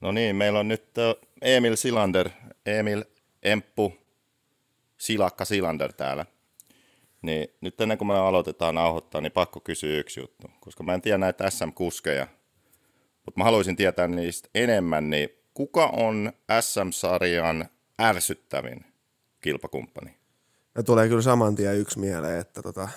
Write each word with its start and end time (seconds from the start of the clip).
No 0.00 0.12
niin, 0.12 0.36
meillä 0.36 0.58
on 0.58 0.68
nyt 0.68 0.98
ö, 0.98 1.14
Emil 1.42 1.76
Silander, 1.76 2.30
Emil 2.66 3.04
Emppu 3.42 3.92
Silakka 4.98 5.44
Silander 5.44 5.92
täällä. 5.92 6.26
Niin 7.22 7.48
nyt 7.60 7.80
ennen 7.80 7.98
kuin 7.98 8.08
me 8.08 8.18
aloitetaan 8.18 8.74
nauhoittaa, 8.74 9.20
niin 9.20 9.32
pakko 9.32 9.60
kysyä 9.60 9.98
yksi 9.98 10.20
juttu. 10.20 10.50
Koska 10.60 10.82
mä 10.82 10.94
en 10.94 11.02
tiedä 11.02 11.18
näitä 11.18 11.50
SM-kuskeja, 11.50 12.26
mutta 13.24 13.40
mä 13.40 13.44
haluaisin 13.44 13.76
tietää 13.76 14.08
niistä 14.08 14.48
enemmän, 14.54 15.10
niin 15.10 15.28
kuka 15.54 15.86
on 15.86 16.32
SM-sarjan 16.60 17.68
ärsyttävin 18.00 18.84
kilpakumppani? 19.40 20.16
Ja 20.74 20.82
tulee 20.82 21.08
kyllä 21.08 21.22
saman 21.22 21.54
tien 21.54 21.76
yksi 21.76 21.98
mieleen, 21.98 22.40
että 22.40 22.62
tota, 22.62 22.88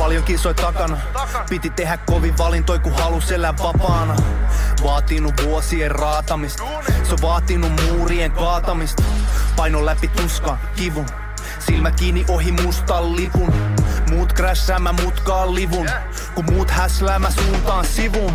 Paljon 0.00 0.24
kisoi 0.24 0.54
takana. 0.54 0.96
Piti 1.48 1.70
tehdä 1.70 1.96
kovin 1.96 2.38
valintoi, 2.38 2.78
kun 2.78 2.92
halus 2.92 3.30
elää 3.32 3.54
vapaana. 3.62 4.16
Vaatinut 4.84 5.34
vuosien 5.44 5.90
raatamista. 5.90 6.62
Se 7.02 7.12
on 7.12 7.18
vaatinut 7.22 7.72
muurien 7.86 8.32
kaatamista. 8.32 9.02
Paino 9.56 9.86
läpi 9.86 10.08
tuskan, 10.08 10.58
kivun. 10.76 11.06
Silmä 11.58 11.90
kiinni 11.90 12.24
ohi 12.28 12.52
mustan 12.52 13.16
lipun. 13.16 13.54
Muut 14.10 14.32
crashaa, 14.32 14.78
mä 14.78 14.92
mutkaan 14.92 15.54
livun. 15.54 15.88
Kun 16.34 16.44
muut 16.52 16.70
häslää, 16.70 17.18
mä 17.18 17.30
suuntaan 17.30 17.84
sivun. 17.84 18.32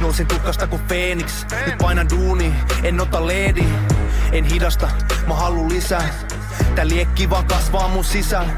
Nousin 0.00 0.26
tukkasta 0.26 0.66
kuin 0.66 0.82
Phoenix. 0.82 1.46
Nyt 1.66 1.78
painan 1.78 2.10
duuni, 2.10 2.54
en 2.82 3.00
ota 3.00 3.26
leedi. 3.26 3.64
En 4.32 4.44
hidasta, 4.44 4.88
mä 5.26 5.34
haluun 5.34 5.68
lisää. 5.68 6.08
Tää 6.74 6.88
liekki 6.88 7.30
vaan 7.30 7.46
kasvaa 7.46 7.88
mun 7.88 8.04
sisällä. 8.04 8.52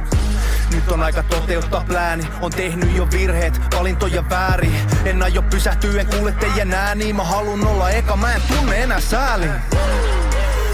Nyt 0.74 0.92
on 0.92 1.02
aika 1.02 1.22
toteuttaa 1.22 1.84
plääni. 1.88 2.24
On 2.40 2.50
tehnyt 2.50 2.96
jo 2.96 3.08
virheet, 3.12 3.60
valintoja 3.78 4.30
väärin. 4.30 4.74
En 5.04 5.22
aio 5.22 5.42
pysähtyä, 5.42 6.00
en 6.00 6.06
kuule 6.06 6.32
teidän 6.32 6.74
ääni 6.74 7.12
Mä 7.12 7.24
halun 7.24 7.66
olla 7.66 7.90
eka, 7.90 8.16
mä 8.16 8.34
en 8.34 8.42
tunne 8.48 8.82
enää 8.82 9.00
sääli 9.00 9.46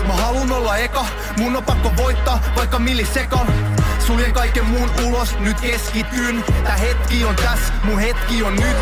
Mä 0.06 0.12
halun 0.12 0.52
olla 0.52 0.76
eka, 0.76 1.06
mun 1.38 1.56
on 1.56 1.64
pakko 1.64 1.92
voittaa 1.96 2.40
Vaikka 2.56 2.78
millisekan 2.78 3.46
Suljen 4.06 4.32
kaiken 4.32 4.64
muun 4.64 4.90
ulos, 5.06 5.38
nyt 5.38 5.60
keskityn. 5.60 6.44
Tää 6.64 6.76
hetki 6.76 7.24
on 7.24 7.36
tässä, 7.36 7.72
mun 7.84 7.98
hetki 7.98 8.42
on 8.42 8.54
nyt. 8.56 8.76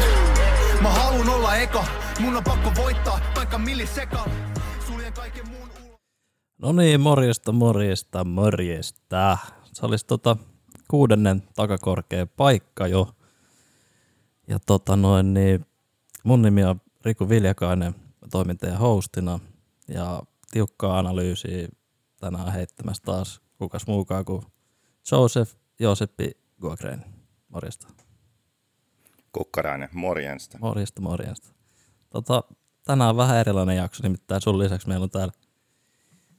Mä 0.80 0.90
halun 0.90 1.28
olla 1.28 1.56
eka, 1.56 1.84
mun 2.20 2.36
on 2.36 2.44
pakko 2.44 2.72
voittaa 2.76 3.20
Vaikka 3.36 3.58
millisekan 3.58 4.30
No 6.62 6.72
niin, 6.72 7.00
morjesta, 7.00 7.52
morjesta, 7.52 8.24
morjesta. 8.24 9.38
Se 9.72 9.86
olisi 9.86 10.06
tota 10.06 10.36
kuudennen 10.88 11.42
takakorkea 11.54 12.26
paikka 12.26 12.86
jo. 12.86 13.14
Ja 14.48 14.58
tota 14.66 14.96
noin, 14.96 15.34
niin 15.34 15.66
mun 16.24 16.42
nimi 16.42 16.64
on 16.64 16.80
Riku 17.04 17.28
Viljakainen, 17.28 17.94
mä 17.94 18.28
toimin 18.30 18.58
teidän 18.58 18.78
hostina. 18.78 19.40
Ja 19.88 20.22
tiukkaa 20.50 20.98
analyysiä 20.98 21.68
tänään 22.20 22.52
heittämässä 22.52 23.02
taas 23.02 23.40
kukas 23.58 23.86
muukaan 23.86 24.24
kuin 24.24 24.42
Joseph 25.12 25.56
Joseppi 25.80 26.30
Guagren. 26.60 27.04
Morjesta. 27.48 27.88
Kukkarainen, 29.32 29.88
morjensta. 29.92 30.58
Morjesta, 30.60 31.00
morjesta. 31.00 31.48
Tota, 32.10 32.44
tänään 32.84 33.10
on 33.10 33.16
vähän 33.16 33.36
erilainen 33.36 33.76
jakso, 33.76 34.02
nimittäin 34.02 34.40
sun 34.40 34.58
lisäksi 34.58 34.88
meillä 34.88 35.04
on 35.04 35.10
täällä 35.10 35.32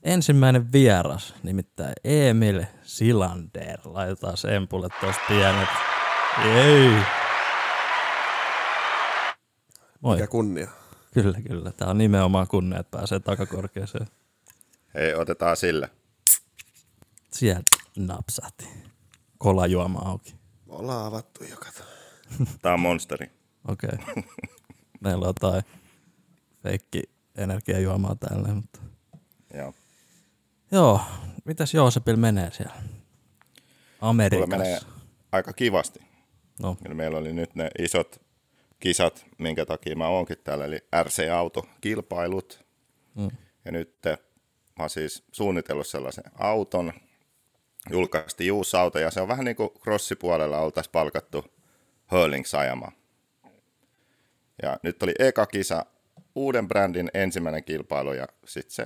ensimmäinen 0.03 0.72
vieras, 0.72 1.36
nimittäin 1.44 1.94
Emil 2.03 2.64
Silander. 2.90 3.80
Laitetaan 3.86 4.36
Empulle 4.56 4.88
tuossa 5.00 5.22
pienet. 5.28 5.70
Ei. 6.56 6.92
Moi. 10.02 10.16
mikä 10.16 10.28
kunnia. 10.28 10.68
Kyllä, 11.14 11.42
kyllä. 11.42 11.72
Tää 11.72 11.88
on 11.88 11.98
nimenomaan 11.98 12.48
kunnia, 12.48 12.80
että 12.80 12.98
pääsee 12.98 13.20
takakorkeeseen. 13.20 14.08
Hei, 14.94 15.16
otetaan 15.16 15.58
sille. 15.58 15.89
Sieltä 17.32 17.72
napsahti. 17.98 18.67
Kolajuoma 19.38 19.99
auki. 19.99 20.36
Me 20.67 20.73
ollaan 20.76 21.05
avattu 21.05 21.44
jo, 21.44 21.55
kato. 21.58 21.83
Tää 22.61 22.73
on 22.73 22.80
monsteri. 22.80 23.32
Okei. 23.67 23.89
Okay. 23.94 24.23
Meillä 25.02 25.23
on 25.23 25.30
jotain 25.30 25.64
feikki 26.64 27.04
energiajuomaa 27.36 28.16
täällä, 28.16 28.54
mutta... 28.54 28.80
Joo. 29.54 29.73
Joo, 30.72 31.02
mitäs 31.45 31.73
Joosepil 31.73 32.16
menee 32.16 32.52
siellä? 32.52 32.73
Mulla 32.76 32.89
Amerikassa. 34.00 34.58
menee 34.58 34.80
aika 35.32 35.54
kivasti. 35.54 36.00
No, 36.61 36.77
Eli 36.86 36.94
meillä 36.94 37.17
oli 37.17 37.33
nyt 37.33 37.55
ne 37.55 37.70
isot 37.80 38.22
kisat, 38.80 39.26
minkä 39.38 39.66
takia 39.66 39.95
mä 39.95 40.08
oonkin 40.08 40.38
täällä, 40.44 40.66
eli 40.66 40.80
RC-autokilpailut. 41.04 42.66
Mm. 43.16 43.30
Ja 43.66 43.72
nyt 43.72 43.95
mä 44.05 44.83
oon 44.83 44.89
siis 44.89 45.23
suunnitellut 45.32 45.88
sellaisen 45.88 46.23
auton, 46.39 46.94
julkaistiin 47.89 48.54
uusi 48.54 48.78
auto, 48.78 48.99
ja 48.99 49.11
se 49.11 49.22
on 49.22 49.28
vähän 49.28 49.45
niin 49.45 49.55
kuin 49.55 49.70
crossipuolella 49.70 50.60
oltaisiin 50.60 50.92
palkattu 50.92 51.45
Hurlings 52.11 52.55
ajamaan. 52.55 52.94
Ja 54.61 54.80
nyt 54.83 55.04
oli 55.04 55.14
eka 55.20 55.45
kisa, 55.45 55.86
uuden 56.36 56.67
brändin 56.67 57.11
ensimmäinen 57.14 57.64
kilpailu, 57.64 58.14
ja 58.14 58.28
sitten 58.45 58.76
se 58.76 58.86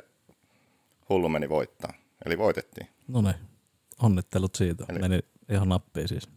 hullu 1.10 1.30
meni 1.30 1.50
voittaa. 1.50 1.94
Eli 2.26 2.38
voitettiin. 2.38 2.88
no 3.08 3.22
niin. 3.22 3.36
Onnittelut 4.02 4.56
siitä. 4.56 4.86
Eli- 4.90 5.00
Meni 5.00 5.20
ihan 5.50 5.70
nappiin 5.70 6.08
siis. 6.08 6.30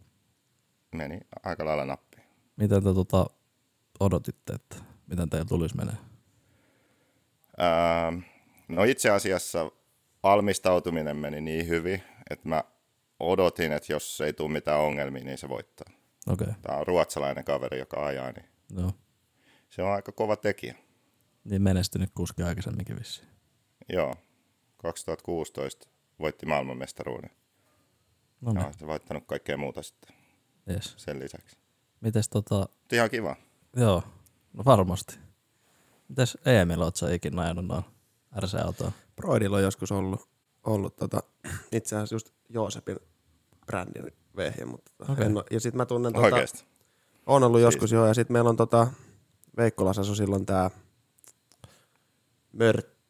Meni 0.95 1.19
aika 1.43 1.65
lailla 1.65 1.85
nappiin. 1.85 2.23
Miten 2.55 2.83
te 2.83 2.93
tota, 2.93 3.25
odotitte, 3.99 4.53
että 4.53 4.75
miten 5.07 5.29
teillä 5.29 5.45
tulisi 5.45 5.75
menee? 5.77 5.95
Ää, 7.57 8.13
no 8.67 8.83
itse 8.83 9.09
asiassa 9.09 9.71
valmistautuminen 10.23 11.17
meni 11.17 11.41
niin 11.41 11.67
hyvin, 11.67 12.03
että 12.29 12.49
mä 12.49 12.63
odotin, 13.19 13.71
että 13.71 13.93
jos 13.93 14.21
ei 14.21 14.33
tule 14.33 14.51
mitään 14.51 14.79
ongelmia, 14.79 15.23
niin 15.23 15.37
se 15.37 15.49
voittaa. 15.49 15.93
Okay. 16.27 16.47
Tämä 16.61 16.77
on 16.77 16.87
ruotsalainen 16.87 17.43
kaveri, 17.43 17.79
joka 17.79 18.05
ajaa, 18.05 18.31
niin 18.31 18.45
joo. 18.77 18.91
se 19.69 19.83
on 19.83 19.91
aika 19.91 20.11
kova 20.11 20.35
tekijä. 20.35 20.75
Niin 21.43 21.61
menestynyt 21.61 22.09
kuski 22.15 22.43
aikaisemminkin 22.43 22.99
vissiin. 22.99 23.27
Joo, 23.89 24.15
2016 24.77 25.87
voitti 26.19 26.45
maailmanmestaruuden. 26.45 27.29
No 28.41 28.51
Ja 28.51 28.53
niin, 28.53 28.65
on 28.67 28.73
se 28.73 28.87
voittanut 28.87 29.23
kaikkea 29.27 29.57
muuta 29.57 29.83
sitten 29.83 30.15
yes. 30.69 30.93
sen 30.97 31.19
lisäksi. 31.19 31.57
Mites 32.01 32.29
tota, 32.29 32.69
ihan 32.91 33.09
kiva. 33.09 33.35
joo, 33.75 34.03
no 34.53 34.65
varmasti. 34.65 35.19
Mites 36.09 36.37
Emil, 36.45 36.81
oot 36.81 36.95
sä 36.95 37.13
ikinä 37.13 37.41
ajanut 37.41 37.65
noin 37.65 37.83
RC-autoa? 38.39 38.91
Broidilla 39.15 39.57
on 39.57 39.63
joskus 39.63 39.91
ollut, 39.91 40.29
ollut 40.63 40.95
tota, 40.95 41.23
itse 41.71 41.95
asiassa 41.95 42.15
just 42.15 42.29
Joosepin 42.49 42.97
brändin 43.65 44.11
vehje, 44.35 44.65
mutta 44.65 44.91
tota, 44.97 45.11
Okei. 45.11 45.25
en 45.25 45.33
ja 45.51 45.59
sitten 45.59 45.77
mä 45.77 45.85
tunnen, 45.85 46.13
tota, 46.13 46.25
Oikeasti. 46.25 46.65
on 47.25 47.43
ollut 47.43 47.61
joskus 47.61 47.91
joo, 47.91 48.07
ja 48.07 48.13
sitten 48.13 48.33
meillä 48.33 48.49
on 48.49 48.57
tota, 48.57 48.87
Veikkolassa 49.57 50.01
asui 50.01 50.15
silloin 50.15 50.45
tää 50.45 50.71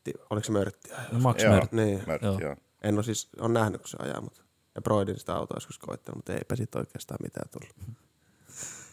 Mörtti, 0.08 0.28
oliko 0.30 0.46
se 0.46 0.52
Mörtti? 0.52 0.90
No 1.12 1.20
Max 1.20 1.44
Joo. 1.44 1.54
Mert. 1.54 1.72
Niin, 1.72 2.04
Mörtti, 2.08 2.26
Joo. 2.26 2.40
joo. 2.40 2.56
en 2.82 2.96
ole 2.96 3.04
siis, 3.04 3.30
on 3.40 3.54
nähnyt 3.54 3.82
kun 3.82 3.90
se 3.90 3.98
ajaa, 4.00 4.22
mutta 4.22 4.42
ja 4.76 4.82
Broidin 4.82 5.20
sitä 5.20 5.36
autoa 5.36 5.56
joskus 5.56 5.78
koittanut, 5.80 6.16
mutta 6.16 6.34
eipä 6.34 6.56
siitä 6.56 6.80
oikeastaan 6.80 7.18
mitään 7.24 7.50
tullut. 7.50 7.98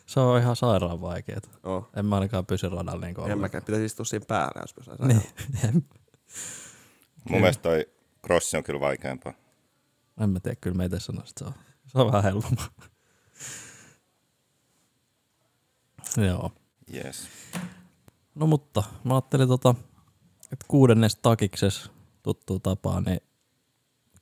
Se 0.06 0.20
on 0.20 0.40
ihan 0.40 0.56
sairaan 0.56 1.00
vaikeeta. 1.00 1.48
Oh. 1.62 1.88
En 1.96 2.06
mä 2.06 2.14
ainakaan 2.14 2.46
pysy 2.46 2.68
radalla 2.68 3.00
niin 3.00 3.08
En 3.08 3.14
kuin 3.14 3.40
mäkään, 3.40 3.64
pitäisi 3.64 3.84
istua 3.84 4.04
siinä 4.04 4.24
päällä, 4.28 4.60
jos 4.60 4.76
mä 4.76 4.82
saisin 4.84 5.08
Niin. 5.08 5.22
Mun 7.30 7.40
mielestä 7.40 7.62
toi 7.62 7.86
crossi 8.26 8.56
on 8.56 8.64
kyllä 8.64 8.80
vaikeampaa. 8.80 9.32
En 10.20 10.30
mä 10.30 10.40
tiedä, 10.40 10.56
kyllä 10.60 10.76
mä 10.76 10.84
itse 10.84 11.00
sanoisin, 11.00 11.30
että 11.30 11.38
se 11.38 11.44
on, 11.44 11.54
se 11.86 11.98
on 11.98 12.06
vähän 12.06 12.22
helpompaa. 12.22 12.68
Joo. 16.26 16.50
Yes. 16.94 17.28
No 18.34 18.46
mutta 18.46 18.82
mä 19.04 19.14
ajattelin 19.14 19.48
tota, 19.48 19.74
että 20.54 20.66
kuudennes 20.68 21.16
takikses 21.16 21.90
tuttuu 22.22 22.60
tapaan, 22.60 23.04
niin 23.04 23.20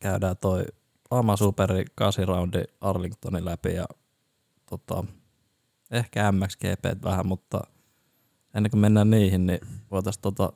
käydään 0.01 0.37
toi 0.37 0.65
Ama 1.11 1.37
Superi 1.37 1.85
8 1.95 2.29
roundi 2.29 2.63
Arlingtonin 2.81 3.45
läpi 3.45 3.75
ja 3.75 3.87
tota, 4.71 5.05
ehkä 5.91 6.33
MXGP 6.33 7.05
vähän, 7.05 7.27
mutta 7.27 7.61
ennen 8.55 8.71
kuin 8.71 8.81
mennään 8.81 9.11
niihin, 9.11 9.47
niin 9.47 9.61
voitaisiin 9.91 10.23
tota 10.23 10.53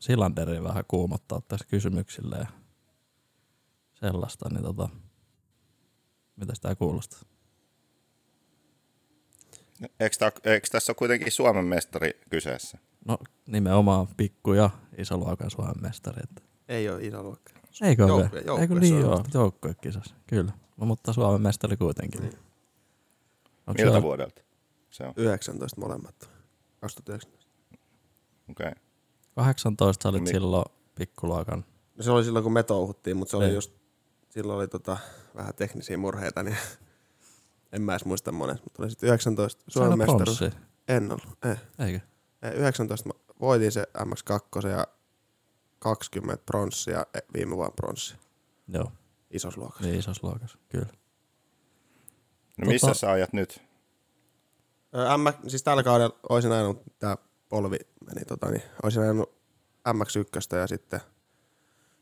Silanderin 0.00 0.64
vähän 0.64 0.84
kuumottaa 0.88 1.40
tässä 1.40 1.66
kysymyksillä 1.68 2.36
ja 2.36 2.46
sellaista, 3.94 4.48
niin 4.48 4.62
tota, 4.62 4.88
mitä 6.36 6.52
tämä 6.62 6.74
kuulostaa? 6.74 7.20
Eikö, 10.00 10.16
tää, 10.18 10.32
eikö 10.44 10.68
tässä 10.72 10.90
ole 10.90 10.96
kuitenkin 10.98 11.32
Suomen 11.32 11.64
mestari 11.64 12.20
kyseessä? 12.30 12.78
No 13.08 13.18
nimenomaan 13.46 14.06
pikku 14.16 14.52
ja 14.52 14.70
iso 14.98 15.18
Suomen 15.48 15.74
mestari. 15.82 16.20
Että 16.24 16.42
Ei 16.68 16.88
ole 16.88 17.04
iso 17.06 17.22
luokka. 17.22 17.52
Eikö 17.82 18.04
ole? 18.14 18.30
Joukkue- 18.44 18.60
Eikö 18.60 18.74
niin 18.74 19.00
joo, 19.00 19.24
joukkuekisassa, 19.34 20.14
kyllä. 20.26 20.52
No, 20.76 20.86
mutta 20.86 21.12
Suomen 21.12 21.42
mestari 21.42 21.76
kuitenkin. 21.76 22.20
Niin. 22.20 22.38
Onko 23.66 23.82
Miltä 23.82 23.96
se, 23.98 24.02
vuodelta 24.02 24.42
se 24.90 25.04
on? 25.04 25.12
19 25.16 25.80
molemmat. 25.80 26.30
2019. 26.80 27.46
Okei. 28.50 28.66
Okay. 28.68 28.72
18 29.34 30.02
sä 30.02 30.08
olit 30.08 30.22
Mi- 30.22 30.28
silloin 30.30 30.64
pikkuluokan. 30.94 31.64
No 31.96 32.02
se 32.04 32.10
oli 32.10 32.24
silloin, 32.24 32.42
kun 32.42 32.52
me 32.52 32.62
touhuttiin, 32.62 33.16
mutta 33.16 33.30
se 33.30 33.36
oli 33.36 33.44
Niin. 33.44 33.54
just, 33.54 33.72
silloin 34.30 34.56
oli 34.58 34.68
tota, 34.68 34.96
vähän 35.34 35.54
teknisiä 35.54 35.98
murheita, 35.98 36.42
niin 36.42 36.56
en 37.72 37.82
mä 37.82 37.92
edes 37.92 38.04
muista 38.04 38.32
monesta, 38.32 38.64
mutta 38.64 38.82
oli 38.82 38.90
sitten 38.90 39.06
19 39.08 39.64
Suomen 39.68 39.98
mestaruus. 39.98 40.40
En 40.88 41.12
ollut, 41.12 41.44
eh. 41.44 41.60
eikö? 41.78 42.00
Eh, 42.42 42.52
19 42.52 43.08
mä 43.08 43.12
voitin 43.40 43.72
se 43.72 43.86
MX2 43.98 44.68
ja 44.68 44.86
20 45.78 46.42
pronssia, 46.46 47.06
eh, 47.14 47.22
viime 47.34 47.56
vuonna 47.56 47.74
pronssia, 47.76 48.16
Joo, 48.68 48.92
isossa 49.30 49.60
luokassa. 49.60 49.84
niin 49.84 49.98
isossa 49.98 50.26
luokassa, 50.26 50.58
kyllä. 50.68 50.86
No 52.58 52.66
missä 52.66 52.86
Tota- 52.86 52.94
sä 52.94 53.10
ajat 53.10 53.32
nyt? 53.32 53.62
Ö, 54.94 55.18
M, 55.18 55.48
siis 55.48 55.62
tällä 55.62 55.82
kaudella 55.82 56.18
olisin 56.28 56.52
ajanut, 56.52 56.82
tää 56.98 57.16
polvi 57.48 57.78
meni 58.06 58.24
tota, 58.24 58.50
niin 58.50 58.62
olisin 58.82 59.02
ajanut 59.02 59.32
MX1 59.88 60.56
ja 60.56 60.66
sitten 60.66 61.00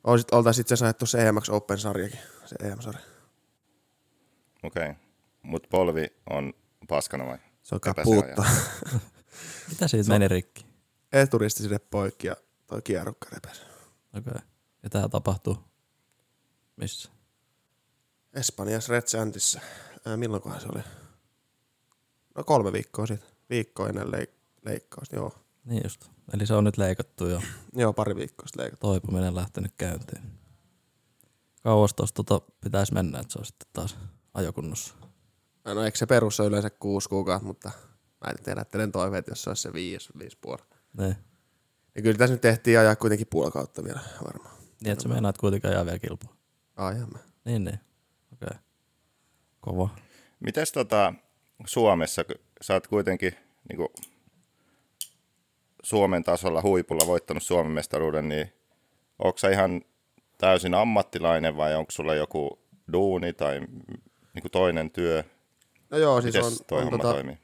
olisit, 0.04 0.32
oltais 0.32 0.58
itse 0.58 0.74
asiassa 0.74 0.86
ajettu 0.86 1.06
se 1.06 1.28
EMX 1.28 1.48
Open-sarjakin, 1.50 2.18
se 2.44 2.56
EM-sarja. 2.62 3.00
Okei. 4.62 4.82
Okay. 4.90 4.94
Mut 5.42 5.66
polvi 5.70 6.06
on 6.30 6.52
paskana 6.88 7.26
vai? 7.26 7.38
Se 7.62 7.74
on 7.74 7.80
Eipä 7.86 8.00
se 8.02 8.04
puutta. 8.04 8.42
aja. 8.42 9.00
Mitä 9.68 9.88
siitä 9.88 10.08
meni 10.08 10.28
rikki? 10.28 10.66
Eturisti 11.12 11.62
sinne 11.62 11.78
poikki 11.78 12.26
ja 12.26 12.36
toi 12.66 12.82
kierrukka 12.82 13.28
repesi. 13.32 13.62
Okei. 14.16 14.30
Okay. 14.30 14.42
Ja 14.82 14.90
tää 14.90 15.08
tapahtuu 15.08 15.58
missä? 16.76 17.10
Espanjassa 18.34 18.92
Red 18.92 19.06
Santissä. 19.06 19.60
Ää, 20.06 20.16
milloinkohan 20.16 20.60
se 20.60 20.68
oli? 20.74 20.82
No 22.34 22.44
kolme 22.44 22.72
viikkoa 22.72 23.06
sitten. 23.06 23.30
Viikko 23.50 23.86
ennen 23.86 24.06
leik- 24.06 24.34
leikkausta, 24.64 25.16
joo. 25.16 25.32
Niin 25.64 25.80
just. 25.84 26.10
Eli 26.34 26.46
se 26.46 26.54
on 26.54 26.64
nyt 26.64 26.78
leikattu 26.78 27.26
jo. 27.26 27.40
Joo, 27.72 27.92
pari 27.92 28.16
viikkoa 28.16 28.46
sitten 28.46 28.62
leikattu. 28.62 28.86
Toipuminen 28.86 29.34
lähtenyt 29.34 29.72
käyntiin. 29.78 30.22
Kauas 31.62 31.94
tosta 31.94 32.24
tota 32.24 32.40
pitäisi 32.60 32.94
mennä, 32.94 33.18
että 33.18 33.32
se 33.32 33.38
on 33.38 33.44
sitten 33.46 33.68
taas 33.72 33.96
ajokunnossa. 34.34 34.94
No 35.64 35.84
eikö 35.84 35.98
se 35.98 36.06
perus 36.06 36.40
ole 36.40 36.48
yleensä 36.48 36.70
kuusi 36.70 37.08
kuukautta, 37.08 37.46
mutta 37.46 37.70
mä 38.24 38.30
en 38.30 38.44
tiedä, 38.44 38.60
että 38.60 38.88
toiveet, 38.92 39.28
jos 39.28 39.42
se 39.42 39.50
olisi 39.50 39.62
se 39.62 39.72
viisi, 39.72 40.12
viisi 40.18 40.38
puoli. 40.40 40.62
Niin. 40.98 41.16
Ja 41.94 42.02
kyllä 42.02 42.18
tässä 42.18 42.34
nyt 42.34 42.40
tehtiin 42.40 42.78
ajaa 42.78 42.96
kuitenkin 42.96 43.26
puoli 43.30 43.50
kautta 43.50 43.84
vielä 43.84 44.00
varmaan. 44.26 44.54
Niin, 44.80 44.92
että 44.92 45.02
sä 45.02 45.08
meinaat 45.08 45.38
kuitenkaan 45.38 45.74
ajaa 45.74 45.86
vielä 45.86 45.98
kilpaa. 45.98 46.36
Ai 46.76 46.94
mä. 46.94 47.18
Niin, 47.44 47.64
niin. 47.64 47.80
Okei. 48.32 48.46
Okay. 48.46 48.58
Kova. 49.60 49.88
Mites 50.40 50.72
tota 50.72 51.14
Suomessa, 51.66 52.24
kun 52.24 52.36
sä 52.62 52.74
oot 52.74 52.86
kuitenkin 52.86 53.32
niinku 53.68 53.92
Suomen 55.82 56.24
tasolla 56.24 56.62
huipulla 56.62 57.06
voittanut 57.06 57.42
Suomen 57.42 57.72
mestaruuden, 57.72 58.28
niin 58.28 58.52
onko 59.18 59.38
sä 59.38 59.50
ihan 59.50 59.82
täysin 60.38 60.74
ammattilainen 60.74 61.56
vai 61.56 61.74
onko 61.74 61.90
sulla 61.90 62.14
joku 62.14 62.58
duuni 62.92 63.32
tai 63.32 63.60
niinku 64.34 64.48
toinen 64.48 64.90
työ? 64.90 65.24
No 65.90 65.98
joo, 65.98 66.20
siis 66.20 66.34
Miten 66.34 66.46
on, 66.46 66.52
toi 66.66 66.78
on 66.78 66.84
homma 66.84 66.98
tota, 66.98 67.14
toimii? 67.14 67.38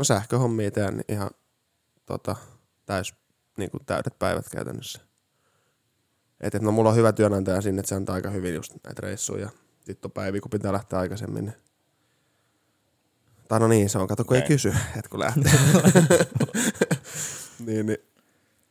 No 0.00 0.04
sähköhommia 0.04 0.70
teen 0.70 1.04
ihan 1.08 1.30
tota, 2.06 2.36
täys, 2.86 3.14
niin 3.56 3.70
kuin 3.70 3.84
täydet 3.86 4.18
päivät 4.18 4.48
käytännössä. 4.48 5.00
Et, 6.40 6.54
et, 6.54 6.62
no 6.62 6.72
mulla 6.72 6.90
on 6.90 6.96
hyvä 6.96 7.12
työnantaja 7.12 7.60
sinne, 7.60 7.80
että 7.80 7.88
se 7.88 7.94
antaa 7.94 8.14
aika 8.14 8.30
hyvin 8.30 8.54
just 8.54 8.72
näitä 8.84 9.00
reissuja. 9.02 9.50
Sitten 9.80 10.08
on 10.08 10.12
päiviä, 10.12 10.40
kun 10.40 10.50
pitää 10.50 10.72
lähteä 10.72 10.98
aikaisemmin. 10.98 11.44
Niin. 11.44 11.56
Tai 13.48 13.60
no 13.60 13.68
niin, 13.68 13.90
se 13.90 13.98
on, 13.98 14.06
kato 14.08 14.24
kun 14.24 14.36
ei 14.36 14.40
Näin. 14.40 14.48
kysy, 14.48 14.68
että 14.68 15.08
kun 15.10 15.20
lähtee. 15.20 15.52
niin, 17.66 17.86
niin. 17.86 17.98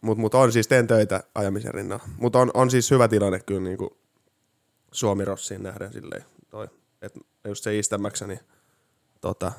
Mutta 0.02 0.22
mut 0.22 0.36
on 0.36 0.52
siis, 0.52 0.68
teen 0.68 0.88
töitä 0.88 1.24
ajamisen 1.36 1.74
rinnalla. 1.74 2.04
Mutta 2.18 2.40
on, 2.40 2.52
on 2.54 2.72
siis 2.72 2.92
hyvä 2.92 3.08
tilanne 3.08 3.40
kyllä 3.40 3.62
niin 3.62 3.78
kuin 3.78 3.90
Suomi 4.92 5.26
Rossiin 5.26 5.64
nähden 5.64 5.94
silleen. 5.94 6.26
Toi. 6.50 6.68
Et 7.02 7.14
just 7.48 7.64
se 7.64 7.80
istämäksä, 7.80 8.28
niin 8.28 8.40
tota, 9.22 9.52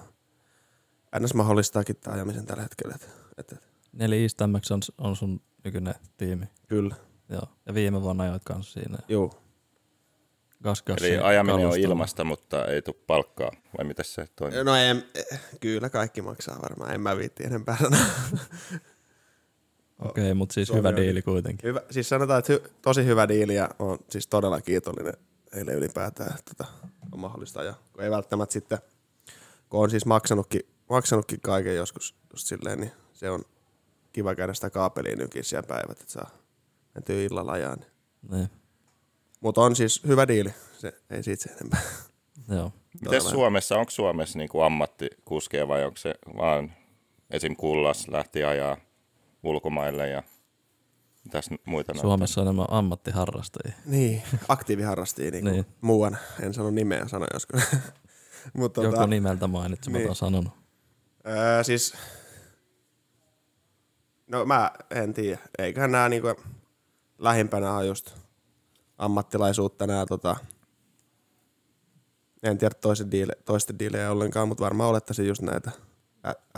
ns. 1.18 1.34
mahdollistaakin 1.34 1.96
tämä 1.96 2.14
ajamisen 2.14 2.46
tällä 2.46 2.62
hetkellä. 2.62 2.94
Et, 2.94 3.08
et, 3.38 3.52
et, 3.52 3.68
Neli 3.92 4.22
East 4.22 4.40
on, 4.40 4.60
on 4.98 5.16
sun 5.16 5.40
nykyinen 5.64 5.94
tiimi. 6.16 6.46
kyllä, 6.68 6.94
Joo. 7.28 7.42
Ja 7.66 7.74
viime 7.74 8.02
vuonna 8.02 8.24
ajoit 8.24 8.44
kanssa 8.44 8.80
siinä. 8.80 8.98
juu. 9.08 9.32
Gas, 10.64 10.82
gas, 10.82 11.02
Eli 11.02 11.18
ajaminen 11.18 11.66
on 11.66 11.78
ilmasta, 11.78 12.24
mutta 12.24 12.66
ei 12.66 12.82
tule 12.82 12.96
palkkaa, 13.06 13.50
vai 13.78 13.84
miten 13.84 14.04
se 14.04 14.26
toimii? 14.36 14.64
No 14.64 14.74
en, 14.76 15.04
kyllä 15.60 15.90
kaikki 15.90 16.22
maksaa 16.22 16.62
varmaan, 16.62 16.94
en 16.94 17.00
mä 17.00 17.16
viitti 17.16 17.44
enempää 17.46 17.76
sanoa. 17.76 18.00
Okei, 19.98 20.24
okay, 20.24 20.34
mutta 20.34 20.52
siis 20.52 20.68
Suomi 20.68 20.78
hyvä 20.78 20.88
on- 20.88 20.96
diili 20.96 21.22
kuitenkin. 21.22 21.68
Hyvä, 21.68 21.80
siis 21.90 22.08
sanotaan, 22.08 22.38
että 22.38 22.52
hy, 22.52 22.62
tosi 22.82 23.04
hyvä 23.04 23.28
diili 23.28 23.54
ja 23.54 23.68
on 23.78 23.98
siis 24.10 24.26
todella 24.26 24.60
kiitollinen 24.60 25.14
heille 25.54 25.72
ylipäätään, 25.72 26.34
että 26.38 26.54
tota, 26.56 26.70
on 27.12 27.20
mahdollista. 27.20 27.62
Ja 27.62 27.74
kun 27.92 28.04
ei 28.04 28.10
välttämättä 28.10 28.52
sitten, 28.52 28.78
kun 29.68 29.80
on 29.80 29.90
siis 29.90 30.06
maksanutkin, 30.06 30.60
maksanutkin 30.90 31.40
kaiken 31.40 31.76
joskus 31.76 32.14
just 32.32 32.46
silleen, 32.46 32.80
niin 32.80 32.92
se 33.12 33.30
on 33.30 33.42
kiva 34.12 34.34
käydä 34.34 34.54
sitä 34.54 34.70
kaapelia 34.70 35.16
nykin 35.16 35.44
siellä 35.44 35.66
päivät, 35.66 36.00
että 36.00 36.12
saa 36.12 36.30
mentyä 36.94 37.22
illalla 37.22 37.52
ajaa. 37.52 37.76
Niin. 37.76 37.90
Niin. 38.30 38.48
Mutta 39.40 39.60
on 39.60 39.76
siis 39.76 40.04
hyvä 40.06 40.28
diili, 40.28 40.54
se, 40.78 40.92
ei 41.10 41.22
siitä 41.22 41.42
sen 41.42 41.52
enempää. 41.52 41.80
Joo. 42.56 42.72
Miten 43.00 43.22
Suomessa, 43.22 43.76
onko 43.76 43.90
Suomessa 43.90 44.38
niinku 44.38 44.60
ammattikuskeja 44.60 45.68
vai 45.68 45.84
onko 45.84 45.96
se 45.96 46.14
vaan 46.36 46.72
esim. 47.30 47.56
Kullas 47.56 48.08
lähti 48.08 48.44
ajaa 48.44 48.76
ulkomaille 49.42 50.08
ja 50.08 50.22
mitäs 51.24 51.50
muita? 51.64 51.94
Suomessa 51.94 52.40
on 52.40 52.46
enemmän 52.46 52.66
ammattiharrastajia. 52.70 53.76
Niin, 53.86 54.22
aktiiviharrastajia 54.48 55.30
niin 55.30 55.44
Niin. 55.44 55.66
muuan. 55.80 56.18
En 56.40 56.54
sano 56.54 56.70
nimeä, 56.70 57.08
sano 57.08 57.26
joskus. 57.34 57.62
Mutta 58.56 58.82
Joku 58.82 58.94
tota, 58.94 59.06
nimeltä 59.06 59.46
mainitsematon 59.46 60.06
niin. 60.06 60.14
sanonut. 60.14 60.59
Öö, 61.26 61.64
siis, 61.64 61.94
no 64.26 64.44
mä 64.44 64.70
en 64.90 65.14
tiedä. 65.14 65.38
Eiköhän 65.58 65.92
nämä 65.92 66.08
niinku, 66.08 66.28
lähimpänä 67.18 67.72
on 67.72 67.86
just 67.86 68.10
ammattilaisuutta 68.98 69.86
nämä 69.86 70.06
tota, 70.06 70.36
en 72.42 72.58
tiedä 72.58 72.74
toisen 72.74 73.10
diile, 73.10 73.32
toisten 73.44 73.78
diilejä 73.78 74.10
ollenkaan, 74.10 74.48
mutta 74.48 74.64
varmaan 74.64 74.90
olettaisin 74.90 75.28
just 75.28 75.42
näitä 75.42 75.70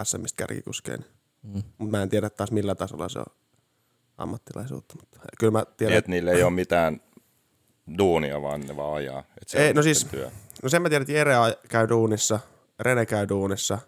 SMistä 0.03 0.37
kärkikuskeja. 0.37 0.99
Mm. 1.43 1.63
Mutta 1.79 1.91
mä 1.97 2.03
en 2.03 2.09
tiedä 2.09 2.31
taas 2.31 2.51
millä 2.53 2.75
tasolla 2.75 3.09
se 3.09 3.19
on 3.19 3.25
ammattilaisuutta. 4.19 4.95
Mutta 5.01 5.19
kyllä 5.39 5.51
mä 5.51 5.65
tiedän, 5.77 5.91
Niin, 5.93 5.99
että 5.99 6.11
niillä 6.11 6.31
ei 6.33 6.43
ole 6.43 6.51
mitään 6.53 7.01
duunia, 7.99 8.43
vaan 8.43 8.61
ne 8.61 8.77
vaan 8.77 8.95
ajaa. 8.95 9.25
Et 9.43 9.49
se 9.49 9.67
Ei, 9.67 9.75
no 9.75 9.83
siis- 9.83 10.05
työ. 10.05 10.31
No 10.63 10.69
sen 10.69 10.83
mä 10.83 10.89
tiedän, 10.89 11.03
että 11.03 11.13
Jere 11.13 11.35
käy 11.69 11.89
duunissa, 11.89 12.41
Rene 12.81 13.07
käy 13.07 13.29
duunissa, 13.29 13.79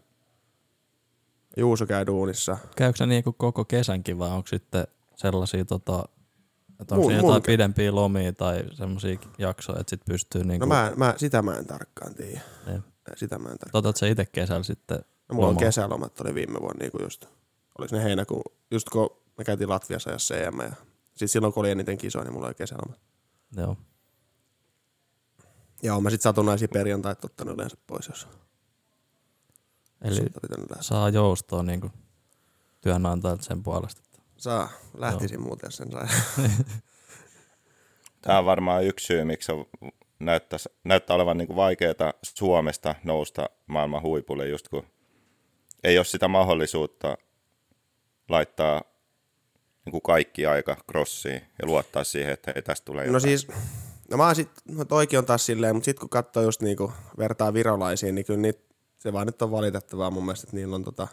Juuso 1.56 1.86
käy 1.86 2.06
duunissa. 2.06 2.56
Käykö 2.76 2.96
se 2.96 3.06
niinku 3.06 3.32
koko 3.32 3.64
kesänkin 3.64 4.18
vai 4.18 4.30
onko 4.30 4.46
sitten 4.46 4.86
sellaisia, 5.16 5.64
tota, 5.64 6.04
että 6.80 6.94
onko 6.94 7.08
Mun- 7.08 7.12
jotain 7.12 7.42
kä- 7.42 7.46
pidempiä 7.46 7.94
lomia 7.94 8.32
tai 8.32 8.64
semmoisia 8.72 9.18
jaksoja, 9.38 9.80
että 9.80 9.90
sit 9.90 10.04
pystyy 10.04 10.44
niinku, 10.44 10.66
No 10.66 10.74
mä, 10.74 10.92
mä, 10.96 11.14
sitä 11.16 11.42
mä 11.42 11.54
en 11.54 11.66
tarkkaan 11.66 12.14
tiedä. 12.14 12.40
Niin. 12.66 12.82
Sitä 13.16 13.38
mä 13.38 13.48
en 13.48 13.58
tarkkaan. 13.58 13.72
Totat 13.72 13.96
se 13.96 14.10
itse 14.10 14.26
kesällä 14.26 14.62
sitten 14.62 14.98
No, 15.28 15.34
mulla 15.34 15.48
on 15.48 15.56
kesälomat 15.56 16.20
oli 16.20 16.34
viime 16.34 16.60
vuonna 16.60 16.78
niin 16.78 16.90
kuin 16.92 17.02
just, 17.02 17.26
oliko 17.78 17.96
ne 17.96 18.04
heinäkuun, 18.04 18.42
just 18.70 18.88
kun 18.88 19.10
me 19.38 19.44
käytiin 19.44 19.68
Latviassa 19.68 20.10
ja 20.10 20.16
CM 20.16 20.60
ja 20.60 20.72
sit 21.16 21.30
silloin 21.30 21.52
kun 21.52 21.60
oli 21.60 21.70
eniten 21.70 21.98
kisoja, 21.98 22.24
niin 22.24 22.32
mulla 22.32 22.46
oli 22.46 22.54
kesälomat. 22.54 23.00
Joo. 23.56 23.76
Ja 25.82 25.94
oon 25.94 26.02
mä 26.02 26.10
sit 26.10 26.22
satunnaisia 26.22 26.68
perjantait 26.68 27.24
ottanut 27.24 27.54
yleensä 27.54 27.76
pois, 27.86 28.08
jos 28.08 28.28
Eli 30.04 30.20
saa 30.80 31.08
joustoa 31.08 31.62
niinku 31.62 31.90
työnantajalta 32.80 33.42
sen 33.44 33.62
puolesta. 33.62 34.00
että- 34.04 34.22
Saa, 34.36 34.68
lähtisin 34.98 35.40
muuten, 35.42 35.66
jos 35.66 35.76
sen 35.76 35.92
sai. 35.92 36.06
Tämä 38.22 38.38
on 38.38 38.44
varmaan 38.44 38.84
yksi 38.84 39.06
syy, 39.06 39.24
miksi 39.24 39.52
on, 39.52 39.64
näyttäisi, 40.18 40.68
näyttää 40.84 41.16
olevan 41.16 41.38
niin 41.38 41.56
vaikeaa 41.56 42.12
Suomesta 42.22 42.94
nousta 43.04 43.50
maailman 43.66 44.02
huipulle, 44.02 44.48
just 44.48 44.68
kun 44.68 44.86
ei 45.84 45.98
ole 45.98 46.04
sitä 46.04 46.28
mahdollisuutta 46.28 47.16
laittaa 48.28 48.82
niin 49.84 49.90
kuin 49.90 50.02
kaikki 50.02 50.46
aika 50.46 50.76
crossiin 50.90 51.42
ja 51.62 51.66
luottaa 51.66 52.04
siihen, 52.04 52.32
että 52.32 52.52
hei, 52.54 52.62
tästä 52.62 52.84
tulee 52.84 53.04
No 53.04 53.12
jotain. 53.12 53.22
siis, 53.22 53.48
no 54.10 54.16
mä 54.16 54.26
oon 54.26 54.34
sit, 54.34 54.50
no 54.68 54.84
toikin 54.84 55.18
on 55.18 55.26
taas 55.26 55.46
silleen, 55.46 55.74
mutta 55.76 55.84
sit 55.84 55.98
kun 55.98 56.08
katsoo 56.08 56.42
just 56.42 56.62
niinku 56.62 56.92
vertaa 57.18 57.54
virolaisiin, 57.54 58.14
niin 58.14 58.24
kyllä 58.24 58.40
niitä, 58.40 58.73
se 59.04 59.12
vaan 59.12 59.26
nyt 59.26 59.42
on 59.42 59.50
valitettavaa 59.50 60.10
mun 60.10 60.24
mielestä, 60.24 60.44
että 60.46 60.56
niillä 60.56 60.76
on 60.76 60.84
tota, 60.84 61.08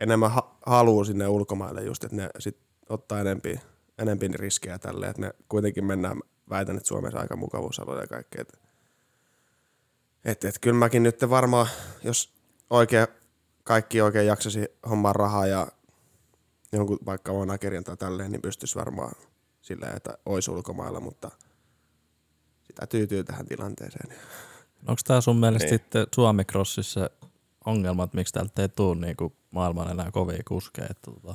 enemmän 0.00 0.30
ha- 0.30 0.56
halua 0.66 1.04
sinne 1.04 1.28
ulkomaille 1.28 1.82
just, 1.82 2.04
että 2.04 2.16
ne 2.16 2.30
sit 2.38 2.58
ottaa 2.88 3.20
enempi, 3.20 3.60
enempi 3.98 4.28
riskejä 4.28 4.78
tälle, 4.78 5.08
että 5.08 5.20
me 5.20 5.34
kuitenkin 5.48 5.84
mennään, 5.84 6.20
väitän, 6.50 6.76
että 6.76 6.88
Suomessa 6.88 7.18
aika 7.18 7.36
mukavuusalueella 7.36 8.02
ja 8.02 8.06
kaikkea. 8.06 8.40
Et, 8.40 8.60
et, 10.24 10.44
et, 10.44 10.58
kyllä 10.60 10.78
mäkin 10.78 11.02
nyt 11.02 11.30
varmaan, 11.30 11.66
jos 12.04 12.34
oikein, 12.70 13.06
kaikki 13.64 14.00
oikein 14.00 14.26
jaksasi 14.26 14.68
hommaa 14.90 15.12
rahaa 15.12 15.46
ja 15.46 15.66
jonkun 16.72 16.98
vaikka 17.06 17.32
managerin 17.32 17.84
tai 17.84 17.96
tälleen, 17.96 18.32
niin 18.32 18.42
pystyisi 18.42 18.78
varmaan 18.78 19.12
silleen, 19.60 19.96
että 19.96 20.18
olisi 20.26 20.50
ulkomailla, 20.50 21.00
mutta 21.00 21.30
sitä 22.62 22.86
tyytyy 22.86 23.24
tähän 23.24 23.46
tilanteeseen. 23.46 24.18
Onko 24.88 25.00
tämä 25.04 25.20
sun 25.20 25.36
mielestä 25.36 25.64
Niin. 25.68 25.74
sitten 25.78 26.06
Suomi 26.14 26.44
Crossissa 26.44 27.10
ongelma, 27.66 28.04
että 28.04 28.16
miksi 28.16 28.32
täältä 28.34 28.62
ei 28.62 28.68
tule 28.68 28.96
niinku 28.96 29.32
maailman 29.50 29.90
enää 29.90 30.10
kovia 30.10 30.42
kuskeja? 30.48 30.86
Että 30.90 31.10
tota, 31.10 31.34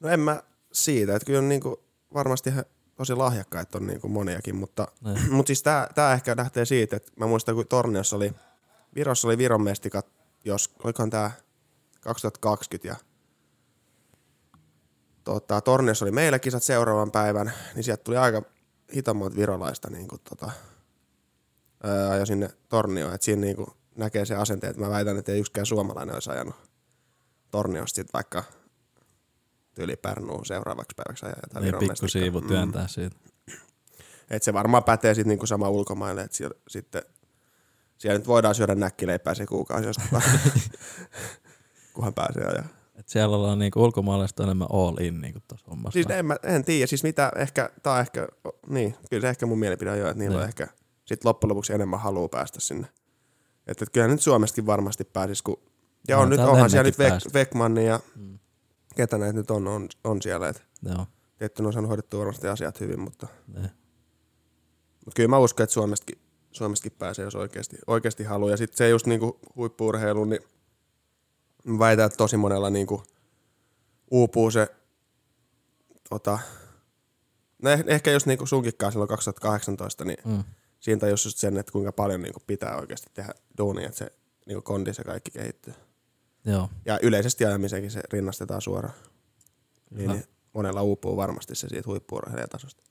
No 0.00 0.08
en 0.08 0.20
mä 0.20 0.42
siitä, 0.72 1.16
että 1.16 1.26
kyllä 1.26 1.38
on 1.38 1.48
niinku 1.48 1.82
varmasti 2.14 2.54
he 2.54 2.64
tosi 2.96 3.14
lahjakkaita 3.14 3.78
on 3.78 3.86
niinku 3.86 4.08
moniakin, 4.08 4.56
mutta, 4.56 4.88
Niin. 5.04 5.32
mutta 5.34 5.48
siis 5.48 5.62
tää, 5.62 5.88
tää 5.94 6.12
ehkä 6.12 6.36
lähtee 6.36 6.64
siitä, 6.64 6.96
että 6.96 7.12
mä 7.16 7.26
muistan 7.26 7.54
kun 7.54 7.66
Torniossa 7.66 8.16
oli, 8.16 8.32
Virossa 8.94 9.28
oli 9.28 9.38
Viron 9.38 9.62
mestikat, 9.62 10.06
jos, 10.44 10.74
olikohan 10.84 11.10
tää 11.10 11.30
2020 12.00 12.88
ja 12.88 12.96
tota, 15.24 15.60
Torniossa 15.60 16.04
oli 16.04 16.12
meillä 16.12 16.38
kisat 16.38 16.62
seuraavan 16.62 17.10
päivän, 17.10 17.52
niin 17.74 17.84
sieltä 17.84 18.04
tuli 18.04 18.16
aika 18.16 18.42
hitammoit 18.94 19.36
virolaista 19.36 19.90
niin 19.90 20.08
kuin, 20.08 20.20
tota, 20.28 20.50
ää, 21.82 22.10
ajo 22.10 22.26
sinne 22.26 22.50
Tornioon, 22.68 23.14
että 23.14 23.24
siinä 23.24 23.40
niin 23.40 23.56
kuin, 23.56 23.66
näkee 23.96 24.24
se 24.24 24.34
asenteet, 24.34 24.70
että 24.70 24.82
mä 24.82 24.90
väitän, 24.90 25.18
että 25.18 25.32
ei 25.32 25.40
yksikään 25.40 25.66
suomalainen 25.66 26.14
olisi 26.14 26.30
ajanut 26.30 26.54
Torniosta 27.50 27.96
sit 27.96 28.12
vaikka 28.12 28.44
tyyli 29.74 29.96
Pärnuun 29.96 30.46
seuraavaksi 30.46 30.94
päiväksi 30.96 31.26
ajaa 31.26 31.38
jotain 31.42 31.64
niin 31.64 31.78
pikku 31.78 32.08
siivu 32.08 32.40
työntää 32.40 32.88
siitä. 32.88 33.16
Et 34.30 34.42
se 34.42 34.52
varmaan 34.52 34.84
pätee 34.84 35.14
sitten 35.14 35.28
niinku 35.28 35.46
sama 35.46 35.68
ulkomaille, 35.68 36.22
että 36.22 36.36
siellä, 36.36 36.54
sitten 36.68 37.02
siellä 37.98 38.18
nyt 38.18 38.26
voidaan 38.26 38.54
syödä 38.54 38.74
näkkileipää 38.74 39.34
se 39.34 39.46
kuukausi, 39.46 39.86
jos 39.86 39.96
kunhan 41.94 42.14
pääsee 42.14 42.44
ajaa. 42.44 42.66
Et 42.94 43.08
siellä 43.08 43.36
ollaan 43.36 43.58
niinku 43.58 43.84
ulkomaalaiset 43.84 44.40
enemmän 44.40 44.68
all 44.72 44.96
in 45.00 45.20
niinku 45.20 45.40
tuossa 45.48 45.66
hommassa. 45.70 45.92
Siis 45.92 46.06
en, 46.10 46.26
mä, 46.26 46.36
en 46.42 46.64
tiedä, 46.64 46.86
siis 46.86 47.02
mitä 47.02 47.32
ehkä, 47.36 47.70
tää 47.82 47.92
on 47.92 48.00
ehkä, 48.00 48.28
niin, 48.68 48.94
kyllä 49.10 49.20
se 49.20 49.28
ehkä 49.28 49.46
mun 49.46 49.58
mielipide 49.58 49.90
on 49.90 49.98
jo, 49.98 50.08
että 50.08 50.18
niillä 50.18 50.36
on 50.36 50.40
Niin. 50.40 50.48
ehkä 50.48 50.68
sit 51.12 51.24
loppujen 51.24 51.50
lopuksi 51.50 51.72
enemmän 51.72 52.00
halua 52.00 52.28
päästä 52.28 52.60
sinne. 52.60 52.86
Että 53.66 53.84
et 53.84 53.90
kyllä 53.92 54.08
nyt 54.08 54.20
Suomestakin 54.22 54.66
varmasti 54.66 55.04
pääsis, 55.04 55.42
kun, 55.42 55.56
ja 56.08 56.16
No, 56.16 56.22
on 56.22 56.28
nyt, 56.30 56.36
täältä 56.36 56.52
onhan 56.52 56.70
siellä 56.70 56.82
nyt 56.88 57.00
ennenkin 57.00 57.14
Vek, 57.14 57.22
pääsi. 57.22 57.34
Vekmanni 57.34 57.86
ja 57.86 58.00
Mm. 58.16 58.38
ketä 58.96 59.18
näitä 59.18 59.32
nyt 59.38 59.50
on, 59.50 59.68
on, 59.68 59.88
on 60.04 60.22
siellä, 60.22 60.48
että 60.48 60.62
Joo. 60.82 61.06
tietty 61.38 61.62
ne 61.62 61.66
on 61.66 61.72
saanut 61.72 61.88
hoidettua 61.88 62.20
varmasti 62.20 62.48
asiat 62.48 62.80
hyvin, 62.80 63.00
mutta, 63.00 63.26
Niin. 63.48 63.62
mutta 65.04 65.16
kyllä 65.16 65.28
mä 65.28 65.38
uskon, 65.38 65.64
että 65.64 65.74
Suomestakin, 65.74 66.18
Suomestakin 66.52 66.92
pääsee, 66.98 67.24
jos 67.24 67.34
oikeasti, 67.34 67.76
oikeasti 67.86 68.24
haluaa. 68.24 68.50
Ja 68.50 68.56
sitten 68.56 68.76
se 68.76 68.88
just 68.88 69.06
niinku 69.06 69.38
huippuurheilu, 69.56 70.24
niin 70.24 70.40
väitän, 71.78 72.06
että 72.06 72.16
tosi 72.16 72.36
monella 72.36 72.70
niinku 72.70 73.02
uupuu 74.10 74.50
se, 74.50 74.68
tota, 76.08 76.38
no 77.62 77.70
eh- 77.74 77.84
ehkä 77.86 78.10
just 78.12 78.26
niinku 78.26 78.46
sunkikkaan 78.46 78.92
silloin 78.92 79.08
2018, 79.08 80.04
niin 80.04 80.18
Mm. 80.24 80.44
Siinä 80.82 81.00
tajus 81.00 81.24
just 81.24 81.38
sen, 81.38 81.56
että 81.56 81.72
kuinka 81.72 81.92
paljon 81.92 82.22
niinku 82.22 82.40
pitää 82.46 82.76
oikeasti 82.76 83.10
tehdä 83.14 83.34
duunia, 83.58 83.86
että 83.86 83.98
se 83.98 84.12
niinku 84.46 84.62
kondis 84.62 84.98
ja 84.98 85.04
kaikki 85.04 85.30
kehittyy. 85.30 85.74
Joo. 86.44 86.68
Ja 86.84 86.98
yleisesti 87.02 87.44
ajamisenkin 87.44 87.90
se 87.90 88.00
rinnastetaan 88.12 88.62
suoraan. 88.62 88.94
Niin, 89.90 90.10
niin 90.10 90.24
monella 90.52 90.82
uupuu 90.82 91.16
varmasti 91.16 91.54
se 91.54 91.68
siitä 91.68 91.88
huippuurheilijatasosta. 91.88 92.82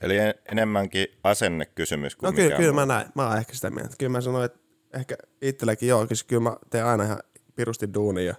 Eli 0.00 0.18
en- 0.18 0.34
enemmänkin 0.52 1.06
asennekysymys 1.24 2.16
kuin 2.16 2.26
No 2.26 2.32
kyllä, 2.32 2.56
kyllä 2.56 2.72
mä 2.72 2.86
näin. 2.86 3.08
Mä 3.14 3.28
oon 3.28 3.38
ehkä 3.38 3.54
sitä 3.54 3.70
mieltä. 3.70 3.94
Kyllä 3.98 4.12
mä 4.12 4.20
sanoin, 4.20 4.44
että 4.44 4.58
ehkä 4.94 5.16
itselläkin 5.42 5.88
joo, 5.88 6.06
siis 6.06 6.24
kyllä 6.24 6.42
mä 6.42 6.56
teen 6.70 6.86
aina 6.86 7.04
ihan 7.04 7.18
pirusti 7.54 7.94
duunia 7.94 8.24
ja 8.24 8.34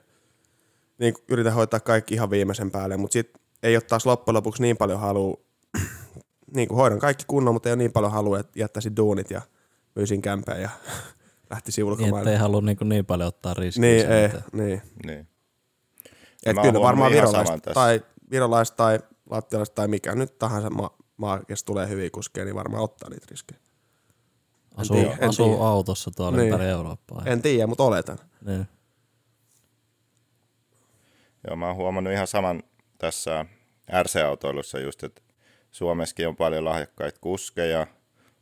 niin 0.97 1.13
kuin 1.13 1.25
yritän 1.29 1.53
hoitaa 1.53 1.79
kaikki 1.79 2.13
ihan 2.13 2.29
viimeisen 2.29 2.71
päälle, 2.71 2.97
mutta 2.97 3.13
sit 3.13 3.29
ei 3.63 3.75
ole 3.75 3.81
taas 3.81 4.05
loppujen 4.05 4.35
lopuksi 4.35 4.61
niin 4.61 4.77
paljon 4.77 4.99
halua, 4.99 5.41
niin 6.55 6.67
kuin 6.67 6.77
hoidan 6.77 6.99
kaikki 6.99 7.23
kunnon, 7.27 7.53
mutta 7.53 7.69
ei 7.69 7.73
ole 7.73 7.77
niin 7.77 7.91
paljon 7.91 8.11
halua, 8.11 8.39
että 8.39 8.59
jättäisin 8.59 8.95
duunit 8.95 9.31
ja 9.31 9.41
myisin 9.95 10.21
kämpeen 10.21 10.61
ja 10.61 10.69
lähtisin 11.49 11.81
Niin, 11.81 11.91
ulkomaille. 11.91 12.19
ettei 12.19 12.35
halua 12.35 12.61
niinku 12.61 12.83
niin 12.83 13.05
paljon 13.05 13.27
ottaa 13.27 13.53
riskiä. 13.53 13.81
Niin, 13.81 14.01
sen 14.01 14.11
ei, 14.11 14.25
eteen. 14.25 14.43
niin. 14.53 14.81
Niin. 15.05 15.27
Et 16.45 16.55
Mä 16.55 16.61
kyllä 16.61 16.79
varmaan 16.81 17.11
virolaiset 17.11 17.61
tai, 17.73 18.01
virolaiset 18.31 18.75
tai 18.75 18.99
lattialaiset 19.29 19.75
tai 19.75 19.87
mikä 19.87 20.15
nyt 20.15 20.37
tahansa 20.37 20.69
maa, 20.69 20.97
maa 21.17 21.39
jos 21.49 21.63
tulee 21.63 21.87
hyviä 21.89 22.09
kuskeja, 22.11 22.45
niin 22.45 22.55
varmaan 22.55 22.83
ottaa 22.83 23.09
niitä 23.09 23.25
riskejä. 23.31 23.59
Asuu, 24.75 24.97
tiedä, 24.97 25.17
en 25.19 25.29
asuu 25.29 25.49
tiedä. 25.49 25.63
autossa 25.63 26.11
tuolla 26.15 26.37
Niin. 26.37 26.49
ympäri 26.51 26.65
Eurooppaa. 26.69 27.23
En 27.25 27.41
tiedä, 27.41 27.67
mutta 27.67 27.83
oletan. 27.83 28.17
Niin. 28.45 28.67
Joo, 31.47 31.55
mä 31.55 31.67
oon 31.67 31.75
huomannut 31.75 32.13
ihan 32.13 32.27
saman 32.27 32.63
tässä 32.97 33.45
RC-autoilussa 34.03 34.79
just, 34.79 35.03
että 35.03 35.21
Suomessakin 35.77 36.27
on 36.27 36.35
paljon 36.35 36.65
lahjakkaita 36.65 37.19
kuskeja, 37.21 37.87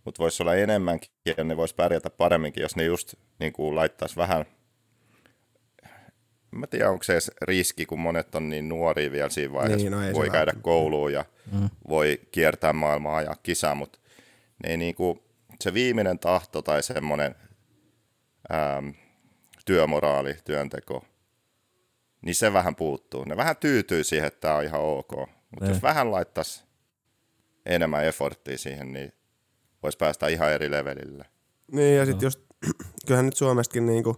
mutta 0.06 0.20
voisi 0.20 0.44
olla 0.44 0.56
enemmänkin 0.56 1.10
ja 1.38 1.44
ne 1.44 1.58
voisi 1.58 1.75
pärjätä 1.75 2.10
paremminkin, 2.10 2.62
jos 2.62 2.75
ne 2.75 2.84
just 2.84 3.13
niin 3.39 3.54
kuin 3.54 3.75
laittaisi 3.75 4.15
vähän, 4.15 4.46
en 6.54 6.60
mä 6.60 6.68
tiedä 6.68 6.89
onko 6.89 7.04
se 7.04 7.13
edes 7.13 7.32
riski, 7.42 7.86
kun 7.86 8.00
monet 8.00 8.36
on 8.36 8.50
niin 8.50 8.70
nuoria 8.70 9.12
vielä 9.12 9.30
siinä 9.30 9.54
vaiheessa, 9.54 9.89
Niin, 9.89 9.92
no 9.92 10.13
voi 10.13 10.30
käydä 10.30 10.39
välttämättä. 10.39 10.62
kouluun 10.63 11.13
ja 11.13 11.25
mm. 11.51 11.70
voi 11.89 12.22
kiertää 12.32 12.74
maailmaa 12.74 13.22
ja 13.22 13.36
kisaa, 13.44 13.75
mutta 13.75 14.00
ne 14.63 14.70
ei 14.70 14.77
niin 14.77 14.96
kuin, 14.96 15.20
se 15.62 15.74
viimeinen 15.74 16.20
tahto 16.20 16.62
tai 16.62 16.84
semmoinen 16.84 17.36
ähm, 18.54 18.89
työmoraali, 19.65 20.36
työnteko, 20.46 21.06
niin 22.22 22.36
se 22.36 22.54
vähän 22.54 22.75
puuttuu. 22.75 23.24
Ne 23.24 23.38
vähän 23.38 23.58
tyytyy 23.58 24.04
siihen, 24.04 24.27
että 24.27 24.39
tämä 24.42 24.56
on 24.56 24.63
ihan 24.63 24.82
ok. 24.82 25.12
Mutta 25.18 25.36
Niin. 25.62 25.70
jos 25.70 25.82
vähän 25.82 26.12
laittaisi 26.12 26.65
enemmän 27.66 28.06
efforttia 28.06 28.58
siihen, 28.58 28.94
niin 28.94 29.14
voisi 29.84 29.98
päästä 29.98 30.28
ihan 30.28 30.52
eri 30.52 30.72
levelille. 30.72 31.26
Niin, 31.72 31.98
ja 31.98 32.06
sitten 32.06 32.26
just, 32.28 32.40
kyllähän 33.08 33.26
nyt 33.26 33.36
Suomestakin 33.38 33.86
niinku, 33.86 34.18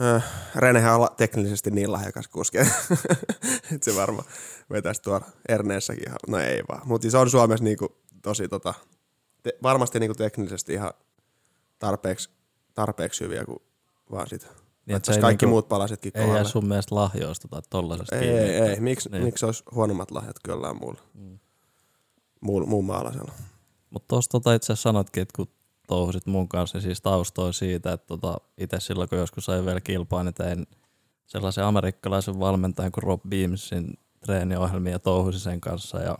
äh, 0.00 0.24
Renehän 0.56 1.00
on 1.00 1.08
teknisesti 1.16 1.70
niin 1.70 1.92
lahjakas 1.92 2.28
kuski, 2.28 2.58
että 3.74 3.84
se 3.90 3.94
varmaan 3.96 4.28
vetäisi 4.70 5.02
tuolla 5.02 5.26
Erneessäkin 5.48 6.08
ihan, 6.08 6.18
no 6.28 6.38
ei 6.38 6.62
vaan. 6.68 6.88
Mutta 6.88 7.10
se 7.10 7.18
on 7.18 7.30
Suomessa 7.30 7.64
niinku 7.64 7.96
tosi 8.22 8.48
tota, 8.48 8.74
te, 9.42 9.52
varmasti 9.62 10.00
niinku 10.00 10.14
teknisesti 10.14 10.72
ihan 10.72 10.92
tarpeeksi, 11.78 12.30
tarpeeksi 12.74 13.24
hyviä, 13.24 13.44
kun 13.44 13.62
vaan 14.10 14.28
sit 14.28 14.48
Niin, 14.86 14.96
että 14.96 15.12
niin, 15.12 15.16
ei 15.18 15.22
kaikki 15.22 15.46
niinku- 15.46 15.54
muut 15.54 15.68
palasetkin 15.68 16.12
Ei 16.14 16.20
jää 16.20 16.26
kohdalle. 16.26 16.48
sun 16.48 16.68
mielestä 16.68 16.94
lahjoista 16.94 17.48
tai 17.48 17.62
tollasesta 17.70 18.16
Ei, 18.16 18.20
kiinni, 18.22 18.40
ei, 18.40 18.60
ei. 18.60 18.80
Miksi 18.80 19.08
niin. 19.08 19.24
miksi 19.24 19.46
olisi 19.46 19.62
huonommat 19.74 20.10
lahjat 20.10 20.38
kuin 20.38 20.52
jollain 20.52 20.76
muulla? 20.76 21.00
Mm. 21.14 21.38
Muun, 22.40 22.68
muun 22.68 22.84
maalaisella. 22.84 23.32
Mutta 23.90 24.08
tuossa 24.08 24.30
tota 24.30 24.54
itse 24.54 24.72
asiassa 24.72 24.88
sanotkin, 24.88 25.22
että 25.22 25.36
kun 25.36 25.48
touhusit 25.88 26.26
mun 26.26 26.48
kanssa, 26.48 26.80
siis 26.80 27.00
taustoi 27.00 27.54
siitä, 27.54 27.92
että 27.92 28.06
tota, 28.06 28.36
itse 28.58 28.80
silloin 28.80 29.08
kun 29.08 29.18
joskus 29.18 29.44
sai 29.44 29.64
vielä 29.64 29.80
kilpaa, 29.80 30.24
niin 30.24 30.34
tein 30.34 30.66
sellaisen 31.26 31.64
amerikkalaisen 31.64 32.40
valmentajan 32.40 32.92
kuin 32.92 33.04
Rob 33.04 33.20
Beamsin 33.28 33.98
treeniohjelmia 34.20 34.92
ja 34.92 34.98
touhusin 34.98 35.40
sen 35.40 35.60
kanssa. 35.60 35.98
Ja 35.98 36.18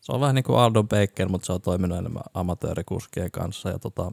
se 0.00 0.12
on 0.12 0.20
vähän 0.20 0.34
niin 0.34 0.44
kuin 0.44 0.58
Aldo 0.58 0.82
Baker, 0.82 1.28
mutta 1.28 1.46
se 1.46 1.52
on 1.52 1.60
toiminut 1.60 1.98
enemmän 1.98 2.22
amatöörikuskien 2.34 3.30
kanssa. 3.30 3.68
Ja 3.68 3.78
tota, 3.78 4.12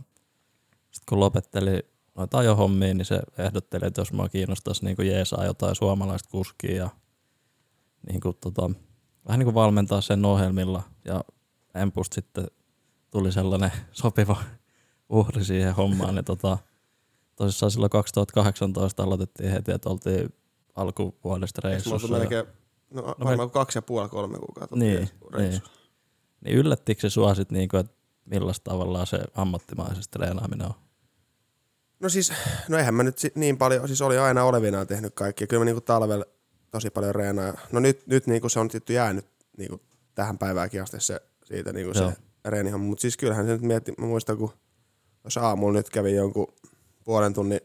sitten 0.92 1.06
kun 1.10 1.20
lopetteli 1.20 1.86
noita 2.16 2.38
ajohommia, 2.38 2.94
niin 2.94 3.06
se 3.06 3.22
ehdotteli, 3.38 3.88
että 3.88 4.02
jos 4.02 4.14
mua 4.14 4.30
kiinnostaisi 4.30 4.86
niin 4.86 5.08
jeesaa 5.08 5.46
jotain 5.46 5.76
suomalaista 5.76 6.30
kuskia 6.30 6.76
ja 6.76 6.90
niin 8.10 8.22
kuin, 8.22 8.38
tota, 8.42 8.72
vähän 9.28 9.40
niin 9.40 9.46
kuin 9.46 9.56
valmentaa 9.56 10.02
sen 10.02 10.26
ohjelmilla. 10.26 10.84
Ja 11.06 11.24
Empusta 11.76 12.16
sitten 12.16 12.48
tuli 13.12 13.32
sellainen 13.32 13.72
sopiva 13.92 14.38
uhri 15.10 15.46
siihen 15.46 15.76
hommaan. 15.76 16.16
Niin 16.16 16.26
tota, 16.26 16.58
tosissaan 17.36 17.72
silloin 17.72 17.90
2018 17.90 19.04
aloitettiin 19.04 19.52
heti, 19.52 19.72
että 19.72 19.90
oltiin 19.90 20.34
alkuvuodesta 20.76 21.62
me 21.64 21.70
reissussa. 21.70 22.08
ja- 22.08 22.20
melkein, 22.20 22.46
no, 22.90 23.16
varmaan 23.24 23.52
kaksi 23.52 23.78
ja 23.78 23.82
puoli, 23.82 24.10
kolme 24.10 24.38
kuukautta. 24.40 24.76
Niin, 24.76 25.10
niin. 25.38 25.62
Niin 26.42 26.58
yllättikö 26.58 27.02
se 27.02 27.10
sua 27.10 27.36
sit 27.36 27.52
niinku, 27.52 27.78
että 27.78 27.94
millaista 28.26 28.72
tavallaan 28.72 29.08
se 29.08 29.20
ammattimaisesti 29.36 30.12
treenaaminen 30.12 30.68
on? 30.68 30.74
No 32.00 32.10
siis, 32.10 32.34
no 32.70 32.78
eihän 32.78 32.94
mä 32.94 33.04
nyt 33.04 33.16
niin 33.36 33.58
paljon, 33.58 33.88
siis 33.88 34.02
oli 34.02 34.18
aina 34.18 34.44
olevinaan 34.44 34.88
tehnyt 34.88 35.14
kaikki. 35.16 35.48
Kyllä 35.48 35.62
mä 35.62 35.66
niinku 35.66 35.82
talvella 35.82 36.26
tosi 36.72 36.90
paljon 36.90 37.16
reenaa. 37.16 37.54
No 37.72 37.80
nyt, 37.80 38.08
nyt 38.08 38.28
niinku 38.28 38.50
se 38.50 38.60
on 38.60 38.68
tietty 38.68 38.94
jäänyt 38.94 39.26
niinku 39.58 39.82
tähän 40.16 40.38
päiväänkin 40.38 40.84
asti 40.84 41.00
se, 41.00 41.22
siitä 41.44 41.74
niinku 41.74 42.00
Joo. 42.00 42.10
se 42.10 42.18
reenihomma. 42.46 42.88
Mutta 42.88 43.02
siis 43.02 43.18
kyllähän 43.18 43.46
se 43.46 43.52
nyt 43.52 43.62
mietti, 43.62 43.94
mä 43.98 44.06
muistan 44.06 44.38
kun 44.38 44.54
jos 45.24 45.38
aamulla 45.38 45.74
nyt 45.74 45.90
kävi 45.90 46.16
jonkun 46.16 46.54
puolen 47.04 47.34
tunnin 47.34 47.62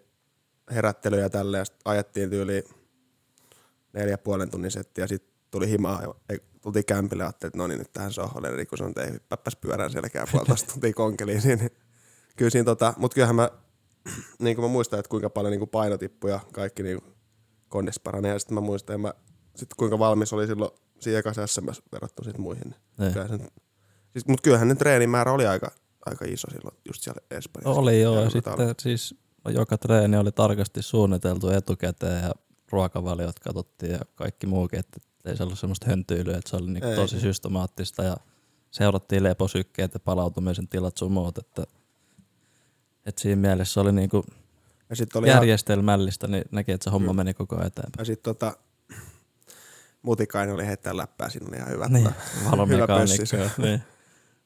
herättely 0.71 1.21
ja 1.21 1.31
tälleen, 1.31 1.61
ja 1.61 1.77
ajettiin 1.85 2.31
tyyli 2.31 2.65
neljä 3.93 4.19
puolen 4.19 4.51
tunnin 4.51 4.71
setti 4.71 5.01
ja 5.01 5.09
sitten 5.09 5.35
tuli 5.51 5.69
himaa 5.69 6.03
ja 6.03 6.39
tultiin 6.63 6.85
kämpille 6.85 7.23
ja 7.23 7.27
ajattelin, 7.27 7.49
että 7.49 7.59
no 7.59 7.67
niin 7.67 7.79
nyt 7.79 7.93
tähän 7.93 8.13
sohvalle, 8.13 8.57
niin 8.57 8.67
kun 8.67 8.79
se 8.79 8.85
on 8.85 8.93
ei 8.97 9.13
hyppäppäs 9.13 9.57
pyörän 9.57 9.91
selkää 9.91 10.27
puolitoista 10.33 10.69
tuntia 10.73 10.93
konkeliin, 10.93 11.43
niin 11.45 11.71
kyllä 12.37 12.51
siinä 12.51 12.65
tota, 12.65 12.95
mutta 12.97 13.15
kyllähän 13.15 13.37
mä, 13.37 13.51
niin 14.39 14.57
kuin 14.57 14.65
mä 14.65 14.73
muistan, 14.73 14.99
että 14.99 15.11
kuinka 15.11 15.31
paljon 15.31 15.51
niin 15.51 15.59
kuin 15.59 15.71
painotippuja 15.71 16.41
kaikki 16.53 16.83
niin 16.83 17.03
kuin 17.03 17.14
kondis 17.75 18.01
paranee. 18.01 18.33
Ja 18.33 18.39
sitten 18.39 18.55
mä 18.55 18.61
muistan, 18.61 19.01
mä, 19.01 19.13
sit 19.57 19.69
kuinka 19.77 19.99
valmis 19.99 20.33
oli 20.33 20.47
silloin 20.47 20.71
siinä 21.01 21.19
ekassa 21.19 21.47
SMS 21.47 21.83
verrattuna 21.93 22.27
sit 22.31 22.39
muihin. 22.39 22.65
Niin 22.71 22.75
Niin. 22.99 23.13
kyllä 23.13 23.29
sen, 23.29 23.49
siis, 24.13 24.27
mutta 24.29 24.43
kyllähän 24.43 24.69
ne 24.69 24.75
treenimäärä 24.75 25.33
oli 25.33 25.47
aika, 25.47 25.71
aika 26.07 26.25
iso 26.25 26.51
silloin 26.51 26.77
just 26.89 27.03
siellä 27.03 27.21
Espanjassa. 27.31 27.81
Oli 27.81 28.01
joo, 28.01 28.15
ja 28.17 28.21
Ja 28.25 28.31
sitten 28.31 28.53
talvi. 28.57 28.73
siis 28.81 29.15
joka 29.49 29.79
treeni 29.79 30.17
oli 30.17 30.33
tarkasti 30.33 30.83
suunniteltu 30.83 31.49
etukäteen 31.49 32.23
ja 32.23 32.31
ruokavaliot 32.73 33.39
katsottiin 33.39 33.93
ja 33.93 34.01
kaikki 34.15 34.47
muukin, 34.47 34.79
että 34.79 35.01
ei 35.25 35.37
se 35.37 35.43
ollut 35.43 35.59
semmoista 35.59 35.87
höntyilyä, 35.89 36.37
että 36.37 36.51
se 36.51 36.57
oli 36.57 36.71
niinku 36.71 36.89
Ei. 36.89 36.97
tosi 36.97 37.21
systemaattista 37.21 38.03
ja 38.03 38.17
seurattiin 38.71 39.23
leposykkeet 39.23 39.95
ja 39.95 40.01
palautumisen 40.01 40.69
tilat 40.69 40.97
sun 40.97 41.13
muut, 41.13 41.39
että, 41.39 41.65
että 43.07 43.23
siinä 43.23 43.41
mielessä 43.41 43.81
oli 43.81 43.93
niinku 43.93 44.25
Ja 44.91 44.97
sitten 44.97 45.19
oli 45.19 45.29
ihan, 45.29 45.37
järjestelmällistä, 45.37 46.27
niin 46.29 46.45
näki, 46.51 46.73
että 46.73 46.85
se 46.85 46.91
homma 46.91 47.05
Kyllä. 47.05 47.17
meni 47.17 47.35
koko 47.35 47.57
ajan 47.57 47.67
eteenpäin. 47.67 48.01
ja 48.01 48.05
sit 48.05 48.23
tota, 48.23 48.57
Mutikainen 50.03 50.55
oli 50.55 50.67
heittää 50.67 50.97
läppää, 50.97 51.29
siinä 51.31 51.47
oli 51.49 51.57
ihan 51.57 51.71
hyvä. 51.71 51.89
Niin, 51.89 52.05
tota, 52.05 52.51
valomekaanikko. 52.51 53.37
niin. 53.63 53.83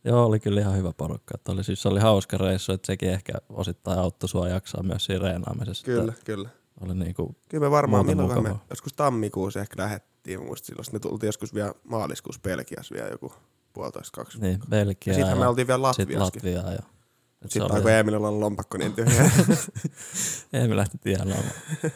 Joo, 0.05 0.27
oli 0.27 0.41
kyllä 0.41 0.61
ihan 0.61 0.77
hyvä 0.77 0.93
porukka. 0.93 1.35
Että 1.35 1.53
oli, 1.53 1.65
siis 1.65 1.83
se 1.83 1.89
oli 1.89 2.01
hauska 2.01 2.39
reissu, 2.39 2.73
että 2.73 2.87
sekin 2.87 3.11
ehkä 3.11 3.33
osittain 3.49 3.99
auttoi 3.99 4.29
sua 4.29 4.49
jaksaa 4.49 4.83
myös 4.83 5.05
siinä 5.05 5.23
reenaamisessa. 5.23 5.85
Kyllä, 5.85 6.13
kyllä. 6.25 6.49
Oli 6.81 6.95
niinku, 6.95 7.37
Kyllä 7.49 7.65
me 7.65 7.71
varmaan, 7.71 8.07
milloin 8.07 8.43
me, 8.43 8.55
joskus 8.71 8.93
tammikuussa 8.93 9.61
ehkä 9.61 9.83
lähettiin, 9.83 10.41
mä 10.41 10.47
muistan 10.47 10.67
silloin. 10.67 10.85
Sitten 10.85 11.01
me 11.01 11.11
tultiin 11.11 11.29
joskus 11.29 11.55
vielä 11.55 11.75
maaliskuussa 11.85 12.41
Belgiassa 12.43 12.95
vielä 12.95 13.09
joku 13.09 13.33
puolitoista 13.73 14.21
kaksi. 14.21 14.41
niin, 14.41 14.61
Belgia 14.71 14.97
Ja 15.07 15.15
sittenhän 15.15 15.39
me 15.39 15.47
oltiin 15.47 15.67
vielä 15.67 15.93
Sitten 15.93 16.21
Latviassakin. 16.21 16.57
Latviaa 16.57 16.73
jo. 16.73 16.98
Sitten 17.47 17.73
alkoi 17.73 17.93
Emilillä 17.93 18.29
olla 18.29 18.41
lompakko 18.41 18.79
niin 18.79 18.93
tyhjä. 18.93 19.31
Ei 20.53 20.69
me 20.69 20.77
lähti 20.77 20.99
tienaamaan. 20.99 21.45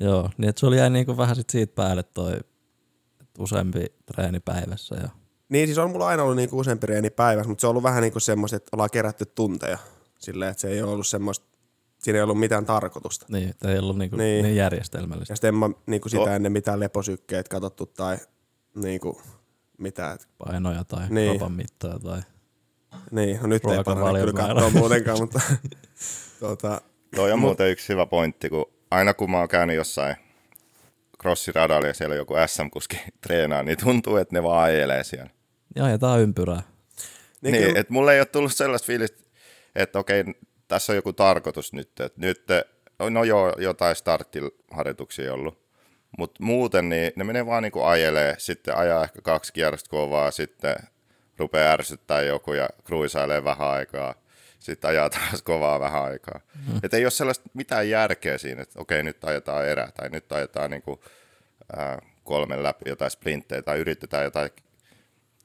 Joo, 0.00 0.30
niin 0.38 0.48
että 0.48 0.60
sulla 0.60 0.76
jäi 0.76 0.90
niinku 0.90 1.16
vähän 1.16 1.36
sit 1.36 1.50
siitä 1.50 1.74
päälle 1.74 2.02
toi 2.02 2.32
useampi 3.38 3.86
treeni 4.06 4.40
päivässä. 4.40 4.94
Ja, 5.02 5.08
niin 5.48 5.66
siis 5.68 5.78
on 5.78 5.90
mulla 5.90 6.06
aina 6.06 6.22
ollut 6.22 6.36
niinku 6.36 6.58
useampi 6.58 6.86
reeni 6.86 7.10
päivässä, 7.10 7.48
mutta 7.48 7.60
se 7.60 7.66
on 7.66 7.70
ollut 7.70 7.82
vähän 7.82 8.02
niinku 8.02 8.20
semmoista, 8.20 8.56
että 8.56 8.68
ollaan 8.72 8.90
kerätty 8.92 9.26
tunteja. 9.26 9.78
Silleen, 10.18 10.50
että 10.50 10.60
se 10.60 10.68
ei 10.68 10.82
ole 10.82 10.90
ollut 10.92 11.06
semmoista, 11.06 11.46
siinä 11.98 12.16
ei 12.18 12.22
ollut 12.22 12.38
mitään 12.40 12.66
tarkoitusta. 12.66 13.26
niin, 13.28 13.48
että 13.50 13.70
ei 13.72 13.78
ollut 13.78 13.98
niinku 13.98 14.16
Niin. 14.16 14.44
niin. 14.44 14.56
järjestelmällistä. 14.56 15.32
Ja 15.32 15.36
sitten 15.36 15.48
en 15.48 15.54
mä 15.54 15.70
niinku 15.86 16.08
sitä 16.08 16.22
No. 16.24 16.26
ennen 16.26 16.52
mitään 16.52 16.80
leposykkeet 16.80 17.48
katsottu 17.48 17.86
tai 17.86 18.18
niinku 18.74 19.20
mitään. 19.78 20.14
Et, 20.14 20.28
Painoja 20.38 20.84
tai 20.84 21.00
Niin. 21.00 21.14
niin. 21.14 21.30
kropan 21.30 21.52
mittoja 21.52 21.98
tai... 21.98 22.22
niin, 23.10 23.38
no 23.40 23.46
nyt 23.46 23.62
ei 23.64 23.84
parane 23.84 24.20
kyllä 24.20 24.32
katsoa 24.32 24.70
muutenkaan, 24.70 25.18
mutta 25.20 25.40
tota, 26.40 26.80
Toi 27.16 27.32
on 27.32 27.38
muuten 27.38 27.70
yksi 27.70 27.88
hyvä 27.88 28.06
pointti, 28.06 28.50
kun 28.50 28.66
aina 28.90 29.14
kun 29.14 29.30
mä 29.30 29.38
oon 29.38 29.48
käynyt 29.48 29.76
jossain 29.76 30.16
crossiradalla 31.22 31.86
ja 31.86 31.94
siellä 31.94 32.12
on 32.12 32.18
joku 32.18 32.34
SM-kuski 32.46 33.00
treenaa, 33.26 33.62
niin 33.62 33.78
tuntuu, 33.78 34.16
että 34.16 34.34
ne 34.34 34.42
vaan 34.42 34.64
ajelee 34.64 35.04
siellä. 35.04 35.30
Ja 35.76 35.84
ajetaan 35.84 36.20
ympyrää. 36.20 36.62
niin, 37.40 37.52
Niin, 37.52 37.64
kyllä, 37.64 37.80
että 37.80 37.92
mulle 37.92 38.14
ei 38.14 38.20
ole 38.20 38.26
tullut 38.26 38.54
sellaista 38.54 38.86
fiilistä, 38.86 39.22
että 39.74 39.98
okei, 39.98 40.24
tässä 40.68 40.92
on 40.92 40.96
joku 40.96 41.12
tarkoitus 41.12 41.72
nyt, 41.72 42.00
että 42.00 42.20
nyt, 42.20 42.44
no 43.10 43.24
joo, 43.24 43.52
jotain 43.58 43.96
starttiharjoituksia 43.96 45.34
ollut, 45.34 45.64
mutta 46.18 46.42
muuten 46.42 46.88
niin 46.88 47.12
ne 47.16 47.24
menee 47.24 47.46
vaan 47.46 47.62
niinku 47.62 47.82
ajelee, 47.82 48.34
sitten 48.38 48.76
ajaa 48.76 49.04
ehkä 49.04 49.22
kaksi 49.22 49.52
kierrosta 49.52 49.90
kovaa, 49.90 50.30
sitten 50.30 50.76
rupeaa 51.38 51.72
ärsyttää 51.72 52.22
joku 52.22 52.52
ja 52.52 52.68
kruisailee 52.84 53.44
vähän 53.44 53.68
aikaa, 53.68 54.14
sitten 54.58 54.90
ajaa 54.90 55.10
taas 55.10 55.42
kovaa 55.52 55.80
vähän 55.80 56.04
aikaa. 56.04 56.40
Mm. 56.68 56.80
Että 56.82 56.96
ei 56.96 57.04
ole 57.04 57.10
sellaista 57.10 57.50
mitään 57.54 57.88
järkeä 57.90 58.38
siinä, 58.38 58.62
että 58.62 58.80
okei, 58.80 59.02
nyt 59.02 59.24
ajetaan 59.24 59.66
erä 59.66 59.88
tai 59.94 60.08
nyt 60.10 60.32
ajetaan 60.32 60.70
niinku, 60.70 61.04
ää, 61.76 62.02
kolmen 62.24 62.62
läpi 62.62 62.90
jotain 62.90 63.10
sprinttejä 63.10 63.62
tai 63.62 63.78
yritetään 63.78 64.24
jotain 64.24 64.50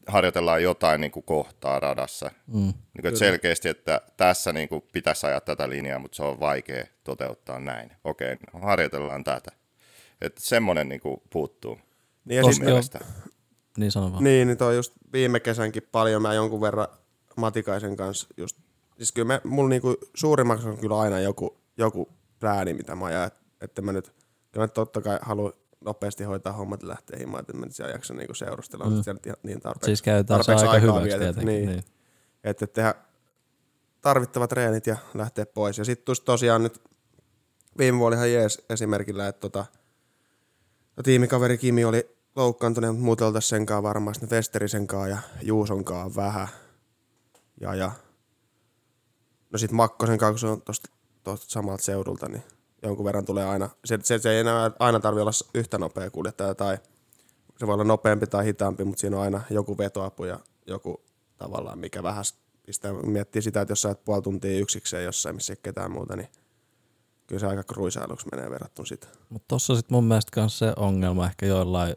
harjoitellaan 0.08 0.63
jotain 0.63 1.02
niin 1.02 1.12
kuin 1.12 1.23
kohtaa 1.23 1.80
radassa. 1.80 2.32
Mm. 2.47 2.60
Niin 2.60 2.73
kuin, 3.02 3.08
että 3.08 3.19
selkeästi, 3.19 3.69
että 3.69 4.02
tässä 4.17 4.54
niin 4.54 4.69
kuin, 4.69 4.82
pitäisi 4.91 5.28
ajaa 5.28 5.41
tätä 5.41 5.69
linjaa, 5.69 5.99
mutta 5.99 6.15
se 6.15 6.23
on 6.23 6.39
vaikea 6.39 6.86
toteuttaa 7.04 7.60
näin. 7.60 7.91
Okei, 8.04 8.36
no, 8.54 8.60
harjoitellaan 8.60 9.23
tätä. 9.23 9.52
Että 10.21 10.41
semmoinen 10.41 10.89
niin 10.89 11.02
kuin, 11.02 11.21
puuttuu. 11.30 11.80
niin, 12.60 12.99
ja. 12.99 13.06
Niin 13.79 13.91
sano 13.91 14.11
vaan. 14.11 14.23
Niin, 14.23 14.47
niin 14.47 14.57
toi 14.57 14.75
just 14.75 14.93
viime 15.13 15.39
kesänkin 15.39 15.83
paljon 15.91 16.21
mä 16.21 16.33
jonkun 16.33 16.61
verran 16.61 16.87
Matikaisen 17.35 17.95
kanssa 17.95 18.27
just, 18.37 18.57
siis 18.97 19.11
kyllä 19.11 19.27
me, 19.27 19.41
mulla 19.43 19.69
niinku 19.69 19.97
suurimmaksi 20.15 20.67
on 20.67 20.77
kyllä 20.77 20.99
aina 20.99 21.19
joku, 21.19 21.57
joku 21.77 22.09
plääni, 22.39 22.73
mitä 22.73 22.95
mä 22.95 23.05
ajan, 23.05 23.31
että, 23.61 23.81
mä 23.81 23.91
nyt, 23.91 24.13
kyllä 24.51 24.63
mä 24.63 24.67
totta 24.67 25.01
kai 25.01 25.19
haluan 25.21 25.53
nopeasti 25.85 26.23
hoitaa 26.23 26.53
hommat 26.53 26.81
ja 26.81 26.87
lähteä 26.87 27.19
himaan, 27.19 27.41
että 27.41 27.53
mä 27.53 27.65
nyt 27.65 27.75
siellä 27.75 27.93
jaksa 27.93 28.13
niinku 28.13 28.33
seurustella, 28.33 28.85
mm. 28.85 29.03
siellä 29.03 29.37
niin 29.43 29.61
tarpeeksi, 29.61 29.85
Siis 29.85 30.01
käytetään 30.01 30.37
tarpeeksi 30.39 30.65
aika 30.65 30.71
aikaa 30.71 30.99
hyväksi 30.99 31.17
tietenkin. 31.17 31.45
Niin, 31.45 31.69
Niin. 31.69 31.83
että 32.43 32.67
tehdä 32.67 32.95
tarvittavat 34.01 34.49
treenit 34.49 34.87
ja 34.87 34.97
lähteä 35.13 35.45
pois. 35.45 35.77
Ja 35.77 35.85
sitten 35.85 36.15
tosiaan 36.25 36.63
nyt 36.63 36.81
viime 37.77 37.99
vuonna 37.99 38.15
ihan 38.15 38.31
jees 38.33 38.65
esimerkillä, 38.69 39.27
että 39.27 39.39
tota, 39.39 39.65
no 40.97 41.03
tiimikaveri 41.03 41.57
Kimi 41.57 41.85
oli 41.85 42.18
loukkaantunut, 42.35 42.89
mutta 42.89 43.05
muuten 43.05 43.27
oltaisiin 43.27 43.49
sen 43.49 43.65
kanssa 43.65 43.83
varmaan 43.83 44.15
sitten 44.15 44.29
Westerisen 44.29 44.87
kanssa 44.87 45.07
ja 45.07 45.17
Juuson 45.41 45.85
kanssa 45.85 46.21
vähän. 46.21 46.47
Ja, 47.61 47.75
ja 47.75 47.91
no 49.51 49.59
sitten 49.59 49.75
Makkosen 49.75 50.17
kanssa, 50.17 50.31
kun 50.31 50.39
se 50.39 50.47
on 50.47 50.61
tosta, 50.61 50.89
tosta 51.23 51.45
samalta 51.49 51.83
seudulta, 51.83 52.29
niin 52.29 52.43
jonkun 52.83 53.05
verran 53.05 53.25
tulee 53.25 53.45
aina, 53.45 53.69
se, 53.85 53.99
se, 54.03 54.19
se 54.19 54.31
ei 54.31 54.39
enää 54.39 54.71
aina 54.79 54.99
tarvi 54.99 55.21
olla 55.21 55.31
yhtä 55.53 55.77
nopea 55.77 56.09
kuljettaja 56.09 56.55
tai 56.55 56.77
se 57.59 57.67
voi 57.67 57.73
olla 57.73 57.83
nopeampi 57.83 58.27
tai 58.27 58.45
hitaampi, 58.45 58.83
mutta 58.83 59.01
siinä 59.01 59.17
on 59.17 59.23
aina 59.23 59.41
joku 59.49 59.77
vetoapu 59.77 60.25
ja 60.25 60.39
joku 60.67 61.01
tavallaan, 61.37 61.79
mikä 61.79 62.03
vähän 62.03 62.23
pistää, 62.65 62.93
miettii 62.93 63.41
sitä, 63.41 63.61
että 63.61 63.71
jos 63.71 63.81
sä 63.81 63.87
oot 63.87 64.05
puoli 64.05 64.21
tuntia 64.21 64.59
yksikseen 64.59 65.03
jossain, 65.03 65.35
missä 65.35 65.53
ei 65.53 65.59
ketään 65.63 65.91
muuta, 65.91 66.15
niin 66.15 66.27
kyllä 67.27 67.39
se 67.39 67.47
aika 67.47 67.63
kruisailuksi 67.63 68.27
menee 68.31 68.49
verrattuna 68.49 68.85
sitä. 68.85 69.07
Mutta 69.29 69.45
tossa 69.47 69.75
sit 69.75 69.89
mun 69.89 70.03
mielestä 70.03 70.31
kans 70.33 70.59
se 70.59 70.73
ongelma 70.75 71.25
ehkä 71.25 71.45
joillain 71.45 71.95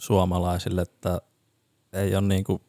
suomalaisille, 0.00 0.82
että 0.82 1.20
ei 1.92 2.16
ole 2.16 2.26
niinku 2.26 2.60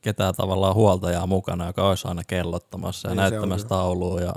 ketään 0.00 0.34
tavallaan 0.34 0.74
huoltajaa 0.74 1.26
mukana, 1.26 1.66
joka 1.66 1.88
olisi 1.88 2.08
aina 2.08 2.22
kellottamassa 2.26 3.08
ja 3.08 3.14
Niin, 3.14 3.20
näyttämässä 3.20 3.68
taulua 3.68 4.20
ja 4.20 4.34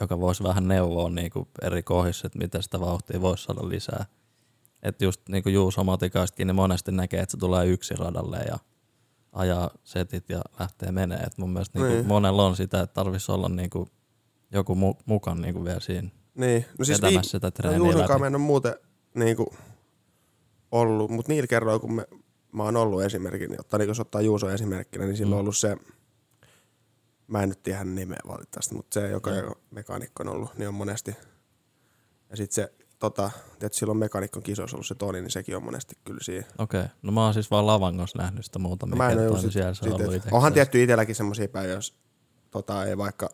joka 0.00 0.20
voisi 0.20 0.42
vähän 0.42 0.68
neuvoa 0.68 1.10
niinku 1.10 1.48
eri 1.62 1.82
kohdissa, 1.82 2.26
että 2.26 2.38
miten 2.38 2.62
sitä 2.62 2.80
vauhtia 2.80 3.20
voisi 3.20 3.44
saada 3.44 3.68
lisää. 3.68 4.06
Että 4.82 5.04
just 5.04 5.20
niinku 5.28 5.48
Juuso 5.48 5.84
Matikaistakin, 5.84 6.46
niin 6.46 6.54
monesti 6.54 6.92
näkee, 6.92 7.20
että 7.20 7.30
se 7.30 7.36
tulee 7.38 7.66
yksi 7.66 7.94
radalle 7.94 8.38
ja 8.38 8.58
ajaa 9.32 9.70
setit 9.84 10.28
ja 10.28 10.40
lähtee 10.60 10.92
menee. 10.92 11.18
Et 11.18 11.38
mun 11.38 11.50
mielestä 11.50 11.78
niinku 11.78 11.94
Niin. 11.94 12.06
monella 12.06 12.46
on 12.46 12.56
sitä, 12.56 12.80
että 12.80 12.94
tarvitsisi 12.94 13.32
olla 13.32 13.48
niinku 13.48 13.88
joku 14.52 14.74
mu- 14.74 15.02
mukaan 15.06 15.40
niinku 15.40 15.64
vielä 15.64 15.80
siinä. 15.80 16.08
Niin, 16.34 16.64
no 16.78 16.84
siis 16.84 17.02
Vetämässä 17.02 17.30
sitä 17.30 17.46
no 17.46 17.50
treeniä 17.50 17.92
kanssa 17.92 18.12
läpi. 18.14 18.26
ole 18.26 18.38
muuten 18.38 18.74
niin 19.14 19.36
kuin, 19.36 19.46
ollut, 20.72 21.10
mutta 21.10 21.32
niillä 21.32 21.46
kerroilla, 21.46 21.80
kun 21.80 21.94
me, 21.94 22.06
mä 22.52 22.62
oon 22.62 22.76
ollut 22.76 23.02
esimerkiksi, 23.02 23.48
niin 23.48 23.60
ottaa, 23.60 23.78
niin 23.78 23.88
jos 23.88 24.00
ottaa 24.00 24.20
Juuson 24.20 24.52
esimerkkinä, 24.52 25.04
niin 25.04 25.16
sillä 25.16 25.34
on 25.34 25.40
ollut 25.40 25.56
se, 25.56 25.76
mä 27.26 27.42
en 27.42 27.48
nyt 27.48 27.62
tiedä 27.62 27.78
hänen 27.78 27.94
nimeä 27.94 28.20
valitettavasti, 28.28 28.74
mutta 28.74 28.94
se, 29.00 29.08
joka 29.08 29.30
mm. 29.30 29.36
mekaanikko 29.70 30.22
on 30.22 30.28
ollut, 30.28 30.58
niin 30.58 30.68
on 30.68 30.74
monesti, 30.74 31.16
ja 32.30 32.36
sitten 32.36 32.54
se, 32.54 32.72
tota, 32.98 33.30
että 33.62 33.78
silloin 33.78 33.98
mekaanikon 33.98 34.42
kisoissa 34.42 34.76
ollut 34.76 34.86
se 34.86 34.94
Toni, 34.94 35.20
niin 35.20 35.30
sekin 35.30 35.56
on 35.56 35.64
monesti 35.64 35.98
kyllä 36.04 36.20
siinä. 36.22 36.46
Okei, 36.58 36.84
no 37.02 37.12
mä 37.12 37.24
oon 37.24 37.34
siis 37.34 37.50
vaan 37.50 37.66
Lavangossa 37.66 38.18
nähnyt 38.18 38.44
sitä 38.44 38.58
muutamia 38.58 38.90
No 38.92 38.96
mä 38.96 39.10
en 39.10 39.18
kertoja, 39.18 39.30
niin 39.32 39.42
sit, 39.42 39.52
siellä 39.52 39.74
se 39.74 39.78
sit, 39.78 39.92
on 39.92 40.00
ollut 40.00 40.14
itsekseen. 40.14 40.34
onhan 40.34 40.52
tietty 40.52 40.82
itselläkin 40.82 41.14
semmoisia 41.14 41.48
päiviä, 41.48 41.74
jos 41.74 41.94
tota, 42.50 42.84
ei 42.84 42.98
vaikka 42.98 43.28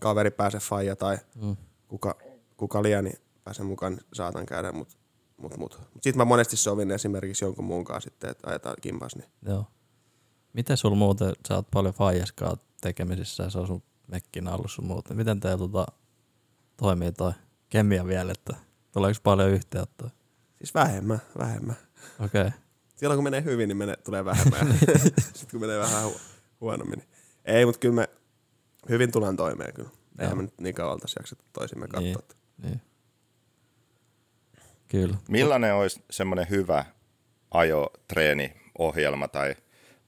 kaveri 0.00 0.30
pääse 0.30 0.58
faija 0.58 0.96
tai 0.96 1.18
Mm. 1.34 1.56
kuka, 1.88 2.14
kuka 2.56 2.82
liian, 2.82 3.04
niin 3.04 3.18
pääsen 3.44 3.66
mukaan, 3.66 3.92
niin 3.92 4.06
saatan 4.12 4.46
käydä, 4.46 4.72
mutta 4.72 4.96
mut, 5.44 5.56
mut. 5.56 5.78
mut 5.94 6.02
sitten 6.02 6.18
mä 6.18 6.24
monesti 6.24 6.56
sovin 6.56 6.90
esimerkiksi 6.90 7.44
jonkun 7.44 7.64
muun 7.64 7.84
kanssa 7.84 8.10
sitten, 8.10 8.30
että 8.30 8.50
ajetaan 8.50 8.76
kimpas, 8.80 9.16
niin 9.16 9.28
Joo. 9.46 9.64
Miten 10.52 10.76
sul 10.76 10.94
muuten, 10.94 11.32
sä 11.48 11.54
oot 11.54 11.70
paljon 11.70 11.94
faijaskaa 11.94 12.56
tekemisissä 12.80 13.42
ja 13.42 13.50
se 13.50 13.58
on 13.58 13.66
sun 13.66 13.82
mekkinä 14.06 14.54
ollut 14.54 14.70
sun 14.70 14.84
muuten. 14.84 15.16
Miten 15.16 15.40
teillä 15.40 15.58
tota, 15.58 15.86
toimii 16.76 17.12
toi 17.12 17.32
kemia 17.68 18.06
vielä, 18.06 18.32
että 18.32 18.56
tuleeko 18.92 19.20
paljon 19.22 19.50
yhteyttä? 19.50 20.10
siis 20.58 20.74
vähemmän, 20.74 21.18
vähemmän. 21.38 21.76
Okei. 22.20 22.40
Okay. 22.40 22.58
Silloin 22.96 23.18
kun 23.18 23.24
menee 23.24 23.44
hyvin, 23.44 23.68
niin 23.68 23.76
menee, 23.76 23.96
tulee 23.96 24.24
vähemmän. 24.24 24.78
sitten 25.34 25.50
kun 25.50 25.60
menee 25.60 25.78
vähän 25.78 26.10
hu- 26.10 26.20
huonommin, 26.60 26.98
niin 26.98 27.08
ei, 27.44 27.66
mutta 27.66 27.78
kyllä 27.78 27.94
me 27.94 28.08
hyvin 28.88 29.12
tullaan 29.12 29.36
toimeen 29.36 29.74
kyllä. 29.74 29.90
Eihän 30.18 30.36
me 30.36 30.42
nyt 30.42 30.60
niin 30.60 30.74
kauan 30.74 30.92
oltaisi 30.92 31.16
jaksettu 31.18 31.44
toisimme 31.52 31.88
katsoa. 31.88 32.22
Niin. 32.62 32.70
Niin. 32.70 32.80
Niin. 34.94 35.06
Kyllä. 35.06 35.18
Millainen 35.28 35.74
olisi 35.74 36.02
semmoinen 36.10 36.46
hyvä 36.50 36.84
ajotreeniohjelma 37.50 39.28
tai 39.28 39.56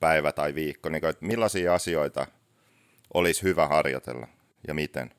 päivä 0.00 0.32
tai 0.32 0.54
viikko? 0.54 0.88
Niin 0.88 1.00
kuin, 1.00 1.10
että 1.10 1.26
millaisia 1.26 1.74
asioita 1.74 2.26
olisi 3.14 3.42
hyvä 3.42 3.68
harjoitella 3.68 4.28
ja 4.68 4.74
miten? 4.74 5.10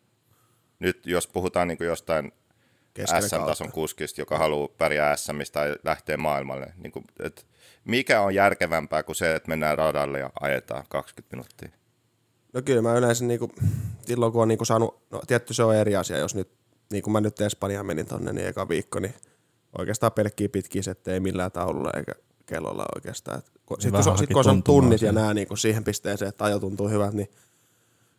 Nyt 0.80 1.06
jos 1.06 1.27
puhutaan 1.27 1.67
niin 1.67 1.77
kuin 1.77 1.88
jostain 1.88 2.32
SM-tason 3.06 3.45
kautta. 3.45 3.73
kuskista, 3.73 4.21
joka 4.21 4.38
haluaa 4.38 4.67
pärjää 4.77 5.15
SMistä 5.15 5.60
tai 5.60 5.75
lähteä 5.84 6.17
maailmalle. 6.17 6.73
Niin 6.77 6.91
kuin, 6.91 7.06
et 7.19 7.47
mikä 7.86 8.21
on 8.21 8.36
järkevämpää 8.36 9.03
kuin 9.03 9.15
se, 9.15 9.36
että 9.36 9.49
mennään 9.49 9.77
radalle 9.77 10.19
ja 10.19 10.30
ajetaan 10.39 10.84
20 10.89 11.36
minuuttia? 11.36 11.69
No 12.53 12.62
kyllä 12.62 12.82
mä 12.82 12.97
yleensä 12.97 13.25
niinku, 13.25 13.51
silloin 14.01 14.32
kun 14.32 14.41
on 14.41 14.47
niinku 14.47 14.65
saanut, 14.65 15.01
no 15.12 15.21
tietty 15.27 15.53
se 15.53 15.63
on 15.63 15.75
eri 15.75 15.95
asia, 15.95 16.17
jos 16.17 16.36
nyt, 16.36 16.49
niin 16.91 17.03
kuin 17.03 17.12
mä 17.12 17.21
nyt 17.21 17.41
Espanjaan 17.41 17.86
menin 17.86 18.06
tonne, 18.06 18.34
niin 18.34 18.47
eka 18.47 18.69
viikko, 18.69 18.99
niin 18.99 19.13
oikeastaan 19.77 20.12
pelkkiä 20.12 20.49
pitkiä 20.49 20.82
settejä 20.82 21.19
millään 21.19 21.51
taululla 21.51 21.91
eikä 21.97 22.12
kellolla 22.45 22.86
oikeastaan. 22.95 23.41
Sitten 23.41 23.62
kun, 23.65 24.17
sit, 24.17 24.30
kun, 24.34 24.49
on 24.49 24.63
tunnit 24.63 25.01
ja 25.01 25.12
nää 25.12 25.34
niinku 25.34 25.56
siihen 25.56 25.84
pisteeseen, 25.84 26.30
että 26.30 26.43
ajo 26.43 26.60
tuntuu 26.60 26.89
hyvältä, 26.89 27.15
niin 27.15 27.32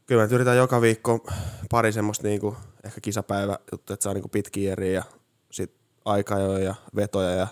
kyllä 0.07 0.21
mä 0.21 0.25
nyt 0.25 0.33
yritän 0.33 0.57
joka 0.57 0.81
viikko 0.81 1.27
pari 1.71 1.93
semmoista 1.93 2.29
niinku, 2.29 2.57
ehkä 2.85 3.01
kisapäivä 3.01 3.59
juttu, 3.73 3.93
että 3.93 4.05
saa 4.05 4.15
niinku 4.15 4.29
pitkiä 4.29 4.73
eriä 4.73 4.93
ja 4.93 5.03
sit 5.51 5.75
aikajoja 6.05 6.65
ja 6.65 6.75
vetoja 6.97 7.31
ja 7.31 7.47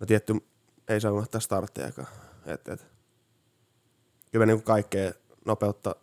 no 0.00 0.06
tietty 0.06 0.34
ei 0.88 1.00
saa 1.00 1.12
unohtaa 1.12 1.40
starttejakaan. 1.40 2.08
Et, 2.46 2.68
et. 2.68 2.86
Kyllä 4.32 4.42
mä 4.42 4.46
niinku 4.46 4.64
kaikkea 4.64 5.12
nopeutta 5.44 5.96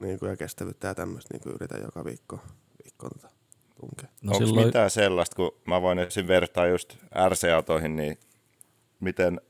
niinku 0.00 0.26
ja 0.26 0.36
kestävyyttä 0.36 0.88
ja 0.88 0.94
tämmöistä 0.94 1.34
niinku 1.34 1.48
yritän 1.48 1.82
joka 1.82 2.04
viikko, 2.04 2.40
viikko 2.84 3.08
tota, 3.08 3.37
tunkea. 3.80 4.08
No 4.22 4.32
Onko 4.32 4.46
silloin, 4.46 4.66
mitään 4.66 4.90
sellaista, 4.90 5.36
kun 5.36 5.54
mä 5.66 5.82
voin 5.82 5.98
esim. 5.98 6.28
vertaa 6.28 6.66
just 6.66 6.96
RC-autoihin, 7.28 7.96
niin 7.96 8.18
miten 9.00 9.40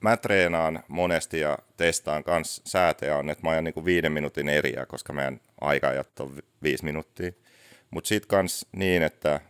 mä 0.00 0.16
treenaan 0.16 0.82
monesti 0.88 1.40
ja 1.40 1.58
testaan 1.76 2.24
kans 2.24 2.62
säätöjä 2.64 3.16
on, 3.16 3.30
että 3.30 3.46
mä 3.46 3.50
ajan 3.50 3.64
niinku 3.64 3.84
viiden 3.84 4.12
minuutin 4.12 4.48
eriä, 4.48 4.86
koska 4.86 5.12
meidän 5.12 5.40
aikaajat 5.60 6.20
on 6.20 6.36
vi- 6.36 6.42
viisi 6.62 6.84
minuuttia. 6.84 7.32
Mutta 7.90 8.08
sit 8.08 8.26
kans 8.26 8.66
niin, 8.76 9.02
että 9.02 9.40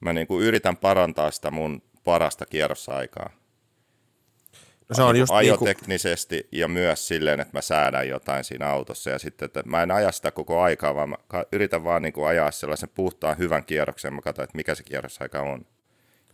mä 0.00 0.12
niinku 0.12 0.40
yritän 0.40 0.76
parantaa 0.76 1.30
sitä 1.30 1.50
mun 1.50 1.82
parasta 2.04 2.46
kierrosaikaa. 2.46 3.30
No 4.88 4.94
se 4.94 5.02
on 5.02 5.16
just 5.16 5.32
ajoteknisesti 5.32 6.48
ja 6.52 6.68
myös 6.68 7.08
silleen, 7.08 7.40
että 7.40 7.58
mä 7.58 7.60
säädän 7.60 8.08
jotain 8.08 8.44
siinä 8.44 8.68
autossa 8.68 9.10
ja 9.10 9.18
sitten, 9.18 9.46
että 9.46 9.62
mä 9.66 9.82
en 9.82 9.90
aja 9.90 10.12
sitä 10.12 10.30
koko 10.30 10.60
aikaa, 10.60 10.94
vaan 10.94 11.08
mä 11.08 11.16
yritän 11.52 11.84
vaan 11.84 12.02
niin 12.02 12.12
kuin 12.12 12.26
ajaa 12.28 12.50
sellaisen 12.50 12.88
puhtaan 12.94 13.38
hyvän 13.38 13.64
kierroksen, 13.64 14.14
mä 14.14 14.20
katson, 14.20 14.44
että 14.44 14.56
mikä 14.56 14.74
se 14.74 14.82
kierrosaika 14.82 15.40
on. 15.40 15.66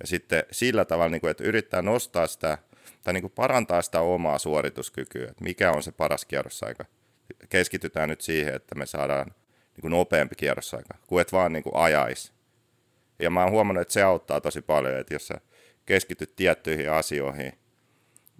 Ja 0.01 0.07
sitten 0.07 0.43
sillä 0.51 0.85
tavalla, 0.85 1.11
niin 1.11 1.21
kuin, 1.21 1.31
että 1.31 1.45
yrittää 1.45 1.83
nostaa 1.83 2.27
sitä 2.27 2.59
tai 3.03 3.15
niin 3.15 3.23
kuin 3.23 3.33
parantaa 3.33 3.83
sitä 3.83 4.01
omaa 4.01 4.39
suorituskykyä, 4.39 5.29
että 5.31 5.45
mikä 5.45 5.73
on 5.73 5.83
se 5.83 5.93
paras 5.93 6.25
kierrosaika. 6.25 6.85
Keskitytään 7.49 8.09
nyt 8.09 8.21
siihen, 8.21 8.55
että 8.55 8.75
me 8.75 8.87
saadaan 8.87 9.27
niin 9.27 9.81
kuin 9.81 9.91
nopeampi 9.91 10.35
kierrosaika, 10.37 10.95
kuin 11.07 11.23
et 11.23 11.33
vaan 11.33 11.53
niin 11.53 11.63
kuin 11.63 11.77
ajaisi. 11.77 12.33
Ja 13.19 13.31
mä 13.31 13.43
oon 13.43 13.53
huomannut, 13.53 13.83
että 13.83 13.95
se 13.95 14.03
auttaa 14.03 14.41
tosi 14.41 14.63
paljon, 14.63 14.99
että 14.99 15.15
jos 15.15 15.27
sä 15.27 15.35
keskityt 15.87 16.37
tiettyihin 16.37 16.91
asioihin, 16.91 17.53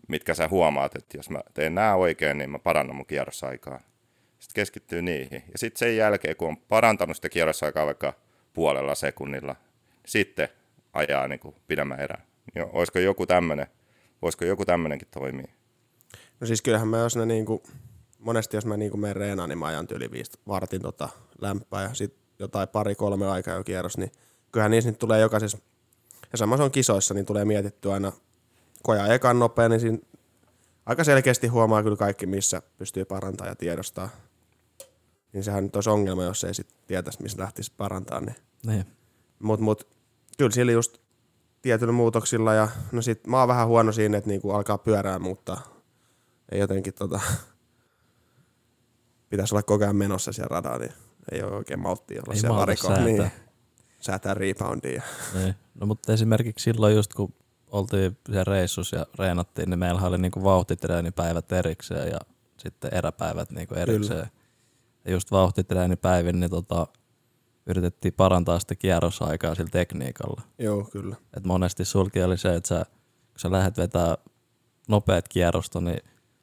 mitkä 0.09 0.35
sä 0.35 0.49
huomaat, 0.49 0.97
että 0.97 1.17
jos 1.17 1.31
mä 1.31 1.41
teen 1.55 1.75
nämä 1.75 1.95
oikein, 1.95 2.39
niin 2.39 2.51
mä 2.51 2.59
parannan 2.59 2.97
mun 2.97 3.07
kierrosaikaa. 3.07 3.81
Sitten 4.39 4.55
keskittyy 4.55 5.03
niihin. 5.03 5.45
Ja 5.53 5.59
sitten 5.59 5.79
sen 5.79 5.97
jälkeen, 5.97 6.37
kun 6.37 6.49
on 6.49 6.57
parantanut 6.57 7.17
sitä 7.17 7.29
kierrosaikaa 7.29 7.87
vaikka 7.87 8.13
puolella 8.53 8.95
sekunnilla, 8.95 9.57
sitten 10.07 10.49
ajaa 10.93 11.29
niin 11.29 11.41
kuin 11.41 11.55
pidemmän 11.67 12.01
erän. 12.01 12.23
Niin 12.55 12.67
olisiko 12.73 12.99
joku 12.99 13.27
tämmöinen, 13.27 13.67
voisiko 14.23 14.45
joku 14.45 14.65
tämmöinenkin 14.65 15.09
toimia? 15.11 15.49
no 16.41 16.47
siis 16.47 16.63
kyllähän 16.63 16.89
mä 16.89 16.99
jos 16.99 17.17
ne 17.17 17.27
niinku, 17.27 17.63
monesti 18.19 18.57
jos 18.57 18.67
mä 18.67 18.77
niinku 18.77 18.97
menen 18.97 19.17
reenaan, 19.17 19.49
niin 19.49 19.59
mä 19.59 19.67
ajan 19.67 19.87
yli 19.91 20.11
viisi 20.11 20.33
vartin 20.49 20.83
tota 20.83 21.09
lämpää 21.41 21.83
ja 21.83 21.95
sit 21.95 22.15
jotain 22.39 22.69
pari 22.69 22.95
kolme 22.95 23.27
aikaa 23.27 23.55
jo 23.55 23.65
kierros, 23.65 23.99
niin 23.99 24.13
kyllähän 24.53 24.71
niissä 24.71 24.91
nyt 24.91 24.99
tulee 24.99 25.21
jokaisessa, 25.21 25.59
ja 26.33 26.39
sama 26.39 26.57
se 26.57 26.63
on 26.63 26.71
kisoissa, 26.71 27.15
niin 27.15 27.27
tulee 27.27 27.45
mietitty 27.45 27.93
aina, 27.93 28.13
ajaa 28.89 29.15
ekan 29.15 29.39
nopea, 29.39 29.69
niin 29.69 29.81
siinä 29.81 29.99
aika 30.87 31.05
selkeästi 31.05 31.47
huomaa 31.47 31.83
kyllä 31.83 31.97
kaikki, 31.97 32.27
missä 32.27 32.63
pystyy 32.79 33.05
parantamaan 33.05 33.51
ja 33.51 33.57
tiedostaa. 33.57 34.09
Niin 35.33 35.45
sehän 35.45 35.65
nyt 35.65 35.77
olisi 35.77 35.91
ongelma, 35.91 36.25
jos 36.25 36.45
ei 36.45 36.55
sitten 36.55 36.79
tietäisi, 36.87 37.23
missä 37.23 37.39
lähtisi 37.39 37.73
parantaa. 37.77 38.21
Niin. 38.21 38.37
niin. 38.67 38.87
Mut, 39.39 39.61
mut, 39.61 39.89
kyllä 40.39 40.51
sillä 40.51 40.73
just 40.73 40.99
tietyillä 41.63 41.93
muutoksilla 41.93 42.55
ja 42.55 42.69
no 42.93 43.03
sit 43.03 43.27
mä 43.27 43.39
oon 43.39 43.49
vähän 43.49 43.69
huono 43.69 43.93
siinä, 43.93 44.19
että 44.19 44.31
niinku 44.31 44.51
alkaa 44.51 44.79
pyörää 44.79 45.19
muuttaa. 45.19 45.63
Ei 46.53 46.61
jotenkin 46.61 46.95
tota, 46.95 47.21
pitäisi 49.31 49.55
olla 49.55 49.63
koko 49.63 49.85
ajan 49.85 49.97
menossa 49.97 50.33
siellä 50.33 50.49
radalla, 50.51 50.79
niin 50.79 50.93
ei 51.33 51.43
ole 51.43 51.57
oikein 51.57 51.81
malttia 51.81 52.23
olla 52.23 52.35
Ei 52.35 52.41
siellä 52.41 52.59
varikolla. 52.59 52.97
säätää. 52.97 53.13
Niin, 53.13 53.31
säätää 54.01 54.35
reboundia. 54.35 55.03
Niin. 55.35 55.55
No 55.75 55.87
mutta 55.87 56.13
esimerkiksi 56.13 56.63
silloin 56.63 56.97
just 56.97 57.15
kun 57.15 57.35
oltiin 57.73 58.19
siellä 58.27 58.45
reissussa 58.45 58.97
ja 58.97 59.07
reenattiin, 59.19 59.71
niin 59.71 59.79
meillä 59.79 60.01
oli 60.01 60.19
niinku 60.19 60.45
vauhtitreenipäivät 60.45 61.53
erikseen 61.53 62.09
ja 62.09 62.19
sitten 62.57 62.95
eräpäivät 62.95 63.51
niinku 63.51 63.75
erikseen. 63.75 64.31
Ja 65.05 65.13
just 65.13 65.31
vauhtitreenipäivin, 65.31 66.41
niin 66.41 66.51
tota, 66.51 66.87
yritettiin 67.67 68.15
parantaa 68.15 68.59
sitä 68.59 68.75
kierrosaikaa 68.75 69.55
sillä 69.55 69.71
tekniikalla. 69.71 70.43
Joo, 70.59 70.85
kyllä. 70.85 71.17
Et 71.37 71.45
monesti 71.45 71.85
sulki 71.85 72.23
oli 72.23 72.39
se, 72.39 72.55
että 72.55 72.69
sä, 72.69 72.87
kun 73.31 73.39
sä 73.41 73.51
lähdet 73.51 73.77
vetää 73.77 74.17
nopeat 74.89 75.29
kierrosta, 75.29 75.81
niin 75.81 76.01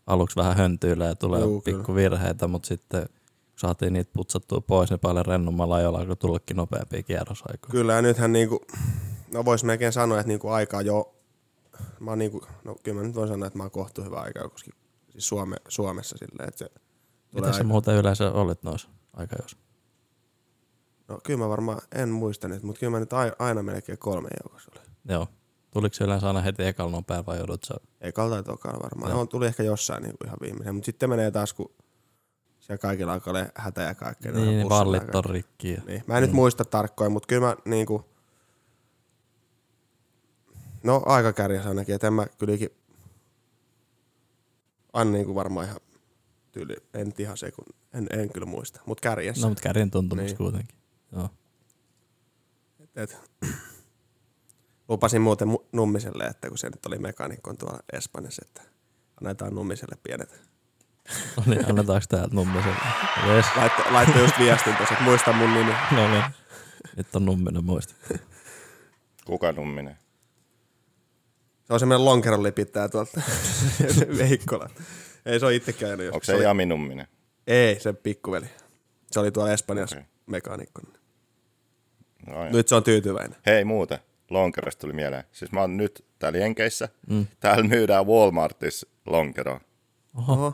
aluksi 0.08 0.36
vähän 0.36 0.58
höntyyllä 0.58 1.06
ja 1.06 1.16
tulee 1.16 1.42
kyllä. 1.42 1.62
pikku 1.66 1.96
virheitä, 1.96 2.48
mutta 2.48 2.68
sitten 2.68 3.06
kun 3.56 3.60
saatiin 3.60 3.94
niitä 3.94 4.12
putsattua 4.14 4.62
pois, 4.62 4.90
niin 4.90 5.00
paljon 5.00 5.26
rennommalla 5.26 5.76
ajolla 5.76 6.00
alkoi 6.00 6.16
tullakin 6.16 6.58
nopeampia 6.58 7.04
kierrosaikoja. 7.04 7.72
Kyllä 7.72 7.94
ja 7.94 8.02
nythän 8.02 8.34
niinku, 8.34 8.62
no 9.34 9.46
vois 9.46 9.64
melkein 9.64 9.94
sanoa, 9.94 10.20
että 10.20 10.28
niinku 10.28 10.50
aikaa 10.50 10.82
jo, 10.82 11.15
mä 12.00 12.12
oon 12.12 12.20
niinku, 12.20 12.46
no 12.64 12.76
kyllä 12.84 13.02
mä 13.02 13.08
nyt 13.08 13.16
voin 13.16 13.28
sanoa, 13.28 13.48
että 13.48 13.58
mä 13.58 13.64
oon 13.64 13.72
kohtu 13.72 14.04
hyvä 14.04 14.20
aikaa, 14.22 14.50
koska 14.50 14.72
siis 15.10 15.28
Suome, 15.28 15.56
Suomessa 15.68 16.18
silleen, 16.18 16.48
että 16.50 16.58
se 16.58 16.70
Mitä 17.32 17.54
sä 17.54 17.64
muuten 17.64 17.96
yleensä 17.96 18.32
olit 18.32 18.64
noissa 18.64 18.90
aikajoissa? 19.14 19.58
No 21.08 21.20
kyllä 21.24 21.40
mä 21.40 21.50
varmaan, 21.50 21.82
en 21.96 22.10
muista 22.10 22.48
nyt, 22.48 22.64
mutta 22.64 22.80
kyllä 22.80 22.92
mä 22.92 23.00
nyt 23.00 23.14
ai- 23.14 23.32
aina 23.40 23.64
melkein 23.64 23.98
kolme 23.98 24.30
joukossa 24.44 24.72
oli. 24.76 24.86
Joo. 25.10 25.28
Tuliko 25.72 25.94
se 25.94 26.04
yleensä 26.04 26.28
aina 26.28 26.42
heti 26.42 26.64
ekalla 26.64 26.92
nopealla 26.92 27.26
vai 27.26 27.38
joudut 27.38 27.64
sä? 27.64 27.76
Ei 28.02 28.12
kalta 28.12 28.44
tokaan 28.44 28.80
varmaan. 28.84 29.12
Joo. 29.12 29.20
No. 29.20 29.26
tuli 29.26 29.46
ehkä 29.46 29.64
jossain 29.64 30.04
niin 30.04 30.16
ihan 30.26 30.38
viimeisen, 30.42 30.76
mutta 30.76 30.86
sitten 30.86 31.10
menee 31.10 31.32
taas, 31.32 31.54
kun 31.54 31.72
siellä 32.60 32.82
kaikilla 32.82 33.14
alkaa 33.14 33.32
olla 33.32 33.46
hätä 33.56 33.82
ja 33.82 33.96
kaikkea. 33.96 34.32
ne 34.32 34.40
on 34.40 34.46
Niin, 34.48 34.62
bussilla 34.62 34.86
vallit 34.86 35.16
on 35.16 35.26
rikki. 35.26 35.78
Niin. 35.88 36.04
Mä 36.08 36.18
en 36.18 36.24
mm. 36.24 36.28
nyt 36.28 36.36
muista 36.36 36.66
tarkkoin, 36.66 37.12
mutta 37.12 37.28
kyllä 37.28 37.48
mä 37.48 37.56
niinku, 37.66 38.06
no 40.86 41.02
aika 41.06 41.34
kärjäs 41.34 41.66
ainakin, 41.66 41.96
että 41.96 42.08
en 42.08 42.14
mä 42.14 42.28
kyllä 42.38 42.54
ikin, 42.54 42.70
aina 44.94 45.12
niinku 45.12 45.36
varmaan 45.36 45.66
ihan 45.66 45.80
tyyli, 46.52 46.76
en 46.94 47.14
ihan 47.18 47.38
sekun, 47.38 47.66
en, 47.94 48.08
en 48.12 48.30
kyllä 48.30 48.46
muista, 48.48 48.82
mutta 48.86 49.02
kärjessä. 49.02 49.42
No, 49.42 49.50
mutta 49.50 49.64
kärjen 49.64 49.92
tuntumus 49.92 50.22
Niin. 50.22 50.28
niin. 50.28 50.38
kuitenkin. 50.38 50.76
Joo. 51.12 51.30
Et, 52.96 53.18
lupasin 54.90 55.22
muuten 55.22 55.48
mu- 55.48 55.66
Nummiselle, 55.72 56.24
että 56.24 56.50
kun 56.50 56.58
se 56.58 56.70
nyt 56.70 56.86
oli 56.86 56.98
mekaanikko 56.98 57.54
tuolla 57.54 57.80
Espanjassa, 57.94 58.42
että 58.46 58.62
annetaan 59.22 59.56
Nummiselle 59.56 59.96
pienet. 60.04 60.30
No 61.38 61.44
niin, 61.46 61.66
annetaanko 61.70 62.06
täältä 62.10 62.36
nummiselle? 62.36 62.76
Yes. 63.28 63.46
Laitto, 63.56 63.82
laittoi 63.94 64.22
just 64.22 64.40
viestin 64.40 64.76
tuossa, 64.76 64.94
että 64.94 65.04
muista 65.06 65.34
mun 65.34 65.54
nimi. 65.54 65.72
No 65.92 66.12
niin. 66.12 66.24
Nyt 66.98 67.16
on 67.16 67.26
numminen 67.26 67.64
muista. 67.64 67.94
Kuka 69.26 69.52
numminen? 69.52 69.98
Se 71.68 71.74
on 71.74 71.80
semmoinen 71.80 72.06
lonkeron 72.06 72.44
lipittää 72.44 72.90
tuolta 72.90 73.22
Veikkola. 74.18 74.70
Ei 75.26 75.40
se 75.40 75.46
ole 75.46 75.56
itse 75.56 75.74
käynyt. 75.74 76.14
Onko 76.14 76.24
se 76.24 76.36
oli, 76.36 76.44
Jami 76.44 76.66
numminen? 76.66 77.08
Ei, 77.48 77.80
se 77.80 77.94
pikkuveli. 77.94 78.46
Se 79.12 79.20
oli 79.20 79.32
tuolla 79.32 79.52
Espanjassa 79.54 79.96
okay. 79.96 80.08
mekaanikko. 80.26 80.82
No. 82.28 82.50
Nyt 82.50 82.68
se 82.68 82.76
on 82.76 82.84
tyytyväinen. 82.84 83.40
Hei 83.46 83.66
muuten, 83.66 84.00
Lonkerosta 84.30 84.82
tuli 84.82 84.94
mieleen. 84.94 85.24
Siis 85.32 85.52
mä 85.52 85.62
oon 85.62 85.78
nyt 85.78 86.06
täällä 86.20 86.40
Jenkeissä. 86.40 86.90
Mm. 87.10 87.28
Täällä 87.40 87.64
myydään 87.64 88.08
Walmartissa 88.08 88.88
lonkeroa. 89.06 89.62
Oho, 90.18 90.34
Oho. 90.34 90.54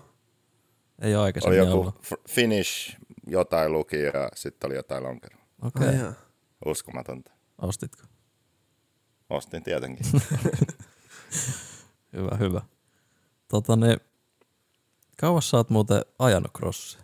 ei 1.02 1.16
ole 1.16 1.22
Oli 1.22 1.26
aikaisemmin 1.26 1.58
joku 1.60 1.72
ollut. 1.72 1.96
f- 2.06 2.30
Finnish 2.30 2.98
jotain 3.28 3.72
luki 3.72 4.00
ja 4.02 4.30
sitten 4.36 4.68
oli 4.68 4.76
jotain 4.76 5.04
lonkeroa. 5.04 5.42
Okei, 5.62 5.88
okay. 5.88 6.14
Uskomatonta. 6.66 7.32
ostitko? 7.62 8.04
Ostin 9.30 9.64
tietenkin. 9.64 10.06
Hyvä, 12.14 12.38
hyvä. 12.40 12.62
Tota 13.48 13.76
niin, 13.76 13.98
kauas 15.20 15.50
sä 15.50 15.58
oot 15.58 15.70
muuten 15.70 16.02
ajanut 16.20 16.52
crossia? 16.58 17.02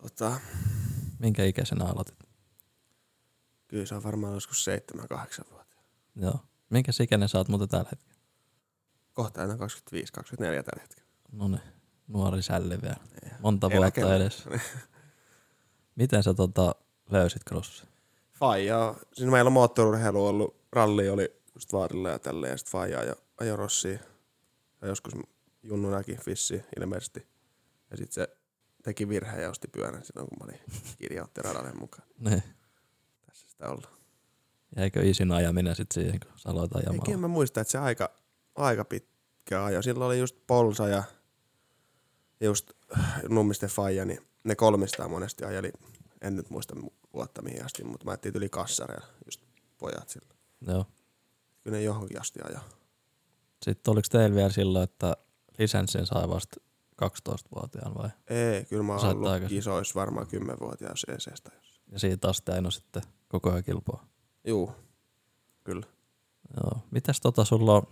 Tota, 0.00 0.40
Minkä 1.18 1.44
ikäisenä 1.44 1.84
aloitit? 1.84 2.16
kyllä 3.68 3.86
se 3.86 3.94
on 3.94 4.02
varmaan 4.02 4.34
joskus 4.34 4.66
7-8 5.42 5.50
vuotta. 5.52 5.76
Joo. 6.16 6.40
Minkä 6.70 6.92
ikäinen 7.00 7.28
sä 7.28 7.38
oot 7.38 7.48
muuten 7.48 7.68
tällä 7.68 7.88
hetkellä? 7.90 8.20
Kohta 9.12 9.42
enää 9.44 9.56
25-24 9.56 9.58
tällä 10.38 10.80
hetkellä. 10.80 11.08
No 11.32 11.48
niin, 11.48 11.60
nuori 12.08 12.42
sälli 12.42 12.82
vielä. 12.82 12.96
Monta 13.40 13.68
Eläkellä. 13.72 14.08
vuotta 14.10 14.24
edes. 14.24 14.44
Miten 15.96 16.22
sä 16.22 16.34
tota, 16.34 16.74
löysit 17.10 17.42
crossi? 17.48 17.86
Faija, 18.32 18.94
siinä 19.12 19.32
meillä 19.32 19.48
on 19.48 19.52
moottorurheilu 19.52 20.26
ollut, 20.26 20.56
ralli 20.72 21.08
oli 21.08 21.42
just 21.56 21.72
vaarilla 21.72 22.08
ja 22.08 22.18
tälleen, 22.18 22.50
ja 22.50 22.56
sitten 22.56 22.72
Faija 22.72 23.00
ajo, 23.00 23.14
ajo 23.40 23.56
Rossia. 23.56 23.98
Ja 24.82 24.88
joskus 24.88 25.12
junnunakin 25.62 26.18
Fissi 26.20 26.62
ilmeisesti. 26.80 27.26
Ja 27.90 27.96
sitten 27.96 28.12
se 28.12 28.36
teki 28.82 29.08
virheen 29.08 29.42
ja 29.42 29.50
osti 29.50 29.68
pyörän 29.68 30.04
silloin, 30.04 30.28
kun 30.28 30.38
mä 30.38 30.44
olin 30.44 30.60
kirjautti 30.98 31.42
radalle 31.42 31.72
mukaan. 31.72 32.08
Niin. 32.30 32.42
Tässä 33.26 33.48
sitä 33.48 33.68
ollaan. 33.68 33.94
Jäikö 34.76 35.02
isin 35.02 35.32
ajaminen 35.32 35.76
sitten 35.76 36.02
siihen, 36.02 36.20
kun 36.20 36.38
sä 36.38 36.48
aloit 36.48 36.76
ajamaan? 36.76 37.08
Eikä 37.08 37.18
mä 37.18 37.28
muista, 37.28 37.60
että 37.60 37.70
se 37.70 37.78
aika, 37.78 38.10
aika 38.54 38.84
pitkä 38.84 39.64
ajo. 39.64 39.82
Silloin 39.82 40.06
oli 40.06 40.18
just 40.18 40.36
Polsa 40.46 40.88
ja 40.88 41.02
just 42.40 42.70
Nummisten 43.28 43.68
Faija, 43.68 44.04
niin 44.04 44.26
ne 44.44 44.54
kolmistaan 44.54 45.10
monesti 45.10 45.44
ajeli. 45.44 45.72
En 46.22 46.36
nyt 46.36 46.50
muista 46.50 46.74
vuotta 47.14 47.42
mihin 47.42 47.64
asti, 47.64 47.84
mutta 47.84 48.04
mä 48.04 48.10
ajattelin, 48.10 48.36
yli 48.36 48.48
kassareilla 48.48 49.06
just 49.26 49.40
pojat 49.78 50.08
sillä. 50.08 50.34
Joo. 50.66 50.86
Kyllä 51.66 51.78
ne 51.78 51.82
johonkin 51.82 52.20
asti 52.20 52.40
ajaa. 52.44 52.64
Sitten 53.62 53.92
oliko 53.92 54.06
teillä 54.10 54.36
vielä 54.36 54.50
silloin, 54.50 54.84
että 54.84 55.16
lisenssin 55.58 56.06
sai 56.06 56.28
vasta 56.28 56.60
12-vuotiaan 57.02 57.94
vai? 57.94 58.10
Ei, 58.26 58.64
kyllä 58.64 58.82
mä 58.82 58.94
oon 58.94 59.04
ollut 59.06 59.28
aikaisin. 59.28 59.58
kisoissa 59.58 60.00
varmaan 60.00 60.26
10-vuotias 60.26 61.06
ECstä. 61.08 61.50
Ja 61.92 61.98
siitä 61.98 62.28
asti 62.28 62.52
aina 62.52 62.70
sitten 62.70 63.02
koko 63.28 63.50
ajan 63.50 63.64
kilpaa. 63.64 64.06
Juu, 64.46 64.72
kyllä. 65.64 65.86
Joo. 66.56 66.78
Mitäs 66.90 67.20
tota 67.20 67.44
sulla 67.44 67.72
on 67.74 67.82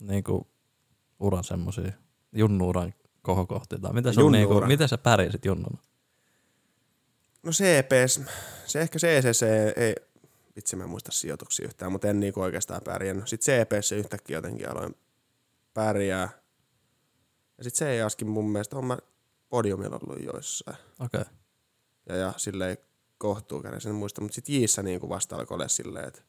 niinku 0.00 0.48
uran 1.20 1.44
semmosia 1.44 1.92
junnuuran 2.32 2.94
kohokohtia? 3.22 3.78
Tai 3.78 3.92
mitä, 3.92 4.12
sun 4.12 4.32
niinku, 4.32 4.52
Junnu-uran? 4.52 4.68
miten 4.68 4.88
sä 4.88 4.98
pärjäsit 4.98 5.44
junnuna? 5.44 5.78
No 7.42 7.52
CPS, 7.52 8.20
se 8.66 8.80
ehkä 8.80 8.98
ECC 9.08 9.42
ei, 9.76 9.94
vitsi 10.58 10.76
mä 10.76 10.84
en 10.84 10.90
muista 10.90 11.12
sijoituksia 11.12 11.66
yhtään, 11.66 11.92
mutta 11.92 12.08
en 12.08 12.20
niinku 12.20 12.40
oikeastaan 12.40 12.80
pärjännyt. 12.84 13.28
Sitten 13.28 13.66
CPS 13.66 13.92
yhtäkkiä 13.92 14.36
jotenkin 14.36 14.70
aloin 14.70 14.94
pärjää. 15.74 16.28
Ja 17.58 17.64
sitten 17.64 17.88
CEAskin 17.88 18.28
mun 18.28 18.50
mielestä 18.50 18.78
on 18.78 18.84
mä 18.84 18.98
podiumilla 19.48 19.98
ollut 20.02 20.24
joissain. 20.24 20.76
Okei. 21.00 21.20
Okay. 21.20 21.34
Ja, 22.08 22.16
ja 22.16 22.32
silleen 22.36 22.76
kohtuu 23.18 23.62
käden 23.62 23.80
sen 23.80 23.94
muista. 23.94 24.20
Mutta 24.20 24.34
sitten 24.34 24.54
Jiissä 24.54 24.82
niinku 24.82 25.08
vasta 25.08 25.36
alkoi 25.36 25.54
olla 25.54 25.68
silleen, 25.68 26.08
että 26.08 26.22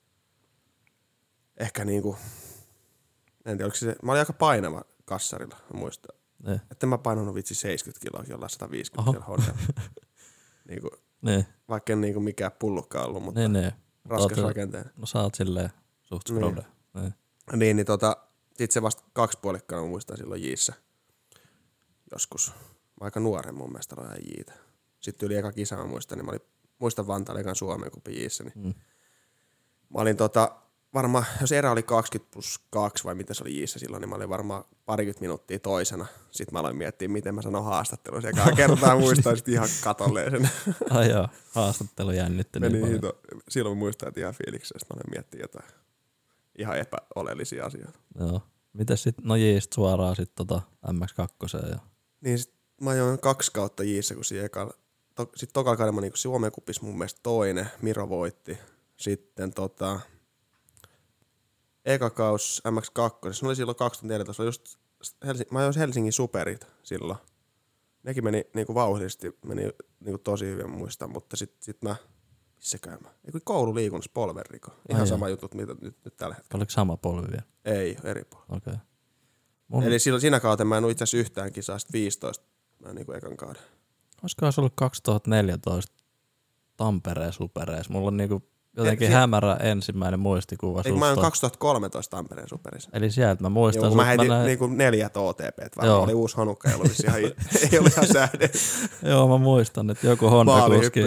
ehkä 1.57 1.85
niinku, 1.85 2.17
en 3.45 3.57
tiedä, 3.57 3.63
oliko 3.63 3.75
se, 3.75 3.95
mä 4.03 4.11
olin 4.11 4.19
aika 4.19 4.33
painava 4.33 4.81
kassarilla, 5.05 5.57
mä 5.73 5.79
muistan. 5.79 6.17
Niin. 6.45 6.61
Että 6.71 6.87
mä 6.87 6.97
painanut 6.97 7.35
vitsi 7.35 7.55
70 7.55 8.09
kiloa, 8.09 8.23
jollain 8.27 8.49
150 8.49 9.01
Oho. 9.01 9.13
kiloa 9.13 9.25
Hondella. 9.25 9.81
niinku, 10.69 10.89
Niin, 11.21 11.45
vaikka 11.69 11.93
en 11.93 12.01
niinku 12.01 12.19
mikään 12.19 12.51
pullukka 12.59 13.01
ollut, 13.01 13.23
mutta 13.23 13.39
niin, 13.39 13.53
niin. 13.53 13.71
Raskas 14.09 14.37
Oot- 14.37 14.43
rakenteen. 14.43 14.85
No 14.97 15.05
sä 15.05 15.19
oot 15.21 15.35
silleen 15.35 15.69
suht 16.01 16.29
Niin. 16.29 16.55
Niin. 16.93 17.13
Niin, 17.55 17.75
niin 17.75 17.85
tota, 17.85 18.17
sit 18.57 18.71
se 18.71 18.81
vasta 18.81 19.03
kaksipuolikkaana 19.13 19.83
mä 19.83 19.89
muistan 19.89 20.17
silloin 20.17 20.43
Jiissä. 20.43 20.73
Joskus. 22.11 22.51
Mä 23.01 23.05
aika 23.05 23.19
nuoren 23.19 23.55
mun 23.55 23.69
mielestä 23.71 23.95
ajaa 24.01 24.15
Jiitä. 24.15 24.53
Sitten 24.99 25.25
yli 25.27 25.35
eka 25.35 25.51
kisa 25.51 25.75
mä 25.77 25.85
muistan, 25.85 26.17
niin 26.17 26.25
mä 26.25 26.31
olin, 26.31 26.41
muistan 26.79 27.07
Vantaalla 27.07 27.41
ekan 27.41 27.55
Suomen 27.55 27.91
kupin 27.91 28.15
Jiissä, 28.15 28.43
niin 28.43 28.53
Mm. 28.55 28.73
mä 29.93 30.01
olin 30.01 30.17
tota, 30.17 30.55
varmaan, 30.93 31.25
jos 31.41 31.51
erä 31.51 31.71
oli 31.71 31.83
20 31.83 32.33
plus 32.33 32.59
2 32.69 33.03
vai 33.03 33.15
mitä 33.15 33.33
se 33.33 33.43
oli 33.43 33.55
Jiissä 33.55 33.79
silloin, 33.79 34.01
niin 34.01 34.09
mä 34.09 34.15
olin 34.15 34.29
varmaan 34.29 34.63
parikymmentä 34.85 35.21
minuuttia 35.21 35.59
toisena. 35.59 36.05
Sitten 36.31 36.53
mä 36.53 36.59
aloin 36.59 36.75
miettiä, 36.75 37.07
miten 37.07 37.35
mä 37.35 37.41
sanon 37.41 37.63
haastattelussa. 37.63 38.29
Ekaa 38.29 38.51
kertaa 38.51 38.99
muistan 38.99 39.37
sit 39.37 39.47
ihan 39.47 39.69
katolleen 39.83 40.31
sen. 40.31 40.49
Ai 40.89 41.09
joo, 41.09 41.27
haastattelu 41.51 42.11
jännitti 42.11 42.59
niin 42.59 42.71
paljon. 42.71 42.89
hito. 42.89 43.19
Silloin 43.49 43.77
mä 43.77 43.79
muistan, 43.79 44.07
että 44.09 44.19
ihan 44.21 44.33
fiiliksessä 44.33 44.85
mä 44.89 44.93
aloin 44.93 45.09
miettiä 45.09 45.41
jotain 45.41 45.65
ihan 46.57 46.77
epäoleellisia 46.77 47.65
asioita. 47.65 47.99
Joo. 48.19 48.41
Mites 48.73 49.03
sit, 49.03 49.15
no 49.23 49.35
jiist 49.35 49.73
suoraan 49.73 50.15
sit 50.15 50.35
tota 50.35 50.61
MX2 50.87 51.69
ja 51.69 51.79
Niin 52.21 52.39
sit 52.39 52.53
mä 52.81 52.89
ajoin 52.89 53.19
kaksi 53.19 53.51
kautta 53.51 53.83
Jiissä, 53.83 54.15
kun 54.15 54.25
siinä 54.25 54.45
ekalla, 54.45 54.73
to, 55.15 55.29
sit 55.35 55.49
tokalla 55.53 55.77
kaudella 55.77 55.95
mä 55.95 56.01
niinku 56.01 56.17
Suomen 56.17 56.51
kupis 56.51 56.81
mun 56.81 56.97
mielestä 56.97 57.19
toinen, 57.23 57.67
Miro 57.81 58.09
voitti. 58.09 58.57
Sitten 58.97 59.53
eka 61.89 62.09
kaus 62.09 62.63
MX2, 62.67 63.33
se 63.33 63.45
oli 63.45 63.55
silloin 63.55 63.75
2014, 63.75 64.43
oli 64.43 64.47
just 64.47 64.77
Helsi, 65.25 65.47
mä 65.51 65.59
ajoin 65.59 65.75
Helsingin 65.77 66.13
superit 66.13 66.67
silloin. 66.83 67.19
Nekin 68.03 68.23
meni 68.23 68.45
niinku 68.53 68.75
vauhdillisesti, 68.75 69.37
meni 69.45 69.69
niinku 69.99 70.17
tosi 70.17 70.45
hyvin 70.45 70.69
muista, 70.69 71.07
mutta 71.07 71.37
sit, 71.37 71.55
sit 71.59 71.81
mä, 71.81 71.95
missäkään 72.55 72.97
mä, 73.03 73.09
ei 73.25 73.31
kun 73.31 73.41
koululiikunnassa 73.43 74.11
polveriko. 74.13 74.71
Ihan 74.89 75.01
Ai 75.01 75.07
sama 75.07 75.29
jutut, 75.29 75.53
mitä 75.53 75.75
nyt, 75.81 75.97
nyt 76.05 76.17
tällä 76.17 76.35
hetkellä. 76.35 76.59
oliko 76.59 76.71
sama 76.71 76.97
polvi 76.97 77.27
vielä? 77.27 77.43
Ei, 77.65 77.97
eri 78.03 78.23
puolella. 78.23 78.55
Okei. 78.57 78.73
Okay. 78.73 78.85
Mun, 79.67 79.83
Eli 79.83 79.99
silloin, 79.99 80.21
siinä 80.21 80.39
kautta 80.39 80.65
mä 80.65 80.77
en 80.77 80.89
itse 80.89 81.03
asiassa 81.03 81.17
yhtään 81.17 81.51
kisaa, 81.51 81.79
sit 81.79 81.93
15 81.93 82.45
mä 82.79 82.93
niinku 82.93 83.11
ekan 83.11 83.37
kauden. 83.37 83.61
olisikohan 84.23 84.53
se 84.53 84.61
ollut 84.61 84.73
2014 84.75 85.93
Tampereen 86.77 87.33
supereissa? 87.33 87.93
Mulla 87.93 88.07
on 88.07 88.17
niinku 88.17 88.49
jotenkin 88.77 89.07
se- 89.07 89.13
hämärä 89.13 89.55
ensimmäinen 89.55 90.19
muistikuva 90.19 90.81
Eikö 90.85 90.97
mä 90.99 91.05
oon 91.05 91.15
susta. 91.15 91.25
2013 91.27 92.17
Tampereen 92.17 92.47
superissa? 92.49 92.89
Eli 92.93 93.11
sieltä 93.11 93.41
mä 93.43 93.49
muistan 93.49 93.83
Joo, 93.85 93.95
mä 93.95 94.05
heitin 94.05 94.27
näin- 94.27 94.45
niinku 94.45 94.67
neljät 94.67 95.17
OTP, 95.17 95.57
varmaan 95.77 95.87
Joo. 95.87 96.03
oli 96.03 96.13
uusi 96.13 96.37
Hanukka, 96.37 96.69
ei 96.69 96.75
ollut 96.75 96.91
ihan, 97.03 97.19
ei 97.71 97.79
ollut 97.79 97.91
ihan 97.93 98.07
sähde. 98.07 98.49
Joo, 99.03 99.27
mä 99.27 99.37
muistan, 99.37 99.89
että 99.89 100.07
joku 100.07 100.29
Honda-kuski. 100.29 100.99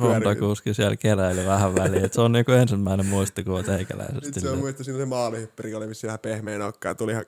Honda-kuski 0.00 0.74
siellä 0.74 0.96
keräili 0.96 1.46
vähän 1.46 1.74
väliin. 1.74 2.04
Et 2.04 2.12
se 2.12 2.20
on 2.20 2.32
niinku 2.32 2.52
ensimmäinen 2.52 3.06
muistikuva 3.06 3.62
teikäläisestä. 3.62 4.14
Nyt 4.26 4.34
se 4.34 4.38
on 4.38 4.40
silleen. 4.40 4.58
muista, 4.58 4.84
siinä 4.84 4.98
se 4.98 5.06
maalihyppyri 5.06 5.74
oli 5.74 5.88
vissi 5.88 6.06
ihan 6.06 6.18
pehmeä 6.18 6.58
nokka. 6.58 6.88
ja 6.88 6.94
Tuli 6.94 7.12
ihan, 7.12 7.24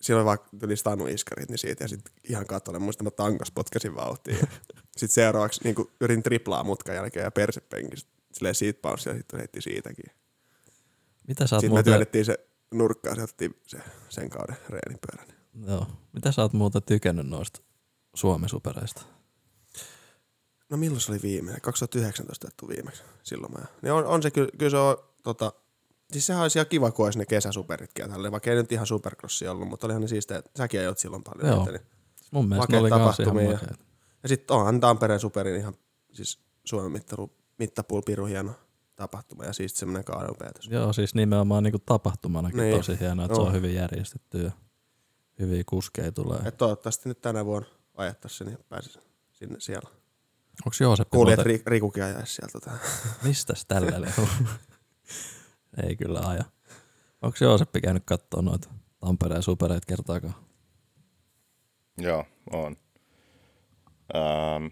silloin 0.00 0.26
vaan 0.26 0.38
tuli 0.60 0.76
stanu 0.76 1.06
iskarit, 1.06 1.48
niin 1.48 1.58
siitä 1.58 1.84
ja 1.84 1.88
sitten 1.88 2.12
ihan 2.28 2.46
katolle. 2.46 2.78
Muistan, 2.78 3.04
mä 3.06 3.10
tankas 3.10 3.50
potkasin 3.50 3.94
vauhtiin. 3.96 4.38
Sitten 4.96 5.14
seuraavaksi 5.14 5.60
niin 5.64 5.74
yritin 6.00 6.22
triplaa 6.22 6.64
mutkan 6.64 6.94
jälkeen 6.94 7.24
ja 7.24 7.30
persepenkistä. 7.30 8.10
Silleen 8.36 8.54
siitä 8.54 8.78
paunssia 8.82 9.12
ja 9.12 9.18
sitten 9.18 9.38
heitti 9.38 9.60
siitäkin. 9.62 10.04
Mitä 11.28 11.46
sä 11.46 11.56
oot 11.56 11.60
Sitten 11.60 11.70
me 11.70 11.74
muuten, 11.74 11.84
työnnettiin 11.84 12.24
se 12.24 12.48
nurkkaan 12.74 13.18
ja 13.18 13.26
se 13.66 13.78
sen 14.08 14.30
kauden 14.30 14.56
reenipyörän. 14.68 15.26
joo, 15.66 15.86
mitä 16.12 16.32
sä 16.32 16.42
oot 16.42 16.52
muuten 16.52 16.82
tykännyt 16.82 17.26
noista 17.26 17.60
Suomen 18.14 18.48
supereista? 18.48 19.02
No 20.70 20.76
milloin 20.76 21.00
se 21.00 21.12
oli 21.12 21.22
viimeinen? 21.22 21.60
2019 21.60 22.46
otettu 22.46 22.68
viimeksi. 22.68 23.02
Silloin 23.22 23.52
mä. 23.52 23.66
Niin 23.82 23.92
on, 23.92 24.06
on 24.06 24.22
se 24.22 24.30
kyllä, 24.30 24.48
kyllä 24.58 24.70
se 24.70 24.76
on, 24.76 24.96
tota, 25.22 25.52
siis 26.12 26.26
sehän 26.26 26.42
olisi 26.42 26.58
ihan 26.58 26.68
kiva, 26.68 26.90
kun 26.90 27.04
olisi 27.04 27.18
ne 27.18 27.26
kesäsuperitkin 27.26 28.02
ja 28.02 28.08
tälleen, 28.08 28.32
vaikka 28.32 28.50
ei 28.50 28.56
nyt 28.56 28.72
ihan 28.72 28.86
supercrossia 28.86 29.52
ollut, 29.52 29.68
mutta 29.68 29.86
olihan 29.86 30.02
ne 30.02 30.08
siistejä, 30.08 30.38
että 30.38 30.50
säkin 30.56 30.80
ajoit 30.80 30.98
silloin 30.98 31.22
paljon. 31.24 31.48
Joo. 31.48 31.58
Niitä, 31.58 31.72
niin. 31.72 31.86
Mun 32.30 32.48
mielestä 32.48 32.72
ne 32.72 32.78
oli 32.78 32.90
kans 32.90 33.00
ihan 33.00 33.16
tapahtumia 33.16 33.50
ja-. 33.50 33.86
Ja 34.22 34.28
sitten 34.28 34.56
onhan 34.56 34.80
Tampereen 34.80 35.20
superin 35.20 35.56
ihan, 35.56 35.74
siis 36.12 36.40
Suomen 36.64 36.92
mittaru, 36.92 37.36
mittapuul 37.58 38.02
piru 38.02 38.24
hieno 38.26 38.52
tapahtuma 38.96 39.44
ja 39.44 39.52
siis 39.52 39.74
semmoinen 39.78 40.04
kaadelopäätös. 40.04 40.66
Joo, 40.68 40.92
siis 40.92 41.14
nimenomaan 41.14 41.62
niinku 41.62 41.78
tapahtumanakin 41.78 42.58
Niin. 42.60 42.76
tosi 42.76 43.00
hienoa, 43.00 43.24
että 43.24 43.34
se 43.34 43.40
Joo. 43.40 43.46
on 43.48 43.52
hyvin 43.54 43.74
järjestetty 43.74 44.42
ja 44.42 44.50
hyviä 45.38 45.62
kuskeja 45.66 46.12
tulee. 46.12 46.38
Et 46.44 46.56
toivottavasti 46.56 47.08
nyt 47.08 47.20
tänä 47.20 47.44
vuonna 47.44 47.68
ajattaisiin, 47.94 48.46
niin 48.46 48.58
pääsisi 48.68 48.98
sinne 49.32 49.60
siellä. 49.60 49.90
Onko 50.66 50.76
Jooseppi 50.80 51.16
Kuulin, 51.16 51.32
että 51.32 51.44
muuten, 51.48 51.60
Ri- 51.60 51.70
Rikukin 51.70 52.02
ajaisi 52.04 52.34
sieltä. 52.34 52.52
Tota. 52.52 52.70
mistäs 53.28 53.66
tällä? 53.66 54.12
Ei 55.86 55.96
kyllä 55.96 56.20
aja. 56.20 56.44
Onko 57.22 57.36
Jooseppi 57.40 57.80
käynyt 57.80 58.02
kattoo 58.06 58.40
noita 58.40 58.68
Tampereen 59.00 59.42
supereita 59.42 59.86
kertaakaan? 59.86 60.34
Joo, 61.98 62.24
on. 62.52 62.76
Ähm, 64.16 64.66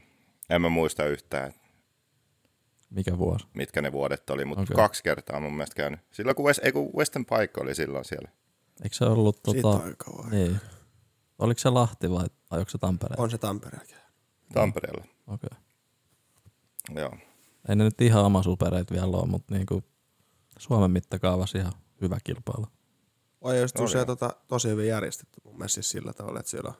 en 0.50 0.62
mä 0.62 0.68
muista 0.68 1.04
yhtään, 1.06 1.54
Mikä 2.94 3.18
vuosi? 3.18 3.46
mitkä 3.54 3.82
ne 3.82 3.92
vuodet 3.92 4.30
oli, 4.30 4.44
mutta 4.44 4.62
okay. 4.62 4.76
kaksi 4.76 5.02
kertaa 5.02 5.40
mun 5.40 5.52
mielestä 5.52 5.74
käynyt. 5.76 6.00
Silloin 6.12 6.36
kun, 6.36 6.44
West, 6.44 6.60
ei, 6.62 6.72
kun 6.72 6.90
Western 6.96 7.24
Pike 7.26 7.60
oli 7.60 7.74
silloin 7.74 8.04
siellä. 8.04 8.28
Eikö 8.82 8.96
se 8.96 9.04
ollut 9.04 9.40
Siitä 9.44 9.62
tota... 9.62 9.82
kauan. 9.96 10.30
Niin. 10.30 10.60
Oliko 11.38 11.58
se 11.58 11.70
Lahti 11.70 12.10
vai 12.10 12.26
ajoiko 12.50 12.70
se 12.70 12.78
Tampereen? 12.78 13.20
On 13.20 13.30
se 13.30 13.38
Tampereella. 13.38 13.94
Tampereella. 14.54 15.04
Okei. 15.26 15.48
Okay. 15.52 17.02
Joo. 17.02 17.12
Ei 17.68 17.76
ne 17.76 17.84
nyt 17.84 18.00
ihan 18.00 18.24
oma 18.24 18.42
supereita 18.42 18.94
vielä 18.94 19.06
ole, 19.06 19.26
mutta 19.26 19.54
niinku 19.54 19.82
Suomen 20.58 20.90
mittakaavassa 20.90 21.58
ihan 21.58 21.72
hyvä 22.00 22.18
kilpailu. 22.24 22.66
On 23.40 23.58
just 23.58 23.78
Oli 23.78 23.88
se 23.88 24.04
tota, 24.04 24.30
tosi 24.48 24.68
hyvin 24.68 24.88
järjestetty 24.88 25.40
mun 25.44 25.54
mielestä 25.54 25.74
siis 25.74 25.90
sillä 25.90 26.12
tavalla, 26.12 26.40
että 26.40 26.50
siellä 26.50 26.68
on 26.68 26.76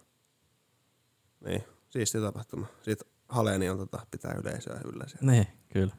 niin, 1.45 1.65
siisti 1.91 2.21
tapahtuma. 2.21 2.67
Sitten 2.83 3.09
Haleeni 3.29 3.69
on 3.69 3.79
tota, 3.79 4.07
pitää 4.11 4.35
yleisöä 4.35 4.81
yllä 4.85 5.05
siellä 5.09 5.33
Niin, 5.33 5.47
kyllä. 5.73 5.97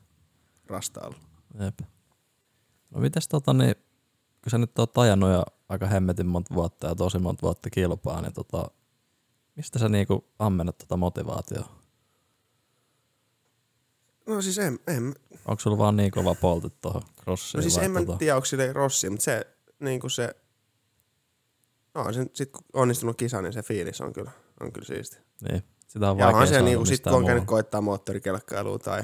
Rastaalla. 0.67 1.17
Jep. 1.59 1.79
No 2.89 3.01
mites 3.01 3.27
tota 3.27 3.53
niin, 3.53 3.75
kun 4.43 4.51
sä 4.51 4.57
nyt 4.57 4.79
oot 4.79 4.97
ajanut 4.97 5.31
jo 5.31 5.43
aika 5.69 5.87
hemmetin 5.87 6.25
monta 6.25 6.55
vuotta 6.55 6.87
ja 6.87 6.95
tosi 6.95 7.19
monta 7.19 7.41
vuotta 7.41 7.69
kilpaa, 7.69 8.21
niin 8.21 8.33
tota, 8.33 8.71
mistä 9.55 9.79
sä 9.79 9.89
niinku 9.89 10.25
ammennat 10.39 10.77
tota 10.77 10.97
motivaatioa? 10.97 11.75
No 14.27 14.41
siis 14.41 14.57
en, 14.57 14.79
en, 14.87 15.15
Onko 15.45 15.59
sulla 15.59 15.77
vaan 15.77 15.95
niin 15.95 16.11
kova 16.11 16.35
poltit 16.35 16.81
tuohon 16.81 17.01
crossiin? 17.23 17.59
no 17.59 17.61
siis 17.61 17.77
en 17.77 17.91
mä 17.91 17.99
tota- 17.99 18.17
tiedä, 18.17 18.35
onko 18.35 18.45
sille 18.45 18.73
rossi, 18.73 19.09
mutta 19.09 19.23
se 19.23 19.47
niinku 19.79 20.09
se, 20.09 20.35
no 21.93 22.13
se, 22.13 22.25
sit 22.33 22.51
kun 22.51 22.63
onnistunut 22.73 23.17
kisa, 23.17 23.41
niin 23.41 23.53
se 23.53 23.63
fiilis 23.63 24.01
on 24.01 24.13
kyllä, 24.13 24.31
on 24.59 24.71
kyllä 24.71 24.87
siisti. 24.87 25.17
Niin, 25.49 25.63
sitä 25.87 26.11
on 26.11 26.17
Ja 26.17 26.25
vaikea 26.25 26.27
onhan 26.27 26.47
se 26.47 26.53
saada 26.53 26.65
niinku 26.65 26.85
sit 26.85 27.03
kun 27.03 27.13
on 27.13 27.25
käynyt 27.25 27.45
koittaa 27.45 27.81
moottorikelkkailua 27.81 28.79
tai, 28.79 29.03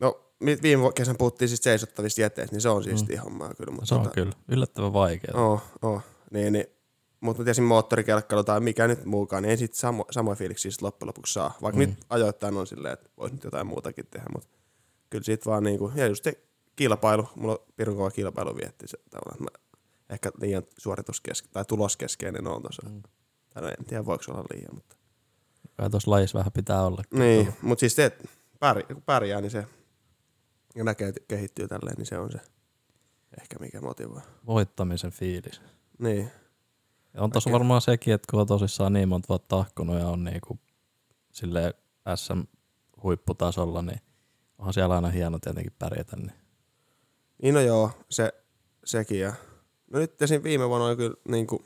no 0.00 0.20
viime 0.62 0.92
kesän 0.94 1.16
puhuttiin 1.16 1.48
siis 1.48 1.62
seisottavista 1.62 2.20
jäteistä, 2.20 2.54
niin 2.54 2.60
se 2.60 2.68
on 2.68 2.84
siistiä 2.84 3.16
mm. 3.16 3.24
hommaa 3.24 3.54
kyllä. 3.54 3.70
Mutta 3.70 3.86
Se 3.86 3.94
on 3.94 4.02
tota, 4.02 4.14
kyllä 4.14 4.32
yllättävän 4.48 4.92
vaikea. 4.92 5.34
Oo, 5.34 5.60
oo. 5.82 6.02
Niin, 6.30 6.52
niin. 6.52 6.66
Mutta 7.20 7.42
mä 7.42 7.44
tiesin 7.44 7.64
moottorikelkkailu 7.64 8.44
tai 8.44 8.60
mikä 8.60 8.88
nyt 8.88 9.04
muukaan, 9.04 9.42
niin 9.42 9.50
ei 9.50 9.56
sit 9.56 9.74
samo, 9.74 10.04
samoja 10.10 10.36
fiiliksiä 10.36 10.70
sit 10.70 10.82
loppujen 10.82 11.08
lopuksi 11.08 11.32
saa. 11.32 11.56
Vaikka 11.62 11.80
mm. 11.80 11.88
nyt 11.88 11.98
ajoittain 12.10 12.56
on 12.56 12.66
silleen, 12.66 12.94
että 12.94 13.10
vois 13.16 13.32
nyt 13.32 13.44
jotain 13.44 13.66
muutakin 13.66 14.06
tehdä, 14.10 14.26
mutta 14.34 14.48
kyllä 15.10 15.24
sit 15.24 15.46
vaan 15.46 15.62
niinku, 15.62 15.92
ja 15.94 16.06
just 16.06 16.24
se 16.24 16.44
kilpailu, 16.76 17.28
mulla 17.34 17.52
on 17.52 17.58
pirun 17.76 17.96
kova 17.96 18.10
kilpailu 18.10 18.56
vietti 18.56 18.88
se 18.88 18.98
tavallaan, 19.10 19.34
että 19.34 19.44
mä 19.44 19.64
ehkä 20.10 20.30
liian 20.40 20.62
suorituskeske- 20.62 21.48
tai 21.52 21.64
tuloskeskeinen 21.64 22.46
on 22.46 22.62
tuossa. 22.62 22.82
Mm. 22.88 23.02
Tai 23.54 23.62
no 23.62 23.68
en 23.68 23.84
tiedä 23.86 24.06
voiko 24.06 24.22
se 24.22 24.30
olla 24.30 24.44
liian, 24.54 24.74
mutta. 24.74 24.96
Kai 25.76 25.90
tuossa 25.90 26.10
lajissa 26.10 26.38
vähän 26.38 26.52
pitää 26.52 26.86
olla. 26.86 27.02
Niin, 27.14 27.54
mutta 27.62 27.80
siis 27.80 27.96
se, 27.96 28.04
että 28.04 28.28
pärjää, 28.60 28.86
kun 28.86 29.02
pärjää, 29.02 29.40
niin 29.40 29.50
se 29.50 29.66
ja 30.74 30.84
näkee, 30.84 31.08
että 31.08 31.20
kehittyy 31.28 31.68
tälleen, 31.68 31.96
niin 31.96 32.06
se 32.06 32.18
on 32.18 32.32
se 32.32 32.40
ehkä 33.40 33.58
mikä 33.58 33.80
motivoi. 33.80 34.20
Voittamisen 34.46 35.10
fiilis. 35.10 35.60
Niin. 35.98 36.30
Ja 37.14 37.22
on 37.22 37.30
tuossa 37.30 37.52
varmaan 37.52 37.80
sekin, 37.80 38.14
että 38.14 38.30
kun 38.30 38.40
on 38.40 38.46
tosissaan 38.46 38.92
niin 38.92 39.08
monta 39.08 39.28
vuotta 39.28 39.56
tahkonut 39.56 39.98
ja 39.98 40.08
on 40.08 40.24
niinku 40.24 40.58
sille 41.32 41.74
SM-huipputasolla, 42.14 43.82
niin 43.82 44.00
onhan 44.58 44.74
siellä 44.74 44.94
aina 44.94 45.08
hieno 45.08 45.38
tietenkin 45.38 45.72
pärjätä. 45.78 46.16
Niin. 46.16 46.32
Niin 47.42 47.54
no 47.54 47.60
joo, 47.60 47.90
se, 48.10 48.32
sekin. 48.84 49.20
Ja, 49.20 49.32
no 49.90 49.98
nyt 49.98 50.22
esim. 50.22 50.42
viime 50.42 50.68
vuonna 50.68 50.86
oli 50.86 50.96
kyllä 50.96 51.16
niinku, 51.28 51.64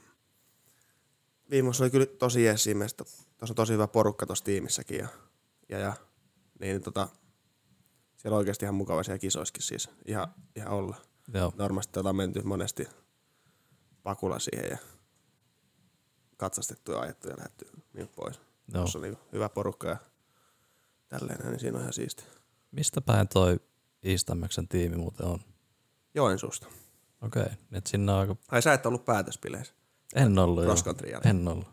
viime 1.51 1.67
vuonna 1.67 1.85
oli 1.85 1.91
kyllä 1.91 2.07
tosi 2.07 2.47
että 2.47 3.05
Tuossa 3.39 3.53
on 3.53 3.57
tosi 3.57 3.73
hyvä 3.73 3.89
porukka 3.89 4.27
tuossa 4.27 4.45
tiimissäkin. 4.45 4.99
Ja, 4.99 5.09
ja, 5.69 5.79
ja 5.79 5.93
niin 6.61 6.83
tota, 6.83 7.09
siellä 8.19 8.35
on 8.35 8.39
oikeasti 8.39 8.65
ihan 8.65 8.75
mukava 8.75 9.03
siellä 9.03 9.19
kisoissakin 9.19 9.63
siis 9.63 9.91
ihan, 10.05 10.35
ihan 10.57 10.73
olla. 10.73 10.97
Joo, 11.35 11.53
Normaalisti 11.57 11.99
ollaan 11.99 12.17
menty 12.17 12.43
monesti 12.43 12.89
pakulla 14.03 14.39
siihen 14.39 14.71
ja 14.71 14.79
katsastettu 16.37 16.93
ja 16.93 17.01
ajettu 17.01 17.29
ja 17.29 17.37
lähdetty 17.37 17.67
niin 17.93 18.09
pois. 18.09 18.37
joo. 18.37 18.43
Tuossa 18.73 18.99
on 18.99 19.03
niin 19.03 19.19
hyvä 19.33 19.49
porukka 19.49 19.89
ja 19.89 19.97
tälleen, 21.09 21.47
niin 21.47 21.61
siinä 21.61 21.77
on 21.77 21.83
ihan 21.83 21.93
siisti. 21.93 22.25
Mistä 22.71 23.01
päin 23.01 23.29
toi 23.29 23.61
Iistämmöksen 24.05 24.69
tiimi 24.69 24.97
muuten 24.97 25.27
on? 25.27 25.39
Joensuusta. 26.15 26.67
Okei, 27.23 27.43
okay. 27.43 27.57
et 27.73 27.87
sinne 27.87 28.13
on 28.13 28.19
aika... 28.19 28.37
Ai 28.49 28.63
sä 28.63 28.73
et 28.73 28.87
ollut 28.87 29.05
päätöspileissä. 29.05 29.75
En 30.15 30.39
ollut 30.39 30.65
Cross. 30.65 30.85
En 31.25 31.49
ollut. 31.49 31.69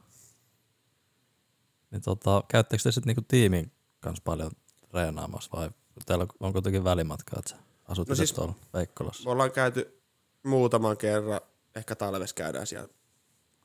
Niin 1.92 2.02
tota, 2.02 2.44
käyttekö 2.48 2.84
te 2.84 2.92
sitten 2.92 3.08
niinku 3.08 3.26
tiimin 3.28 3.72
kanssa 4.00 4.22
paljon 4.26 4.52
treenaamassa 4.90 5.52
vai 5.54 5.70
täällä 6.06 6.26
on 6.40 6.54
kuitenkin 6.54 6.84
välimatka, 6.84 7.40
että 7.40 7.56
asut 7.88 8.10
No 8.10 8.16
siis- 8.16 8.34
tuolla 8.34 8.54
Veikkolassa? 8.74 9.24
Me 9.24 9.32
ollaan 9.32 9.52
käyty 9.52 10.02
muutaman 10.44 10.98
kerran, 10.98 11.42
ehkä 11.76 11.96
talvessa 11.96 12.36
käydään 12.36 12.68
siellä 12.68 12.88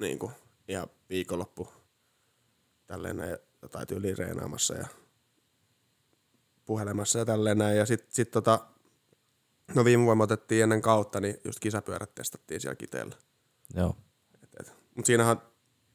niin 0.00 0.18
kuin, 0.18 0.32
ihan 0.68 0.88
viikonloppu 1.08 1.68
tälleen 2.86 3.16
näin, 3.16 3.36
jotain 3.62 3.86
tyyliin 3.86 4.18
reenaamassa 4.18 4.74
ja 4.74 4.86
puhelemassa 6.64 7.18
ja 7.18 7.24
tälleen 7.24 7.58
näin. 7.58 7.78
Ja 7.78 7.86
sit, 7.86 8.04
sit 8.08 8.30
tota, 8.30 8.66
no 9.74 9.84
viime 9.84 10.04
vuonna 10.04 10.24
otettiin 10.24 10.62
ennen 10.62 10.82
kautta, 10.82 11.20
niin 11.20 11.36
just 11.44 11.58
kisapyörät 11.58 12.14
testattiin 12.14 12.60
siellä 12.60 12.76
Kiteellä. 12.76 13.16
Joo, 13.74 13.96
Mutta 14.96 15.06
siinähän, 15.06 15.42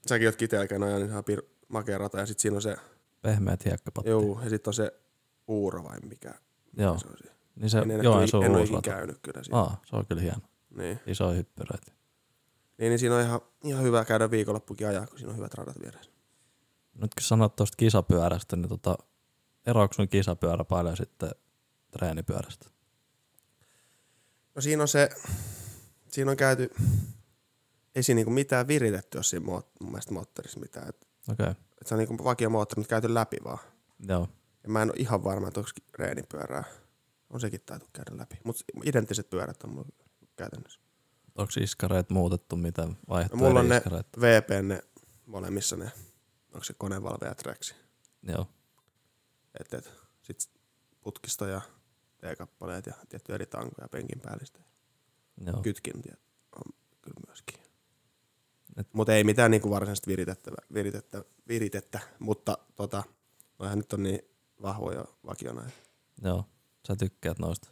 säkin 0.08 0.28
oot 0.28 0.36
Kiteellä 0.36 0.78
niin 0.96 1.14
on 1.14 1.24
pir- 1.32 1.46
makea 1.68 1.98
rata 1.98 2.20
ja 2.20 2.26
sit 2.26 2.40
siinä 2.40 2.56
on 2.56 2.62
se, 2.62 2.76
pehmeät 3.22 3.66
hiekkapatti. 3.66 4.10
juu, 4.10 4.40
ja 4.44 4.50
sit 4.50 4.68
on 4.68 4.74
se 4.74 4.94
Uuro 5.48 5.84
vai 5.84 6.00
mikä, 6.00 6.34
Joo. 6.78 7.00
se 7.00 7.08
on 7.08 7.18
siinä. 7.18 7.36
Niin 7.56 7.70
se 7.70 7.80
En, 7.80 7.92
en, 7.92 8.04
Joensuun 8.04 8.46
en 8.46 8.52
ole 8.52 8.60
uusi 8.60 8.74
ikinä 8.74 8.78
rata. 8.78 8.98
käynyt 8.98 9.18
kyllä 9.22 9.44
siinä. 9.44 9.58
Aa, 9.58 9.82
se 9.86 9.96
on 9.96 10.06
kyllä 10.06 10.22
hieno. 10.22 10.42
Niin. 10.78 11.00
Iso 11.08 11.32
hyppyröitä. 11.32 11.92
Niin, 12.78 12.90
niin 12.90 13.00
siinä 13.00 13.16
on 13.16 13.22
ihan, 13.22 13.42
ihan 13.64 13.84
hyvä 13.84 14.06
käydä 14.06 14.32
viikonloppukin 14.32 14.88
ajaa, 14.88 15.08
kun 15.08 15.18
siinä 15.18 15.32
on 15.32 15.38
hyvät 15.38 15.54
radat 15.54 15.80
vieressä. 15.82 16.12
Nyt 16.94 17.16
kun 17.16 17.22
sanot 17.22 17.56
tuosta 17.56 17.76
kisapyörästä, 17.78 18.56
niin 18.56 18.70
tota, 18.70 18.98
eroako 19.66 19.94
sun 19.94 20.08
kisapyörä 20.08 20.64
paljon 20.64 20.98
sitten 20.98 21.30
treenipyörästä? 21.92 22.70
No 24.56 24.62
siinä 24.62 24.82
on 24.82 24.88
se, 24.88 25.10
siinä 26.08 26.32
on 26.32 26.38
käyty, 26.38 26.70
ei 27.96 28.04
siinä 28.04 28.16
niinku 28.16 28.32
mitään 28.32 28.68
viritetty, 28.68 29.18
jos 29.18 29.30
siinä 29.30 29.46
mun 29.46 29.64
mielestä 29.82 30.14
moottorissa 30.14 30.60
mitään. 30.60 30.90
Et, 30.90 31.08
Okei, 31.32 31.44
okay. 31.44 31.56
et 31.82 31.88
se 31.88 31.94
on 31.94 32.00
niinku 32.00 32.24
vakio 32.24 32.50
moottori, 32.50 32.80
mutta 32.80 32.90
käyty 32.90 33.14
läpi 33.14 33.38
vaan. 33.44 33.60
joo. 34.08 34.28
Ja 34.66 34.72
mä 34.72 34.82
en 34.82 34.90
ole 34.90 34.98
ihan 34.98 35.24
varma, 35.24 35.48
että 35.48 35.60
onko 35.60 35.70
reenipyörää. 36.00 36.64
On 37.30 37.40
sekin 37.42 37.62
taitu 37.66 37.86
käydä 37.94 38.18
läpi. 38.18 38.38
Mutta 38.44 38.64
identtiset 38.84 39.30
pyörät 39.30 39.64
on 39.64 39.70
mulla 39.70 39.88
käytännössä. 40.36 40.80
Onko 41.36 41.52
iskareet 41.62 42.10
muutettu, 42.10 42.56
mitä 42.56 42.82
No, 42.86 42.96
vaihtoehtoja 43.10 43.48
mulla 43.50 43.60
on 43.60 43.70
ne 43.70 43.78
iskareet? 43.78 44.08
VP, 44.22 44.50
ne 44.66 44.82
molemmissa 45.26 45.76
ne, 45.76 45.92
onko 46.54 46.64
se 46.64 46.74
konevalveja 46.74 47.36
tracksi. 47.36 47.76
Joo, 48.24 48.48
Et, 49.60 49.74
et, 49.74 49.92
sit 50.22 50.50
putkisto 51.02 51.46
ja 51.48 51.62
T-kappaleet 52.18 52.86
ja 52.86 52.94
tietty 53.10 53.34
eri 53.34 53.46
tankoja 53.46 53.88
penkin 53.90 54.20
päällistä. 54.22 54.60
joo. 55.46 55.62
Kytkin 55.62 56.02
tiet- 56.02 56.20
on 56.56 56.74
kyllä 57.02 57.20
myöskin. 57.28 57.60
Mutta 58.94 59.14
ei 59.14 59.24
mitään 59.24 59.52
niinku 59.52 59.70
varsinaisesti 59.70 60.08
viritettä, 60.12 60.52
viritettä, 60.74 61.24
viritettä, 61.48 62.00
mutta 62.20 62.58
tota, 62.76 63.04
noihän 63.60 63.78
nyt 63.78 63.94
on 63.94 64.04
niin 64.04 64.20
vahvoja 64.62 65.06
vakiona. 65.26 65.64
Joo, 66.24 66.46
sä 66.88 66.96
tykkäät 66.96 67.40
noista 67.40 67.70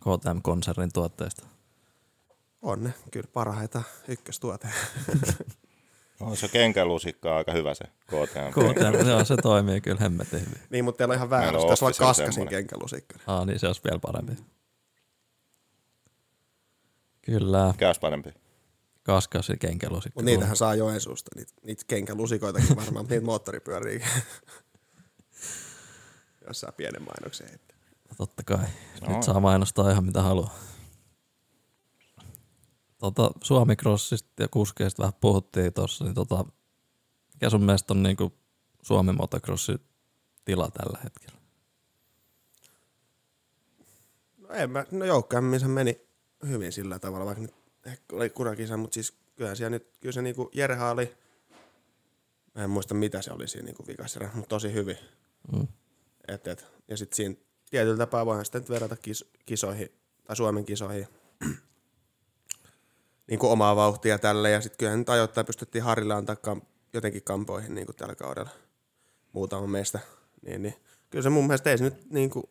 KTM-konsernin 0.00 0.90
tuotteista. 0.92 1.46
On 2.62 2.84
ne, 2.84 2.94
kyllä 3.10 3.28
parhaita 3.32 3.82
ykköstuote. 4.08 4.68
On 6.20 6.36
se 6.36 6.48
kenkälusikka 6.48 7.36
aika 7.36 7.52
hyvä 7.52 7.74
se 7.74 7.84
KTM. 7.84 8.50
KTM, 8.50 9.08
joo, 9.08 9.24
se 9.24 9.36
toimii 9.36 9.80
kyllä 9.80 9.98
hemmetin 10.00 10.40
hyvin. 10.40 10.58
niin, 10.70 10.84
mutta 10.84 10.98
teillä 10.98 11.12
on 11.12 11.16
ihan 11.16 11.30
väärä. 11.30 11.58
On 11.58 11.68
Tässä 11.68 11.86
on 11.86 11.92
kaskasin 11.98 12.48
kenkälusikka. 12.48 13.18
Aa, 13.26 13.44
niin 13.44 13.58
se 13.58 13.66
olisi 13.66 13.80
vielä 13.84 13.98
parempi. 13.98 14.32
Kyllä, 17.22 17.66
Mikä 17.72 17.86
olisi 17.86 18.00
parempi? 18.00 18.30
kaskasi 19.02 19.56
kenkälusikka. 19.56 20.20
Mutta 20.20 20.30
niitähän 20.30 20.56
saa 20.56 20.74
Joensuusta, 20.74 21.30
niitä, 21.36 21.52
niitä 21.62 21.84
kenkälusikoitakin 21.86 22.76
varmaan, 22.76 22.94
mutta 22.96 23.12
niitä 23.14 23.26
moottoripyöriä. 23.26 24.08
Jossain 26.46 26.74
pienen 26.74 27.02
mainoksen 27.02 27.48
heittää. 27.48 27.76
Totta 28.16 28.42
kai. 28.42 28.66
No. 29.00 29.14
Nyt 29.14 29.22
saa 29.22 29.40
mainostaa 29.40 29.90
ihan 29.90 30.04
mitä 30.04 30.22
haluaa. 30.22 30.58
Tota, 32.98 33.30
Suomi 33.42 33.76
Crossista 33.76 34.42
ja 34.42 34.48
kuskeista 34.48 35.02
vähän 35.02 35.14
puhuttiin 35.20 35.72
tuossa, 35.72 36.04
niin 36.04 36.14
tota, 36.14 36.44
mikä 37.34 37.50
sun 37.50 37.62
mielestä 37.62 37.94
on 37.94 38.02
niinku 38.02 38.32
Suomi 38.82 39.12
motocrossin 39.12 39.78
tila 40.44 40.70
tällä 40.70 40.98
hetkellä? 41.04 41.38
No, 44.38 44.48
en 44.48 44.70
mä, 44.70 44.84
no 44.90 45.04
joukkoamminsa 45.04 45.68
meni 45.68 46.00
hyvin 46.48 46.72
sillä 46.72 46.98
tavalla, 46.98 47.26
vaikka 47.26 47.42
nyt 47.42 47.54
ehkä 47.86 48.16
oli 48.16 48.30
kurakisa, 48.30 48.76
mutta 48.76 48.94
siis 48.94 49.12
kyllä 49.36 49.54
siellä 49.54 49.70
nyt, 49.70 49.88
kyllä 50.00 50.12
se 50.12 50.22
niinku 50.22 50.50
Jerha 50.54 50.90
oli, 50.90 51.16
mä 52.54 52.64
en 52.64 52.70
muista 52.70 52.94
mitä 52.94 53.22
se 53.22 53.32
oli 53.32 53.48
siinä 53.48 53.66
niinku 53.66 53.86
vikassa, 53.86 54.20
mutta 54.34 54.48
tosi 54.48 54.72
hyvin. 54.72 54.98
Mm. 55.52 55.68
Et, 56.28 56.46
et, 56.46 56.66
ja 56.88 56.96
sitten 56.96 57.16
siinä 57.16 57.34
tietyllä 57.70 57.96
tapaa 57.96 58.26
voidaan 58.26 58.44
nyt 58.54 58.70
verrata 58.70 58.96
kis, 58.96 59.24
kisoihin, 59.46 59.88
tai 60.24 60.36
Suomen 60.36 60.64
kisoihin, 60.64 61.08
niin 63.28 63.38
kuin 63.38 63.52
omaa 63.52 63.76
vauhtia 63.76 64.18
tälle, 64.18 64.50
ja 64.50 64.60
sitten 64.60 64.78
kyllähän 64.78 64.98
nyt 64.98 65.08
ajoittain 65.08 65.46
pystyttiin 65.46 65.84
Harilla 65.84 66.16
antaa 66.16 66.36
kam, 66.36 66.62
jotenkin 66.92 67.22
kampoihin 67.22 67.74
niin 67.74 67.86
kuin 67.86 67.96
tällä 67.96 68.14
kaudella 68.14 68.50
muutama 69.32 69.66
meistä. 69.66 70.00
Niin, 70.42 70.62
niin. 70.62 70.74
Kyllä 71.10 71.22
se 71.22 71.30
mun 71.30 71.46
mielestä 71.46 71.70
ei 71.70 71.78
se 71.78 71.84
nyt 71.84 72.10
niin 72.10 72.30
kuin, 72.30 72.44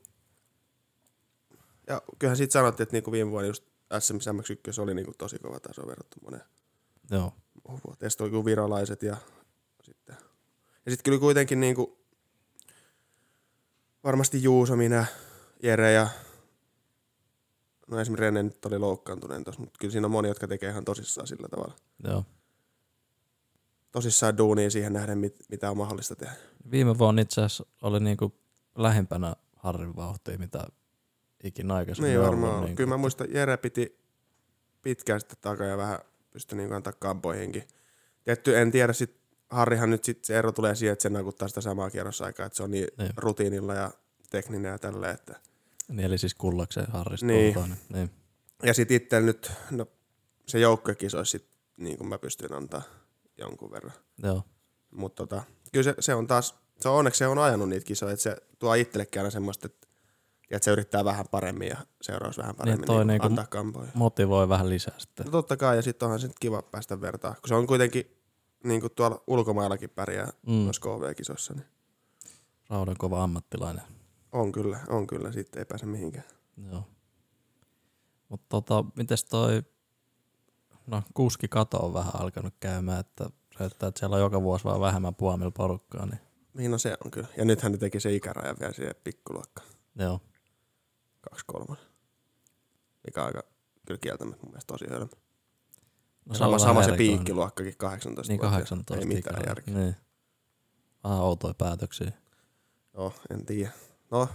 ja 1.88 2.02
kyllähän 2.20 2.38
siitä 2.38 2.54
sanottiin, 2.54 2.84
että 2.84 2.96
niin 2.96 3.04
kuin 3.04 3.12
viime 3.12 3.32
vuonna 3.32 3.48
just 3.48 3.64
SM 4.00 4.16
MX1 4.16 4.82
oli 4.82 4.94
niin 4.94 5.06
kuin 5.06 5.18
tosi 5.18 5.40
kova 5.40 5.60
taso 5.60 5.88
verrattuna 5.88 6.24
moneen 6.24 6.44
Joo. 7.12 7.34
Sitten 7.92 8.24
oli 8.24 8.30
kyllä 8.30 8.46
virolaiset 8.46 9.04
ja 9.04 9.18
sitten, 9.84 10.16
ja 10.86 10.92
sitten 10.92 11.04
kyllä 11.04 11.20
kuitenkin 11.20 11.60
niin 11.60 11.76
kuin, 11.76 11.98
varmasti 14.04 14.44
Juuso, 14.44 14.76
minä, 14.76 15.06
Jere 15.64 15.92
ja 15.92 16.08
no 17.88 18.00
esimerkiksi 18.00 18.22
Rene 18.22 18.44
nyt 18.44 18.66
oli 18.66 18.80
loukkaantuneen 18.80 19.44
tuossa, 19.44 19.62
mutta 19.62 19.78
kyllä 19.80 19.92
siinä 19.92 20.08
on 20.08 20.12
moni, 20.12 20.28
jotka 20.28 20.48
tekee 20.48 20.70
ihan 20.70 20.86
tosissaan 20.86 21.28
sillä 21.28 21.48
tavalla. 21.48 21.76
joo. 22.04 22.26
Tosissaan 23.92 24.38
duunia 24.38 24.70
siihen 24.70 24.94
nähden, 24.94 25.18
mit, 25.18 25.36
mitä 25.50 25.72
on 25.72 25.78
mahdollista 25.78 26.16
tehdä. 26.16 26.34
Viime 26.72 26.98
vuonna 26.98 27.22
itse 27.22 27.42
asiassa 27.42 27.66
oli 27.82 28.00
niinku 28.00 28.34
lähimpänä 28.76 29.36
Harrin 29.56 29.96
vauhtia, 29.96 30.38
mitä 30.38 30.68
ikinä 31.44 31.74
aikaisemmin 31.76 32.10
Niin 32.10 32.20
ollut, 32.20 32.32
varmaan. 32.32 32.66
Niin 32.66 32.76
Kyllä 32.76 32.90
mä 32.90 32.98
muistan, 32.98 33.34
Jere 33.34 33.58
piti 33.58 34.00
pitkään 34.82 35.20
sitten 35.20 35.38
takaa 35.42 35.68
ja 35.68 35.78
vähän 35.78 36.00
pystyi 36.32 36.58
niin 36.58 36.74
antaa 36.74 36.94
kampoihinkin. 36.94 37.64
Tietty, 38.24 38.58
en 38.58 38.72
tiedä 38.72 38.94
sit, 38.94 39.23
Harrihan 39.54 39.90
nyt 39.90 40.04
sit 40.04 40.26
se 40.26 40.38
ero 40.38 40.52
tulee 40.52 40.76
siihen, 40.76 40.94
että 40.94 41.04
se 41.04 41.10
nakuttaa 41.10 41.48
sitä 41.48 41.62
samaa 41.62 41.90
kierrosaikaa, 41.90 42.46
että 42.46 42.58
se 42.58 42.64
on 42.64 42.72
niin 42.72 42.88
Niin. 42.98 43.10
rutiinilla 43.18 43.74
ja 43.74 43.92
tekninen 44.30 44.72
ja 44.72 44.78
tälleen, 44.80 45.14
että 45.14 45.40
niin, 45.88 46.00
eli 46.06 46.18
siis 46.18 46.36
kullakseen 46.36 46.92
Harrista 46.92 47.26
Niin. 47.26 47.56
niin. 47.94 48.10
Ja 48.64 48.74
sitten 48.74 48.98
itse 48.98 49.22
nyt, 49.22 49.52
no 49.72 49.86
se 50.48 50.60
joukkuekisoissa 50.60 51.32
sit, 51.32 51.48
niin 51.78 51.98
kuin 51.98 52.08
mä 52.08 52.18
pystyn 52.18 52.54
antaa 52.54 52.82
jonkun 53.38 53.72
verran. 53.72 53.94
Joo. 54.24 54.44
Mutta 54.92 55.24
tota, 55.28 55.44
kyllä 55.72 55.84
se, 55.84 55.96
se, 56.00 56.16
on 56.16 56.28
taas, 56.28 56.56
se 56.80 56.90
on 56.90 56.96
onneksi 56.96 57.18
se 57.18 57.28
on 57.28 57.38
ajanut 57.40 57.70
niitä 57.70 57.86
kisoja, 57.86 58.14
että 58.14 58.24
se 58.24 58.38
tuo 58.60 58.74
itsellekin 58.74 59.20
aina 59.22 59.30
semmoista, 59.32 59.66
että, 59.66 59.88
että 60.52 60.66
se 60.66 60.72
yrittää 60.72 61.06
vähän 61.06 61.26
paremmin 61.32 61.68
ja 61.68 61.78
seuraavaksi 62.02 62.42
vähän 62.42 62.56
paremmin 62.56 62.86
toi 62.86 62.98
niin, 62.98 63.08
niinku- 63.08 63.28
antaa 63.28 63.48
kampoja. 63.48 63.88
Motivoi 63.94 64.50
vähän 64.50 64.70
lisää 64.70 64.96
sitten. 65.00 65.26
No 65.26 65.32
totta 65.32 65.58
kai, 65.58 65.76
ja 65.76 65.82
sitten 65.82 66.06
onhan 66.06 66.22
nyt 66.22 66.40
kiva 66.40 66.62
päästä 66.62 67.02
vertaa, 67.02 67.34
kun 67.34 67.48
se 67.48 67.56
on 67.56 67.68
kuitenkin 67.68 68.18
niin 68.64 68.82
kuin 68.82 68.92
tuolla 68.96 69.24
ulkomaillakin 69.28 69.90
pärjää 69.90 70.34
Mm. 70.48 70.54
noissa 70.54 70.82
KV-kisoissa, 70.82 71.54
niin 71.54 71.66
Raudan 72.70 72.96
kova 72.98 73.24
ammattilainen. 73.24 73.84
on 74.32 74.52
kyllä, 74.52 74.80
on 74.90 75.08
kyllä, 75.08 75.32
sitten 75.32 75.60
ei 75.60 75.66
pääse 75.66 75.86
mihinkään. 75.86 76.26
Joo. 76.72 76.84
Mutta 78.30 78.46
tota, 78.50 78.86
mites 78.96 79.26
toi, 79.26 79.64
no 80.88 81.04
kuski 81.14 81.48
kato 81.48 81.78
on 81.78 81.94
vähän 81.94 82.22
alkanut 82.22 82.54
käymään, 82.60 83.00
että 83.00 83.26
näyttää, 83.60 83.88
että 83.90 84.00
siellä 84.00 84.16
on 84.16 84.22
joka 84.22 84.42
vuosi 84.42 84.66
vaan 84.66 84.80
vähemmän 84.82 85.16
puomilla 85.16 85.52
porukkaa, 85.52 86.06
niin 86.06 86.20
Niin 86.54 86.72
no 86.72 86.78
se 86.78 86.98
on 87.06 87.12
kyllä. 87.12 87.28
Ja 87.38 87.46
nythän 87.46 87.72
ne 87.72 87.78
teki 87.78 88.00
se 88.00 88.14
ikäraja 88.16 88.56
vielä 88.60 88.74
siihen 88.74 88.96
pikkuluokkaan, 89.04 89.68
joo. 89.96 90.20
kaksi 91.22 91.46
kolmas. 91.48 91.80
Mikä 93.06 93.22
on 93.22 93.28
aika 93.28 93.42
kyllä 93.88 93.98
kieltämättä 94.00 94.44
mun 94.44 94.52
mielestä 94.52 94.74
tosi 94.74 94.86
hölmö. 94.90 95.08
No, 96.26 96.30
No 96.34 96.36
sama, 96.36 96.60
sama 96.60 96.84
se 96.84 96.92
piikkiluokkakin 96.92 97.78
18 97.78 98.32
Niin 98.34 98.40
18 98.40 98.96
Ei 98.96 99.06
mitään 99.06 99.20
ikäraja. 99.20 99.50
järkeä. 99.50 99.74
Niin. 99.76 99.96
Vähän 101.04 101.18
outoja 101.20 101.54
päätöksiä. 101.54 102.12
Joo, 102.94 103.14
en 103.30 103.46
tiedä. 103.46 103.72
No, 104.12 104.30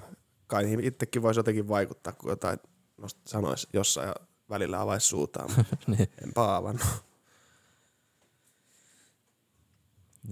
kai 0.46 0.62
niihin 0.62 0.84
itsekin 0.84 1.22
voisi 1.22 1.38
jotenkin 1.40 1.68
vaikuttaa, 1.68 2.12
kun 2.12 2.30
jotain 2.30 2.58
nost- 3.02 3.20
sanoisi 3.26 3.68
jossain 3.72 4.08
ja 4.08 4.14
välillä 4.50 4.80
avaisi 4.80 5.06
suutaan, 5.06 5.50
mutta 5.56 5.76
niin. 5.96 6.08
enpä 6.24 6.56
avannut. 6.56 6.86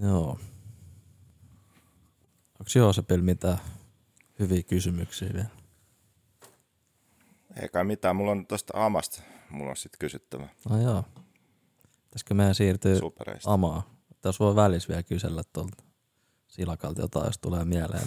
Joo. 0.03 0.39
Onko 2.61 2.71
Joosepilla 2.75 3.23
mitään 3.25 3.59
hyviä 4.39 4.63
kysymyksiä 4.63 5.29
vielä? 5.35 5.49
Ei 7.63 7.69
kai 7.69 7.85
mitään, 7.85 8.17
mulla 8.17 8.31
on 8.31 8.47
tosta 8.47 8.87
Amasta, 8.87 9.23
mulla 9.51 9.71
on 9.71 9.77
sitten 9.77 9.99
kysyttävä 9.99 10.49
No 10.69 10.81
joo. 10.83 11.05
Pitäisikö 12.17 12.35
meidän 12.35 12.55
siirtyä 12.55 12.99
supereista. 12.99 13.53
Amaa? 13.53 13.83
Tässä 14.21 14.45
voi 14.45 14.57
välissä 14.57 14.89
vielä 14.89 15.03
kysellä 15.03 15.43
tuolta 15.53 15.85
Silakalta 16.49 17.01
jotain, 17.01 17.27
jos 17.27 17.39
tulee 17.39 17.65
mieleen. 17.65 18.07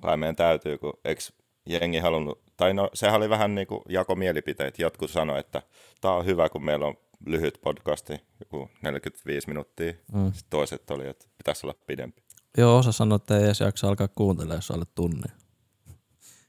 Kai 0.00 0.16
meidän 0.16 0.36
täytyy, 0.36 0.78
kun 0.78 0.92
eikö 1.04 1.22
jengi 1.66 1.98
halunnut, 1.98 2.42
tai 2.56 2.74
no 2.74 2.90
sehän 2.94 3.16
oli 3.16 3.28
vähän 3.30 3.54
niin 3.54 3.66
kuin 3.66 3.80
jako 3.88 4.14
mielipiteet. 4.14 4.78
Jotkut 4.78 5.10
sanoi, 5.10 5.40
että 5.40 5.62
tämä 6.00 6.14
on 6.14 6.26
hyvä, 6.26 6.48
kun 6.48 6.64
meillä 6.64 6.86
on 6.86 6.94
lyhyt 7.26 7.58
podcasti, 7.62 8.20
joku 8.40 8.70
45 8.82 9.48
minuuttia. 9.48 9.92
Mm. 10.12 10.32
Sitten 10.32 10.50
toiset 10.50 10.90
oli, 10.90 11.08
että 11.08 11.26
pitäisi 11.38 11.66
olla 11.66 11.74
pidempi. 11.86 12.22
Joo, 12.58 12.78
osa 12.78 12.92
sanoi, 12.92 13.16
että 13.16 13.38
ei 13.38 13.44
edes 13.44 13.60
jaksa 13.60 13.88
alkaa 13.88 14.08
kuuntelemaan, 14.08 14.58
jos 14.58 14.70
alle 14.70 14.86
tunnin. 14.94 15.32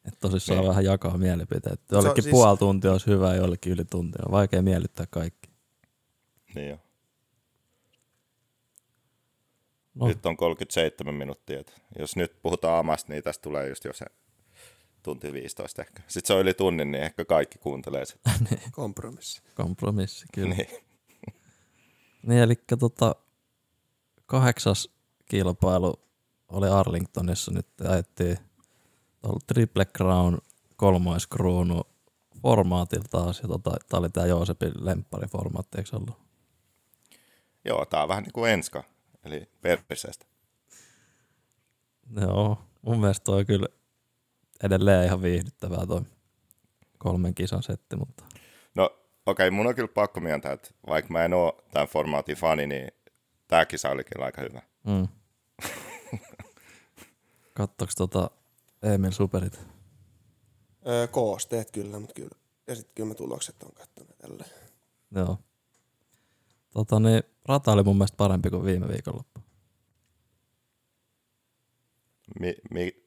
Että 0.05 0.19
tosissaan 0.19 0.59
Niin. 0.59 0.69
vähän 0.69 0.85
jakaa 0.85 1.17
mielipiteet. 1.17 1.81
Jollekin 1.91 2.23
siis- 2.23 2.31
puoli 2.31 2.57
tuntia 2.57 2.91
olisi 2.91 3.07
hyvä, 3.07 3.35
jollekin 3.35 3.73
yli 3.73 3.85
tunti. 3.85 4.17
On 4.25 4.31
vaikea 4.31 4.61
miellyttää 4.61 5.05
kaikki. 5.09 5.49
Niin 6.55 6.69
jo. 6.69 6.77
No, 9.95 10.07
Nyt 10.07 10.25
on 10.25 10.37
37 10.37 11.15
minuuttia. 11.15 11.59
että 11.59 11.73
Jos 11.99 12.15
nyt 12.15 12.41
puhutaan 12.41 12.79
Amasta, 12.79 13.13
niin 13.13 13.23
tästä 13.23 13.41
tulee 13.41 13.69
just 13.69 13.85
jo 13.85 13.93
se 13.93 14.05
tunti 15.03 15.33
15 15.33 15.81
ehkä. 15.81 16.01
Sitten 16.07 16.27
se 16.27 16.33
on 16.33 16.39
yli 16.41 16.53
tunnin, 16.53 16.91
niin 16.91 17.03
ehkä 17.03 17.25
kaikki 17.25 17.57
kuuntelee 17.59 18.05
sitä. 18.05 18.29
Kompromissi. 18.71 19.41
kompromissi 19.55 20.25
kyllä. 20.33 20.55
niin. 20.55 20.67
Niin, 22.27 22.39
eli 22.41 22.53
tota, 22.79 23.15
kahdeksas 24.25 24.89
kilpailu 25.25 25.93
oli 26.49 26.67
Arlingtonissa. 26.69 27.51
Nyt 27.51 27.67
ajettiin 27.89 28.37
Triple 29.47 29.86
Crown 29.86 30.38
kolmoiskruunu. 30.76 31.82
Ja 32.43 33.47
tota, 33.47 33.78
tää 33.89 33.99
oli 33.99 34.09
tää 34.09 34.26
Joosepin 34.26 34.72
lemppariformaatti, 34.80 35.78
eikö 35.78 35.97
ollut? 35.97 36.22
Joo, 37.65 37.86
tää 37.86 38.03
on 38.03 38.09
vähän 38.09 38.24
niin 38.24 38.34
kuin 38.34 38.51
enska, 38.51 38.84
eli 39.24 39.49
perpisestä. 39.61 40.26
Joo, 42.22 42.57
mun 42.82 42.99
mielestä 42.99 43.24
toi 43.24 43.45
kyllä 43.45 43.67
edelleen 44.63 45.05
ihan 45.05 45.22
viihdyttävää 45.22 45.86
toi 45.86 46.01
kolmen 46.97 47.36
kisan 47.36 47.63
setti, 47.63 47.95
mutta 47.95 48.24
No 48.76 48.86
okei, 49.26 49.47
okay, 49.47 49.49
mun 49.49 49.67
on 49.67 49.76
kyllä 49.76 49.88
pakko 49.88 50.19
myöntää, 50.19 50.51
että 50.51 50.69
vaikka 50.88 51.13
mä 51.13 51.26
en 51.26 51.34
oo 51.34 51.63
tämän 51.74 51.88
formaatin 51.88 52.38
fani, 52.38 52.67
niin 52.67 52.91
tää 53.47 53.65
kisa 53.65 53.89
oli 53.89 54.03
kyllä 54.03 54.26
aika 54.26 54.41
hyvä. 54.41 54.61
mm. 54.84 55.07
Kattoks 57.53 57.95
tota 57.95 58.32
Emil 58.84 59.11
Superit? 59.11 59.59
Öö, 60.88 61.07
koosteet 61.07 61.71
kyllä, 61.71 61.99
mutta 61.99 62.13
kyllä. 62.13 62.38
Ja 62.67 62.75
sitten 62.75 62.95
kyllä 62.95 63.07
mä 63.09 63.15
tulokset 63.15 63.63
on 63.63 63.71
kattonut 63.73 64.17
tälleen. 64.17 64.49
Joo. 65.15 65.38
Tota 66.73 66.99
niin, 66.99 67.23
rata 67.45 67.71
oli 67.71 67.84
mun 67.84 67.95
mielestä 67.97 68.17
parempi 68.17 68.49
kuin 68.49 68.65
viime 68.65 68.88
viikonloppu. 68.88 69.39
Mi- 72.39 72.57
mi- 72.71 73.03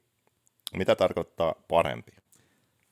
mitä 0.76 0.96
tarkoittaa 0.96 1.54
parempi? 1.68 2.12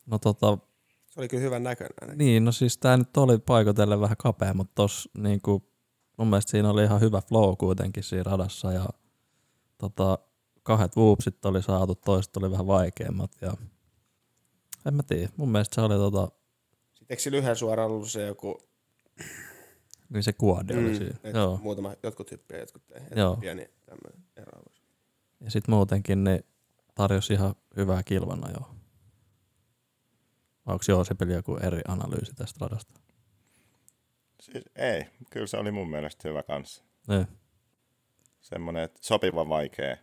No 0.06 0.18
tota, 0.18 0.58
Se 1.06 1.20
oli 1.20 1.28
kyllä 1.28 1.42
hyvän 1.42 1.62
näköinen 1.62 1.94
ainakin. 2.00 2.18
niin, 2.18 2.44
no 2.44 2.52
siis 2.52 2.78
tää 2.78 2.96
nyt 2.96 3.16
oli 3.16 3.38
paikotellen 3.38 4.00
vähän 4.00 4.16
kapea, 4.16 4.54
mutta 4.54 4.72
tossa 4.74 5.10
niinku, 5.18 5.68
mun 6.16 6.28
mielestä 6.28 6.50
siinä 6.50 6.70
oli 6.70 6.84
ihan 6.84 7.00
hyvä 7.00 7.20
flow 7.20 7.56
kuitenkin 7.56 8.02
siinä 8.04 8.22
radassa 8.22 8.72
ja 8.72 8.86
tota, 9.78 10.18
kahdet 10.62 10.96
whoopsit 10.96 11.44
oli 11.44 11.62
saatu, 11.62 11.94
toiset 11.94 12.36
oli 12.36 12.50
vähän 12.50 12.66
vaikeammat 12.66 13.30
ja 13.40 13.54
en 14.86 14.94
mä 14.94 15.02
tiedä, 15.02 15.28
mun 15.36 15.48
mielestä 15.48 15.74
se 15.74 15.80
oli 15.80 15.94
tota, 15.94 16.28
Sitten 16.94 17.06
eikö 17.10 17.22
sillä 17.22 17.38
yhden 17.38 17.56
suoraan 17.56 17.90
ollut 17.90 18.10
se 18.10 18.26
joku, 18.26 18.62
niin 20.08 20.22
se 20.22 20.32
kuodi 20.32 20.74
oli 20.74 20.88
mm, 20.88 20.96
siinä. 20.96 21.16
et 21.24 21.34
Joo. 21.34 21.60
muutama, 21.62 21.94
jotkut 22.02 22.30
hyppiä, 22.30 22.58
jotkut 22.58 22.82
ei. 22.90 23.02
Joo. 23.16 23.36
Pieni 23.36 23.70
tämmöinen 23.86 24.24
eroavuus. 24.36 24.82
Ja 25.40 25.50
sitten 25.50 25.74
muutenkin 25.74 26.24
ne 26.24 26.44
tarjosi 26.94 27.32
ihan 27.32 27.54
hyvää 27.76 28.02
kilvana 28.02 28.50
jo. 28.50 28.70
Onko 30.66 30.84
Joosepilla 30.88 31.32
joku 31.32 31.56
eri 31.56 31.80
analyysi 31.88 32.32
tästä 32.34 32.58
radasta? 32.60 33.00
Siis 34.40 34.64
ei, 34.76 35.06
kyllä 35.30 35.46
se 35.46 35.56
oli 35.56 35.70
mun 35.70 35.90
mielestä 35.90 36.28
hyvä 36.28 36.42
kanssa. 36.42 36.84
Niin. 37.08 37.26
Semmoinen, 38.40 38.82
että 38.82 38.98
sopiva 39.02 39.48
vaikea. 39.48 39.96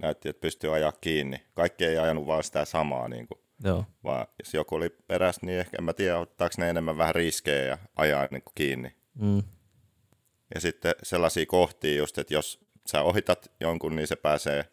Näytti, 0.00 0.28
että 0.28 0.40
pystyy 0.40 0.74
ajaa 0.74 0.92
kiinni. 1.00 1.44
Kaikki 1.54 1.84
ei 1.84 1.98
ajanut 1.98 2.26
vaan 2.26 2.44
sitä 2.44 2.64
samaa, 2.64 3.08
niin 3.08 3.26
kuin, 3.28 3.38
Joo. 3.64 3.84
vaan 4.04 4.26
jos 4.38 4.54
joku 4.54 4.74
oli 4.74 4.90
perässä, 4.90 5.40
niin 5.46 5.58
ehkä 5.58 5.76
en 5.78 5.84
mä 5.84 5.92
tiedä, 5.92 6.18
ottaako 6.18 6.54
ne 6.58 6.70
enemmän 6.70 6.96
vähän 6.98 7.14
riskejä 7.14 7.64
ja 7.66 7.78
ajaa 7.96 8.28
niin 8.30 8.42
kuin 8.42 8.52
kiinni. 8.54 8.94
Mm. 9.14 9.42
Ja 10.54 10.60
sitten 10.60 10.94
sellaisia 11.02 11.46
kohtia 11.46 11.96
just, 11.98 12.18
että 12.18 12.34
jos 12.34 12.60
sä 12.86 13.02
ohitat 13.02 13.50
jonkun, 13.60 13.96
niin 13.96 14.06
se 14.06 14.16
pääsee 14.16 14.64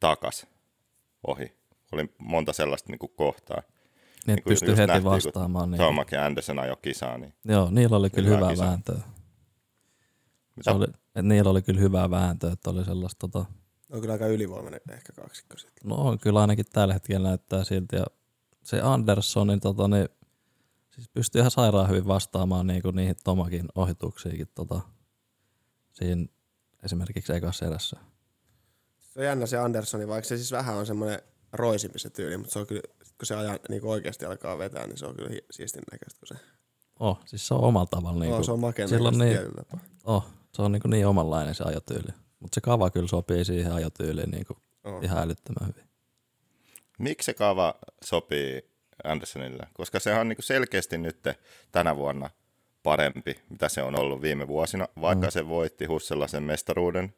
takas 0.00 0.46
ohi. 1.26 1.52
Oli 1.92 2.14
monta 2.18 2.52
sellaista 2.52 2.92
niin 2.92 2.98
kuin 2.98 3.12
kohtaa. 3.16 3.62
Niin, 4.26 4.34
Niin 4.36 4.44
pystyy 4.44 4.76
heti 4.76 4.86
nähtiin, 4.86 5.04
vastaamaan. 5.04 5.70
Niin. 5.70 5.78
Tomac 5.78 6.12
ja 6.12 6.26
Anderson 6.26 6.58
ajoi 6.58 6.76
kisaa, 6.82 7.18
niin 7.18 7.34
Joo, 7.44 7.68
niillä 7.70 7.96
oli 7.96 8.10
kyllä 8.10 8.28
Hyvä 8.28 8.36
hyvää 8.36 8.50
kisa. 8.50 8.64
vääntöä. 8.64 9.00
Se 10.60 10.70
oli, 10.70 10.84
että 10.84 11.22
niillä 11.22 11.50
oli 11.50 11.62
kyllä 11.62 11.80
hyvää 11.80 12.10
vääntöä, 12.10 12.52
että 12.52 12.70
oli 12.70 12.84
sellaista, 12.84 13.28
tota, 13.28 13.44
On 13.90 14.00
kyllä 14.00 14.12
aika 14.12 14.26
ylivoimainen 14.26 14.80
ehkä 14.90 15.12
kaksikko 15.12 15.58
sitten. 15.58 15.88
no 15.88 15.94
on 15.94 16.18
kyllä 16.18 16.40
ainakin 16.40 16.64
tällä 16.72 16.94
hetkellä 16.94 17.28
näyttää 17.28 17.64
siltä. 17.64 17.96
Ja 17.96 18.04
se 18.62 18.80
Anderssonin, 18.80 19.60
tota, 19.60 19.88
niin, 19.88 20.08
siis 20.90 21.08
pystyy 21.08 21.38
ihan 21.40 21.50
sairaan 21.50 21.88
hyvin 21.88 22.06
vastaamaan 22.06 22.66
niinku 22.66 22.90
niihin 22.90 23.16
Tomakin 23.24 23.68
ohituksiinkin 23.74 24.48
tota, 24.54 24.80
siinä 25.92 26.26
esimerkiksi 26.84 27.32
ekassa 27.32 27.66
erässä. 27.66 27.96
Se 28.98 29.20
on 29.20 29.26
jännä 29.26 29.46
se 29.46 29.58
Anderssoni, 29.58 30.08
vaikka 30.08 30.28
se 30.28 30.36
siis 30.36 30.52
vähän 30.52 30.76
on 30.76 30.86
semmoinen 30.86 31.22
roisimpi 31.52 31.98
se 31.98 32.10
tyyli, 32.10 32.36
mutta 32.36 32.52
se 32.52 32.58
on 32.58 32.66
kyllä, 32.66 32.82
kun 33.00 33.26
se 33.26 33.34
ajan, 33.36 33.58
niin 33.68 33.84
oikeasti 33.84 34.24
alkaa 34.24 34.58
vetää, 34.58 34.86
niin 34.86 34.98
se 34.98 35.06
on 35.06 35.14
kyllä 35.16 35.28
hi- 35.30 35.44
siistin 35.50 35.82
näköistä, 35.92 36.20
kun 36.20 36.28
se, 36.38 36.44
Oh, 37.00 37.20
siis 37.26 37.46
se 37.48 37.54
on 37.54 37.60
omalla 37.60 37.86
tavalla. 37.86 38.12
niin 38.12 38.20
Niinku, 38.20 38.36
oh, 38.36 38.44
se 38.44 38.52
on 38.52 38.60
makea 38.60 38.86
niin- 39.10 39.38
oh, 40.04 40.26
se 40.52 40.62
on 40.62 40.72
niinku 40.72 40.88
niin 40.88 41.06
omanlainen 41.06 41.54
se 41.54 41.64
ajotyyli. 41.64 42.12
Mutta 42.40 42.54
se 42.54 42.60
kava 42.60 42.90
kyllä 42.90 43.08
sopii 43.08 43.44
siihen 43.44 43.72
ajotyyliin 43.72 44.30
niin 44.30 44.46
kuin 44.46 44.58
On. 44.84 45.04
ihan 45.04 45.18
älyttömän 45.18 45.68
hyvin. 45.68 45.88
Miksi 46.98 47.26
se 47.26 47.34
kaava 47.34 47.74
sopii 48.04 48.70
Andersonille? 49.04 49.66
Koska 49.72 50.00
se 50.00 50.14
on 50.14 50.28
niin 50.28 50.36
selkeästi 50.40 50.98
nyt 50.98 51.18
tänä 51.72 51.96
vuonna 51.96 52.30
parempi, 52.82 53.36
mitä 53.50 53.68
se 53.68 53.82
on 53.82 53.98
ollut 53.98 54.22
viime 54.22 54.48
vuosina, 54.48 54.88
vaikka 55.00 55.26
mm. 55.26 55.30
se 55.30 55.48
voitti 55.48 55.84
Hussella 55.84 56.28
sen 56.28 56.42
mestaruuden. 56.42 57.14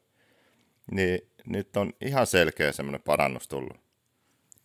Niin 0.91 1.31
nyt 1.45 1.77
on 1.77 1.93
ihan 2.01 2.27
selkeä 2.27 2.71
semmoinen 2.71 3.01
parannus 3.01 3.47
tullut. 3.47 3.86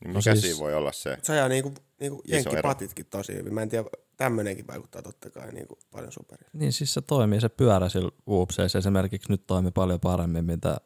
Niin 0.04 0.12
No 0.12 0.18
mikä 0.18 0.20
siis- 0.20 0.40
siis... 0.40 0.54
siinä 0.56 0.64
voi 0.64 0.74
olla 0.74 0.92
se? 0.92 1.18
Se 1.22 1.32
ajaa 1.32 1.48
niinku, 1.48 1.74
niinku 2.00 2.22
jenkkipatitkin 2.28 3.06
tosi 3.06 3.34
hyvin. 3.34 3.54
Mä 3.54 3.62
en 3.62 3.68
tiedä, 3.68 3.84
tämmönenkin 4.16 4.66
vaikuttaa 4.66 5.02
totta 5.02 5.30
kai 5.30 5.52
niinku 5.52 5.78
paljon 5.90 6.12
superia. 6.12 6.50
Niin 6.52 6.72
siis 6.72 6.94
se 6.94 7.00
toimii, 7.02 7.40
se 7.40 7.48
pyörä 7.48 7.88
sillä 7.88 8.10
uupseissa 8.26 8.78
esimerkiksi 8.78 9.32
nyt 9.32 9.46
toimi 9.46 9.70
paljon 9.70 10.00
paremmin, 10.00 10.44
mitä 10.44 10.76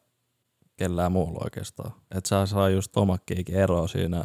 kellään 0.76 1.12
muulla 1.12 1.40
oikeastaan. 1.44 1.92
Että 2.10 2.28
sä 2.28 2.46
saa 2.46 2.68
just 2.68 2.92
Tomakkiikin 2.92 3.54
eroa 3.54 3.88
siinä 3.88 4.24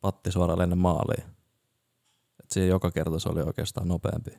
pattisuoraan 0.00 0.60
ennen 0.60 0.78
maaliin. 0.78 1.24
Et 2.40 2.50
siinä 2.50 2.68
joka 2.68 2.90
kerta 2.90 3.18
se 3.18 3.28
oli 3.28 3.42
oikeastaan 3.42 3.88
nopeampi. 3.88 4.30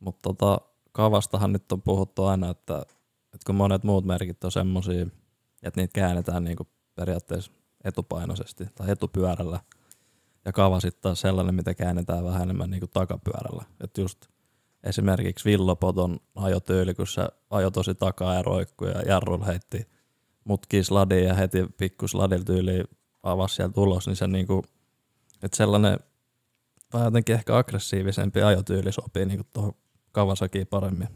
Mutta 0.00 0.22
tota, 0.22 0.60
kavastahan 0.92 1.52
nyt 1.52 1.72
on 1.72 1.82
puhuttu 1.82 2.24
aina, 2.24 2.50
että, 2.50 2.82
että 3.24 3.46
kun 3.46 3.54
monet 3.54 3.84
muut 3.84 4.04
merkit 4.04 4.44
on 4.44 4.52
semmosia, 4.52 5.06
että 5.62 5.80
niitä 5.80 5.92
käännetään 5.92 6.44
niinku 6.44 6.66
periaatteessa 6.94 7.52
etupainoisesti 7.84 8.66
tai 8.74 8.90
etupyörällä. 8.90 9.60
Ja 10.44 10.52
kava 10.52 10.80
sitten 10.80 11.16
sellainen, 11.16 11.54
mitä 11.54 11.74
käännetään 11.74 12.24
vähän 12.24 12.42
enemmän 12.42 12.70
niinku 12.70 12.86
takapyörällä. 12.86 13.64
Että 13.80 14.00
just 14.00 14.26
esimerkiksi 14.82 15.50
Villopoton 15.50 16.20
ajotyyli, 16.34 16.94
kun 16.94 17.06
se 17.06 17.28
ajoi 17.50 17.72
tosi 17.72 17.94
takaa 17.94 18.34
ja 18.34 18.42
roikkui 18.42 18.90
ja 18.90 19.02
jarrulla 19.02 19.44
heitti 19.44 19.88
mutkia 20.44 20.84
sladiin 20.84 21.28
ja 21.28 21.34
heti 21.34 21.66
pikku 21.76 22.08
sladil 22.08 22.42
tyyli 22.42 22.84
avasi 23.22 23.54
sieltä 23.54 23.80
ulos, 23.80 24.06
niin 24.06 24.16
se 24.16 24.26
niinku, 24.26 24.64
että 25.42 25.56
sellainen 25.56 25.98
vähän 26.92 27.06
jotenkin 27.06 27.34
ehkä 27.34 27.58
aggressiivisempi 27.58 28.42
ajotyyli 28.42 28.92
sopii 28.92 29.26
niinku 29.26 29.44
tuohon 29.52 29.72
Kawasakiin 30.12 30.66
paremmin. 30.66 31.08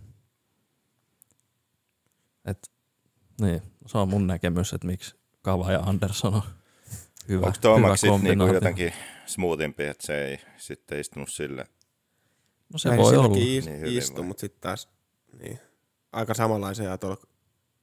Et, 2.44 2.70
niin, 3.40 3.62
se 3.86 3.98
on 3.98 4.08
mun 4.08 4.26
näkemys, 4.26 4.72
että 4.72 4.86
miksi 4.86 5.14
Kava 5.44 5.72
ja 5.72 5.80
Anderson 5.80 6.34
on 6.34 6.42
hyvä, 7.28 7.46
Onko 7.46 7.58
Tomax 7.60 8.00
sitten 8.00 8.20
niinku 8.24 8.46
jotenkin... 8.54 8.92
smoothimpi, 9.26 9.84
että 9.84 10.06
se 10.06 10.24
ei 10.24 10.38
sitten 10.56 11.00
istunut 11.00 11.28
sille? 11.28 11.66
No 12.72 12.78
se 12.78 12.88
Näin 12.88 13.00
voi 13.00 13.16
olla. 13.16 13.36
is, 13.40 13.66
Niin 13.66 13.86
istu, 13.86 14.22
mutta 14.22 14.40
sitten 14.40 14.60
taas 14.60 14.88
niin, 15.40 15.58
aika 16.12 16.34
samanlaisia 16.34 16.90
ja 16.90 16.98
tuolla 16.98 17.16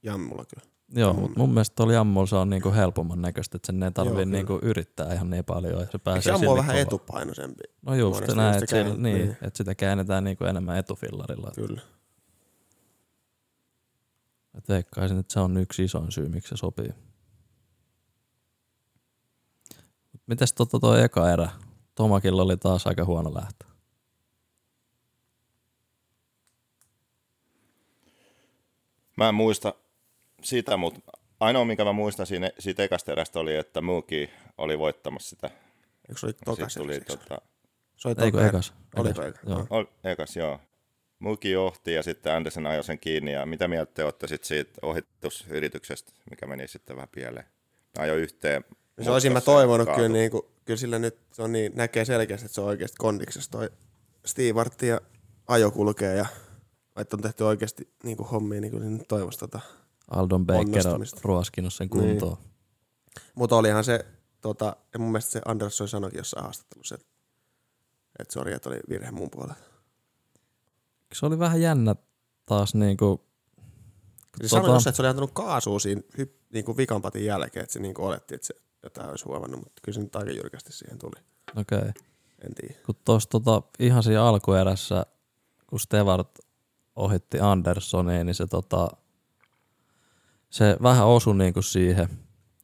jammulla 0.02 0.44
kyllä. 0.44 0.72
Joo, 0.94 1.12
mutta 1.12 1.38
mun 1.38 1.50
mielestä 1.50 1.74
tuolla 1.76 1.92
jammulla 1.92 2.26
se 2.26 2.36
on 2.36 2.50
niinku 2.50 2.72
helpomman 2.72 3.22
näköistä, 3.22 3.56
että 3.56 3.66
sen 3.66 3.82
ei 3.82 3.90
tarvii 3.90 4.12
kyllä. 4.12 4.26
niinku 4.26 4.58
yrittää 4.62 5.14
ihan 5.14 5.30
niin 5.30 5.44
paljon 5.44 5.72
ja 5.72 5.78
se 5.78 5.84
Eikö 5.84 5.98
pääsee 5.98 6.32
jammu 6.32 6.50
on 6.50 6.56
vähän 6.58 6.70
kovaa. 6.72 6.82
etupainoisempi? 6.82 7.62
No 7.82 7.94
just 7.94 8.26
näin, 8.34 8.62
että, 8.62 8.76
käännät- 8.76 8.96
niin, 8.98 9.16
niin. 9.18 9.30
että 9.30 9.56
sitä 9.58 9.74
käännetään 9.74 10.24
niinku 10.24 10.44
enemmän 10.44 10.78
etufillarilla. 10.78 11.50
Kyllä. 11.54 11.80
Et 14.58 14.68
veikkaisin, 14.68 15.18
että 15.18 15.32
se 15.32 15.40
on 15.40 15.56
yksi 15.56 15.84
isoin 15.84 16.12
syy, 16.12 16.28
miksi 16.28 16.48
se 16.48 16.56
sopii. 16.56 16.88
Mut 20.12 20.21
Mites 20.32 20.52
tota 20.52 20.78
toi 20.80 21.02
eka 21.02 21.32
erä? 21.32 21.48
Tomakilla 21.94 22.42
oli 22.42 22.56
taas 22.56 22.86
aika 22.86 23.04
huono 23.04 23.34
lähtö. 23.34 23.64
Mä 29.16 29.28
en 29.28 29.34
muista 29.34 29.74
sitä, 30.42 30.76
mutta 30.76 31.00
ainoa, 31.40 31.64
minkä 31.64 31.84
mä 31.84 31.92
muistan 31.92 32.26
siinä, 32.26 32.50
siitä 32.58 32.82
ekasta 32.82 33.12
erästä 33.12 33.40
oli, 33.40 33.56
että 33.56 33.80
Mookie 33.80 34.30
oli 34.58 34.78
voittamassa 34.78 35.30
sitä. 35.30 35.50
Eikö 36.08 36.20
se 36.20 36.26
oli 36.26 36.32
tokas? 36.44 36.72
Sitten 36.74 36.82
tuli 36.82 37.00
tota, 37.00 37.40
Se 37.96 38.08
oli 38.08 38.14
Eikö 38.18 38.38
toka- 38.38 38.48
ekas? 38.48 38.72
Oliko 38.96 39.22
Ekas. 39.22 39.40
eka? 39.42 39.50
Joo. 39.50 39.66
ol, 39.70 39.84
ekas, 40.04 40.36
joo. 40.36 40.60
Mookie 41.18 41.52
johti 41.52 41.92
ja 41.92 42.02
sitten 42.02 42.32
Anderson 42.32 42.66
ajoi 42.66 42.84
sen 42.84 42.98
kiinni. 42.98 43.32
Ja 43.32 43.46
mitä 43.46 43.68
mieltä 43.68 43.92
te 43.94 44.04
olette 44.04 44.26
sit 44.26 44.44
siitä 44.44 44.72
ohitusyrityksestä, 44.82 46.12
mikä 46.30 46.46
meni 46.46 46.68
sitten 46.68 46.96
vähän 46.96 47.08
pieleen? 47.12 47.46
Ajoi 47.98 48.20
yhteen. 48.20 48.64
Se 49.04 49.10
olisin 49.10 49.32
mä 49.32 49.40
toivonut 49.40 49.88
kyllä, 49.94 50.08
niin 50.08 50.30
kuin, 50.30 50.42
kyllä 50.64 50.78
sillä 50.78 50.98
nyt 50.98 51.18
se 51.32 51.42
on 51.42 51.52
niin, 51.52 51.72
näkee 51.74 52.04
selkeästi, 52.04 52.46
että 52.46 52.54
se 52.54 52.60
on 52.60 52.66
oikeasti 52.66 52.96
kondiksessa 52.98 53.50
toi 53.50 53.70
Stewart 54.26 54.82
ja 54.82 55.00
ajo 55.48 55.70
kulkee 55.70 56.16
ja 56.16 56.26
että 56.96 57.16
on 57.16 57.22
tehty 57.22 57.44
oikeasti 57.44 57.88
niin 58.04 58.16
kuin 58.16 58.28
hommia, 58.28 58.60
niin 58.60 58.70
kyllä 58.70 58.84
nyt 58.86 59.08
toivoisi 59.08 59.38
tota. 59.38 59.60
Aldon 60.10 60.46
Baker 60.46 60.88
on 60.88 61.06
ruoskinut 61.22 61.74
sen 61.74 61.88
kuntoon. 61.88 62.36
Niin. 62.42 62.52
Mutta 63.34 63.56
olihan 63.56 63.84
se, 63.84 64.06
tota, 64.40 64.76
ja 64.92 64.98
mun 64.98 65.12
mielestä 65.12 65.30
se 65.30 65.40
Andersson 65.44 65.88
sanoikin 65.88 66.18
jossain 66.18 66.44
haastattelussa, 66.44 66.94
että, 66.94 67.06
että 68.18 68.32
sori, 68.32 68.52
että 68.52 68.68
oli 68.68 68.80
virhe 68.88 69.10
mun 69.10 69.30
puolella. 69.30 69.54
Se 71.12 71.26
oli 71.26 71.38
vähän 71.38 71.60
jännä 71.60 71.96
taas 72.46 72.74
niinku... 72.74 73.24
Se 74.42 74.48
sanoi 74.48 74.70
jossain, 74.70 74.90
että 74.90 74.96
se 74.96 75.02
oli 75.02 75.08
antanut 75.08 75.30
kaasua 75.32 75.78
siinä 75.78 76.02
niin 76.52 76.64
kuin 76.64 76.76
vikanpatin 76.76 77.24
jälkeen, 77.24 77.62
että 77.62 77.72
se 77.72 77.80
niin 77.80 77.94
kuin 77.94 78.06
oletti, 78.06 78.34
että 78.34 78.46
se 78.46 78.54
jotain 78.82 79.10
olisi 79.10 79.24
huomannut, 79.24 79.60
mutta 79.60 79.80
kyllä 79.82 79.94
se 79.94 80.00
nyt 80.00 80.16
aika 80.16 80.30
jyrkästi 80.30 80.72
siihen 80.72 80.98
tuli. 80.98 81.22
Okei. 81.56 81.78
Okay. 81.78 81.92
En 82.46 82.54
tiedä. 82.54 82.74
kun 82.86 82.94
tuossa 83.04 83.28
tota, 83.28 83.62
ihan 83.78 84.02
siinä 84.02 84.24
alkuerässä, 84.24 85.06
kun 85.66 85.80
Stewart 85.80 86.38
ohitti 86.96 87.40
Anderssoniin, 87.40 88.26
niin 88.26 88.34
se, 88.34 88.46
tota, 88.46 88.88
se 90.50 90.76
vähän 90.82 91.06
osui 91.06 91.34
niinku 91.34 91.62
siihen 91.62 92.08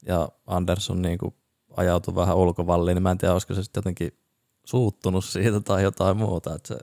ja 0.06 0.28
Andersson 0.46 1.02
niinku 1.02 1.34
ajautui 1.76 2.14
vähän 2.14 2.36
ulkovalliin, 2.36 2.94
niin 2.94 3.02
mä 3.02 3.10
en 3.10 3.18
tiedä, 3.18 3.32
olisiko 3.32 3.54
se 3.54 3.62
sitten 3.62 3.80
jotenkin 3.80 4.18
suuttunut 4.64 5.24
siitä 5.24 5.60
tai 5.60 5.82
jotain 5.82 6.16
muuta, 6.16 6.54
että 6.54 6.68
se 6.68 6.78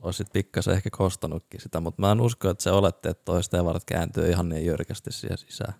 olisi 0.00 0.16
sitten 0.16 0.32
pikkasen 0.32 0.74
ehkä 0.74 0.90
kostanutkin 0.90 1.60
sitä, 1.60 1.80
mutta 1.80 2.02
mä 2.02 2.12
en 2.12 2.20
usko, 2.20 2.50
että 2.50 2.62
se 2.62 2.70
oletti, 2.70 3.08
että 3.08 3.24
toi 3.24 3.42
Stewart 3.42 3.82
kääntyy 3.86 4.30
ihan 4.30 4.48
niin 4.48 4.66
jyrkästi 4.66 5.12
siihen 5.12 5.38
sisään. 5.38 5.74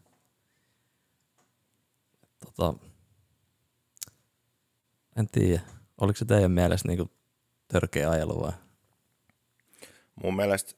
Tota, 2.44 2.74
en 5.16 5.28
tiedä. 5.28 5.60
Oliko 6.00 6.16
se 6.16 6.24
teidän 6.24 6.50
mielestä 6.52 6.88
niinku 6.88 7.10
törkeä 7.68 8.10
ajelu 8.10 8.42
vai? 8.42 8.52
Mun 10.22 10.36
mielestä 10.36 10.72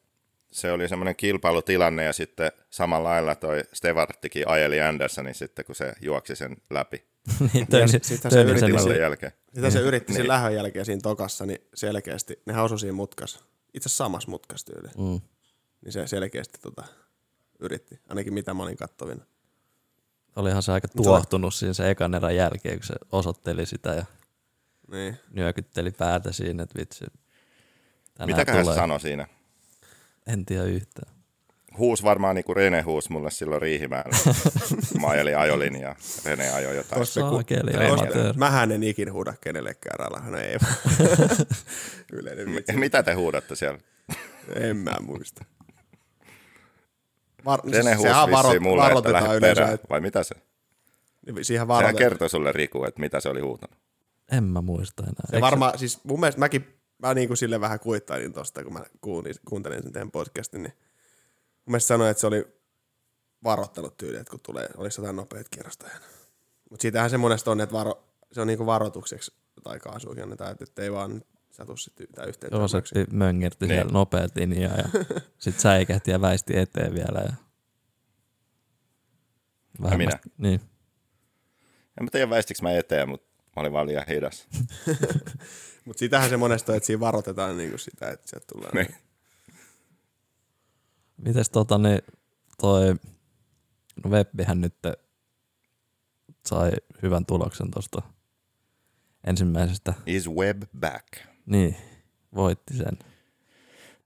se 0.51 0.73
oli 0.73 0.89
semmoinen 0.89 1.17
kilpailutilanne 1.17 2.05
ja 2.05 2.13
sitten 2.13 2.53
samalla 2.71 3.09
lailla 3.09 3.35
toi 3.35 3.63
Stevarttikin 3.73 4.49
ajeli 4.49 4.81
Andersonin 4.81 5.35
sitten, 5.35 5.65
kun 5.65 5.75
se 5.75 5.93
juoksi 6.01 6.37
sen 6.37 6.57
läpi 6.71 6.97
niin, 7.53 7.67
Ja 7.71 7.79
Töyni- 7.79 7.89
sit- 7.89 8.05
se 8.05 8.29
Töyni 8.29 8.51
yritti 8.51 8.83
sen 8.83 8.99
jälkeen. 9.01 9.33
Sitä 9.55 9.71
se 9.71 9.81
yritti 9.81 10.13
Niin. 10.13 10.17
siinä 10.17 10.29
lähön 10.35 10.55
jälkeen 10.55 10.85
siinä 10.87 11.01
tokassa, 11.03 11.47
niin 11.47 11.59
selkeästi, 11.75 12.43
ne 12.47 12.61
osui 12.61 12.79
siinä 12.79 12.93
mutkas. 12.93 13.35
Itse 13.75 13.87
asiassa 13.89 14.05
samassa 14.05 14.31
mutkas 14.31 14.65
tyyli. 14.65 14.89
Mm. 14.99 15.21
Niin 15.85 15.93
se 15.93 16.07
selkeästi 16.07 16.59
tota, 16.63 16.85
yritti, 17.61 18.01
ainakin 18.09 18.35
mitä 18.35 18.55
mä 18.55 18.63
olin 18.63 18.77
kattovina. 18.77 19.25
Olihan 20.37 20.63
se 20.63 20.73
aika 20.73 20.89
se- 20.89 20.95
tuohtunut 20.97 21.55
siinä 21.55 21.73
se 21.75 21.91
ekan 21.91 22.15
erän 22.15 22.37
jälkeen, 22.37 22.79
kun 22.79 22.87
se 22.87 22.95
osoitteli 23.13 23.67
sitä 23.67 23.95
ja 23.95 24.05
Niin. 24.93 25.17
nyökytteli 25.31 25.91
päätä 25.91 26.33
siinä, 26.33 26.63
että 26.63 26.79
vitsi. 26.79 27.05
se 28.57 28.63
tulee. 28.63 28.75
sanoi 28.77 29.01
siinä? 29.01 29.27
En 30.27 30.47
tiedä 30.47 30.65
yhtään. 30.65 31.17
Huus 31.79 32.03
varmaan 32.05 32.35
niin 32.35 32.45
kuin 32.45 32.57
Rene 32.57 32.81
huus 32.83 33.11
mulle 33.11 33.31
silloin 33.31 33.63
Riihimäellä. 33.63 34.17
Mä 35.01 35.07
ajelin 35.09 35.39
ajolinjaa, 35.39 35.97
Rene 36.25 36.51
ajoi 36.51 36.77
jotain. 36.77 37.07
Saakeli. 37.07 37.71
Mähän 38.37 38.73
en 38.73 38.83
ikin 38.83 39.13
huuda 39.13 39.35
kenellekään 39.41 39.99
ralla. 39.99 40.21
No 40.31 40.39
ei. 40.39 40.57
Yleinen 42.13 42.55
vitsi. 42.55 42.73
Mitä 42.77 43.03
te 43.03 43.13
huudatte 43.15 43.57
siellä? 43.57 43.79
En 44.55 44.77
mä 44.77 44.95
muista. 45.01 45.45
Var, 47.47 47.61
Rene 47.73 47.95
huus 47.95 48.03
sehän 48.03 48.27
vissiin 48.27 48.37
varo, 48.49 48.61
mulle, 48.61 48.83
että 48.83 48.89
varoitetaan 48.95 49.25
lähde 49.25 49.37
yleensä. 49.37 49.55
perään. 49.61 49.75
Että, 49.75 49.87
Vai 49.91 50.01
mitä 50.01 50.23
se? 50.23 50.35
siihen 51.27 51.45
Sehän 51.45 51.69
varoitetaan. 51.69 51.99
kertoi 52.11 52.29
sulle 52.29 52.53
Riku, 52.53 52.85
että 52.85 53.01
mitä 53.01 53.21
se 53.21 53.29
oli 53.29 53.41
huutanut. 53.41 53.79
En 54.33 54.45
mä 54.45 54.61
muista 54.61 55.03
enää. 55.03 55.15
Se 55.31 55.41
varmaan, 55.41 55.79
siis 55.79 56.05
mun 56.05 56.21
mielestä 56.21 56.39
mäkin, 56.39 56.79
mä 56.99 57.15
niinku 57.15 57.37
sille 57.37 57.61
vähän 57.61 57.81
kuittailin 57.81 58.33
tosta, 58.33 58.65
kun 58.65 58.73
mä 58.73 58.85
kuuntelin 59.45 59.83
sen 59.83 59.93
teidän 59.93 60.11
podcastin, 60.11 60.63
niin 60.63 60.73
mun 61.65 61.73
mielestä 61.73 61.87
sanoin, 61.89 62.11
että 62.11 62.21
se 62.21 62.27
oli 62.27 62.47
varoittanut 63.45 63.97
tyyli, 63.97 64.17
että 64.17 64.31
kun 64.31 64.41
tulee, 64.43 64.69
olisi 64.77 65.01
jotain 65.01 65.17
nopeat 65.17 65.49
kierrostajana. 65.49 66.05
Mutta 66.71 66.83
siitähän 66.83 67.11
se 67.11 67.17
monesti 67.17 67.51
on, 67.51 67.61
että 67.61 67.73
varo, 67.77 68.05
se 68.33 68.41
on 68.41 68.47
niinku 68.47 68.67
varoitukseksi 68.67 69.33
tai 69.63 69.79
kaasuukin 69.81 70.23
annetaan, 70.23 70.51
että 70.53 70.65
ettei 70.65 70.93
vaan 70.93 71.23
satu 71.57 71.77
sitten 71.77 72.05
yhtään 72.05 72.29
yhteen. 72.29 72.53
Joseppi 72.53 73.05
möngerti 73.13 73.67
Niin. 73.67 73.75
siellä 73.75 73.93
nopeat 73.93 74.37
linjaa 74.37 74.77
ja 74.77 74.89
sit 75.39 75.61
säikähti 75.61 76.11
ja 76.11 76.21
väisti 76.21 76.59
eteen 76.59 76.95
vielä. 76.95 77.25
Ja... 77.27 77.33
minä? 79.97 80.19
Niin. 80.39 80.61
En 82.01 82.05
mä 82.05 82.09
tiedä 82.13 82.31
väistikö 82.31 82.59
mä 82.63 82.73
eteen, 82.73 83.09
mutta 83.09 83.27
mä 83.57 83.61
olin 83.61 83.73
vaan 83.73 83.87
liian 83.87 84.05
hidas. 84.09 84.47
Mutta 85.85 86.01
sitähän 86.01 86.31
se 86.31 86.37
monesti 86.37 86.73
on, 86.73 86.77
että 86.77 86.87
siinä 86.87 87.01
varoitetaan 87.01 87.57
niinku 87.57 87.79
sitä, 87.79 88.11
että 88.11 88.29
sieltä 88.29 88.47
tulee. 88.53 88.71
Niin. 88.75 88.95
Mites 91.17 91.51
tota 91.51 91.79
niin, 91.79 91.99
toi 92.61 92.95
No 94.05 94.11
Webbihän 94.11 94.61
nyt 94.61 94.75
sai 96.47 96.73
hyvän 97.03 97.27
tuloksen 97.27 97.71
tuosta 97.71 98.03
ensimmäisestä. 99.27 99.95
Is 100.07 100.29
web 100.29 100.63
back? 100.81 101.07
Niin, 101.47 101.77
voitti 102.35 102.75
sen. 102.75 102.99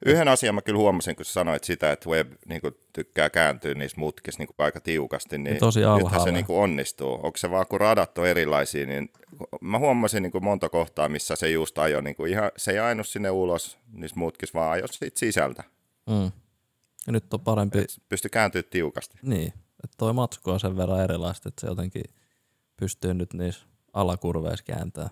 Yhden 0.06 0.28
asian 0.28 0.54
mä 0.54 0.62
kyllä 0.62 0.78
huomasin, 0.78 1.16
kun 1.16 1.24
sanoit 1.24 1.64
sitä, 1.64 1.92
että 1.92 2.10
web 2.10 2.32
niin 2.48 2.60
kuin, 2.60 2.74
tykkää 2.92 3.30
kääntyä 3.30 3.74
niissä 3.74 4.00
mutkissa 4.00 4.38
niin 4.38 4.46
kuin, 4.46 4.64
aika 4.64 4.80
tiukasti, 4.80 5.38
niin 5.38 5.58
tosi 5.58 5.84
alhaalla. 5.84 6.24
se 6.24 6.32
niin 6.32 6.46
kuin, 6.46 6.58
onnistuu. 6.58 7.12
Onko 7.12 7.36
se 7.36 7.50
vaan, 7.50 7.66
kun 7.66 7.80
radat 7.80 8.18
on 8.18 8.26
erilaisia, 8.26 8.86
niin 8.86 9.12
mä 9.60 9.78
huomasin 9.78 10.22
niin 10.22 10.32
kuin, 10.32 10.44
monta 10.44 10.68
kohtaa, 10.68 11.08
missä 11.08 11.36
se 11.36 11.50
just 11.50 11.78
ajoi, 11.78 12.02
niin 12.02 12.16
kuin, 12.16 12.32
ihan, 12.32 12.50
se 12.56 12.70
ei 12.70 12.78
ajanut 12.78 13.08
sinne 13.08 13.30
ulos 13.30 13.78
niissä 13.92 14.18
mutkissa, 14.18 14.58
vaan 14.58 14.72
ajoi 14.72 14.88
siitä 14.88 15.18
sisältä. 15.18 15.64
Mm. 16.06 16.32
Ja 17.06 17.12
nyt 17.12 17.34
on 17.34 17.40
parempi, 17.40 17.78
Et 17.78 18.02
pysty 18.08 18.28
kääntyä 18.28 18.62
tiukasti. 18.62 19.18
niin, 19.22 19.52
että 19.84 19.96
toi 19.96 20.12
matsku 20.12 20.50
on 20.50 20.60
sen 20.60 20.76
verran 20.76 21.04
erilaista, 21.04 21.48
että 21.48 21.60
se 21.60 21.66
jotenkin 21.66 22.04
pystyy 22.76 23.14
nyt 23.14 23.32
niissä 23.34 23.66
alakurveissa 23.92 24.64
kääntää. 24.64 25.10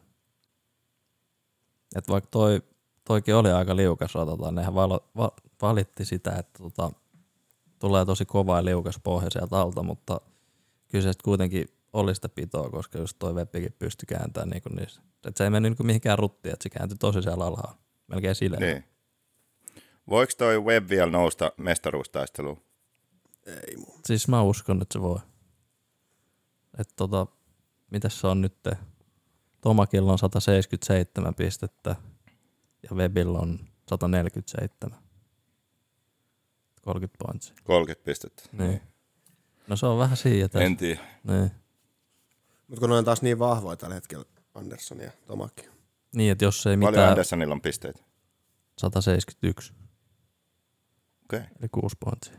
Et 1.96 2.08
vaikka 2.08 2.28
toi, 2.30 2.62
toikin 3.04 3.34
oli 3.34 3.50
aika 3.50 3.76
liukas 3.76 4.14
rata, 4.14 4.52
nehän 4.52 4.74
valo, 4.74 5.10
va, 5.16 5.32
valitti 5.62 6.04
sitä, 6.04 6.30
että 6.30 6.58
tota, 6.62 6.90
tulee 7.78 8.04
tosi 8.04 8.24
kova 8.24 8.56
ja 8.56 8.64
liukas 8.64 9.00
pohja 9.02 9.30
sieltä 9.30 9.58
alta, 9.58 9.82
mutta 9.82 10.20
kyllä 10.88 11.12
se 11.12 11.18
kuitenkin 11.24 11.66
oli 11.92 12.14
sitä 12.14 12.28
pitoa, 12.28 12.70
koska 12.70 12.98
just 12.98 13.18
toi 13.18 13.34
webbikin 13.34 13.74
pystyi 13.78 14.06
kääntämään 14.06 14.50
niin 14.50 14.76
niissä. 14.76 15.02
Et 15.26 15.36
se 15.36 15.44
ei 15.44 15.50
mennyt 15.50 15.78
niin 15.78 15.86
mihinkään 15.86 16.18
ruttiin, 16.18 16.52
että 16.52 16.62
se 16.62 16.70
kääntyi 16.70 16.98
tosi 16.98 17.22
siellä 17.22 17.44
alhaalla, 17.44 17.78
melkein 18.08 18.34
silleen. 18.34 18.62
Niin. 18.62 18.84
Voiko 20.08 20.32
toi 20.38 20.62
web 20.64 20.88
vielä 20.88 21.10
nousta 21.10 21.52
mestaruustaisteluun? 21.56 22.62
Ei 23.46 23.76
mun. 23.76 24.00
Siis 24.06 24.28
mä 24.28 24.42
uskon, 24.42 24.82
että 24.82 24.92
se 24.92 25.02
voi. 25.02 25.18
Että 26.78 26.94
tota, 26.96 27.26
mitäs 27.90 28.20
se 28.20 28.26
on 28.26 28.40
nyt? 28.40 28.54
Tomakilla 29.68 30.12
on 30.12 30.18
177 30.18 31.34
pistettä 31.34 31.96
ja 32.82 32.96
Webillä 32.96 33.38
on 33.38 33.58
147. 33.88 34.98
30 36.82 37.24
pointsia. 37.26 37.56
30 37.64 38.04
pistettä. 38.04 38.42
Niin. 38.52 38.80
No 39.66 39.76
se 39.76 39.86
on 39.86 39.98
vähän 39.98 40.16
siinä 40.16 40.48
tässä. 40.48 40.66
En 40.66 40.76
tiedä. 40.76 41.00
Niin. 41.24 41.50
Mutta 42.68 42.80
kun 42.80 42.90
ne 42.90 42.96
on 42.96 43.04
taas 43.04 43.22
niin 43.22 43.38
vahvoja 43.38 43.76
tällä 43.76 43.94
hetkellä, 43.94 44.24
Andersson 44.54 45.00
ja 45.00 45.10
Tomakki. 45.26 45.68
niin, 46.14 46.32
että 46.32 46.44
jos 46.44 46.66
ei 46.66 46.76
Paljon 46.76 46.92
mitään, 46.92 47.08
Anderssonilla 47.10 47.54
on 47.54 47.60
pisteitä? 47.60 48.02
171, 48.78 49.72
Okei. 51.24 51.38
Okay. 51.38 51.50
eli 51.60 51.68
6 51.68 51.96
pointsia 52.00 52.36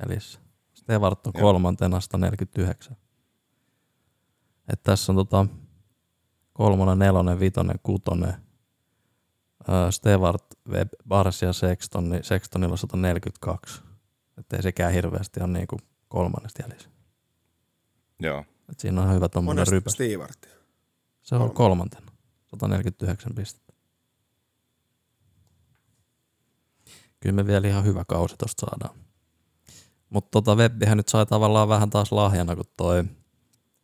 jäljessä. 0.00 0.40
Stevart 0.74 1.26
on 1.26 1.32
kolmantena 1.32 2.00
149. 2.00 2.96
Et 4.72 4.82
tässä 4.82 5.12
on 5.12 5.16
tota 5.16 5.46
kolmonen, 6.52 6.98
nelonen, 6.98 7.40
vitonen, 7.40 7.76
kutonen, 7.82 8.34
öö, 9.68 9.90
Stevart, 9.90 10.44
Web, 10.68 10.88
Bars 11.08 11.42
ja 11.42 11.52
Sexton, 11.52 12.08
niin 12.08 12.24
Sextonilla 12.24 12.72
on 12.72 12.78
142. 12.78 13.82
Että 14.38 14.56
ei 14.56 14.62
sekään 14.62 14.92
hirveästi 14.92 15.40
ole 15.40 15.48
niinku 15.48 15.76
kolmannesta 16.08 16.62
jäljessä. 16.62 16.88
Joo. 18.20 18.44
Et 18.70 18.80
siinä 18.80 19.02
on 19.02 19.14
hyvä 19.14 19.28
tommonen 19.28 19.60
Monesta 19.60 19.74
rypäs. 19.74 19.92
Stevartia. 19.92 20.52
Se 21.22 21.34
on 21.34 21.54
kolmantena. 21.54 22.12
149 22.46 23.34
pistettä. 23.34 23.72
Kyllä 27.20 27.34
me 27.34 27.46
vielä 27.46 27.68
ihan 27.68 27.84
hyvä 27.84 28.04
kausi 28.04 28.34
tosta 28.38 28.66
saadaan. 28.66 28.98
Mutta 30.10 30.30
tota 30.30 30.54
Webbihän 30.54 30.96
nyt 30.96 31.08
sai 31.08 31.26
tavallaan 31.26 31.68
vähän 31.68 31.90
taas 31.90 32.12
lahjana, 32.12 32.56
kun 32.56 32.64
toi 32.76 33.04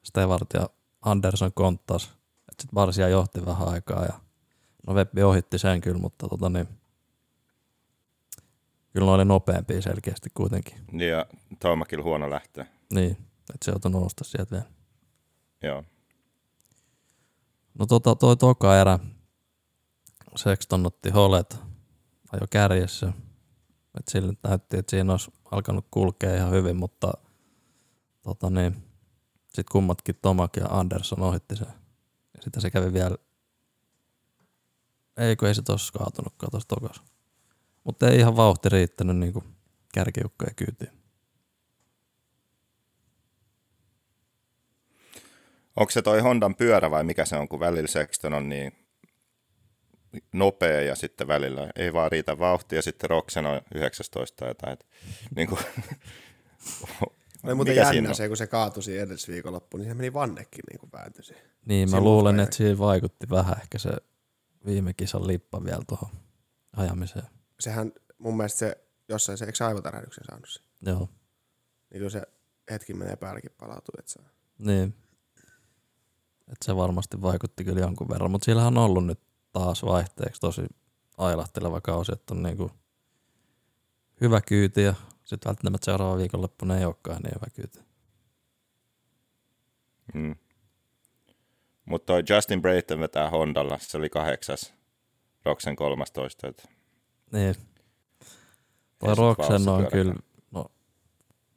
Stevart 0.04 0.46
ja 0.54 0.68
Anderson 1.02 1.52
konttas. 1.54 2.17
Että 2.58 2.62
sit 2.62 2.74
Varsia 2.74 3.08
johti 3.08 3.46
vähän 3.46 3.68
aikaa 3.68 4.04
ja 4.04 4.20
no 4.86 4.94
Webbi 4.94 5.22
ohitti 5.22 5.58
sen 5.58 5.80
kyllä, 5.80 5.98
mutta 5.98 6.28
tota 6.28 6.48
niin, 6.48 6.68
kyllä 8.92 9.06
ne 9.06 9.12
oli 9.12 9.24
nopeampia 9.24 9.82
selkeästi 9.82 10.30
kuitenkin. 10.34 10.78
Ja 10.92 11.26
Tomakilla 11.60 12.04
huono 12.04 12.30
lähtö. 12.30 12.64
Niin, 12.94 13.10
että 13.10 13.64
se 13.64 13.70
joutui 13.70 13.90
nousta 13.90 14.24
sieltä 14.24 14.50
vielä. 14.50 14.64
Joo. 15.62 15.84
No 17.78 17.86
tota, 17.86 18.14
toi 18.14 18.36
toka 18.36 18.80
erä, 18.80 18.98
Sexton 20.36 20.86
otti 20.86 21.10
holet, 21.10 21.56
ajo 22.32 22.46
kärjessä. 22.50 23.12
Et 23.98 24.08
sille 24.08 24.32
näytti, 24.42 24.76
että 24.76 24.90
siinä 24.90 25.12
olisi 25.12 25.32
alkanut 25.50 25.86
kulkea 25.90 26.36
ihan 26.36 26.50
hyvin, 26.50 26.76
mutta 26.76 27.12
tota 28.22 28.50
niin, 28.50 28.72
sitten 29.44 29.72
kummatkin 29.72 30.18
Tomak 30.22 30.56
ja 30.56 30.66
Anderson 30.70 31.22
ohitti 31.22 31.56
sen. 31.56 31.77
Sitten 32.48 32.62
se 32.62 32.70
kävi 32.70 32.92
vielä, 32.92 33.16
ei 35.16 35.36
ei 35.46 35.54
se 35.54 35.62
tossa 35.62 35.98
kaatunutkaan 35.98 36.50
tossa 36.50 36.68
tokas. 36.68 37.02
Mutta 37.84 38.08
ei 38.08 38.18
ihan 38.18 38.36
vauhti 38.36 38.68
riittänyt 38.68 39.16
niin 39.16 39.32
kärkiukkojen 39.94 40.54
kyytiin. 40.54 40.90
Onko 45.76 45.90
se 45.90 46.02
toi 46.02 46.20
Hondan 46.20 46.54
pyörä 46.54 46.90
vai 46.90 47.04
mikä 47.04 47.24
se 47.24 47.36
on, 47.36 47.48
kun 47.48 47.60
välillä 47.60 47.88
Sexton 47.88 48.34
on 48.34 48.48
niin 48.48 48.72
nopea 50.32 50.80
ja 50.80 50.94
sitten 50.94 51.28
välillä 51.28 51.70
ei 51.76 51.92
vaan 51.92 52.12
riitä 52.12 52.38
vauhtia 52.38 52.78
ja 52.78 52.82
sitten 52.82 53.10
Roxen 53.10 53.46
on 53.46 53.60
19 53.74 54.36
tai 54.36 54.50
jotain. 54.50 54.78
Niin 55.36 55.48
kuin, 55.48 55.60
Oli 57.44 57.54
muuten 57.54 57.74
Mikä 57.74 57.92
jännä 57.94 58.14
se, 58.14 58.28
kun 58.28 58.36
se 58.36 58.46
kaatui 58.46 58.82
siinä 58.82 59.02
edellisviikonloppuun, 59.02 59.80
niin 59.80 59.90
se 59.90 59.94
meni 59.94 60.12
vannekin 60.12 60.64
niin 60.70 60.80
kuin 60.80 60.90
siihen. 61.20 61.44
Niin, 61.66 61.88
mä 61.88 61.90
Siinä 61.90 62.04
luulen, 62.04 62.24
vaiheessa. 62.36 62.42
että 62.42 62.56
siinä 62.56 62.78
vaikutti 62.78 63.30
vähän 63.30 63.56
ehkä 63.62 63.78
se 63.78 63.90
viime 64.66 64.94
kisan 64.94 65.26
lippa 65.26 65.64
vielä 65.64 65.82
tuohon 65.88 66.10
ajamiseen. 66.76 67.24
Sehän 67.60 67.92
mun 68.18 68.36
mielestä 68.36 68.58
se, 68.58 68.84
jossain 69.08 69.38
se, 69.38 69.44
eikö 69.44 69.56
se 69.56 69.64
aivotärähdyksen 69.64 70.24
saanut 70.24 70.48
sen? 70.48 70.62
Joo, 70.86 70.98
Niin 70.98 71.08
kyllä 71.98 72.10
se 72.10 72.22
hetki 72.70 72.94
menee 72.94 73.16
päälläkin 73.16 73.50
palautuu, 73.58 73.94
että 73.98 74.12
se 74.12 74.20
niin. 74.58 74.94
Et 76.52 76.58
se 76.64 76.76
varmasti 76.76 77.22
vaikutti 77.22 77.64
kyllä 77.64 77.80
jonkun 77.80 78.08
verran, 78.08 78.30
mutta 78.30 78.44
sillähän 78.44 78.78
on 78.78 78.84
ollut 78.84 79.06
nyt 79.06 79.20
taas 79.52 79.82
vaihteeksi 79.84 80.40
tosi 80.40 80.62
ailahteleva 81.18 81.80
kausi, 81.80 82.12
että 82.12 82.34
on 82.34 82.42
niinku 82.42 82.70
hyvä 84.20 84.40
kyyti 84.40 84.82
ja 84.82 84.94
sitten 85.28 85.50
välttämättä 85.50 85.84
seuraava 85.84 86.16
viikonloppuna 86.16 86.78
ei 86.78 86.84
olekaan 86.84 87.22
niin 87.22 87.34
hyvä 87.34 87.46
kyyti. 87.54 87.78
mm. 90.14 90.36
Mutta 91.84 92.06
toi 92.06 92.22
Justin 92.28 92.62
Brayton 92.62 93.00
vetää 93.00 93.30
Hondalla, 93.30 93.78
se 93.80 93.98
oli 93.98 94.08
kahdeksas, 94.08 94.74
Roxen 95.44 95.76
13. 95.76 96.48
Et 96.48 96.68
Niin. 97.32 97.54
Toi 98.98 99.14
Roxen 99.14 99.68
on 99.68 99.86
kyllä, 99.92 100.14
no 100.50 100.66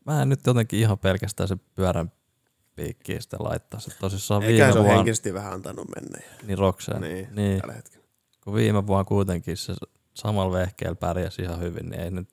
mä 0.06 0.22
en 0.22 0.30
nyt 0.30 0.40
jotenkin 0.48 0.80
ihan 0.80 1.00
pelkästään 1.00 1.48
se 1.48 1.56
pyörän 1.76 2.12
piikkiin 2.76 3.22
sitä 3.22 3.38
laittaa. 3.40 3.80
Se 3.80 3.92
tosissaan 4.00 4.44
Eikä 4.44 4.54
viime 4.54 4.74
se 4.74 4.80
on 4.80 4.86
vuonna, 4.86 4.98
henkisesti 4.98 5.34
vähän 5.34 5.54
antanut 5.54 5.88
mennä. 5.96 6.18
niin 6.44 6.58
Niin, 7.00 7.14
niin, 7.14 7.36
niin 7.36 7.62
tällä 7.62 7.74
hetkellä. 7.74 8.06
kun 8.44 8.54
viime 8.54 8.88
vuonna 8.88 9.04
kuitenkin 9.04 9.58
se 9.58 9.74
samalla 10.14 10.58
vehkeellä 10.58 10.96
pärjäsi 10.96 11.42
ihan 11.42 11.60
hyvin, 11.60 11.90
niin 11.90 12.02
ei 12.02 12.12
nyt, 12.12 12.30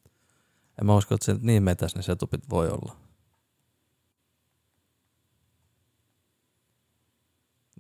en 0.81 0.87
mä 0.87 0.97
usko, 0.97 1.15
että 1.15 1.25
se 1.25 1.37
niin 1.41 1.63
metäs 1.63 1.95
ne 1.95 2.03
setupit 2.03 2.51
voi 2.51 2.69
olla. 2.69 2.97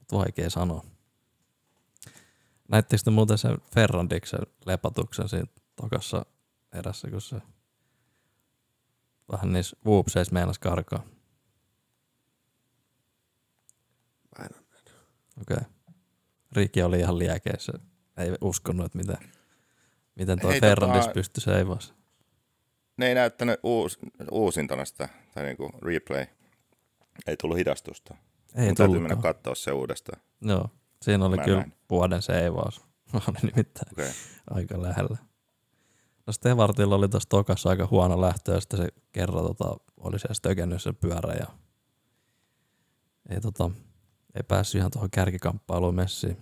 Nyt 0.00 0.12
vaikea 0.12 0.50
sanoa. 0.50 0.84
Näittekö 2.68 3.02
te 3.04 3.10
muuten 3.10 3.38
sen 3.38 3.58
Ferrandiksen 3.74 4.46
lepatuksen 4.66 5.28
siinä 5.28 5.46
tokassa 5.76 6.26
erässä, 6.72 7.10
kun 7.10 7.20
se 7.20 7.42
vähän 9.32 9.52
niissä 9.52 9.76
whoopseissa 9.86 10.34
meinas 10.34 10.58
karkaa? 10.58 11.02
Mä 14.38 14.44
en. 14.44 14.50
Okei. 15.40 15.56
Okay. 15.56 15.70
Riki 16.52 16.82
oli 16.82 16.98
ihan 17.00 17.18
liekeissä. 17.18 17.72
Ei 18.16 18.32
uskonut, 18.40 18.86
että 18.86 18.98
miten, 18.98 19.16
miten 20.14 20.40
tuo 20.40 20.50
Hei, 20.50 20.60
Ferrandis 20.60 21.06
tota- 21.06 21.12
pystyi 21.12 21.40
seivaamaan. 21.40 21.97
Ne 22.98 23.08
ei 23.08 23.14
näyttänyt 23.14 23.60
uus, 23.62 23.98
uusintana 24.30 24.84
sitä, 24.84 25.08
tai 25.34 25.44
niinku 25.44 25.70
replay. 25.82 26.26
Ei 27.26 27.36
tullut 27.36 27.58
hidastusta. 27.58 28.14
Ei 28.54 28.66
Mun 28.66 28.74
täytyy 28.74 28.86
tullut. 28.86 29.02
mennä 29.02 29.22
katsoa 29.22 29.54
se 29.54 29.72
uudestaan. 29.72 30.22
Joo, 30.40 30.70
siinä 31.02 31.24
oli 31.24 31.36
Mä 31.36 31.44
kyllä 31.44 31.58
näin. 31.58 31.72
vuoden 31.90 32.22
seivaus. 32.22 32.80
oli 33.28 33.38
nimittäin 33.42 33.92
Okei. 33.92 34.04
Okay. 34.04 34.14
aika 34.50 34.82
lähellä. 34.82 35.16
No 36.26 36.32
Stevartilla 36.32 36.94
oli 36.94 37.08
tuossa 37.08 37.28
tokassa 37.28 37.70
aika 37.70 37.88
huono 37.90 38.20
lähtö 38.20 38.52
ja 38.52 38.60
sitten 38.60 38.80
se 38.80 38.88
kerran 39.12 39.44
tota, 39.44 39.76
oli 39.96 40.18
siellä 40.18 40.34
stökennyt 40.34 40.82
sen 40.82 40.96
pyörä 40.96 41.34
ja 41.34 41.46
ei, 43.30 43.40
tota, 43.40 43.70
ei 44.34 44.42
päässyt 44.48 44.78
ihan 44.78 44.90
tuohon 44.90 45.10
kärkikamppailuun 45.10 45.94
messiin. 45.94 46.36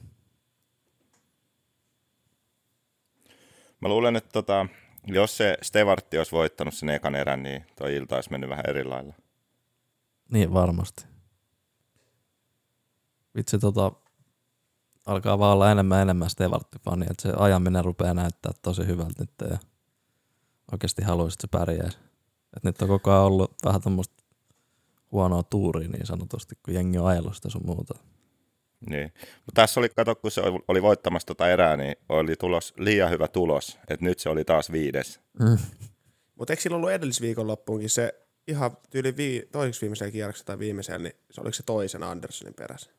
Mä 3.80 3.88
luulen, 3.88 4.16
että 4.16 4.30
tota, 4.32 4.66
jos 5.07 5.36
se 5.36 5.59
Stevartti 5.62 6.18
olisi 6.18 6.32
voittanut 6.32 6.74
sen 6.74 6.88
ekan 6.88 7.14
erän, 7.14 7.42
niin 7.42 7.66
toi 7.76 7.96
ilta 7.96 8.14
olisi 8.14 8.30
mennyt 8.30 8.50
vähän 8.50 8.64
eri 8.68 8.84
lailla. 8.84 9.14
Niin 10.28 10.52
varmasti. 10.52 11.07
Vitsi 13.36 13.59
tota, 13.59 13.92
alkaa 15.07 15.38
vaan 15.38 15.52
olla 15.52 15.70
enemmän 15.72 16.02
enemmän 16.02 16.30
Stevartti-fani, 16.30 17.07
että 17.11 17.22
se 17.22 17.32
ajaminen 17.36 17.84
rupeaa 17.84 18.14
näyttää 18.14 18.52
tosi 18.62 18.86
hyvältä 18.86 19.22
nyt 19.22 19.50
ja 19.50 19.59
oikeasti 20.72 21.02
haluaisin, 21.02 21.36
että 21.36 21.59
se 21.59 21.64
pärjäisi. 21.64 21.98
Et 22.57 22.64
nyt 22.64 22.82
on 22.82 22.88
koko 22.88 23.11
ajan 23.11 23.22
ollut 23.22 23.54
vähän 23.64 23.80
tämmöistä 23.80 24.22
huonoa 25.12 25.42
tuuria 25.42 25.88
niin 25.88 26.07
sanotusti, 26.07 26.59
kun 26.62 26.74
jengi 26.74 26.98
on 26.98 27.07
ajellut 27.07 27.36
sitä 27.36 27.50
sun 27.50 27.66
muuta. 27.66 27.94
Niin. 28.91 29.12
Mutta 29.47 29.62
tässä 29.62 29.81
oli, 29.81 29.89
kato, 29.89 30.14
kun 30.14 30.31
se 30.31 30.43
oli 30.68 30.83
voittamassa 30.83 31.27
tota 31.27 31.51
erää, 31.51 31.77
niin 31.77 31.97
oli 32.09 32.37
tulos, 32.37 32.74
liian 32.79 33.11
hyvä 33.11 33.29
tulos. 33.29 33.79
Että 33.89 34.05
nyt 34.05 34.18
se 34.18 34.29
oli 34.29 34.45
taas 34.45 34.72
viides. 34.72 35.20
Mm. 35.41 35.59
Mutta 36.35 36.53
eikö 36.53 36.62
sillä 36.62 36.77
ollut 36.77 36.91
edellisviikon 36.91 37.47
loppuunkin 37.47 37.91
se 37.91 38.14
ihan 38.49 38.77
tyyli 38.91 39.16
vii, 39.16 39.49
toiseksi 39.53 39.81
viimeisellä 39.81 40.12
kierroksella 40.12 40.47
tai 40.47 40.59
viimeisellä, 40.59 40.99
niin 40.99 41.16
se 41.31 41.41
oliko 41.41 41.53
se 41.53 41.62
toisen 41.62 42.03
Andersonin 42.03 42.55
perässä? 42.55 42.91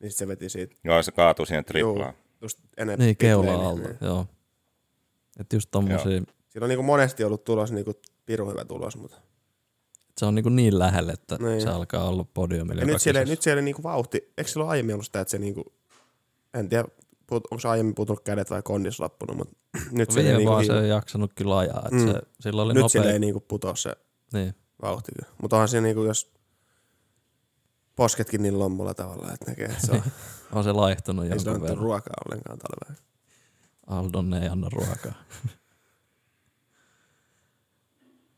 Niin 0.00 0.10
sit 0.10 0.18
se 0.18 0.28
veti 0.28 0.48
siitä. 0.48 0.76
Joo, 0.84 1.02
se 1.02 1.12
kaatui 1.12 1.46
siihen 1.46 1.64
triplaan. 1.64 2.14
just 2.40 2.58
enemmän. 2.76 3.06
Niin, 3.06 3.16
keula 3.16 3.50
pitlane, 3.50 3.68
alta, 3.68 3.82
niin. 3.82 3.98
joo. 4.00 4.26
Että 5.40 5.56
just 5.56 5.68
tommosia, 5.70 6.22
Siinä 6.48 6.64
on 6.64 6.68
niinku 6.68 6.82
monesti 6.82 7.24
ollut 7.24 7.44
tulos 7.44 7.72
niinku 7.72 7.92
pirun 8.26 8.50
hyvä 8.50 8.64
tulos, 8.64 8.96
mutta 8.96 9.16
se 10.18 10.26
on 10.26 10.34
niinku 10.34 10.48
niin 10.48 10.78
lähellä, 10.78 11.12
että 11.12 11.36
Niin. 11.40 11.60
se 11.60 11.68
alkaa 11.68 12.08
olla 12.08 12.24
podiumilla. 12.34 12.80
ja 12.82 12.86
nyt 12.86 13.00
siellä, 13.02 13.20
kisassa. 13.20 13.32
nyt 13.32 13.42
siellä 13.42 13.62
niinku 13.62 13.82
vauhti, 13.82 14.32
eikö 14.38 14.50
silloin 14.50 14.70
aiemmin 14.70 14.94
ollut 14.94 15.06
sitä, 15.06 15.20
että 15.20 15.30
se 15.30 15.38
niinku, 15.38 15.72
en 16.54 16.68
tiedä, 16.68 16.84
onko 17.30 17.58
se 17.58 17.68
aiemmin 17.68 17.94
putunut 17.94 18.20
kädet 18.24 18.50
vai 18.50 18.62
kondis 18.62 19.00
loppunut, 19.00 19.36
mutta 19.36 19.54
nyt 19.92 20.10
se, 20.10 20.22
niinku, 20.22 20.44
vuonna 20.50 20.66
se 20.66 20.80
ei 20.80 20.88
jaksanut 20.88 21.32
kyllä 21.34 21.58
ajaa, 21.58 21.82
että 21.84 21.96
Mm. 22.06 22.12
se, 22.12 22.20
sillä 22.40 22.62
oli 22.62 22.74
nyt 22.74 22.80
nopea. 22.82 22.88
sille 23.02 23.12
ei 23.12 23.18
niinku 23.18 23.40
putoa 23.40 23.76
se 23.76 23.92
Niin. 24.32 24.54
vauhti. 24.82 25.12
Mutta 25.42 25.56
onhan 25.56 25.68
se 25.68 25.80
niinku, 25.80 26.04
jos 26.04 26.32
posketkin 27.96 28.42
niin 28.42 28.58
lommolla 28.58 28.94
tavalla, 28.94 29.32
että 29.32 29.50
näkee, 29.50 29.64
että 29.66 29.86
se 29.86 29.92
on, 29.92 30.02
On 30.52 30.64
se 30.64 30.72
laihtunut 30.72 31.24
ei 31.24 31.38
sillä 31.38 31.52
jonkun 31.52 31.62
ole 31.62 31.68
verran. 31.70 31.84
ruokaa 31.84 32.14
ollenkaan 32.26 32.58
talveen. 32.58 32.98
Aldon 33.86 34.34
ei 34.34 34.48
anna 34.48 34.68
ruokaa. 34.72 35.12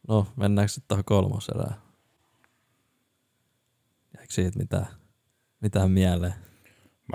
no, 0.08 0.26
mennäänkö 0.36 0.72
sitten 0.72 0.88
tuohon 0.88 1.04
kolmoserään? 1.04 1.74
Jäikö 4.16 4.32
siitä 4.32 4.58
mitään, 4.58 4.86
mitään 5.60 5.90
mieleen? 5.90 6.34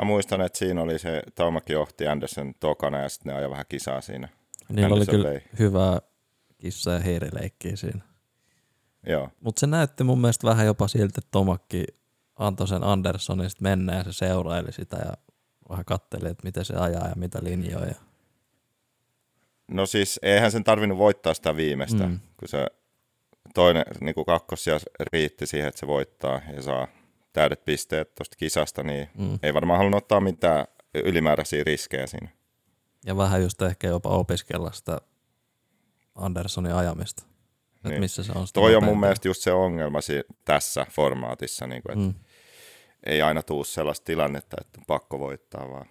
Mä 0.01 0.05
muistan, 0.05 0.41
että 0.41 0.57
siinä 0.57 0.81
oli 0.81 0.99
se, 0.99 1.21
Taumakki 1.35 1.73
johti 1.73 2.07
Anderson 2.07 2.53
tokana 2.59 2.97
ja 2.99 3.09
sitten 3.09 3.31
ne 3.31 3.37
ajoi 3.37 3.51
vähän 3.51 3.65
kisaa 3.69 4.01
siinä. 4.01 4.29
Niillä 4.69 4.95
oli 4.95 5.05
kyllä 5.05 5.29
vei. 5.29 5.41
hyvää 5.59 5.99
kissa- 6.57 6.91
ja 6.91 6.99
hiirileikkiä 6.99 7.75
siinä. 7.75 8.01
Joo, 9.07 9.29
Mutta 9.41 9.59
se 9.59 9.67
näytti 9.67 10.03
mun 10.03 10.21
mielestä 10.21 10.47
vähän 10.47 10.65
jopa 10.65 10.87
siltä, 10.87 11.05
että 11.05 11.31
Tomakki 11.31 11.85
antoi 12.35 12.67
sen 12.67 12.83
Andersonin 12.83 13.49
sit 13.49 13.61
mennä 13.61 13.95
ja 13.95 14.03
se 14.03 14.13
seuraili 14.13 14.71
sitä 14.71 14.97
ja 14.97 15.13
vähän 15.69 15.85
katteli, 15.85 16.29
että 16.29 16.43
miten 16.43 16.65
se 16.65 16.75
ajaa 16.75 17.07
ja 17.07 17.15
mitä 17.15 17.39
linjoja. 17.41 17.95
No 19.67 19.85
siis 19.85 20.19
eihän 20.23 20.51
sen 20.51 20.63
tarvinnut 20.63 20.97
voittaa 20.97 21.33
sitä 21.33 21.55
viimeistä, 21.55 22.07
mm. 22.07 22.19
kun 22.39 22.47
se 22.47 22.67
toinen 23.53 23.85
niin 24.01 24.15
kuin 24.15 24.25
kakkosia 24.25 24.77
riitti 25.13 25.45
siihen, 25.47 25.67
että 25.67 25.79
se 25.79 25.87
voittaa 25.87 26.41
ja 26.55 26.61
saa 26.61 26.87
täydet 27.33 27.65
pisteet 27.65 28.15
tuosta 28.15 28.35
kisasta, 28.35 28.83
niin 28.83 29.09
Mm. 29.17 29.39
ei 29.43 29.53
varmaan 29.53 29.77
halunnut 29.77 30.03
ottaa 30.03 30.19
mitään 30.19 30.65
ylimääräisiä 30.93 31.63
riskejä 31.63 32.07
siinä. 32.07 32.29
Ja 33.05 33.17
vähän 33.17 33.41
just 33.41 33.61
ehkä 33.61 33.87
jopa 33.87 34.09
opiskella 34.09 34.71
sitä 34.71 35.01
Andersonin 36.15 36.73
ajamista. 36.73 37.23
Että 37.75 37.89
Niin. 37.89 37.99
missä 37.99 38.23
se 38.23 38.31
on 38.35 38.47
Toi 38.53 38.75
on 38.75 38.83
mun 38.83 38.99
mielestä 38.99 39.27
just 39.27 39.41
se 39.41 39.51
ongelma 39.51 40.01
si- 40.01 40.23
tässä 40.45 40.85
formaatissa, 40.91 41.67
niin 41.67 41.81
kuin, 41.83 41.99
että 41.99 42.19
Mm. 42.19 42.25
ei 43.05 43.21
aina 43.21 43.43
tuu 43.43 43.63
sellaista 43.63 44.05
tilannetta, 44.05 44.57
että 44.61 44.79
on 44.79 44.85
pakko 44.87 45.19
voittaa, 45.19 45.69
vaan 45.69 45.85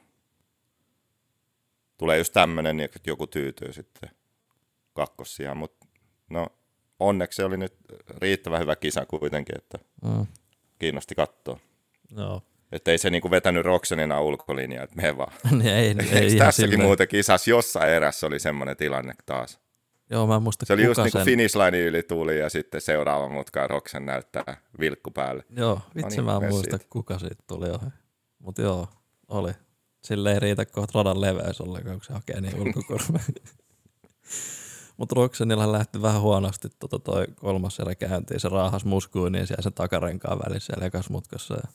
tulee 1.99 2.19
just 2.19 2.33
tämmöinen, 2.33 2.81
että 2.81 3.01
joku 3.07 3.27
tyytyy 3.27 3.73
sitten 3.73 4.11
kakkosia, 4.93 5.55
mutta 5.55 5.87
no 6.31 6.47
onneksi 7.01 7.37
se 7.37 7.45
oli 7.45 7.57
nyt 7.57 7.75
riittävän 8.21 8.61
hyvä 8.61 8.77
kisa 8.77 9.07
kuitenkin, 9.07 9.59
että 9.59 9.79
Mm. 10.05 10.27
kiinnosti 10.79 11.15
katsoa. 11.15 11.59
Joo. 12.17 12.43
Että 12.73 12.91
ei 12.91 12.99
se 12.99 13.11
niinku 13.11 13.31
vetänyt 13.31 13.65
Roksenina 13.65 14.21
ulkolinjaa, 14.21 14.85
että 14.85 14.97
me 14.97 15.17
vaan. 15.17 15.33
niin 15.51 15.67
ei, 15.75 15.87
ei, 15.87 15.95
ihan 16.27 16.39
tässäkin 16.39 16.53
silleen. 16.53 16.81
muuten 16.81 17.09
kisassa 17.09 17.51
jossain 17.51 17.91
erässä 17.91 18.27
oli 18.27 18.39
semmoinen 18.39 18.77
tilanne 18.77 19.15
taas? 19.27 19.61
Joo, 20.11 20.27
mä 20.27 20.37
en 20.37 20.43
muista 20.43 20.67
Se 20.67 20.73
oli 20.73 20.85
just 20.85 21.01
niinku 21.03 21.19
finish 21.25 21.57
line 21.57 21.81
yli 21.81 22.03
tuli 22.03 22.39
ja 22.39 22.49
sitten 22.51 22.81
seuraava 22.81 23.29
mutka 23.29 23.67
Roksen 23.67 24.07
näyttää 24.07 24.57
vilkku 24.81 25.11
päälle. 25.11 25.45
Joo, 25.57 25.81
vitsi 25.97 26.17
niin, 26.17 26.25
mä 26.25 26.37
en 26.43 26.49
muista 26.49 26.77
siitä. 26.77 26.91
kuka 26.91 27.19
siitä 27.19 27.43
tuli 27.47 27.71
ohi. 27.71 27.87
Mut 28.39 28.59
joo, 28.59 28.89
oli. 29.29 29.53
Sille 30.05 30.33
ei 30.33 30.41
riitä 30.41 30.65
kohta 30.67 30.99
radan 30.99 31.21
leveys 31.21 31.61
ollenkaan, 31.61 31.97
kun 31.97 32.05
se 32.05 32.13
hakee 32.13 32.41
niin 32.41 32.61
ulkokurve. 32.61 33.21
Mut 34.97 35.13
Roxenilla 35.13 35.73
lähti 35.73 36.03
vähän 36.03 36.21
huonosti 36.21 36.69
tota 36.79 36.99
toi 36.99 37.27
kolmas 37.35 37.81
erä 37.81 37.95
käyntiin. 37.95 38.41
Se 38.41 38.49
raahas 38.49 38.85
muskuun 38.85 39.33
niin 39.33 39.47
siellä 39.47 39.63
sen 39.63 39.73
takarenkaan 39.73 40.39
välissä 40.39 40.67
siellä 40.67 40.87
ekas 40.87 41.11
mutkassa. 41.11 41.55
Ja 41.55 41.69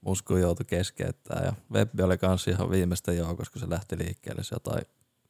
muskuun 0.00 0.40
joutui 0.40 0.66
keskeyttämään. 0.66 1.46
Ja 1.46 1.52
Webbi 1.72 2.02
oli 2.02 2.18
kans 2.18 2.48
ihan 2.48 2.70
viimeistä 2.70 3.12
joukossa, 3.12 3.52
kun 3.52 3.60
se 3.60 3.70
lähti 3.70 3.98
liikkeelle. 3.98 4.44
Se 4.44 4.54
jotain 4.54 4.82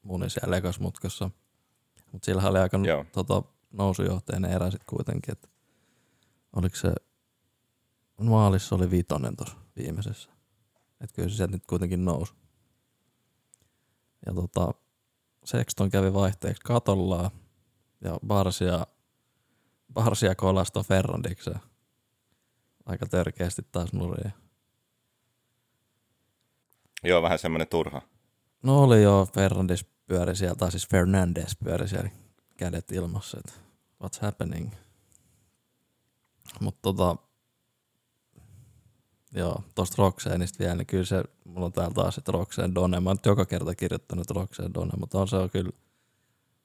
muni 0.02 0.30
siellä 0.30 0.56
ekas 0.56 0.80
mutkassa. 0.80 1.30
Mut 2.12 2.24
sillä 2.24 2.48
oli 2.48 2.58
aika 2.58 2.78
Joo. 2.86 3.04
tota, 3.12 3.42
nousujohteinen 3.72 4.52
erä 4.52 4.70
sit 4.70 4.84
kuitenkin. 4.84 5.32
Että 5.32 5.48
oliko 6.52 6.76
se 6.76 6.92
maalissa 8.20 8.74
oli 8.76 8.90
vitonen 8.90 9.36
tuossa 9.36 9.56
viimeisessä. 9.76 10.30
Että 11.00 11.14
kyllä 11.14 11.28
se 11.28 11.36
sieltä 11.36 11.52
nyt 11.52 11.66
kuitenkin 11.66 12.04
nousi. 12.04 12.32
Ja 14.26 14.34
tota, 14.34 14.74
Sexton 15.44 15.90
kävi 15.90 16.14
vaihteeksi 16.14 16.62
katollaan 16.64 17.30
ja 18.04 18.18
Barsia, 18.26 18.86
Barsia 19.92 20.34
kolaston 20.34 20.84
Ferrandikseen. 20.84 21.60
Aika 22.86 23.06
törkeästi 23.06 23.62
taas 23.72 23.92
nurin. 23.92 24.32
Joo, 27.04 27.22
vähän 27.22 27.38
semmoinen 27.38 27.68
turha. 27.68 28.02
No 28.62 28.82
oli 28.82 29.02
jo, 29.02 29.28
Ferrandis 29.34 29.84
pyöri 30.06 30.36
siellä, 30.36 30.54
tai 30.54 30.70
siis 30.70 30.88
Fernandes 30.88 31.56
pyöri 31.64 31.88
siellä 31.88 32.10
kädet 32.56 32.92
ilmassa, 32.92 33.38
että 33.38 33.52
what's 34.04 34.20
happening. 34.22 34.72
Mutta 36.60 36.80
tota, 36.82 37.16
joo, 39.34 39.62
tosta 39.74 39.94
Roxanesta 39.98 40.58
vielä, 40.58 40.74
niin 40.74 40.86
kyllä 40.86 41.04
se, 41.04 41.24
mulla 41.44 41.66
on 41.66 41.72
täällä 41.72 41.94
taas, 41.94 42.18
että 42.18 42.32
Roxanne 42.32 42.74
Donne, 42.74 43.00
mä 43.00 43.10
oon 43.10 43.16
nyt 43.16 43.26
joka 43.26 43.46
kerta 43.46 43.74
kirjoittanut 43.74 44.30
Roxanne 44.30 44.70
Donne, 44.74 44.92
mutta 44.96 45.20
on 45.20 45.28
se 45.28 45.36
on 45.36 45.50
kyllä, 45.50 45.70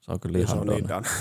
se 0.00 0.12
on 0.12 0.20
kyllä 0.20 0.38
Se 0.38 0.42
ihan 0.44 0.58
on 0.58 0.66
Donne. 0.66 0.80
niin 0.80 0.88
done. 0.88 1.08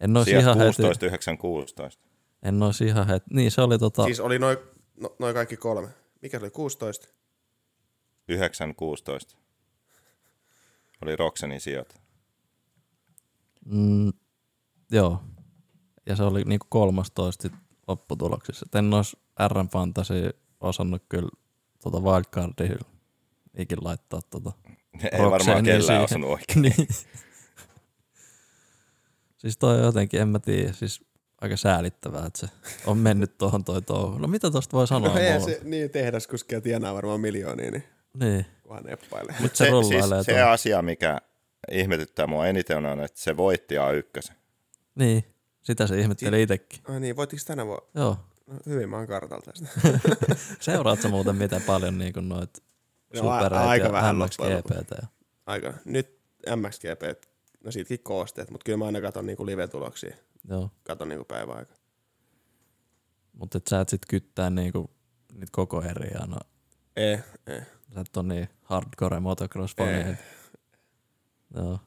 En 0.00 0.24
Sijat 0.24 0.42
ihan 0.42 0.58
heti, 0.58 0.66
16, 0.66 1.06
9, 1.06 1.38
16. 1.38 2.04
en 2.42 2.62
ois 2.62 2.80
ihan 2.80 3.06
heti, 3.06 3.26
niin 3.30 3.50
se 3.50 3.62
oli 3.62 3.78
tota, 3.78 4.04
Siis 4.04 4.20
oli 4.20 4.38
noin 4.38 4.56
no, 5.00 5.16
noi 5.18 5.34
kaikki 5.34 5.56
kolme. 5.56 5.88
Mikä 6.22 6.38
se 6.38 6.44
oli? 6.44 6.50
16? 6.50 7.08
9, 8.28 8.74
16. 8.74 9.36
Oli 11.02 11.16
Roksenin 11.16 11.60
sijat. 11.60 12.00
Mm, 13.64 14.12
joo. 14.90 15.22
Ja 16.06 16.16
se 16.16 16.22
oli 16.22 16.44
niinku 16.44 16.66
13 16.68 17.42
sit 17.42 17.52
lopputuloksissa. 17.88 18.66
Et 18.68 18.74
en 18.74 18.94
ois 18.94 19.16
RM 19.48 19.68
Fantasy 19.68 20.30
osannut 20.60 21.02
kyllä 21.08 21.28
tota 21.82 22.00
wildcardia 22.00 22.76
ikin 23.58 23.78
laittaa 23.84 24.20
tota. 24.30 24.52
Ei 25.12 25.18
varmaan 25.30 25.64
kellään 25.64 25.82
siihen. 25.82 26.02
osunut 26.02 26.30
oikein. 26.30 26.62
niin. 26.62 26.88
siis 29.36 29.58
toi 29.58 29.78
on 29.78 29.84
jotenkin, 29.84 30.20
en 30.20 30.28
mä 30.28 30.38
tiedä, 30.38 30.72
siis 30.72 31.04
aika 31.40 31.56
säälittävää, 31.56 32.26
että 32.26 32.38
se 32.38 32.48
on 32.86 32.98
mennyt 32.98 33.38
tuohon 33.38 33.64
toi 33.64 33.82
touhu. 33.82 34.18
No 34.18 34.28
mitä 34.28 34.50
tosta 34.50 34.76
voi 34.76 34.86
sanoa 34.86 35.12
No 35.14 35.18
ei 35.20 35.40
se, 35.40 35.60
niin 35.62 35.90
tehdaskuskia 35.90 36.60
tienaa 36.60 36.94
varmaan 36.94 37.20
miljoonia, 37.20 37.70
niin 37.70 37.84
Niin, 38.20 38.46
kunhan 38.62 38.84
neppailee. 38.84 39.34
mutta 39.40 39.56
se, 39.56 39.64
Se, 39.64 39.88
siis 39.88 40.26
se 40.26 40.42
asia, 40.42 40.82
mikä 40.82 41.18
ihmetyttää 41.70 42.26
mua 42.26 42.46
eniten 42.46 42.86
on, 42.86 43.00
että 43.00 43.20
se 43.20 43.36
voitti 43.36 43.74
A1. 43.74 44.32
Niin, 44.94 45.24
sitä 45.62 45.86
se 45.86 45.98
ihmetteli 46.00 46.42
itekin. 46.42 46.80
Ai 46.88 47.00
niin, 47.00 47.16
voittiko 47.16 47.42
tänä 47.46 47.66
vuonna? 47.66 47.86
Joo. 47.94 48.16
No, 48.46 48.54
hyvin 48.66 48.88
mä 48.90 48.96
oon 48.96 49.06
kartalta 49.06 49.52
tästä. 49.52 49.68
Seuraat 50.60 51.00
sä 51.00 51.08
muuten 51.08 51.36
miten 51.36 51.62
paljon 51.62 51.98
niinku 51.98 52.20
noit 52.20 52.50
No, 53.14 53.30
a- 53.30 53.40
supereet 53.40 53.66
aika 53.68 53.86
ja 53.86 53.92
vähän 53.92 54.16
MXGPT. 54.16 54.90
ja- 54.90 55.08
Aika. 55.46 55.74
Nyt 55.84 56.18
MXGP, 56.56 57.22
no 57.64 57.70
siitäkin 57.70 58.00
koosteet, 58.02 58.50
mutta 58.50 58.64
kyllä 58.64 58.78
mä 58.78 58.84
aina 58.86 59.00
katon 59.00 59.26
niinku 59.26 59.46
live-tuloksia. 59.46 60.16
Joo. 60.48 60.70
Katon 60.84 61.08
niinku 61.08 61.24
päiväaika. 61.24 61.74
Mutta 63.32 63.58
et 63.58 63.66
sä 63.66 63.80
et 63.80 63.88
sit 63.88 64.06
kyttää 64.08 64.50
niinku 64.50 64.90
niitä 65.32 65.48
koko 65.52 65.82
eriä. 65.82 66.20
No, 66.26 66.36
Ei, 66.96 67.18
ei. 67.46 67.60
sä 67.94 68.00
et 68.00 68.16
on 68.16 68.28
niin 68.28 68.48
hardcore 68.62 69.20
motocross 69.20 69.76
fani. 69.76 69.90
Ei. 69.92 70.00
et- 70.10 70.18
Joo. 71.56 71.78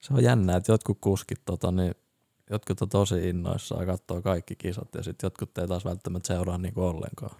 Se 0.00 0.14
on 0.14 0.22
jännä, 0.22 0.56
että 0.56 0.72
jotkut 0.72 0.98
kuskit 1.00 1.40
tota, 1.44 1.72
niin, 1.72 1.94
jotkut 2.50 2.82
on 2.82 2.88
tosi 2.88 3.28
innoissaan 3.28 3.86
katsoo 3.86 4.22
kaikki 4.22 4.56
kisat 4.56 4.94
ja 4.94 5.02
sitten 5.02 5.26
jotkut 5.26 5.58
ei 5.58 5.68
taas 5.68 5.84
välttämättä 5.84 6.26
seuraa 6.26 6.58
niinku 6.58 6.82
ollenkaan. 6.84 7.36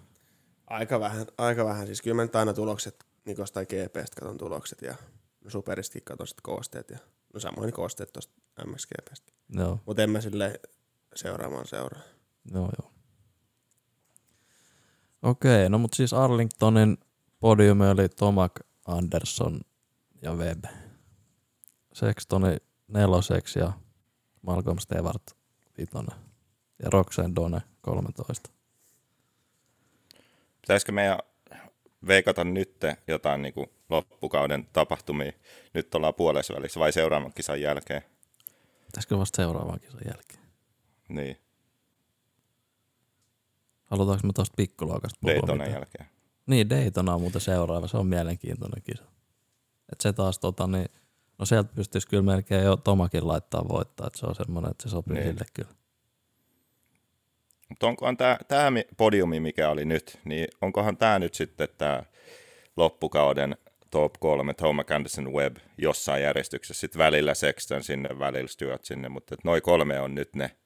Aika 0.67 0.99
vähän, 0.99 1.25
aika 1.37 1.65
vähän. 1.65 1.85
Siis 1.87 2.01
kyllä 2.01 2.15
mä 2.15 2.21
nyt 2.21 2.35
aina 2.35 2.53
tulokset, 2.53 3.05
niin 3.25 3.37
jostain 3.37 3.67
GPstä 3.69 4.21
katon 4.21 4.37
tulokset 4.37 4.81
ja 4.81 4.95
no 5.43 5.49
Superistakin 5.49 6.03
katon 6.05 6.27
sit 6.27 6.41
koosteet 6.41 6.89
ja 6.89 6.97
no 7.33 7.39
samoin 7.39 7.73
koosteet 7.73 8.13
tuosta 8.13 8.33
MXGPstä. 8.65 9.31
Joo, 9.49 9.79
Mutta 9.85 10.03
en 10.03 10.09
mä 10.09 10.21
sille 10.21 10.59
seuraamaan 11.15 11.67
seuraa. 11.67 12.01
joo, 12.53 12.69
joo. 12.81 12.91
Okei, 15.21 15.69
no 15.69 15.77
mutta 15.77 15.95
siis 15.95 16.13
Arlingtonin 16.13 16.97
podiumi 17.39 17.87
oli 17.87 18.09
Tomak 18.09 18.51
Anderson 18.85 19.61
ja 20.21 20.33
Webb. 20.33 20.65
Sextoni 21.93 22.57
neloseksi 22.87 23.59
ja 23.59 23.73
Malcolm 24.45 24.79
Stewart 24.79 25.23
vitonen. 25.77 26.19
Ja 26.83 26.89
Roxanne 26.89 27.35
Done 27.35 27.61
13. 27.81 28.49
Pitäisikö 30.61 30.91
meidän 30.91 31.19
veikata 32.07 32.43
nyt 32.43 32.77
jotain 33.07 33.41
niin 33.41 33.53
kuin 33.53 33.67
loppukauden 33.89 34.67
tapahtumia? 34.73 35.31
Nyt 35.73 35.95
ollaan 35.95 36.13
puolessa 36.13 36.53
välissä 36.53 36.79
vai 36.79 36.91
seuraavan 36.91 37.33
kisan 37.33 37.61
jälkeen? 37.61 38.01
Pitäisikö 38.85 39.17
vasta 39.17 39.35
seuraavan 39.35 39.79
kisan 39.79 40.01
jälkeen? 40.05 40.39
Niin, 41.09 41.37
Halutaanko 43.85 44.27
me 44.27 44.33
tuosta 44.33 44.53
pikkuluokasta 44.57 45.17
puhua? 45.21 45.33
Daytonan 45.33 45.57
mitään? 45.57 45.73
jälkeen. 45.73 46.05
Niin, 46.45 46.69
Daytona 46.69 47.13
on 47.13 47.21
muuten 47.21 47.41
seuraava. 47.41 47.87
Se 47.87 47.97
on 47.97 48.07
mielenkiintoinen 48.07 48.83
kisa. 48.83 49.03
Et 49.91 50.01
se 50.01 50.13
taas 50.13 50.39
tota 50.39 50.67
niin, 50.67 50.89
no 51.37 51.45
sieltä 51.45 51.69
pystyisi 51.75 52.07
kyllä 52.07 52.23
melkein 52.23 52.63
jo 52.63 52.75
Tomakin 52.75 53.27
laittaa 53.27 53.69
voittaa, 53.69 54.07
että 54.07 54.19
se 54.19 54.25
on 54.25 54.35
semmoinen, 54.35 54.71
että 54.71 54.83
se 54.83 54.89
sopii 54.89 55.13
Niin. 55.15 55.27
sille 55.27 55.45
kyllä. 55.53 55.69
Mutta 57.69 57.87
onkohan 57.87 58.17
tämä, 58.17 58.71
podiumi, 58.97 59.39
mikä 59.39 59.69
oli 59.69 59.85
nyt, 59.85 60.19
niin 60.25 60.47
onkohan 60.61 60.97
tämä 60.97 61.19
nyt 61.19 61.33
sitten 61.33 61.67
tämä 61.77 62.03
loppukauden 62.77 63.57
top 63.91 64.13
kolme, 64.19 64.53
Thomas 64.53 64.85
Anderson 64.95 65.33
Webb 65.33 65.57
jossain 65.77 66.23
järjestyksessä, 66.23 66.81
sitten 66.81 66.99
välillä 66.99 67.33
Sexton 67.33 67.83
sinne, 67.83 68.19
välillä 68.19 68.47
Stewart 68.47 68.85
sinne, 68.85 69.09
mutta 69.09 69.35
noin 69.43 69.61
kolme 69.61 69.99
on 69.99 70.15
nyt 70.15 70.35
ne 70.35 70.57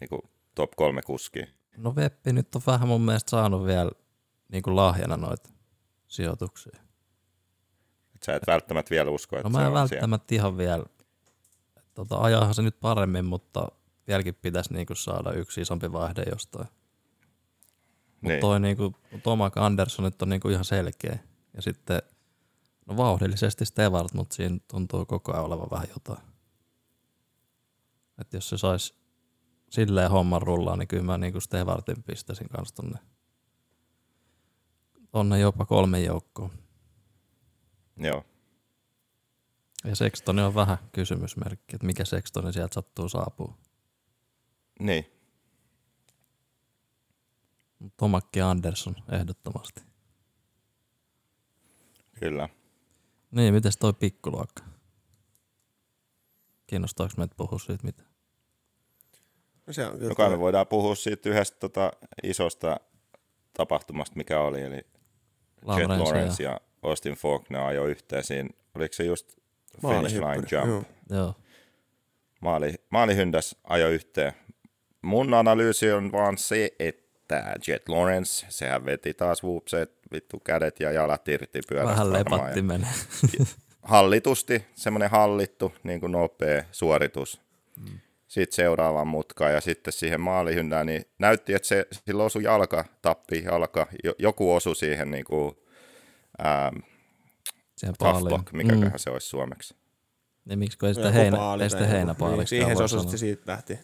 niin 0.00 0.08
kuin 0.08 0.22
top 0.54 0.70
kolme 0.76 1.02
kuskia. 1.02 1.46
No 1.76 1.96
Veppi 1.96 2.32
nyt 2.32 2.54
on 2.54 2.62
vähän 2.66 2.88
mun 2.88 3.00
mielestä 3.00 3.30
saanut 3.30 3.66
vielä 3.66 3.90
niin 4.48 4.62
kuin 4.62 4.76
lahjana 4.76 5.16
noita 5.16 5.50
sijoituksia. 6.06 6.80
Sä 8.26 8.36
et 8.36 8.42
välttämättä 8.46 8.90
vielä 8.90 9.10
usko, 9.10 9.36
että 9.36 9.48
No 9.48 9.52
mä 9.52 9.58
en 9.58 9.66
on 9.66 9.70
siellä. 9.72 9.80
välttämättä 9.80 10.34
ihan 10.34 10.56
vielä, 10.56 10.84
tota, 11.94 12.16
ajahan 12.20 12.54
se 12.54 12.62
nyt 12.62 12.80
paremmin, 12.80 13.24
mutta 13.24 13.68
vieläkin 14.08 14.34
pitäisi 14.34 14.72
niin 14.74 14.86
kuin 14.86 14.96
saada 14.96 15.32
yksi 15.32 15.60
isompi 15.60 15.92
vaihde 15.92 16.22
jostain. 16.30 16.68
Mutta 18.14 18.28
Niin. 18.28 18.40
toi 18.40 18.60
niinku, 18.60 18.94
Tomak 19.22 19.56
Andersson 19.56 20.04
nyt 20.04 20.22
on 20.22 20.28
niinku 20.28 20.48
ihan 20.48 20.64
selkeä. 20.64 21.18
Ja 21.56 21.62
sitten 21.62 22.02
no 22.86 22.96
vauhdillisesti 22.96 23.64
Stevart, 23.64 24.14
mutta 24.14 24.34
siinä 24.34 24.58
tuntuu 24.70 25.06
koko 25.06 25.32
ajan 25.32 25.44
olevan 25.44 25.68
vähän 25.70 25.88
jotain. 25.94 26.28
Et 28.18 28.32
jos 28.32 28.48
se 28.48 28.58
saisi 28.58 28.94
silleen 29.70 30.10
homman 30.10 30.42
rullaa, 30.42 30.76
niin 30.76 30.88
kyllä 30.88 31.02
mä 31.02 31.18
niinku 31.18 31.40
Stevartin 31.40 32.02
pistäisin 32.02 32.48
kanssa 32.48 32.74
tonne, 32.74 32.98
tonne 35.10 35.38
jopa 35.38 35.66
kolme 35.66 36.00
joukkoon. 36.00 36.50
Joo. 37.96 38.24
Ja 39.84 39.96
Sextoni 39.96 40.42
on 40.42 40.54
vähän 40.54 40.78
kysymysmerkki, 40.92 41.76
että 41.76 41.86
mikä 41.86 42.04
Sextoni 42.04 42.52
sieltä 42.52 42.74
sattuu 42.74 43.08
saapuu. 43.08 43.56
Niin. 44.80 45.06
Tomakki 47.96 48.38
ja 48.38 48.50
Andersson 48.50 48.96
ehdottomasti. 49.12 49.82
Kyllä. 52.20 52.48
Niin, 53.30 53.54
mites 53.54 53.76
toi 53.76 53.92
pikkuluokka? 53.92 54.62
Kiinnostaako 56.66 57.14
meitä 57.16 57.34
puhua 57.36 57.58
siitä 57.58 57.84
mitä? 57.84 58.02
No 59.66 59.72
se 59.72 59.86
on 59.86 59.92
kyllä 59.92 60.08
No 60.08 60.14
kai 60.14 60.30
me 60.30 60.38
voidaan 60.38 60.66
puhua 60.66 60.94
siitä 60.94 61.28
yhdestä 61.28 61.58
tota, 61.58 61.92
isosta 62.22 62.80
tapahtumasta, 63.56 64.16
mikä 64.16 64.40
oli, 64.40 64.62
eli 64.62 64.76
Jet 64.76 64.86
Lawrence 65.64 66.04
Lawrence 66.04 66.42
ja, 66.42 66.50
ja 66.50 66.60
Austin 66.82 67.14
Faulkner 67.14 67.60
ajoi 67.60 67.90
yhteen 67.90 68.24
siinä. 68.24 68.48
Oliko 68.74 68.92
se 68.92 69.04
just 69.04 69.36
finish 69.80 70.14
line 70.14 70.46
jump? 70.50 70.68
joo. 70.68 70.84
joo. 71.10 71.34
Maali, 72.40 72.74
maalihyndäs 72.90 73.56
ajoi 73.64 73.94
yhteen. 73.94 74.32
Mun 75.02 75.34
analyysi 75.34 75.92
on 75.92 76.12
vaan 76.12 76.38
se, 76.38 76.70
että 76.78 77.56
Jet 77.66 77.88
Lawrence, 77.88 78.46
sehän 78.48 78.84
veti 78.84 79.14
taas 79.14 79.44
whoopset, 79.44 79.92
vittu 80.12 80.40
kädet 80.40 80.80
ja 80.80 80.92
jalat 80.92 81.28
irti 81.28 81.60
pyörästä 81.68 81.92
Vähän 81.92 82.12
lepatti 82.12 82.58
Ja 82.58 82.62
menee. 82.62 82.88
Hallitusti, 83.82 84.64
semmoinen 84.74 85.10
hallittu, 85.10 85.72
niin 85.82 86.00
kuin 86.00 86.12
nopea 86.12 86.64
suoritus. 86.72 87.40
Mm. 87.76 87.98
Sitten 88.28 88.56
seuraavaan 88.56 89.06
mutkaan 89.06 89.52
ja 89.52 89.60
sitten 89.60 89.92
siihen 89.92 90.20
maalihyndään, 90.20 90.86
niin 90.86 91.04
näytti, 91.18 91.54
että 91.54 91.68
se, 91.68 91.86
sillä 92.06 92.24
osui 92.24 92.42
jalka, 92.42 92.84
tappi 93.02 93.42
jalka, 93.44 93.86
jo, 94.04 94.14
joku 94.18 94.54
osui 94.54 94.76
siihen 94.76 95.10
niin 95.10 95.24
kuin, 95.24 95.56
ää, 96.38 96.72
Siihen 97.76 97.94
tough 97.98 98.20
block, 98.20 98.52
mikäköhän 98.52 98.92
mm. 98.92 98.98
se 98.98 99.10
olisi 99.10 99.26
suomeksi. 99.26 99.74
Niin 100.44 100.58
miksi 100.58 100.78
ei 100.86 100.94
sitä, 100.94 101.10
heinä, 101.10 101.36
paali 101.36 101.62
ei 101.62 101.70
sitä 101.70 101.86
heinäpaaliksi. 101.86 102.54
Niin, 102.54 102.64
siihen 102.64 102.76
se 102.76 102.96
osui, 102.96 103.18
siitä 103.18 103.42
lähti. 103.46 103.78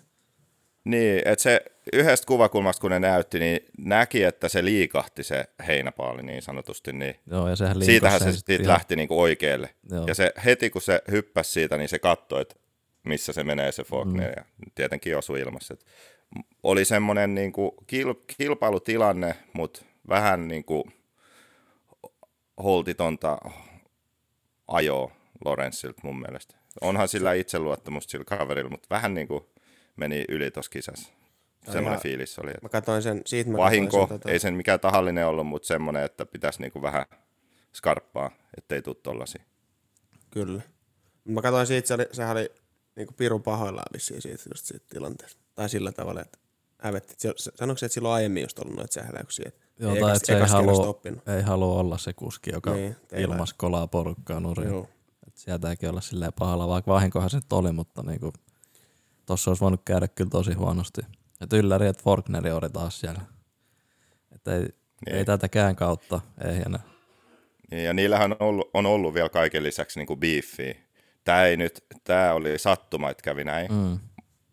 Niin, 0.85 1.23
että 1.25 1.43
se 1.43 1.61
yhdestä 1.93 2.27
kuvakulmasta, 2.27 2.81
kun 2.81 2.91
ne 2.91 2.99
näytti, 2.99 3.39
niin 3.39 3.61
näki, 3.79 4.25
että 4.25 4.49
se 4.49 4.65
liikahti 4.65 5.23
se 5.23 5.45
heinäpaali 5.67 6.23
niin 6.23 6.43
sanotusti, 6.43 6.93
niin 6.93 7.15
Joo, 7.31 7.49
ja 7.49 7.57
sehän 7.57 7.83
siitähän 7.83 8.21
se 8.21 8.33
sitten 8.33 8.61
ihan- 8.61 8.73
lähti 8.73 8.97
niinku 8.97 9.21
oikealle. 9.21 9.75
Joo. 9.91 10.05
Ja 10.07 10.15
se 10.15 10.33
heti 10.45 10.71
kun 10.71 10.83
se 10.83 11.03
hyppäsi 11.11 11.53
siitä, 11.53 11.77
niin 11.77 11.89
se 11.89 11.99
katsoi, 11.99 12.43
että 12.43 12.55
missä 13.05 13.33
se 13.33 13.45
menee 13.45 13.73
se 13.73 13.85
Faulkner, 13.85 14.31
mm. 14.31 14.35
ja 14.37 14.45
tietenkin 14.75 15.17
osui 15.17 15.41
ilmassa. 15.41 15.75
Et 15.75 15.85
oli 16.63 16.85
semmoinen 16.85 17.35
niinku 17.35 17.75
kil, 17.87 18.15
kilpailutilanne, 18.37 19.35
mutta 19.53 19.83
vähän 20.09 20.49
niinku 20.49 20.91
holtitonta 22.63 23.39
ajoa 24.69 25.11
Lorenzilta 25.45 26.01
mun 26.05 26.21
mielestä. 26.21 26.57
Onhan 26.81 27.09
sillä 27.09 27.33
itseluottamusta 27.33 28.11
sillä 28.11 28.25
kaverilla, 28.25 28.71
mutta 28.71 28.87
vähän 28.91 29.15
niinku 29.15 29.51
meni 29.97 30.25
yli 30.29 30.51
tuossa 30.51 30.71
kisassa. 30.71 31.09
Semmoinen 31.65 31.89
ihan- 31.93 32.03
fiilis 32.03 32.39
oli, 32.39 32.51
että 32.51 32.63
Mä 32.63 32.69
katsoin 32.69 33.03
sen, 33.03 33.23
siitä 33.27 33.51
mä 33.51 33.57
vahinko, 33.57 33.91
katsoin 33.99 34.09
sen, 34.09 34.21
tota, 34.21 34.33
ei 34.33 34.39
sen 34.39 34.55
mikään 34.55 34.81
tahallinen 34.81 35.27
ollut, 35.27 35.47
mutta 35.47 35.67
semmoinen, 35.67 36.03
että 36.05 36.27
pitäisi 36.27 36.61
niinku 36.63 36.83
vähän 36.83 37.05
skarppaa, 37.75 38.31
ettei 38.59 38.83
tule 38.83 38.97
tollasia. 39.03 39.43
Kyllä. 40.31 40.63
Mä 41.25 41.43
katsoin 41.43 41.67
siitä, 41.67 41.89
se 41.89 41.95
oli, 41.95 42.07
sehän 42.13 42.37
oli 42.37 42.51
niinku 42.97 43.15
pirun 43.17 43.43
pahoillaan 43.43 43.93
vissiin 43.93 44.23
siitä, 44.23 44.43
just 44.53 44.65
siitä 44.65 44.87
tilanteesta. 44.89 45.43
Tai 45.55 45.69
sillä 45.69 45.93
tavalla, 45.93 46.21
että 46.21 46.39
hävetti. 46.79 47.15
Sanoiko 47.37 47.79
se, 47.79 47.87
että 47.87 47.95
silloin 47.95 48.15
aiemmin 48.15 48.43
just 48.43 48.59
ollut 48.59 48.77
noita 48.77 48.93
sähläyksiä? 48.93 49.45
Että 49.49 49.61
Joo, 49.79 49.95
ei 49.95 50.01
tai 50.01 50.17
että 50.17 50.27
se 50.27 50.37
ei 50.39 50.47
halua, 50.49 51.01
ei 51.37 51.43
halua 51.43 51.81
olla 51.81 51.99
se 51.99 52.13
kuski, 52.13 52.51
joka 52.53 52.73
Niin, 52.75 52.97
ilmas 53.17 53.55
kolaa 53.55 53.87
porukkaa 53.87 54.41
nurin. 54.41 54.69
Joo. 54.69 54.89
Et 55.27 55.37
sieltäkin 55.37 55.91
olla 55.91 56.01
silleen 56.01 56.33
pahalla, 56.39 56.69
vaikka 56.69 56.93
vahinkohan 56.93 57.31
se 57.31 57.37
nyt 57.37 57.53
oli, 57.53 57.73
mutta 57.73 58.03
niinku, 58.03 58.33
tossa 59.27 59.51
olisi 59.51 59.61
voinut 59.61 59.83
käydä 59.85 60.09
kyllä 60.09 60.31
tosi 60.31 60.53
huonosti. 60.53 61.01
Et 61.41 61.53
ylläri, 61.53 61.87
että 61.87 62.03
Forkneri 62.03 62.51
oli 62.51 62.71
taas 62.71 63.01
siellä. 63.01 63.21
Et 64.33 64.49
ei, 64.49 64.61
Niin. 64.61 65.17
ei 65.17 65.25
tätäkään 65.25 65.77
kautta, 65.77 66.21
ei 66.45 66.57
enää. 66.67 66.81
Niin, 67.71 67.85
Ja 67.85 67.93
niillähän 67.95 68.33
on 68.33 68.37
ollut, 68.41 68.71
on 68.75 68.87
ollut 68.87 69.15
vielä 69.15 69.29
kaiken 69.29 69.63
lisäksi 69.63 70.01
niinku 70.01 70.17
beefiä. 70.17 70.75
Tämä 71.25 71.45
ei 71.45 71.57
nyt, 71.57 71.85
tämä 72.05 72.33
oli 72.33 72.59
sattuma, 72.59 73.11
että 73.11 73.23
kävi 73.23 73.45
näin. 73.45 73.73
Mm. 73.73 73.99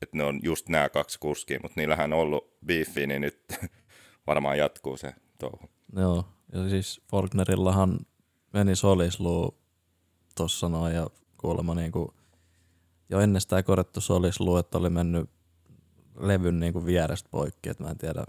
Että 0.02 0.18
ne 0.18 0.24
on 0.24 0.40
just 0.44 0.70
nämä 0.70 0.90
kaksi 0.90 1.20
kuskia, 1.20 1.60
mutta 1.64 1.80
niillähän 1.82 2.14
on 2.14 2.20
ollut 2.20 2.58
beefiä, 2.66 3.08
niin 3.08 3.22
nyt 3.22 3.40
varmaan 4.28 4.58
jatkuu 4.58 4.98
se 4.98 5.14
touhu. 5.40 5.70
Joo, 5.96 6.26
ja 6.54 6.70
siis 6.70 7.02
Forknerillahan 7.12 8.00
meni 8.54 8.76
solisluu 8.76 9.58
tossa 10.36 10.70
noin 10.70 10.96
ja 10.96 11.08
kuulemma 11.38 11.76
niinku 11.76 12.14
jo 13.10 13.20
ennestään 13.20 13.64
korjattu 13.64 14.02
solisluu, 14.02 14.58
että 14.58 14.78
oli 14.78 14.90
mennyt 14.90 15.30
levyn 16.20 16.60
niinku 16.60 16.86
vierestä 16.86 17.30
poikki, 17.32 17.70
että 17.70 17.84
mä 17.84 17.90
en 17.90 17.98
tiedä, 17.98 18.24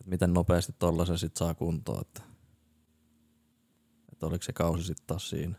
että 0.00 0.10
miten 0.10 0.34
nopeasti 0.34 0.72
tollasen 0.78 1.18
sit 1.18 1.36
saa 1.36 1.54
kuntoon, 1.54 2.00
että, 2.00 2.22
että 4.12 4.26
oliko 4.26 4.42
se 4.42 4.52
kausi 4.52 4.84
sitten 4.84 5.06
taas 5.06 5.30
siinä. 5.30 5.54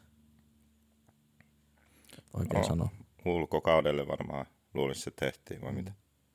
Oikein 2.34 2.60
Joo. 2.60 2.68
sano. 2.68 2.90
Ulkokaudelle 3.26 4.08
varmaan 4.08 4.46
luulisin, 4.74 5.04
se 5.04 5.12
tehtiin 5.12 5.62
vai 5.62 5.72
mitä. 5.72 5.94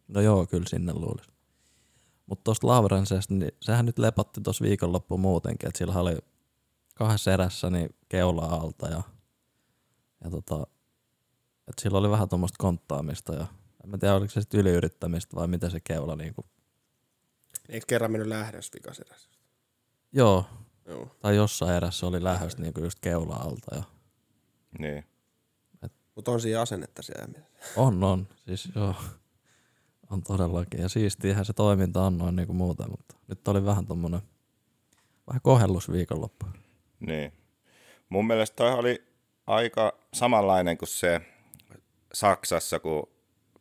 No 0.09 0.21
joo, 0.21 0.47
kyllä 0.47 0.69
sinne 0.69 0.93
luulisi. 0.95 1.31
Mutta 2.27 2.45
tuosta 2.45 2.67
Laurensesta, 2.67 3.35
niin 3.35 3.53
sehän 3.63 3.87
nyt 3.87 3.99
lepatti 3.99 4.41
tuossa 4.41 4.65
viikonloppu 4.65 5.19
muutenkin, 5.19 5.69
että 5.69 5.79
sillä 5.79 5.95
oli 6.01 6.17
kahdessa 6.95 7.33
erässä 7.33 7.71
niin 7.71 7.95
keula 8.09 8.43
alta 8.45 8.89
ja, 8.89 9.03
ja 10.25 10.31
tota, 10.31 10.67
että 11.69 11.83
sillä 11.83 11.99
oli 11.99 12.11
vähän 12.11 12.29
tuommoista 12.29 12.57
konttaamista 12.59 13.35
ja 13.35 13.47
en 13.85 13.91
mä 13.91 13.99
tiedä 13.99 14.15
oliko 14.15 14.31
se 14.31 14.41
sitten 14.41 14.61
yliyrittämistä 14.61 15.37
vai 15.37 15.47
mitä 15.49 15.71
se 15.71 15.81
keula 15.81 16.17
niinku. 16.17 16.45
Eikö 17.69 17.87
kerran 17.89 18.11
mennyt 18.13 18.29
lähdössä 18.29 18.71
vikaserässä? 18.75 19.31
Joo, 20.13 20.45
Joo. 20.87 21.09
tai 21.21 21.37
jossain 21.37 21.75
erässä 21.77 22.07
oli 22.07 22.25
lähes 22.25 22.59
niinku 22.59 22.81
just 22.81 22.99
keula 23.01 23.35
alta 23.35 23.77
ja 23.77 23.83
Niin. 24.79 25.05
Mutta 26.15 26.31
on 26.31 26.41
siinä 26.41 26.61
asennetta 26.61 27.03
siellä. 27.03 27.39
on 27.77 28.05
on, 28.05 28.29
siis 28.47 28.69
joo. 28.75 28.95
On 30.11 30.23
todellakin 30.23 30.81
ja 30.81 30.89
siistiähän 30.89 31.45
se 31.45 31.53
toiminta 31.53 32.03
on 32.03 32.19
noin 32.19 32.37
niinku 32.37 32.53
muuten, 32.53 32.91
mutta 32.91 33.17
nyt 33.29 33.49
oli 33.49 33.65
vähän 33.65 33.87
tommonen 33.87 34.21
vähän 35.27 35.41
kohellus 35.43 35.93
viikonloppu. 35.93 36.47
Niin. 37.01 37.33
Mun 38.09 38.27
mielestä 38.27 38.57
toi 38.57 38.73
oli 38.73 39.03
aika 39.47 39.99
samanlainen 40.15 40.79
kuin 40.79 40.89
se 40.89 41.21
Saksassa, 42.13 42.81
kun 42.81 43.09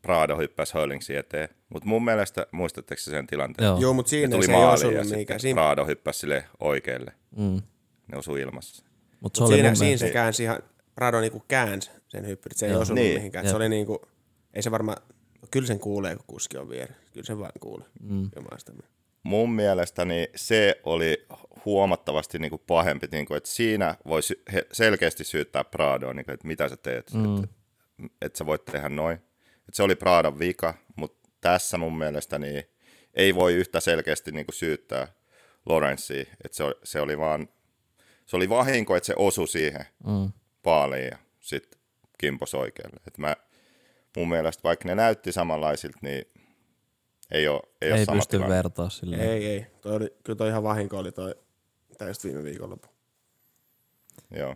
Prado 0.01 0.37
hyppäsi 0.37 0.73
Hurlingsin 0.77 1.17
eteen. 1.17 1.49
Mutta 1.69 1.89
mun 1.89 2.05
mielestä, 2.05 2.47
muistatteko 2.51 3.01
se 3.01 3.11
sen 3.11 3.27
tilanteen? 3.27 3.65
Joo. 3.65 3.79
Joo, 3.79 3.93
mutta 3.93 4.09
siinä 4.09 4.31
tuli 4.31 4.45
se 4.45 4.53
ei 4.53 4.63
osunut 4.63 5.09
mihinkään. 5.09 5.39
Siinä, 5.39 5.61
Prado 5.61 5.85
hyppäsi 5.85 6.19
sille 6.19 6.45
oikealle. 6.59 7.13
Mm. 7.37 7.61
Ne 8.07 8.17
osui 8.17 8.41
ilmassa. 8.41 8.85
Mut 9.19 9.35
se 9.35 9.41
mut 9.41 9.49
oli 9.49 9.55
siinä, 9.55 9.69
mun 9.69 9.75
siinä 9.75 9.87
mielestä, 9.87 10.07
se 10.07 10.13
käänsi 10.13 10.43
ihan, 10.43 10.59
Prado 10.95 11.21
niinku 11.21 11.43
käänsi 11.47 11.91
sen 12.13 12.27
hyppyrit, 12.27 12.57
se 12.57 12.65
ei 12.65 12.71
Joo. 12.71 12.81
osunut 12.81 13.03
Niin. 13.03 13.15
mihinkään. 13.15 13.45
Jep. 13.45 13.49
Se 13.51 13.55
oli 13.55 13.69
niinku, 13.69 14.01
ei 14.53 14.61
se 14.63 14.71
varmaan, 14.71 14.97
kyllä 15.51 15.67
sen 15.67 15.79
kuulee, 15.79 16.15
kun 16.15 16.25
kuski 16.27 16.57
on 16.57 16.69
vieressä. 16.69 17.01
Kyllä 17.13 17.25
sen 17.25 17.39
vaan 17.39 17.51
kuulee. 17.59 17.87
mm. 18.01 18.29
Mieltä. 18.35 18.83
Mun 19.23 19.51
mielestäni 19.51 20.27
se 20.35 20.79
oli 20.83 21.25
huomattavasti 21.65 22.39
niin 22.39 22.49
kuin 22.49 22.61
pahempi, 22.67 23.07
niin 23.11 23.25
kuin, 23.25 23.37
että 23.37 23.49
siinä 23.49 23.95
voi 24.07 24.23
sy- 24.23 24.41
he- 24.53 24.67
selkeästi 24.71 25.23
syyttää 25.23 25.63
Pradoa, 25.63 26.13
niin 26.13 26.25
kuin, 26.25 26.33
että 26.33 26.47
mitä 26.47 26.69
sä 26.69 26.77
teet, 26.77 27.13
mm. 27.13 27.35
että, 27.43 27.47
että 28.21 28.37
sä 28.37 28.45
voit 28.45 28.65
tehdä 28.65 28.89
noin. 28.89 29.15
Että 29.57 29.71
se 29.73 29.83
oli 29.83 29.95
Pradon 29.95 30.39
vika, 30.39 30.73
mutta 30.95 31.29
tässä 31.41 31.77
mun 31.77 31.97
mielestä 31.97 32.39
niin 32.39 32.63
ei 33.13 33.35
voi 33.35 33.53
yhtä 33.53 33.79
selkeästi 33.79 34.31
niin 34.31 34.45
kuin 34.45 34.55
syyttää 34.55 35.07
Lorenzia, 35.65 36.21
että 36.43 36.55
se, 36.57 36.63
oli- 36.63 36.75
se 36.83 37.01
oli 37.01 37.17
vaan, 37.17 37.49
se 38.25 38.35
oli 38.35 38.49
vahinko, 38.49 38.95
että 38.95 39.07
se 39.07 39.13
osui 39.17 39.47
siihen 39.47 39.85
Mm. 40.07 40.31
paaliin 40.63 41.05
ja 41.07 41.17
sitten 41.39 41.79
kimpos 42.23 42.53
oikealle. 42.55 42.97
Et 43.07 43.17
mä, 43.17 43.35
mun 44.17 44.29
mielestä 44.29 44.63
vaikka 44.63 44.87
ne 44.87 44.95
näytti 44.95 45.31
samanlaisilta, 45.31 45.97
niin 46.01 46.25
ei 47.31 47.47
ole, 47.47 47.61
ei 47.81 47.91
ole 47.91 47.99
ei 47.99 48.05
sama 48.05 48.15
pysty 48.17 48.31
tilanne. 48.37 48.55
vertaa 48.55 48.89
silleen. 48.89 49.21
Ei, 49.21 49.45
ei. 49.45 49.65
Toi 49.81 49.95
oli, 49.95 50.13
kyllä 50.23 50.37
toi 50.37 50.49
ihan 50.49 50.63
vahinko 50.63 50.97
oli 50.97 51.11
toi 51.11 51.35
täysin 51.97 52.31
viime 52.31 52.43
viikonloppu. 52.43 52.87
Joo. 54.31 54.55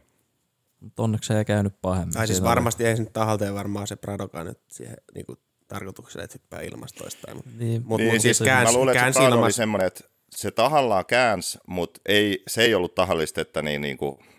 Mutta 0.79 1.03
onneksi 1.03 1.27
se 1.27 1.37
ei 1.37 1.45
käynyt 1.45 1.81
pahemmin. 1.81 2.13
Tai 2.13 2.27
siis 2.27 2.37
Siinä 2.37 2.49
oli- 2.49 2.55
varmasti 2.55 2.85
ei 2.85 2.95
se 2.97 3.03
nyt 3.03 3.13
tahalteen 3.13 3.53
varmaan 3.53 3.87
se 3.87 3.95
Pradokaan 3.95 4.45
nyt 4.45 4.59
siihen 4.67 4.97
niinku, 5.15 5.37
tarkoituksella, 5.67 6.23
että 6.23 6.35
hyppää 6.41 6.61
ilmasta 6.61 6.99
toistaan. 7.03 7.37
Mutta 7.37 7.51
Niin, 7.57 7.81
mut, 7.85 7.97
Niin, 7.97 8.11
mut 8.13 8.21
siis 8.21 8.37
siis 8.37 8.47
käänsi, 8.47 8.73
mä 8.73 8.77
luulen, 8.79 8.97
että 8.97 9.11
se 9.13 9.19
Prado 9.19 9.41
oli 9.41 9.51
semmoinen, 9.51 9.87
että 9.87 10.03
se 10.35 10.51
tahallaan 10.51 11.05
käänsi, 11.05 11.57
mutta 11.67 12.01
ei, 12.05 12.43
se 12.47 12.61
ei 12.63 12.75
ollut 12.75 12.95
tahallista, 12.95 13.41
että 13.41 13.61
niin, 13.61 13.81
niin 13.81 13.97
kuin 13.97 14.17
niin, 14.19 14.36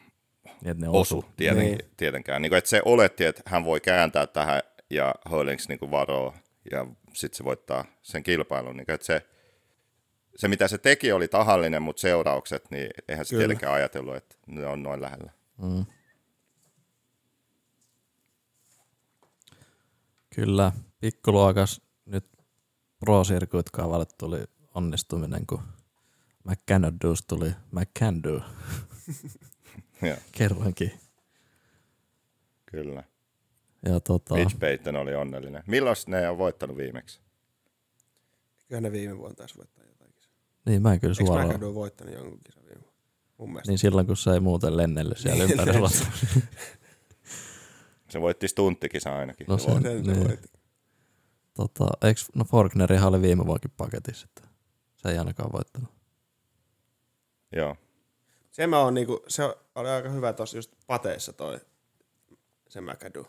että 0.65 0.85
ne 0.85 0.89
osu 0.89 1.19
osu. 1.19 1.25
tieten, 1.37 1.59
Niin. 1.65 1.79
tietenkään. 1.97 2.43
Niin 2.43 2.51
kuin, 2.51 2.59
että 2.59 2.71
se 2.71 2.83
oletti, 2.85 3.25
että 3.25 3.43
hän 3.47 3.65
voi 3.65 3.81
kääntää 3.81 4.27
tähän 4.27 4.63
ja 4.91 5.15
Hurlings 5.31 5.69
niin 5.69 5.91
varoo 5.91 6.35
ja 6.71 6.87
sitten 7.13 7.37
se 7.37 7.45
voittaa 7.45 7.85
sen 8.03 8.23
kilpailun. 8.23 8.77
Niin 8.77 8.87
kuin, 8.87 8.95
että 8.95 9.07
se, 9.07 9.27
se, 10.37 10.49
mitä 10.49 10.69
se 10.69 10.79
teki, 10.79 11.13
oli 11.13 11.29
tahallinen, 11.29 11.83
mutta 11.83 12.01
seuraukset, 12.01 12.71
niin 12.71 12.91
eihän 13.09 13.25
se 13.25 13.31
Kyllä. 13.31 13.41
tietenkään 13.41 13.73
ajatellut, 13.75 14.17
että 14.17 14.37
ne 14.47 14.67
on 14.67 14.83
noin 14.83 15.01
lähellä. 15.03 15.31
Mm. 15.63 15.87
Kyllä, 20.35 20.73
pikkuluokas 21.01 21.81
nyt 22.07 22.27
Pro 23.01 23.23
Circuit 23.25 23.71
kaavalle 23.71 24.07
tuli 24.19 24.45
onnistuminen, 24.75 25.47
kun 25.47 25.63
McCanadus 26.45 27.23
tuli 27.27 27.51
McCandu 27.73 28.41
Ja, 30.03 30.17
kerrankin. 30.33 30.93
kyllä. 32.67 33.05
Ja 33.87 34.01
tota, 34.01 34.35
Mitch 34.35 34.59
Payton 34.59 34.97
oli 34.97 35.15
onnellinen. 35.15 35.63
Milloin 35.67 35.97
ne 36.07 36.29
on 36.29 36.39
voittanut 36.39 36.77
viimeksi? 36.77 37.21
Kyllä 38.69 38.81
ne 38.81 38.93
viime 38.93 39.19
vuonna 39.19 39.35
taisi 39.35 39.57
voittaa 39.57 39.85
jotain 39.85 40.13
kisaa. 40.13 40.33
niin 40.67 40.83
mä 40.83 40.93
en 40.93 41.01
kyllä 41.01 41.13
Eikö 41.13 41.27
suoraan. 41.27 41.49
McAdoo 41.49 41.75
voittanut 41.75 42.15
jonkun 42.15 42.41
kisan 42.47 42.63
viime 42.63 42.81
vuonna? 42.83 42.99
Mun 43.39 43.49
mielestä. 43.51 43.71
Niin 43.73 43.79
silloin, 43.79 44.07
kun 44.07 44.17
se 44.17 44.31
ei 44.31 44.41
muuten 44.41 44.77
lennellyt 44.77 45.19
siellä 45.23 45.45
Niin, 45.45 45.51
ympärillä. 45.61 45.89
Se 48.11 48.21
voitti 48.21 48.49
stunttikisan 48.49 49.13
ainakin. 49.13 49.47
No 49.47 49.59
Se 49.59 49.65
se- 49.65 49.71
voitti. 49.71 49.89
Niin. 50.13 50.25
voitti. 50.29 50.49
tota, 51.55 51.87
eikö, 52.03 52.21
no 52.35 52.45
Forknerihan 52.45 53.09
oli 53.09 53.23
viime 53.23 53.47
vuonkin 53.47 53.71
paketissa, 53.77 54.27
että 54.29 54.49
se 54.97 55.09
ei 55.09 55.19
ainakaan 55.19 55.53
voittanut. 55.53 55.91
Joo. 57.57 57.77
Se 58.59 58.67
mä 58.67 58.79
oon 58.79 58.95
niinku, 58.95 59.25
se 59.29 59.43
oli 59.75 59.89
aika 59.89 60.09
hyvä 60.09 60.33
tossa 60.33 60.59
just 60.59 60.73
pateissa 60.87 61.33
toi 61.33 61.61
se 62.69 62.81
McAdoo. 62.81 63.25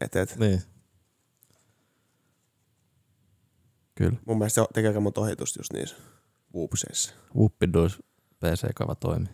Et, 0.00 0.16
et. 0.16 0.36
Niin. 0.36 0.62
Kyllä. 3.94 4.18
Mun 4.26 4.38
mielestä 4.38 4.62
se 4.62 4.68
teki 4.74 4.86
aika 4.86 5.00
monta 5.00 5.20
ohitusta 5.20 5.58
just 5.58 5.72
niissä 5.72 5.96
whoopseissa. 6.54 7.14
Whoopidus 7.36 8.02
PC-kava 8.40 8.94
toimi. 8.94 9.28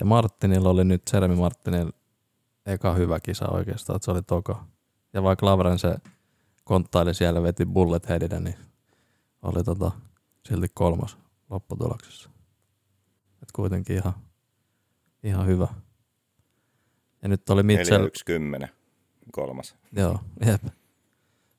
Ja 0.00 0.04
Martinilla 0.04 0.68
oli 0.68 0.84
nyt, 0.84 1.02
Jeremy 1.12 1.36
Martinilla 1.36 1.92
eka 2.66 2.94
hyvä 2.94 3.20
kisa 3.20 3.48
oikeastaan, 3.48 3.96
että 3.96 4.04
se 4.04 4.10
oli 4.10 4.22
toko. 4.22 4.60
Ja 5.12 5.22
vaikka 5.22 5.46
Lavren 5.46 5.78
se 5.78 5.96
konttaili 6.64 7.14
siellä 7.14 7.42
veti 7.42 7.66
bullet 7.66 8.08
headinä, 8.08 8.40
niin 8.40 8.56
oli 9.42 9.64
tota, 9.64 9.90
silti 10.48 10.66
kolmas 10.74 11.23
lopputuloksessa. 11.50 12.30
Et 13.42 13.52
kuitenkin 13.52 13.96
ihan, 13.96 14.14
ihan 15.22 15.46
hyvä. 15.46 15.68
Ja 17.22 17.28
nyt 17.28 17.50
oli 17.50 17.62
Mitchell, 17.62 18.08
4-1-10, 18.64 18.68
kolmas. 19.32 19.76
joo, 19.92 20.18
jep. 20.46 20.62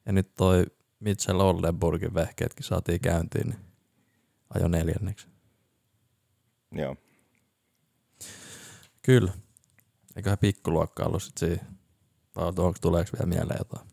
Ja 0.05 0.13
nyt 0.13 0.35
toi 0.35 0.65
Mitchell 0.99 1.39
Oldenburgin 1.39 2.13
vehkeetkin 2.13 2.65
saatiin 2.65 2.99
käyntiin, 2.99 3.49
niin 3.49 3.59
ajo 4.49 4.67
neljänneksi. 4.67 5.27
Joo. 6.71 6.95
Kyllä. 9.01 9.33
Eiköhän 10.15 10.37
pikkuluokka 10.37 11.03
ollut 11.03 11.23
sit 11.23 11.37
siinä. 11.37 11.65
Vai 12.35 12.45
onko 12.47 12.73
tuleeko 12.81 13.09
vielä 13.13 13.29
mieleen 13.29 13.57
jotain? 13.59 13.87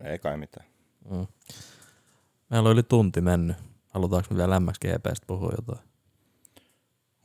Ei 0.00 0.18
kai 0.18 0.36
mitään. 0.36 0.66
Mm. 1.10 1.26
Meillä 2.50 2.68
on 2.68 2.72
yli 2.72 2.82
tunti 2.82 3.20
mennyt. 3.20 3.56
Halutaanko 3.98 4.28
me 4.30 4.36
vielä 4.38 4.60
MXGPstä 4.60 5.26
puhua 5.26 5.52
jotain? 5.56 5.88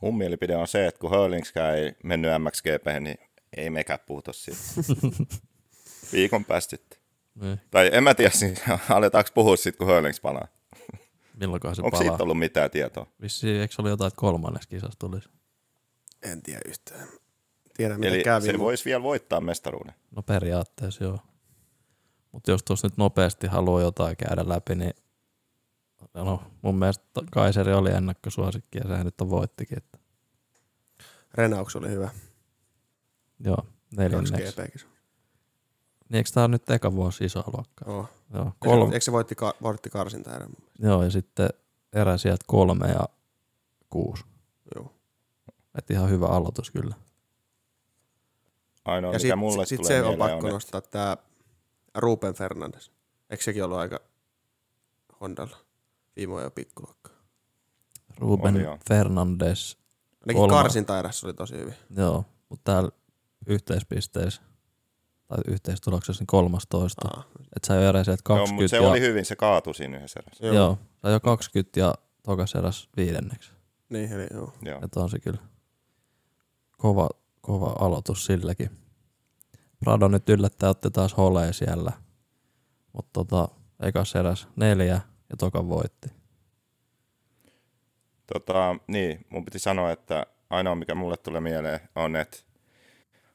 Mun 0.02 0.18
mielipide 0.18 0.56
on 0.56 0.68
se, 0.68 0.86
että 0.86 1.00
kun 1.00 1.10
Hurlingskään 1.10 1.74
ei 1.78 1.92
mennyt 2.04 2.30
MXGP, 2.42 2.86
niin 3.00 3.16
ei 3.56 3.70
mekään 3.70 3.98
puhuta 4.06 4.32
siitä. 4.32 4.58
Viikon 6.12 6.44
päästä 6.44 6.70
sitten. 6.70 6.98
Niin. 7.34 7.60
Tai 7.70 7.90
en 7.92 8.04
mä 8.04 8.14
tiedä, 8.14 8.30
siis, 8.30 8.62
aletaanko 8.90 9.30
puhua 9.34 9.56
siitä, 9.56 9.78
kun 9.78 9.86
Hurlings 9.86 10.20
palaa. 10.20 10.48
Milloinkohan 11.40 11.76
se 11.76 11.82
Onko 11.82 11.90
palaa? 11.98 12.12
siitä 12.12 12.22
ollut 12.22 12.38
mitään 12.38 12.70
tietoa? 12.70 13.06
Vissiin, 13.20 13.60
eikö 13.60 13.74
se 13.74 13.82
ollut 13.82 13.90
jotain, 13.90 14.08
että 14.08 14.20
kolmannes 14.20 14.66
kisassa 14.66 14.98
tulisi? 14.98 15.28
En 16.22 16.42
tiedä 16.42 16.60
yhtään. 16.66 17.08
Tiedän, 17.76 18.00
mitä 18.00 18.14
Eli 18.14 18.22
kävi. 18.24 18.46
se 18.46 18.52
mut- 18.52 18.58
voisi 18.60 18.84
vielä 18.84 19.02
voittaa 19.02 19.40
mestaruuden. 19.40 19.94
No 20.16 20.22
periaatteessa 20.22 21.04
joo. 21.04 21.18
Mutta 22.32 22.50
jos 22.50 22.62
tuossa 22.62 22.86
nyt 22.86 22.96
nopeasti 22.96 23.46
haluaa 23.46 23.82
jotain 23.82 24.16
käydä 24.16 24.48
läpi, 24.48 24.74
niin 24.74 24.94
no, 26.14 26.42
mun 26.62 26.74
mielestä 26.74 27.04
Kaiseri 27.32 27.72
oli 27.72 27.90
ennakkosuosikki 27.90 28.78
ja 28.78 28.88
sehän 28.88 29.04
nyt 29.04 29.20
on 29.20 29.30
voittikin. 29.30 29.78
Että, 29.78 29.98
Renaux 31.34 31.76
oli 31.76 31.88
hyvä. 31.90 32.10
joo, 33.40 33.66
neljänneksi. 33.96 34.86
Niin 36.08 36.16
eikö 36.16 36.30
tää 36.34 36.44
on 36.44 36.50
nyt 36.50 36.70
eka 36.70 36.92
vuosi 36.92 37.24
iso 37.24 37.44
luokka? 37.56 37.84
Oh. 37.86 38.08
Joo, 38.34 38.52
Kolme. 38.58 38.94
Eikö 38.94 39.04
se 39.04 39.12
voitti, 39.12 39.34
ka- 39.34 39.54
voitti 39.62 39.90
karsinta 39.90 40.30
mielestä? 40.30 40.64
joo, 40.78 41.02
ja 41.02 41.10
sitten 41.10 41.48
erä 41.92 42.16
sieltä 42.18 42.44
kolme 42.46 42.86
ja 42.88 43.08
kuusi. 43.90 44.24
Joo. 44.74 44.92
Et 45.78 45.90
ihan 45.90 46.10
hyvä 46.10 46.26
aloitus 46.26 46.70
kyllä. 46.70 46.94
Ainoa, 48.84 49.12
ja 49.12 49.12
mikä 49.12 49.18
sitten 49.18 49.38
mulle 49.38 49.66
sit 49.66 49.76
tulee 49.76 49.88
se 49.88 50.02
on 50.02 50.18
pakko 50.18 50.46
on, 50.46 50.52
nostaa 50.52 50.80
tää 50.80 51.16
Ruben 51.94 52.34
Fernandes. 52.34 52.90
Eikö 53.30 53.44
sekin 53.44 53.64
ollut 53.64 53.78
aika 53.78 54.00
Hondalla? 55.20 55.63
Viime 56.16 56.30
vuonna 56.30 56.44
jo 56.46 56.50
pikkuluokka. 56.50 57.10
Ruben 58.18 58.54
Oli 58.54 58.62
joo. 58.62 58.78
Fernandes, 58.88 59.78
Ainakin 60.20 60.36
Kolma. 60.36 60.56
karsinta 60.56 60.98
erässä 60.98 61.26
oli 61.26 61.34
tosi 61.34 61.56
hyvin. 61.56 61.74
joo, 61.96 62.24
mutta 62.48 62.72
täällä 62.72 62.90
yhteispisteessä 63.46 64.42
tai 65.28 65.38
yhteistuloksessa 65.48 66.20
niin 66.22 66.26
13. 66.26 67.08
Aa, 67.08 67.24
Et 67.56 67.64
sä 67.64 67.74
jo 67.74 67.88
erä 67.88 68.04
sieltä 68.04 68.22
Joo, 68.28 68.36
20 68.38 68.54
mutta 68.62 68.68
se 68.68 68.76
ja, 68.76 68.90
oli 68.90 69.00
hyvin, 69.00 69.24
se 69.24 69.36
kaatui 69.36 69.74
siinä 69.74 69.96
yhdessä 69.96 70.20
erässä. 70.20 70.46
joo. 70.46 70.54
joo, 70.54 70.78
sä 71.02 71.08
jo 71.10 71.20
20 71.20 71.80
ja 71.80 71.94
tokas 72.22 72.54
eräs 72.54 72.88
viidenneksi. 72.96 73.50
Niin, 73.88 74.12
eli 74.12 74.26
joo. 74.34 74.52
Joo. 74.62 74.80
Et 74.84 74.96
on 74.96 75.10
se 75.10 75.18
kyllä 75.18 75.38
kova, 76.78 77.08
kova 77.40 77.76
aloitus 77.78 78.26
silläkin. 78.26 78.70
Prado 79.80 80.08
nyt 80.08 80.28
yllättää 80.28 80.70
otti 80.70 80.90
taas 80.90 81.16
holee 81.16 81.52
siellä, 81.52 81.92
mutta 82.92 83.10
tota, 83.12 83.48
ekas 83.80 84.14
eräs 84.16 84.48
neljä 84.56 85.00
ja 85.30 85.36
toka 85.36 85.68
voitti. 85.68 86.08
Tota, 88.32 88.76
niin, 88.86 89.26
mun 89.28 89.44
piti 89.44 89.58
sanoa, 89.58 89.90
että 89.90 90.26
ainoa 90.50 90.74
mikä 90.74 90.94
mulle 90.94 91.16
tulee 91.16 91.40
mieleen 91.40 91.80
on, 91.94 92.16
että 92.16 92.36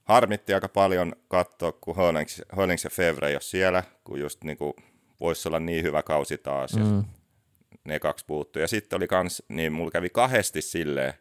harmitti 0.03 0.53
aika 0.53 0.69
paljon 0.69 1.15
katsoa, 1.27 1.71
kun 1.71 1.95
Hörlings, 1.95 2.41
Hörlings 2.51 2.83
ja 2.83 2.89
Fevre 2.89 3.27
ei 3.27 3.35
ole 3.35 3.41
siellä, 3.41 3.83
kun 4.03 4.19
just 4.19 4.43
niinku 4.43 4.75
voisi 5.19 5.47
olla 5.47 5.59
niin 5.59 5.83
hyvä 5.83 6.03
kausi 6.03 6.37
taas, 6.37 6.73
mm. 6.73 6.97
ja 6.97 7.03
ne 7.83 7.99
kaksi 7.99 8.25
puuttuu. 8.27 8.61
Ja 8.61 8.67
sitten 8.67 8.97
oli 8.97 9.07
kans, 9.07 9.43
niin 9.49 9.73
mulla 9.73 9.91
kävi 9.91 10.09
kahdesti 10.09 10.61
silleen, 10.61 11.13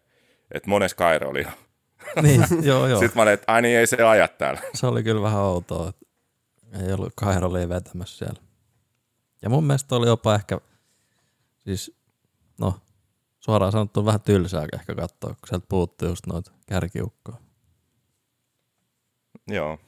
että 0.55 0.71
mones 0.71 0.95
Kairo 0.95 1.29
oli 1.29 1.43
jo. 1.43 1.49
Niin, 2.23 2.47
joo, 2.63 2.87
joo. 2.87 3.01
Sitten 3.01 3.19
mä 3.19 3.23
olin, 3.23 3.35
että 3.35 3.53
ai 3.53 3.63
niin, 3.63 3.79
ei 3.79 3.87
se 3.87 4.03
ajat 4.03 4.39
täällä. 4.39 4.61
Se 4.75 4.87
oli 4.87 5.03
kyllä 5.03 5.23
vähän 5.23 5.41
outoa, 5.41 5.89
että 5.89 6.07
ei 6.87 6.93
ollut 6.93 7.13
Kairoli 7.17 7.69
vetämässä 7.69 8.19
siellä. 8.19 8.48
Ja 9.43 9.51
mun 9.51 9.65
mielestä 9.65 9.97
oli 9.97 10.07
jopa 10.07 10.35
ehkä, 10.35 10.61
siis 11.59 11.97
no, 12.61 12.75
suoraan 13.41 13.73
sanottuna 13.73 14.07
vähän 14.07 14.21
tylsää 14.21 14.67
ehkä 14.73 14.95
katsoa, 14.95 15.31
kun 15.31 15.49
sieltä 15.49 15.67
puuttuu 15.69 16.09
just 16.09 16.27
noita 16.27 16.53
kärkiukkoja. 16.67 17.39
Joo. 19.47 19.79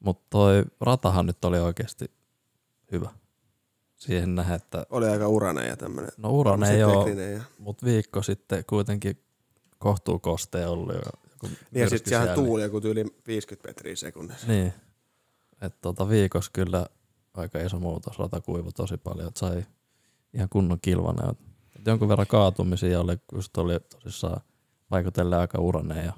Mutta 0.00 0.26
toi 0.30 0.64
ratahan 0.80 1.26
nyt 1.26 1.44
oli 1.44 1.58
oikeasti 1.58 2.10
hyvä. 2.92 3.10
Siihen 3.96 4.34
nähdä, 4.34 4.54
että 4.54 4.86
Oli 4.90 5.08
aika 5.08 5.28
uranen 5.28 5.68
ja 5.68 5.76
tämmönen. 5.76 6.10
no 6.16 6.30
uranen 6.30 6.68
tekninen 6.68 7.32
Ja, 7.32 7.42
mutta 7.58 7.86
viikko 7.86 8.22
sitten 8.22 8.64
kuitenkin 8.66 9.22
kohtuu 9.78 10.18
kosteen 10.18 10.68
ollut. 10.68 10.94
Ja, 10.94 11.00
joku 11.30 11.46
niin 11.46 11.82
ja 11.82 11.90
sitten 11.90 12.10
sehän 12.10 12.34
tuuli 12.34 12.62
joku 12.62 12.78
yli 12.78 13.04
50 13.26 13.68
metriä 13.68 13.96
sekunnissa. 13.96 14.46
Niin. 14.46 14.72
Että 15.60 15.78
tota 15.80 16.08
viikossa 16.08 16.50
kyllä 16.54 16.86
aika 17.38 17.58
iso 17.58 17.78
muutos. 17.78 18.18
Rata 18.18 18.40
kuivu 18.40 18.72
tosi 18.72 18.96
paljon, 18.96 19.28
että 19.28 19.40
sai 19.40 19.64
ihan 20.34 20.48
kunnon 20.48 20.78
kilvan. 20.82 21.16
Et 21.30 21.86
jonkun 21.86 22.08
verran 22.08 22.26
kaatumisia 22.26 23.00
oli, 23.00 23.16
just 23.32 23.56
oli 23.56 23.80
tosissaan 23.80 24.40
vaikutellen 24.90 25.38
aika 25.38 25.58
uranen 25.58 26.04
ja 26.04 26.12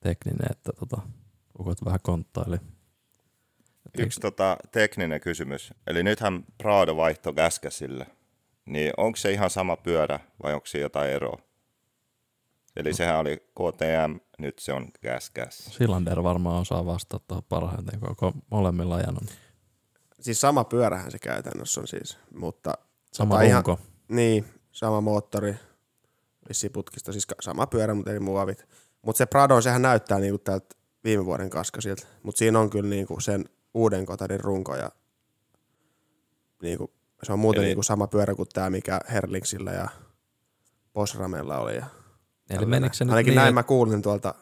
tekninen, 0.00 0.46
että 0.50 0.72
tota, 0.72 1.02
ukot 1.58 1.84
vähän 1.84 2.00
konttaili. 2.02 2.56
Et 3.86 3.98
Yksi 3.98 4.20
tota, 4.20 4.56
tekninen 4.72 5.20
kysymys. 5.20 5.74
Eli 5.86 6.02
nythän 6.02 6.44
Prado 6.58 6.96
vaihto 6.96 7.32
Gasgasille. 7.32 8.06
Niin 8.64 8.92
onko 8.96 9.16
se 9.16 9.32
ihan 9.32 9.50
sama 9.50 9.76
pyörä 9.76 10.20
vai 10.42 10.54
onko 10.54 10.66
siinä 10.66 10.84
jotain 10.84 11.10
eroa? 11.10 11.38
Eli 12.76 12.94
sehän 12.94 13.18
oli 13.18 13.36
KTM, 13.36 14.18
nyt 14.38 14.58
se 14.58 14.72
on 14.72 14.88
Gasgas. 15.02 15.56
Silander 15.56 16.22
varmaan 16.22 16.60
osaa 16.60 16.86
vastata 16.86 17.42
parhaiten 17.48 18.00
koko 18.00 18.32
molemmilla 18.50 18.94
ajanut. 18.94 19.24
Siis 20.20 20.40
sama 20.40 20.64
pyörähän 20.64 21.10
se 21.10 21.18
käytännössä 21.18 21.80
on 21.80 21.86
siis, 21.88 22.18
mutta 22.34 22.74
Sama 23.12 23.38
tota 23.38 23.52
runko. 23.54 23.78
Niin, 24.08 24.44
sama 24.72 25.00
moottori, 25.00 25.54
vissiin 26.48 26.72
putkista, 26.72 27.12
siis 27.12 27.26
sama 27.40 27.66
pyörä, 27.66 27.94
mutta 27.94 28.10
eri 28.10 28.20
muovit. 28.20 28.66
Mutta 29.02 29.18
se 29.18 29.26
Prado, 29.26 29.60
sehän 29.60 29.82
näyttää 29.82 30.18
niinku 30.18 30.38
tältä 30.38 30.74
viime 31.04 31.24
vuoden 31.24 31.50
kaskasilta, 31.50 32.06
mutta 32.22 32.38
siinä 32.38 32.58
on 32.60 32.70
kyllä 32.70 32.90
niinku 32.90 33.20
sen 33.20 33.44
uuden 33.74 34.06
kotarin 34.06 34.40
runko 34.40 34.76
ja 34.76 34.90
niinku, 36.62 36.90
se 37.22 37.32
on 37.32 37.38
muuten 37.38 37.60
Eli- 37.62 37.68
niinku 37.68 37.82
sama 37.82 38.06
pyörä 38.06 38.34
kuin 38.34 38.48
tämä, 38.52 38.70
mikä 38.70 39.00
Herlingsillä 39.12 39.72
ja 39.72 39.88
Bosramella 40.94 41.58
oli. 41.58 41.76
Ja 41.76 41.86
Eli 42.50 42.66
menikö 42.66 42.96
se 42.96 43.04
nyt 43.04 43.12
Ainakin 43.12 43.30
niin, 43.30 43.36
näin 43.36 43.48
että 43.48 43.54
mä 43.54 43.62
kuulin 43.62 44.02
tuolta 44.02 44.34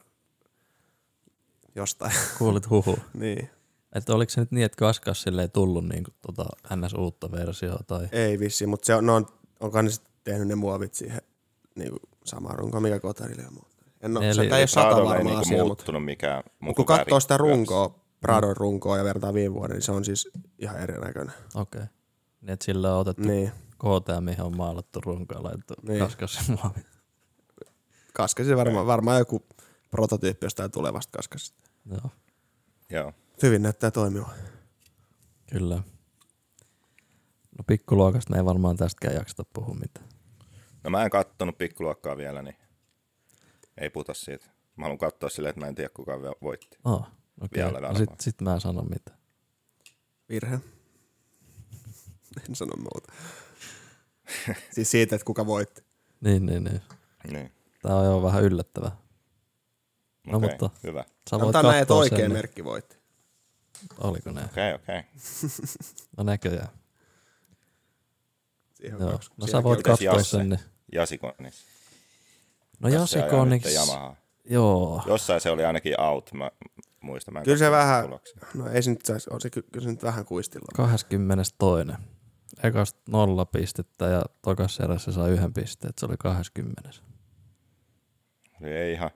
jostain. 1.75 2.13
kuulit 2.39 2.71
huhu? 2.71 2.99
niin. 3.15 3.51
Että 3.95 4.15
oliko 4.15 4.31
se 4.31 4.41
nyt 4.41 4.53
niin, 4.53 4.65
että 4.65 4.77
Kaskas 4.77 5.23
sille 5.23 5.43
ei 5.43 5.49
tullut 5.49 5.89
niin 5.89 6.05
kuin, 6.05 6.15
tota, 6.27 6.45
ns. 6.77 6.95
uutta 6.95 7.31
versiota 7.33 7.85
tai 7.87 8.09
Ei 8.13 8.39
vissi, 8.39 8.67
mutta 8.67 8.87
se 8.87 8.95
on, 8.95 9.07
no 9.07 9.15
on, 9.15 9.27
onko 9.61 9.83
ne 9.83 9.91
sitten 9.91 10.13
tehnyt 10.25 10.49
ne 10.49 10.55
muovit 10.55 10.95
siihen 10.95 11.21
niinku 11.75 11.99
samaan 12.25 12.59
runkoon, 12.59 12.83
mikä 12.83 13.01
kotarille 13.01 13.43
ja 13.43 13.51
muuta. 13.51 13.77
En 14.01 14.17
ole, 14.17 14.27
Eli- 14.27 14.35
se 14.35 14.43
ei 14.43 14.51
ole 14.53 14.67
sata 14.67 14.87
Pradolla 14.89 15.13
ei 15.13 15.19
varma 15.19 15.31
niinku 15.31 15.41
asia, 15.41 15.57
mutta 15.57 15.67
muuttunut 15.67 16.05
mikään 16.05 16.43
muu 16.61 16.75
kun 16.75 16.87
kuin 16.87 16.99
katsoo 16.99 17.21
sitä 17.21 17.37
runkoa, 17.37 17.99
Pradon 18.21 18.57
runkoa 18.57 18.99
ja 18.99 19.05
vertaa 19.05 19.35
viime 19.35 19.55
vuoden, 19.55 19.75
niin 19.75 19.83
se 19.83 19.93
on 19.93 20.05
siis 20.05 20.29
ihan 20.59 20.81
erinäköinen. 20.81 21.35
okei. 21.55 21.79
Okay. 21.81 21.95
Niin, 22.41 22.51
että 22.51 22.65
sillä 22.65 22.95
on 22.95 23.01
otettu 23.01 23.23
Niin. 23.23 23.53
KTM, 23.75 24.25
mihin 24.25 24.43
on 24.43 24.57
maalattu 24.57 25.01
runko 25.01 25.35
ja 25.35 25.43
laitettu 25.43 25.75
Niin. 25.83 25.89
niin. 25.89 26.01
Kaskas 26.01 26.49
muovi. 26.49 26.81
Kaskasi 28.15 28.57
varmaan, 28.57 28.87
varmaan 28.87 29.19
joku 29.19 29.47
prototyyppi 29.91 30.47
jostain 30.47 30.71
tulevasta 30.71 31.17
kaskasista. 31.19 31.71
Joo, 31.91 32.11
Joo. 32.91 33.13
Hyvin 33.43 33.63
näyttää 33.63 33.91
toimiva. 33.91 34.31
kyllä. 35.51 35.83
No 37.59 37.65
pikkuluokasta 37.67 38.31
me 38.31 38.37
ei 38.37 38.45
varmaan 38.45 38.77
tästäkään 38.77 39.15
jakseta 39.15 39.45
puhua 39.53 39.75
mitään. 39.75 40.07
No 40.85 40.91
mä 40.91 41.05
en 41.05 41.11
kattonut 41.11 41.59
pikkuluokkaa 41.59 42.17
vielä, 42.17 42.43
niin 42.43 42.57
ei 43.79 43.91
puhuta 43.91 44.15
siitä. 44.15 44.47
Mä 44.77 44.85
haluan 44.85 44.99
katsoa 44.99 45.29
silleen, 45.29 45.51
että 45.51 45.61
mä 45.61 45.67
en 45.69 45.75
tiedä 45.75 45.91
kuka 45.95 46.23
vielä 46.23 46.35
voitti. 46.43 46.79
Oh, 46.85 47.07
okei. 47.41 47.63
Vielä 47.63 47.69
Okay. 47.69 47.81
No 47.83 47.89
varmaan. 47.89 47.97
sit, 48.11 48.21
sit 48.21 48.41
mä 48.41 48.55
en 48.55 48.61
sano 48.61 48.83
mitään. 48.83 49.19
Virhe. 50.29 50.61
En 52.49 52.55
sano 52.55 52.73
muuta. 52.77 53.13
siis 54.75 54.91
siitä, 54.91 55.17
että 55.17 55.27
kuka 55.27 55.47
voitti. 55.47 55.83
Niin, 56.21 56.47
niin, 56.47 56.65
niin. 56.65 56.81
Niin. 57.33 57.53
Tää 57.83 57.97
on 57.97 58.05
jo 58.05 58.23
vähän 58.23 58.43
yllättävää. 58.45 58.97
No, 60.27 60.39
Okei, 60.39 60.51
mutta- 60.51 60.71
hyvä. 60.85 61.03
Sä 61.03 61.09
voit 61.37 61.41
Sanotaan 61.41 61.65
näin, 61.65 61.83
että 61.83 61.95
oikea 61.95 62.19
sen, 62.19 62.33
merkki 62.33 62.65
voitti. 62.65 62.98
Oliko 63.99 64.31
ne? 64.31 64.45
Okei, 64.45 64.75
okei. 64.75 65.03
No 66.17 66.25
näköjään. 66.25 66.69
Siihen 68.75 68.95
on 68.97 69.01
Joo. 69.03 69.13
kaksi. 69.13 69.31
No 69.37 69.47
sä 69.47 69.63
voit 69.63 69.83
katsoa 69.83 70.05
Jasse? 70.05 70.31
sen. 70.37 70.49
Niin. 70.49 70.61
Jasikonis. 70.93 71.65
No 72.81 72.89
Jasse 72.89 73.19
ajaa 73.19 73.27
Jasikoniks, 73.27 73.65
nyt 73.67 73.75
Yamahaa. 73.75 74.17
joo. 74.45 75.03
Jossain 75.07 75.41
se 75.41 75.51
oli 75.51 75.65
ainakin 75.65 76.01
out, 76.01 76.31
mä 76.33 76.51
muistan. 77.01 77.35
Mä 77.35 77.39
en 77.41 77.45
Kyllä 77.45 77.59
se 77.59 77.71
vähän, 77.71 78.05
tuloksia. 78.05 78.43
no 78.55 78.69
ei 78.71 78.83
se 78.83 78.91
nyt 78.91 79.05
saisi, 79.07 79.31
on 79.33 79.41
se, 79.41 79.51
ky- 79.51 79.63
kyllä 79.73 79.85
se 79.85 79.91
nyt 79.91 80.03
vähän 80.03 80.25
kuistilla. 80.25 80.67
22. 80.77 82.03
Ekasta 82.63 83.01
nolla 83.09 83.45
pistettä 83.45 84.05
ja 84.07 84.23
tokas 84.43 84.81
erässä 84.81 85.13
sai 85.13 85.31
yhden 85.31 85.53
pisteen, 85.53 85.89
että 85.89 86.01
se 86.01 86.07
oli 86.07 86.17
20. 86.19 86.91
Eli 88.61 88.71
ei 88.71 88.93
ihan, 88.93 89.11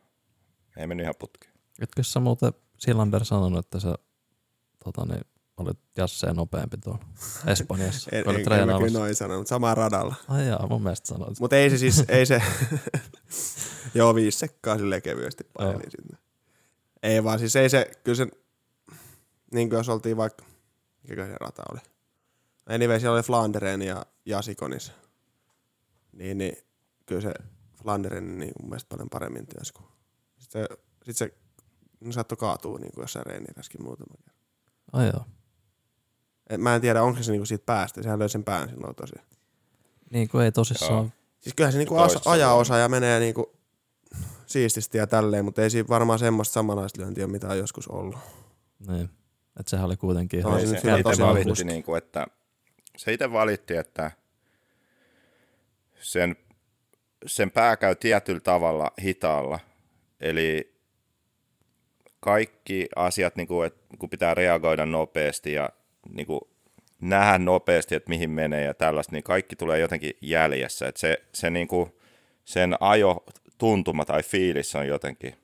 ei 0.76 0.86
mennyt 0.86 1.04
ihan 1.04 1.14
putkeen. 1.18 1.52
Etkö 1.80 2.02
sä 2.02 2.20
muuten 2.20 2.52
Silander 2.78 3.24
sanonut, 3.24 3.66
että 3.66 3.80
sä 3.80 3.94
tota, 4.84 5.04
niin, 5.04 5.24
olit 5.56 5.78
Jasseen 5.96 6.36
nopeampi 6.36 6.76
tuolla 6.76 7.04
Espanjassa, 7.46 8.10
En, 8.12 8.24
en, 8.28 8.52
en 8.60 8.68
mä 8.68 8.78
kyllä 8.78 8.98
noin 8.98 9.14
sano, 9.14 9.36
mutta 9.36 9.48
samaa 9.48 9.74
radalla. 9.74 10.14
Ai 10.28 10.46
jaa, 10.46 10.66
mun 10.66 10.82
mielestä 10.82 11.08
sanoit. 11.08 11.40
Mutta 11.40 11.56
ei 11.56 11.70
se 11.70 11.78
siis, 11.78 12.04
ei 12.08 12.26
se, 12.26 12.42
joo 13.94 14.14
viisi 14.14 14.38
sekkaa 14.38 14.78
silleen 14.78 15.02
kevyesti 15.02 15.44
paineli 15.58 15.90
sinne. 15.90 16.18
Ei 17.02 17.24
vaan 17.24 17.38
siis 17.38 17.56
ei 17.56 17.68
se, 17.70 17.90
kyllä 18.04 18.16
se, 18.16 18.26
niin 19.54 19.68
kuin 19.68 19.76
jos 19.76 19.88
oltiin 19.88 20.16
vaikka, 20.16 20.44
mikä 21.08 21.26
se 21.26 21.34
rata 21.40 21.62
oli. 21.72 21.80
Anyway, 22.66 23.00
siellä 23.00 23.14
oli 23.14 23.22
Flanderen 23.22 23.82
ja 23.82 24.06
Jasikonis. 24.26 24.92
Niin, 26.12 26.38
niin 26.38 26.56
kyllä 27.06 27.20
se 27.20 27.34
Flanderen 27.82 28.38
niin 28.38 28.52
mun 28.60 28.70
mielestä 28.70 28.88
paljon 28.88 29.10
paremmin 29.10 29.46
työs 29.46 29.72
kuin. 29.72 29.86
Sitten 30.38 30.62
se, 30.62 30.76
sit 31.04 31.16
se 31.16 31.34
no, 32.00 32.12
saattoi 32.12 32.36
kaatua 32.36 32.78
niin 32.78 32.92
kuin 32.92 33.02
jossain 33.02 33.26
reeniräskin 33.26 33.82
muutama 33.82 34.14
kerran. 34.16 34.31
Ai 34.92 35.06
joo. 35.06 35.24
Et 36.50 36.60
mä 36.60 36.74
en 36.74 36.80
tiedä, 36.80 37.02
onko 37.02 37.22
se 37.22 37.32
niinku 37.32 37.46
siitä 37.46 37.64
päästä. 37.66 38.02
Sehän 38.02 38.18
löi 38.18 38.28
sen 38.28 38.44
pään 38.44 38.68
silloin 38.68 38.94
tosiaan. 38.94 39.26
Niin 40.10 40.28
kuin 40.28 40.44
ei 40.44 40.52
tosissaan. 40.52 40.92
Joo. 40.92 41.08
Siis 41.40 41.54
kyllähän 41.54 41.72
se 41.72 41.78
niinku 41.78 41.96
as- 41.96 42.26
ajaa 42.26 42.48
vuonna. 42.48 42.60
osa 42.60 42.76
ja 42.78 42.88
menee 42.88 43.20
niinku 43.20 43.52
siististi 44.46 44.98
ja 44.98 45.06
tälleen, 45.06 45.44
mutta 45.44 45.62
ei 45.62 45.70
siinä 45.70 45.88
varmaan 45.88 46.18
semmoista 46.18 46.52
samanlaista 46.52 47.00
lyöntiä, 47.00 47.26
mitä 47.26 47.48
on 47.48 47.58
joskus 47.58 47.88
ollut. 47.88 48.16
Niin. 48.88 49.10
Että 49.60 49.70
sehän 49.70 49.86
oli 49.86 49.96
kuitenkin 49.96 50.42
No, 50.42 50.48
ihan 50.48 50.60
se 50.60 50.66
se, 50.66 50.80
hyvä 50.84 50.96
itse 50.96 51.02
tosi 51.02 51.22
valitti, 51.22 51.64
niin 51.64 51.82
kuin, 51.82 51.98
että, 51.98 52.26
se 52.96 53.12
itse 53.12 53.32
valitti, 53.32 53.76
että 53.76 54.10
sen, 56.00 56.36
sen 57.26 57.50
pää 57.50 57.76
käy 57.76 57.94
tietyllä 57.94 58.40
tavalla 58.40 58.90
hitaalla. 59.02 59.58
Eli 60.20 60.74
kaikki 62.20 62.88
asiat, 62.96 63.36
niin 63.36 63.48
kuin, 63.48 63.66
että 63.66 63.81
kun 63.98 64.10
pitää 64.10 64.34
reagoida 64.34 64.86
nopeasti 64.86 65.52
ja 65.52 65.70
niin 66.08 66.26
kuin, 66.26 66.40
nähdä 67.00 67.38
nopeasti, 67.38 67.94
että 67.94 68.08
mihin 68.08 68.30
menee 68.30 68.64
ja 68.64 68.74
tällaista, 68.74 69.12
niin 69.12 69.22
kaikki 69.22 69.56
tulee 69.56 69.78
jotenkin 69.78 70.12
jäljessä. 70.20 70.88
Että 70.88 71.00
se, 71.00 71.22
se 71.34 71.50
niin 71.50 71.68
kuin, 71.68 71.92
sen 72.44 72.76
ajo 72.80 73.24
tuntuma 73.58 74.04
tai 74.04 74.22
fiilis 74.22 74.74
on 74.74 74.86
jotenkin 74.86 75.34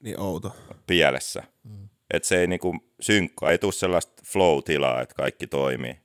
Niin 0.00 0.20
outo. 0.20 0.56
pielessä. 0.86 1.42
Mm. 1.64 1.88
Että 2.10 2.28
se 2.28 2.40
ei 2.40 2.46
niinku 2.46 2.76
synkkaa, 3.00 3.50
ei 3.50 3.58
tule 3.58 3.72
sellaista 3.72 4.22
flow-tilaa, 4.26 5.00
että 5.00 5.14
kaikki 5.14 5.46
toimii, 5.46 5.98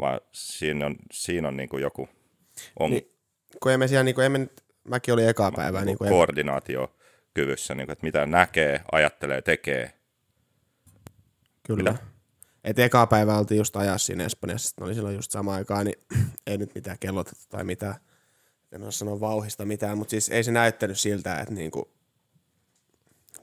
vaan 0.00 0.20
siinä 0.32 0.86
on, 0.86 0.96
siinä 1.12 1.48
on 1.48 1.56
niinku 1.56 1.78
joku 1.78 2.08
on 2.80 2.90
Niin, 2.90 3.10
Kun 3.62 3.72
emme 3.72 3.88
siellä, 3.88 4.04
niinku, 4.04 4.20
emme 4.20 4.38
nyt, 4.38 4.64
mäkin 4.84 5.14
olin 5.14 5.28
ekaa 5.28 5.52
päivää, 5.52 5.84
niin 5.84 5.98
kuin, 5.98 6.10
koordinaatio 6.10 6.98
suorituskyvyssä, 7.38 7.74
niin 7.74 7.86
kuin, 7.86 7.92
että 7.92 8.06
mitä 8.06 8.26
näkee, 8.26 8.80
ajattelee, 8.92 9.42
tekee. 9.42 9.92
Kyllä. 11.76 11.92
Mitä? 11.92 12.04
Et 12.64 12.78
eka 12.78 13.06
päivä 13.06 13.38
oltiin 13.38 13.58
just 13.58 13.76
ajaa 13.76 13.98
siinä 13.98 14.24
Espanjassa, 14.24 14.68
sitten 14.68 14.84
oli 14.84 14.94
silloin 14.94 15.16
just 15.16 15.30
sama 15.30 15.54
aikaa, 15.54 15.84
niin 15.84 15.96
ei 16.46 16.58
nyt 16.58 16.74
mitään 16.74 16.98
kellotettu 17.00 17.44
tai 17.48 17.64
mitään. 17.64 17.94
En 18.72 18.82
osaa 18.82 18.90
sanoa 18.90 19.20
vauhista 19.20 19.64
mitään, 19.64 19.98
mutta 19.98 20.10
siis 20.10 20.28
ei 20.28 20.44
se 20.44 20.52
näyttänyt 20.52 20.98
siltä, 20.98 21.40
että 21.40 21.54
niinku, 21.54 21.90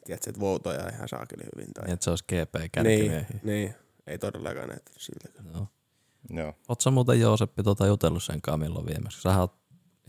tiedätkö, 0.05 0.29
että 0.29 0.39
voutoja 0.39 0.89
ihan 0.89 1.09
saakeli 1.09 1.43
hyvin. 1.55 1.73
Tai... 1.73 1.85
Niin, 1.85 1.93
että 1.93 2.03
se 2.03 2.09
olisi 2.09 2.23
GP 2.23 2.83
niin, 2.83 3.27
niin, 3.43 3.75
ei 4.07 4.17
todellakaan 4.17 4.69
näyttänyt 4.69 5.01
siltä. 5.01 5.27
kyllä. 5.29 5.51
Joo. 5.53 5.67
Joo. 6.29 6.53
Oletko 6.67 6.91
muuten 6.91 7.19
Jooseppi 7.19 7.63
tota 7.63 7.87
jutellut 7.87 8.23
sen 8.23 8.41
kanssa 8.41 8.57
milloin 8.57 8.85
viimeksi? 8.85 9.21
Sähän 9.21 9.39
oot 9.39 9.55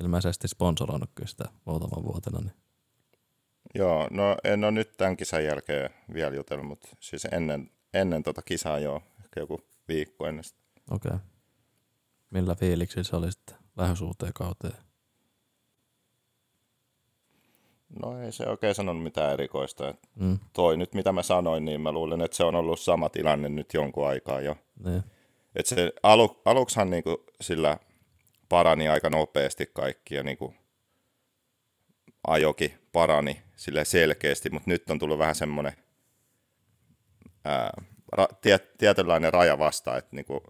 ilmeisesti 0.01 0.49
sponsoroinut 0.49 1.11
kyllä 1.15 1.29
sitä 1.29 1.45
muutaman 1.65 2.05
vuotena. 2.05 2.41
Niin. 2.41 2.53
Joo, 3.75 4.09
no 4.11 4.37
en 4.45 4.65
ole 4.65 4.73
nyt 4.73 4.97
tämän 4.97 5.17
kisan 5.17 5.45
jälkeen 5.45 5.91
vielä 6.13 6.37
jutellut, 6.37 6.67
mutta 6.67 6.89
siis 7.01 7.25
ennen, 7.33 7.71
ennen 7.95 8.23
tota 8.23 8.43
kisaa 8.43 8.79
joo, 8.79 9.03
ehkä 9.25 9.41
joku 9.41 9.61
viikko 9.89 10.27
ennen 10.27 10.45
sitä. 10.45 10.61
Okei. 10.91 11.09
Okay. 11.09 11.19
Millä 12.31 12.55
fiiliksi 12.55 13.05
se 13.05 13.17
oli 13.17 13.33
sitten 13.33 13.57
lähes 13.77 14.01
uuteen 14.01 14.33
kauteen? 14.35 14.75
No 18.03 18.21
ei 18.23 18.33
se 18.33 18.47
oikein 18.47 18.75
sanonut 18.75 19.03
mitään 19.03 19.33
erikoista. 19.33 19.89
Et 19.89 19.97
Mm, 20.17 20.39
toi 20.53 20.77
nyt 20.77 20.95
mitä 20.95 21.13
mä 21.13 21.23
sanoin, 21.23 21.65
niin 21.65 21.81
mä 21.81 21.93
luulen, 21.93 22.21
että 22.23 22.37
se 22.37 22.45
on 22.45 22.55
ollut 22.55 22.81
sama 22.81 23.09
tilanne 23.09 23.49
nyt 23.49 23.75
jonkun 23.75 24.09
aikaa 24.09 24.41
jo. 24.41 24.57
niin. 24.85 25.03
Et 25.57 25.67
se 25.67 25.93
alu, 26.03 26.41
aluksihan 26.45 26.91
niinku 26.91 27.25
sillä 27.41 27.79
parani 28.49 28.89
aika 28.89 29.11
nopeasti 29.11 29.71
kaikki 29.73 30.15
ja 30.15 30.23
niinku 30.23 30.55
ajoki 32.27 32.75
parani 32.93 33.43
sille 33.57 33.85
selkeästi, 33.85 34.51
mutta 34.51 34.71
nyt 34.71 34.91
on 34.91 34.99
tullut 34.99 35.19
vähän 35.19 35.35
semmoinen 35.35 35.73
ää, 37.47 37.83
ra, 38.13 38.27
tie, 38.41 38.59
tietynlainen 38.59 39.33
raja 39.33 39.59
vasta, 39.59 39.97
että 39.99 40.17
niinku 40.17 40.43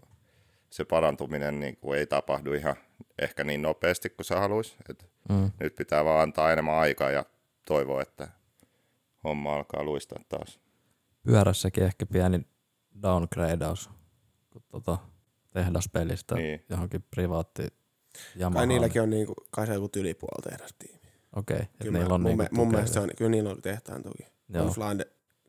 se 0.69 0.85
parantuminen 0.85 1.59
niinku 1.59 1.93
ei 1.93 2.07
tapahdu 2.07 2.53
ihan 2.53 2.75
ehkä 3.21 3.43
niin 3.43 3.61
nopeasti 3.61 4.09
kuin 4.09 4.25
se 4.25 4.35
haluaisi. 4.35 4.75
Et 4.89 5.05
Mm. 5.29 5.51
nyt 5.59 5.75
pitää 5.75 6.05
vaan 6.05 6.21
antaa 6.21 6.51
enemmän 6.53 6.75
aikaa 6.75 7.11
ja 7.11 7.25
toivoa, 7.65 8.01
että 8.01 8.27
homma 9.23 9.55
alkaa 9.55 9.83
luistaa 9.83 10.19
taas. 10.29 10.59
Pyörässäkin 11.23 11.83
ehkä 11.83 12.05
pieni 12.05 12.41
downgradeaus 13.01 13.89
kun 14.49 14.63
tota 14.71 14.97
tehdaspelistä 15.53 16.35
Niin. 16.35 16.45
niin. 16.47 16.65
johonkin 16.69 17.03
privaatti 17.11 17.67
Yamaha. 18.39 18.59
Kai 18.59 18.67
niilläkin 18.67 19.01
on 19.01 19.09
niinku, 19.09 19.33
kai 19.51 19.67
se 19.67 19.73
joku 19.73 19.89
ylipuolta 19.95 20.49
eräs 20.53 20.73
tiimi. 20.79 20.99
Okei, 21.35 21.55
okay, 21.55 21.63
että 21.65 21.83
Kyllä 21.83 21.99
niillä 21.99 22.13
on 22.13 22.21
mun, 22.21 22.37
niinku 22.37 22.55
mun 22.55 22.67
mielestä 22.71 22.93
se 22.93 22.99
on, 22.99 23.09
kyllä 23.17 23.31
niillä 23.31 23.49
on 23.49 23.61
tehtaan 23.61 24.03
tuki. 24.03 24.25
Joo. 24.49 24.65
On 24.65 24.71
Flande 24.71 25.05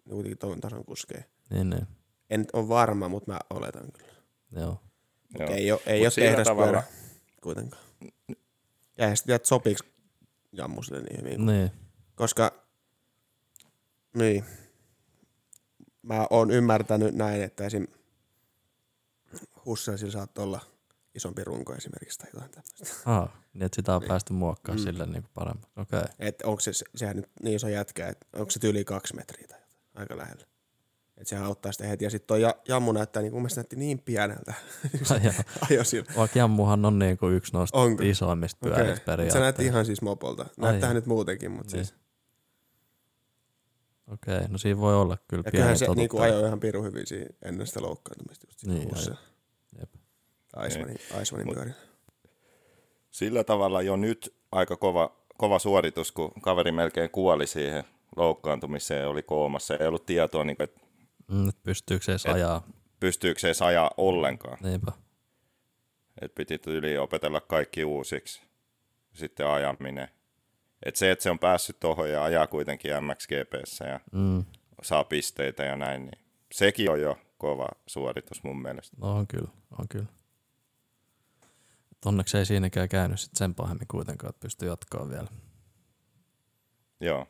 kuitenkin 0.09 0.39
ton 0.39 0.61
tason 0.61 0.85
kuskee. 0.85 1.25
Niin, 1.51 1.71
niin. 1.71 1.87
En 2.31 2.47
ole 2.53 2.69
varma, 2.69 3.09
mutta 3.09 3.33
mä 3.33 3.39
oletan 3.51 3.93
kyllä. 3.93 4.13
Joo. 4.53 4.83
Joo. 5.39 5.51
Ei 5.51 5.73
ole, 5.73 5.81
ei 5.87 6.05
Mut 6.05 6.19
ole 6.19 6.27
tehdaspyörä 6.27 6.83
kuitenkaan. 7.43 7.83
Ja 8.99 9.05
eihän 9.05 9.17
sitten 9.17 9.27
tiedä, 9.27 9.37
että 9.37 9.49
sopiiko 9.49 9.81
Jammusille 10.53 11.01
niin 11.01 11.21
hyvin. 11.21 11.47
Niin. 11.47 11.71
Koska, 12.15 12.53
niin, 14.15 14.45
mä 16.03 16.27
oon 16.31 16.51
ymmärtänyt 16.51 17.15
näin, 17.15 17.43
että 17.43 17.65
esim. 17.65 17.87
Hussersilla 19.65 20.13
saattaa 20.13 20.45
olla 20.45 20.61
isompi 21.15 21.45
runko 21.45 21.75
esimerkiksi 21.75 22.19
tai 22.19 22.31
jotain 22.35 22.51
tämmöistä. 22.51 23.11
Ah, 23.11 23.29
niin 23.53 23.63
että 23.63 23.77
sitä 23.77 23.97
on 23.97 24.03
päästy 24.09 24.33
muokkaamaan 24.33 24.81
mm. 24.81 24.93
sille 24.93 25.07
niin 25.07 25.25
paremmin. 25.35 25.67
Okei. 25.77 25.99
Okay. 25.99 26.13
Että 26.19 26.47
onko 26.47 26.61
se, 26.61 26.73
sehän 26.97 27.17
nyt 27.17 27.31
niin 27.43 27.57
iso 27.57 27.69
jätkä, 27.69 28.09
että 28.09 28.27
onko 28.33 28.51
se 28.51 28.69
yli 28.69 28.85
kaksi 28.85 29.15
metriä 29.15 29.47
tai 29.49 29.59
jotain, 29.61 29.79
aika 29.95 30.17
lähellä. 30.17 30.47
Että 31.19 31.29
sehän 31.29 31.45
auttaa 31.47 31.73
sitä 31.73 31.87
heti. 31.87 32.05
Ja 32.05 32.11
sitten 32.11 32.27
toi 32.27 32.43
ja- 32.43 32.55
jammu 32.69 32.93
näyttää, 32.93 33.23
niin 33.23 33.33
mun 33.33 33.43
mielestä 33.43 33.59
näytti 33.61 33.77
niin 33.77 33.99
pieneltä. 33.99 34.55
Vaikka 36.17 36.39
Jammuhan 36.39 36.85
on 36.85 36.99
niinku 36.99 37.29
yksi 37.29 37.53
noista 37.53 37.79
Onko? 37.79 38.03
isoimmista 38.03 38.59
pyöristä 38.63 38.95
Se 38.95 39.03
periaatteessa. 39.05 39.39
näytti 39.41 39.65
ihan 39.65 39.87
siis 39.87 40.03
mopolta. 40.03 40.47
Näyttää 40.57 40.95
nyt 40.95 41.07
muutenkin, 41.07 41.51
mutta 41.51 41.77
Niin. 41.77 41.85
siis. 41.87 41.99
Okei, 44.13 44.37
okay, 44.37 44.49
no 44.49 44.59
siinä 44.59 44.81
voi 44.81 44.95
olla 44.97 45.19
kyllä 45.29 45.41
Ja 45.41 45.43
pieni 45.51 45.53
kyllähän 45.53 45.79
se 45.79 45.87
niinku 45.95 46.19
ajoi 46.19 46.47
ihan 46.47 46.61
pirun 46.61 46.85
hyvin 46.85 47.07
siinä 47.07 47.27
ennen 47.43 47.67
sitä 47.67 47.83
loukkaantumista. 47.83 48.47
Just 48.49 48.65
Niin, 48.65 48.79
niin, 48.79 48.97
ajoi. 48.97 49.17
Jep. 49.79 49.91
Aismanin, 50.57 50.99
Aismanin 51.17 51.47
Mut- 51.49 51.55
pyörillä. 51.55 51.77
Sillä 53.11 53.45
tavalla 53.45 53.83
jo 53.83 53.97
nyt 53.97 54.35
aika 54.53 54.77
kova, 54.77 55.17
kova 55.39 55.59
suoritus, 55.59 56.13
kun 56.13 56.33
kaveri 56.43 56.73
melkein 56.73 57.11
kuoli 57.11 57.47
siihen 57.47 57.85
loukkaantumiseen, 58.17 59.09
oli 59.09 59.23
koomassa. 59.23 59.77
Ei 59.77 59.87
ollut 59.87 60.07
tietoa, 60.07 60.45
niin 60.45 60.57
kuin, 60.57 60.65
että 60.65 60.81
Mm, 61.29 61.49
et 61.49 61.63
pystyykö 61.63 62.05
se 62.05 62.13
edes 62.13 62.27
Et- 62.27 62.33
ajaa. 62.35 62.67
pystyykö 63.01 63.41
se 63.41 63.49
edes 63.49 63.63
ajaa 63.63 63.91
ollenkaan. 63.97 64.59
Niinpä. 64.63 64.93
Et 66.21 66.35
piti 66.35 66.61
yli 66.67 66.99
opetella 66.99 67.41
kaikki 67.41 67.85
uusiksi. 67.85 68.43
Sitten 69.15 69.47
ajaminen. 69.47 70.09
Et 70.83 70.97
se, 70.97 71.11
että 71.11 71.23
se 71.23 71.31
on 71.31 71.39
päässyt 71.39 71.81
tuohon 71.81 72.11
ja 72.11 72.25
ajaa 72.25 72.47
kuitenkin 72.47 72.91
MXGPssä 73.05 73.85
ja 73.85 74.01
Mm. 74.13 74.45
saa 74.83 75.05
pisteitä 75.05 75.65
ja 75.65 75.77
näin, 75.77 76.03
niin 76.05 76.19
sekin 76.53 76.91
on 76.91 77.01
jo 77.01 77.19
kova 77.39 77.69
suoritus 77.87 78.43
mun 78.43 78.63
mielestä. 78.63 78.97
No 79.01 79.17
on 79.17 79.27
kyllä, 79.27 79.49
on 79.79 79.89
kyllä. 79.89 80.07
Et 81.93 82.07
onneksi 82.07 82.39
ei 82.39 82.47
siinäkään 82.47 82.89
käynyt 82.89 83.21
sit 83.21 83.35
sen 83.35 83.55
pahemmin 83.55 83.89
kuitenkaan, 83.89 84.31
että 84.31 84.41
pystyy 84.41 84.69
jatkaa 84.69 85.09
vielä. 85.09 85.29
Joo, 87.01 87.27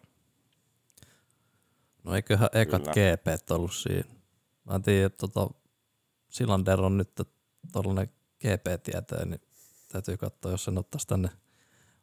No 2.04 2.14
eiköhän 2.14 2.48
ekat 2.52 2.82
Kyllä. 2.82 2.92
GP 2.92 3.50
ollut 3.50 3.74
siinä. 3.74 4.14
Mä 4.64 4.74
en 4.74 4.82
tiedä, 4.82 5.06
että 5.06 5.26
tota, 5.26 5.54
Silander 6.28 6.80
on 6.80 6.96
nyt 6.96 7.10
tuollainen 7.72 8.08
GP-tietäjä, 8.40 9.24
niin 9.24 9.40
täytyy 9.92 10.16
katsoa, 10.16 10.50
jos 10.50 10.64
sen 10.64 10.78
ottaisi 10.78 11.06
tänne 11.06 11.28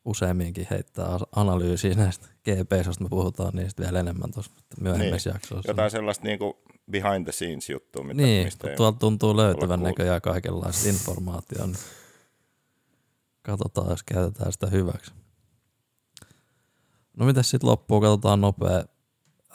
useamminkin 0.06 0.68
heittää 0.70 1.08
analyysiä 1.36 1.94
näistä 1.94 2.28
GP, 2.28 2.86
josta 2.86 3.04
me 3.04 3.10
puhutaan 3.10 3.54
niistä 3.56 3.84
vielä 3.84 4.00
enemmän 4.00 4.32
tuossa 4.32 4.52
myöhemmissä 4.82 5.30
Niin. 5.30 5.36
jaksoissa. 5.36 5.72
jotain 5.72 5.92
sellaista 5.92 6.24
niinku 6.24 6.62
behind 6.92 7.24
the 7.24 7.32
scenes 7.32 7.70
juttua, 7.70 8.04
mitä, 8.04 8.22
niin, 8.22 8.46
mistä 8.46 8.70
ei 8.70 8.76
tuolta 8.76 9.00
tuntuu 9.00 9.38
löytyvän 9.38 9.84
näköjään 9.84 10.22
kaikenlaista 10.22 10.90
informaatiota, 10.90 11.66
niin 11.68 11.78
katsotaan, 13.42 13.90
jos 13.90 14.04
käytetään 14.04 14.52
sitä 14.54 14.68
hyväksi. 14.68 15.12
No 17.18 17.26
mitäs 17.26 17.50
sitten 17.50 17.70
loppuun, 17.70 18.02
katsotaan 18.02 18.42
nopea 18.42 18.84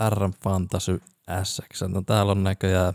RM 0.09 0.33
Fantasy 0.45 1.01
SX. 1.45 1.83
No 1.89 2.03
täällä 2.03 2.33
on 2.33 2.43
näköjään, 2.45 2.95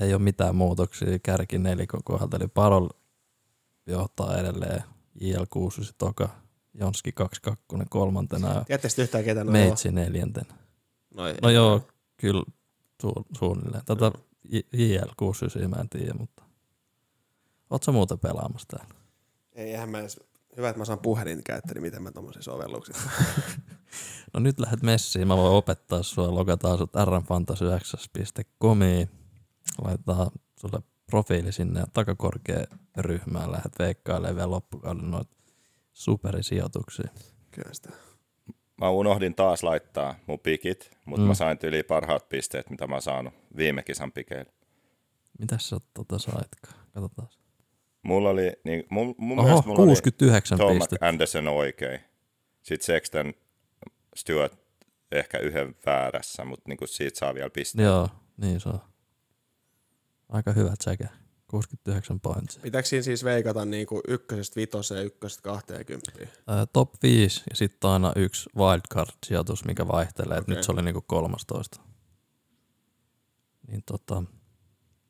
ei 0.00 0.14
ole 0.14 0.22
mitään 0.22 0.56
muutoksia 0.56 1.18
kärki 1.18 1.58
nelikon 1.58 2.00
kohdalta, 2.04 2.36
eli 2.36 2.48
Parol 2.48 2.88
johtaa 3.86 4.38
edelleen 4.38 4.82
IL6 5.20 5.92
toka, 5.98 6.28
Jonski 6.74 7.12
22 7.12 7.86
kolmantena 7.90 8.54
ja 8.54 8.64
Tiedätte 8.64 8.88
sitten 8.88 9.02
yhtään 9.02 9.24
ketä 9.24 9.44
Meitsi 9.44 9.92
neljäntenä. 9.92 10.54
No, 11.14 11.26
ei, 11.26 11.34
No 11.42 11.50
joo, 11.50 11.88
kyllä 12.16 12.42
su- 13.02 13.24
suunnilleen. 13.38 13.84
Tätä 13.84 14.12
JL69 14.52 15.68
mä 15.68 15.76
en 15.76 15.88
tiedä, 15.88 16.14
mutta 16.14 16.42
oot 17.70 17.82
sä 17.82 17.92
muuten 17.92 18.18
pelaamassa 18.18 18.68
täällä? 18.68 18.94
Ei, 19.52 19.70
eihän 19.70 19.90
mä 19.90 20.00
edes, 20.00 20.20
hyvä, 20.56 20.68
että 20.68 20.78
mä 20.78 20.84
saan 20.84 20.98
puhelin 20.98 21.44
käyttää, 21.44 21.74
niin 21.74 21.82
miten 21.82 22.02
mä 22.02 22.12
tommosen 22.12 22.42
sovelluksen. 22.42 22.96
No 24.34 24.40
nyt 24.40 24.60
lähdet 24.60 24.82
messiin, 24.82 25.28
mä 25.28 25.36
voin 25.36 25.52
opettaa 25.56 26.02
sua, 26.02 26.34
logataan 26.34 26.78
sut 26.78 26.90
rnfantasy9.comiin, 26.96 29.08
laitetaan 29.84 30.30
sulle 30.56 30.82
profiili 31.06 31.52
sinne 31.52 31.80
ja 31.80 31.86
takakorkea 31.92 32.64
ryhmään, 32.96 33.52
lähdet 33.52 33.72
veikkailemaan 33.78 34.36
vielä 34.36 34.50
loppukauden 34.50 35.10
noita 35.10 35.36
superisijoituksia. 35.92 37.08
Kyllä 37.50 37.70
sitä. 37.72 37.90
Mä 38.80 38.90
unohdin 38.90 39.34
taas 39.34 39.62
laittaa 39.62 40.14
mun 40.26 40.38
pikit, 40.40 40.90
mutta 41.04 41.22
Mm. 41.22 41.28
mä 41.28 41.34
sain 41.34 41.58
yli 41.62 41.82
parhaat 41.82 42.28
pisteet, 42.28 42.70
mitä 42.70 42.86
mä 42.86 42.94
oon 42.94 43.02
saanut 43.02 43.34
viime 43.56 43.82
kisan 43.82 44.12
pikeillä. 44.12 44.52
Mitäs 45.38 45.68
sä 45.68 45.76
tota 45.94 46.18
saitkaan? 46.18 46.74
Katsotaan. 46.94 47.28
Mulla 48.02 48.30
oli, 48.30 48.52
niin, 48.64 48.84
mun, 48.90 49.14
mun 49.18 49.38
Oho, 49.38 49.48
mielestä 49.48 49.68
mulla 49.68 49.84
69 49.84 50.60
oli 50.60 50.68
Tom 50.68 50.78
pistettä. 50.78 51.08
Anderson 51.08 51.48
oikein. 51.48 52.00
Sitten 52.62 52.86
Sexton 52.86 53.34
Stewart 54.16 54.58
ehkä 55.12 55.38
yhden 55.38 55.74
väärässä, 55.86 56.44
mutta 56.44 56.64
niin 56.68 56.78
siitä 56.88 57.18
saa 57.18 57.34
vielä 57.34 57.50
pisteet. 57.50 57.86
Joo, 57.86 58.08
niin 58.36 58.60
se 58.60 58.68
on. 58.68 58.80
Aika 60.28 60.52
hyvä 60.52 60.76
tsekä. 60.78 61.08
69 61.46 62.20
pointsia. 62.20 62.62
Pitääkö 62.62 62.88
siinä 62.88 63.02
siis 63.02 63.24
veikata 63.24 63.64
niinku 63.64 64.00
ykkösestä 64.08 64.56
vitoseen 64.56 64.98
ja 64.98 65.04
ykkösestä 65.04 65.42
kahteen 65.42 65.86
kymppiin? 65.86 66.28
Ää, 66.46 66.66
top 66.66 67.02
5 67.02 67.42
ja 67.50 67.56
sitten 67.56 67.90
aina 67.90 68.12
yksi 68.16 68.50
wildcard-sijoitus, 68.56 69.64
mikä 69.64 69.88
vaihtelee. 69.88 70.38
Okay. 70.38 70.54
Nyt 70.54 70.64
se 70.64 70.72
oli 70.72 70.82
niinku 70.82 71.00
13. 71.06 71.80
Niin 73.68 73.82
tota, 73.86 74.22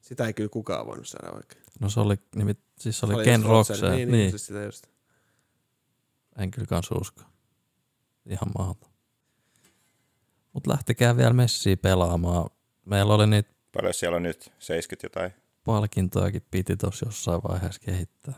Sitä 0.00 0.26
ei 0.26 0.32
kyllä 0.34 0.48
kukaan 0.48 0.86
voinut 0.86 1.08
saada 1.08 1.30
oikein. 1.36 1.62
no 1.80 1.88
se 1.90 2.00
oli, 2.00 2.16
nimit, 2.36 2.58
siis 2.78 2.98
se 2.98 3.06
oli, 3.06 3.12
just 3.12 3.24
Ken 3.24 3.42
Roger, 3.42 3.50
Roxe. 3.50 3.72
Niin, 3.74 3.96
Niin, 3.96 4.08
niin. 4.08 4.12
niin, 4.18 4.30
siis 4.30 4.46
sitä 4.46 4.62
just. 4.64 4.86
En 6.38 6.50
kyllä 6.50 6.66
kans 6.66 6.88
usko. 7.00 7.22
Ihan 8.26 8.50
mahdoton. 8.58 8.89
Mutta 10.52 10.70
lähtikää 10.70 11.16
vielä 11.16 11.32
messiä 11.32 11.76
pelaamaan. 11.76 12.50
Meillä 12.84 13.14
oli 13.14 13.26
niitä 13.26 13.50
Paljon 13.72 13.94
siellä 13.94 14.16
on 14.16 14.22
nyt? 14.22 14.52
70 14.58 15.04
jotain? 15.06 15.32
palkintojakin 15.64 16.42
piti 16.50 16.76
tuossa 16.76 17.06
jossain 17.06 17.40
vaiheessa 17.48 17.80
kehittää. 17.80 18.34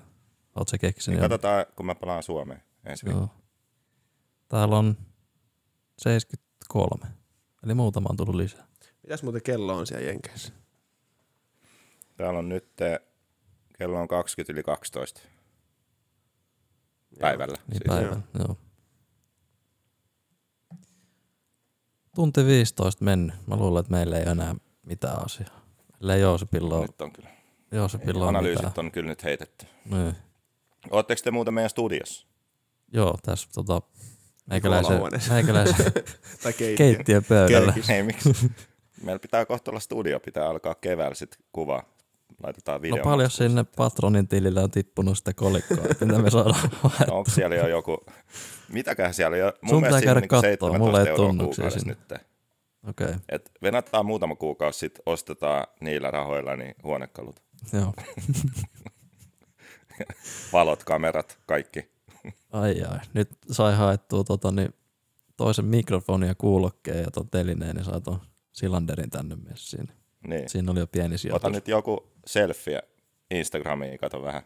Oot 0.57 0.69
se 0.69 0.79
keksinyt? 0.79 1.21
Niin 1.21 1.25
jo? 1.25 1.29
katsotaan, 1.29 1.67
kun 1.77 1.87
mä 1.87 1.95
palaan 1.95 2.23
Suomeen 2.23 2.63
ensi 2.85 3.07
viikolla. 3.07 3.29
Joo. 3.33 3.43
Täällä 4.49 4.79
on 4.79 4.97
73. 5.99 7.07
Eli 7.65 7.75
muutama 7.75 8.09
on 8.11 8.17
tullut 8.17 8.35
lisää. 8.35 8.67
Mitäs 9.03 9.23
muuten 9.23 9.43
kello 9.43 9.77
on 9.77 9.87
siellä 9.87 10.07
Jenkeissä? 10.07 10.53
Täällä 12.17 12.39
on 12.39 12.49
nyt, 12.49 12.81
eh, 12.81 13.01
kello 13.79 14.01
on 14.01 14.09
20 14.09 14.53
yli 14.53 14.63
12 14.63 15.21
päivällä. 17.21 17.57
Niin 17.67 17.79
Siis. 17.79 17.83
päivällä, 17.89 18.23
joo. 18.39 18.57
Tunti 22.15 22.47
15 22.47 23.05
mennyt. 23.05 23.37
Mä 23.47 23.57
luulen, 23.57 23.81
että 23.81 23.93
meillä 23.93 24.19
ei 24.19 24.29
enää 24.29 24.55
mitään 24.87 25.25
asiaa. 25.25 25.61
Ellei 26.03 26.21
Joosepilla 26.21 26.75
ole, 26.77 26.87
Nyt 26.87 27.01
on 27.01 27.13
kyllä. 27.13 27.29
Joosepilla 27.73 28.23
on 28.23 28.29
Analyysit 28.29 28.65
mitään. 28.67 28.87
on 28.87 28.93
kyllä 28.93 29.09
nyt 29.09 29.25
heitetty. 29.25 29.67
Niin. 29.85 30.15
Ootteko 30.91 31.21
te 31.25 31.31
muuten 31.31 31.55
meidän 31.55 31.71
studiossa? 31.71 32.27
Joo, 32.93 33.19
tässä 33.23 33.49
tota, 33.55 33.83
meikäläisen, 34.47 35.01
meikäläisen 35.31 35.93
Tai 36.43 36.53
keittiö. 36.53 36.77
keittiön 36.77 37.25
pöydällä. 37.25 37.75
Ei, 37.89 38.03
miksi? 38.03 38.33
Meillä 39.05 39.19
pitää 39.19 39.47
kohta 39.47 39.71
olla 39.71 39.81
studio, 39.81 40.21
pitää 40.21 40.49
alkaa 40.49 40.75
keväällä 40.75 41.15
sitten 41.15 41.41
kuva. 41.53 41.83
Laitetaan 42.43 42.79
No 42.79 42.83
video. 42.83 43.05
paljon 43.05 43.31
sinne 43.31 43.65
patronin 43.77 44.29
tilille 44.29 44.61
on 44.61 44.71
tippunut 44.71 45.19
sitä 45.19 45.35
kolikkoa, 45.35 45.85
että 45.91 46.07
mitä 46.07 46.19
me 46.19 46.31
saadaan 46.31 46.71
No, 47.09 47.17
onko 47.17 47.31
siellä 47.31 47.57
jo 47.57 47.69
joku... 47.69 48.05
Mitäköhän 48.69 49.15
siellä 49.15 49.37
jo? 49.37 49.53
Mun 49.63 49.71
Sun 49.71 49.81
mielestä 49.81 50.01
pitää 50.01 50.15
käydä 50.15 50.27
kattoo, 50.27 50.41
17 50.51 50.79
mulla 50.79 51.01
ei 51.01 51.17
tunnuksia 51.17 51.71
sinne. 51.71 51.97
nyt. 52.11 52.21
Okei, 52.89 53.07
okay, 53.07 53.19
Et 53.29 53.51
venataan 53.63 54.07
muutama 54.07 54.37
kuukausi 54.37 54.79
sitten, 54.79 55.03
ostetaan 55.07 55.67
niillä 55.81 56.11
rahoilla 56.11 56.57
niin 56.57 56.75
huonekalut. 56.85 57.43
joo. 57.73 57.95
Valot, 60.53 60.85
kamerat, 60.85 61.39
kaikki. 61.47 61.89
Ai 62.53 62.83
ai. 62.83 62.99
Nyt 63.15 63.29
sai 63.51 63.77
haettua 63.77 64.25
tota, 64.25 64.51
niin 64.53 64.75
toisen 65.37 65.65
mikrofonin 65.65 66.29
ja 66.29 66.35
kuulokkeen 66.35 67.03
ja 67.03 67.11
ton 67.11 67.29
telineen, 67.31 67.77
niin 67.77 67.85
sai 67.85 68.01
ton 68.01 68.21
silanderin 68.53 69.11
tänne 69.11 69.37
messiin. 69.37 69.89
Niin. 70.27 70.49
Siinä 70.49 70.73
oli 70.73 70.79
jo 70.79 70.87
pieni 70.87 71.19
sijoitus. 71.19 71.45
Ota 71.45 71.55
nyt 71.55 71.69
joku 71.69 72.09
selfie 72.27 72.83
Instagramiin, 73.31 73.99
kato 73.99 74.23
vähän 74.23 74.43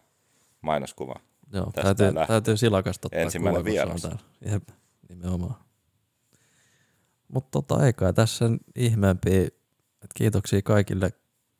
mainoskuva. 0.61 1.15
Joo, 1.53 1.65
tästä 1.65 1.81
täytyy, 1.81 2.15
lähtee. 2.15 2.33
täytyy 2.33 2.57
silakasta 2.57 3.07
ottaa 3.07 3.21
Ensimmäinen 3.21 3.61
kuva, 3.61 3.71
vieras. 3.71 4.07
Jep, 4.51 4.69
nimenomaan. 5.09 5.55
Mutta 7.27 7.61
tota, 7.61 7.85
ei 7.85 7.93
kai 7.93 8.13
tässä 8.13 8.37
sen 8.37 8.59
ihmeempiä. 8.75 9.41
Et 10.03 10.13
kiitoksia 10.15 10.61
kaikille 10.61 11.13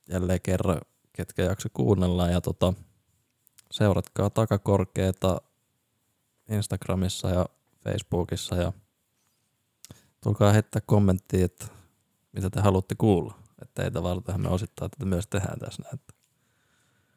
jälleen 0.09 0.41
kerran, 0.41 0.81
ketkä 1.13 1.43
jakso 1.43 1.69
kuunnella. 1.73 2.27
Ja 2.27 2.41
tota, 2.41 2.73
seuratkaa 3.71 4.29
takakorkeeta 4.29 5.41
Instagramissa 6.49 7.29
ja 7.29 7.45
Facebookissa 7.83 8.55
ja 8.55 8.73
tulkaa 10.23 10.51
heittää 10.51 10.81
kommenttia, 10.85 11.45
että 11.45 11.65
mitä 12.31 12.49
te 12.49 12.59
haluatte 12.61 12.95
kuulla. 12.95 13.33
Että 13.61 13.81
teitä 13.81 14.03
varten 14.03 14.41
me 14.41 14.49
osittain 14.49 14.91
tätä 14.91 15.05
myös 15.05 15.27
tehdään 15.27 15.59
tässä 15.59 15.83
näin. 15.83 15.99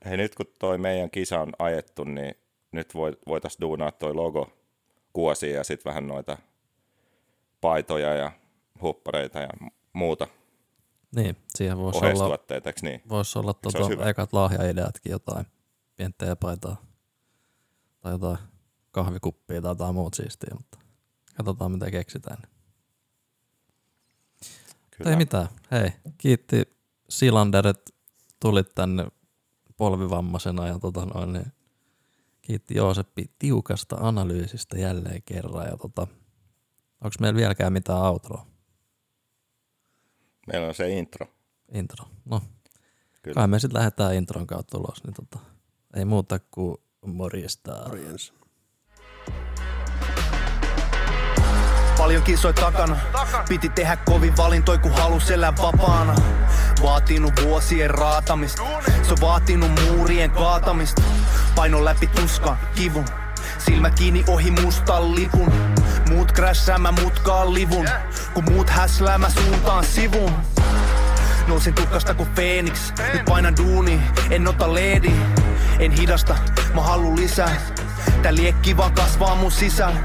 Hei 0.05 0.17
nyt 0.17 0.35
kun 0.35 0.47
toi 0.59 0.79
meidän 0.79 1.11
kisa 1.11 1.41
on 1.41 1.53
ajettu, 1.59 2.05
niin 2.05 2.35
nyt 2.73 2.95
voitaisiin 3.27 3.61
duunaa 3.61 3.93
toi 3.93 4.15
logo 4.15 4.53
kuosia 5.13 5.57
ja 5.57 5.65
sitten 5.65 5.91
vähän 5.91 6.07
noita 6.07 6.39
paitoja 7.61 8.15
ja 8.15 8.33
huppareita 8.83 9.39
ja 9.39 9.49
muuta 9.93 10.27
Niin, 11.17 11.37
siihen 11.49 11.79
voisi 11.79 12.07
olla 12.07 12.39
niin? 12.83 13.03
Voisi 13.09 13.39
olla 13.39 13.55
hyvä. 13.89 14.09
ekat 14.09 14.33
lahjaideatkin 14.33 15.11
jotain 15.11 15.47
pientä 15.97 16.27
teepaitaa 16.27 16.77
tai 18.01 18.13
jotain 18.13 18.39
kahvikuppia 18.91 19.63
tai 19.63 19.71
jotain 19.71 19.95
muut 19.95 20.15
siistiä, 20.15 20.55
mutta 20.55 20.79
katsotaan 21.37 21.73
mitä 21.73 21.91
keksitään. 21.91 22.43
Kyllä. 25.01 25.11
Ei 25.11 25.17
mitään. 25.17 25.49
Hei, 25.71 25.93
kiitti 26.19 26.63
Silander, 27.09 27.67
että 27.67 27.93
tulit 28.41 28.75
tänne 28.75 29.07
polvivammaisena 29.77 30.67
ja 30.69 30.79
tota 30.79 31.07
noin, 31.07 31.33
niin 31.33 31.53
kiitti 32.43 32.75
Jooseppi 32.75 33.31
tiukasta 33.39 33.97
analyysistä 34.01 34.79
jälleen 34.79 35.23
kerran 35.23 35.67
ja 35.67 35.77
tota, 35.77 36.07
onko 37.01 37.15
meillä 37.21 37.37
vieläkään 37.37 37.73
mitään 37.73 37.99
outroa, 38.03 38.47
Meillä 40.47 40.69
on 40.69 40.75
se 40.75 40.91
intro. 40.99 41.27
intro? 41.75 42.05
No, 42.25 42.43
Kyllä. 43.23 43.35
kai 43.35 43.49
me 43.49 43.59
sitten 43.59 43.79
lähdetään 43.79 44.15
intron 44.15 44.47
kautta 44.47 44.79
ulos, 44.79 45.05
niin 45.05 45.15
tota, 45.15 45.39
ei 45.97 46.05
muuta 46.05 46.39
kuin 46.51 46.77
morjesta. 47.07 47.83
Morjens. 47.89 48.33
Paljon 52.11 52.25
kisoi 52.25 52.55
takana. 52.55 52.97
Piti 53.49 53.69
tehdä 53.69 53.97
kovin 53.97 54.37
valintoi, 54.37 54.79
kun 54.79 54.93
halus 54.93 55.31
elää 55.31 55.53
vapaana. 55.63 56.15
Vaatinut 56.83 57.33
vuosien 57.43 57.91
raatamista. 57.91 58.63
Se 59.03 59.13
on 59.13 59.19
vaatinut 59.21 59.71
muurien 59.81 60.31
kaatamista. 60.31 61.03
Paino 61.55 61.85
läpi 61.85 62.07
tuskan, 62.07 62.59
kivun. 62.75 63.05
Silmä 63.59 63.91
kiinni 63.91 64.25
ohi 64.29 64.51
mustan 64.51 65.15
lipun. 65.15 65.53
Muut 66.09 66.33
crashaa, 66.33 66.79
mä 66.79 66.93
mutkaan 66.93 67.55
livun. 67.55 67.89
Kun 68.35 68.45
muut 68.45 68.71
häslää, 68.71 69.19
mä 69.19 69.31
suuntaan 69.31 69.85
sivun. 69.85 70.33
Nousin 71.47 71.75
tukkasta 71.75 72.15
kuin 72.15 72.29
Phoenix, 72.29 72.93
nyt 73.13 73.25
painan 73.25 73.57
duuni, 73.57 74.03
en 74.31 74.49
ota 74.49 74.75
leedi. 74.75 75.13
En 75.79 75.93
hidasta, 75.93 76.37
mä 76.75 76.83
haluun 76.83 77.17
lisää. 77.17 77.57
Tää 78.23 78.35
liekki 78.35 78.77
vaan 78.77 78.93
kasvaa 78.93 79.35
mun 79.35 79.53
sisällä. 79.53 80.01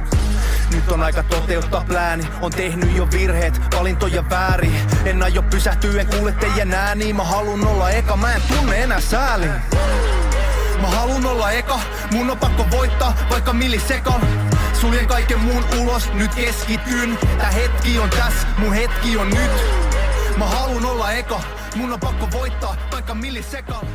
Nyt 0.72 0.92
on 0.92 1.04
aika 1.04 1.24
toteuttaa 1.24 1.84
plääni, 1.88 2.28
on 2.42 2.52
tehnyt 2.52 2.96
jo 2.96 3.08
virheet, 3.12 3.62
valintoja 3.76 4.30
väärin. 4.30 4.76
En 5.06 5.24
aio 5.24 5.42
pysähtyä, 5.42 6.02
en 6.02 6.08
kuule 6.08 6.32
teidän 6.32 6.74
ääni, 6.74 7.14
mä 7.14 7.24
halun 7.24 7.68
olla 7.68 7.90
eka, 7.90 8.18
mä 8.18 8.34
en 8.34 8.42
tunne 8.42 8.84
enää 8.84 9.02
sääli. 9.02 9.48
Mä 10.82 10.88
halun 10.88 11.26
olla 11.26 11.52
eka, 11.52 11.80
mun 12.12 12.32
on 12.32 12.38
pakko 12.38 12.66
voittaa, 12.72 13.18
vaikka 13.30 13.54
millisekan. 13.54 14.22
Suljen 14.82 15.08
kaiken 15.08 15.40
muun 15.40 15.66
ulos, 15.80 16.14
nyt 16.14 16.36
keskityn. 16.36 17.18
Tää 17.38 17.52
hetki 17.52 18.00
on 18.00 18.10
tässä, 18.10 18.48
mun 18.58 18.74
hetki 18.74 19.18
on 19.18 19.30
nyt. 19.30 19.52
Mä 20.38 20.46
halun 20.46 20.86
olla 20.86 21.12
eka, 21.12 21.42
mun 21.76 21.94
on 21.94 22.00
pakko 22.00 22.28
voittaa, 22.32 22.76
vaikka 22.92 23.14
millisekan. 23.14 23.88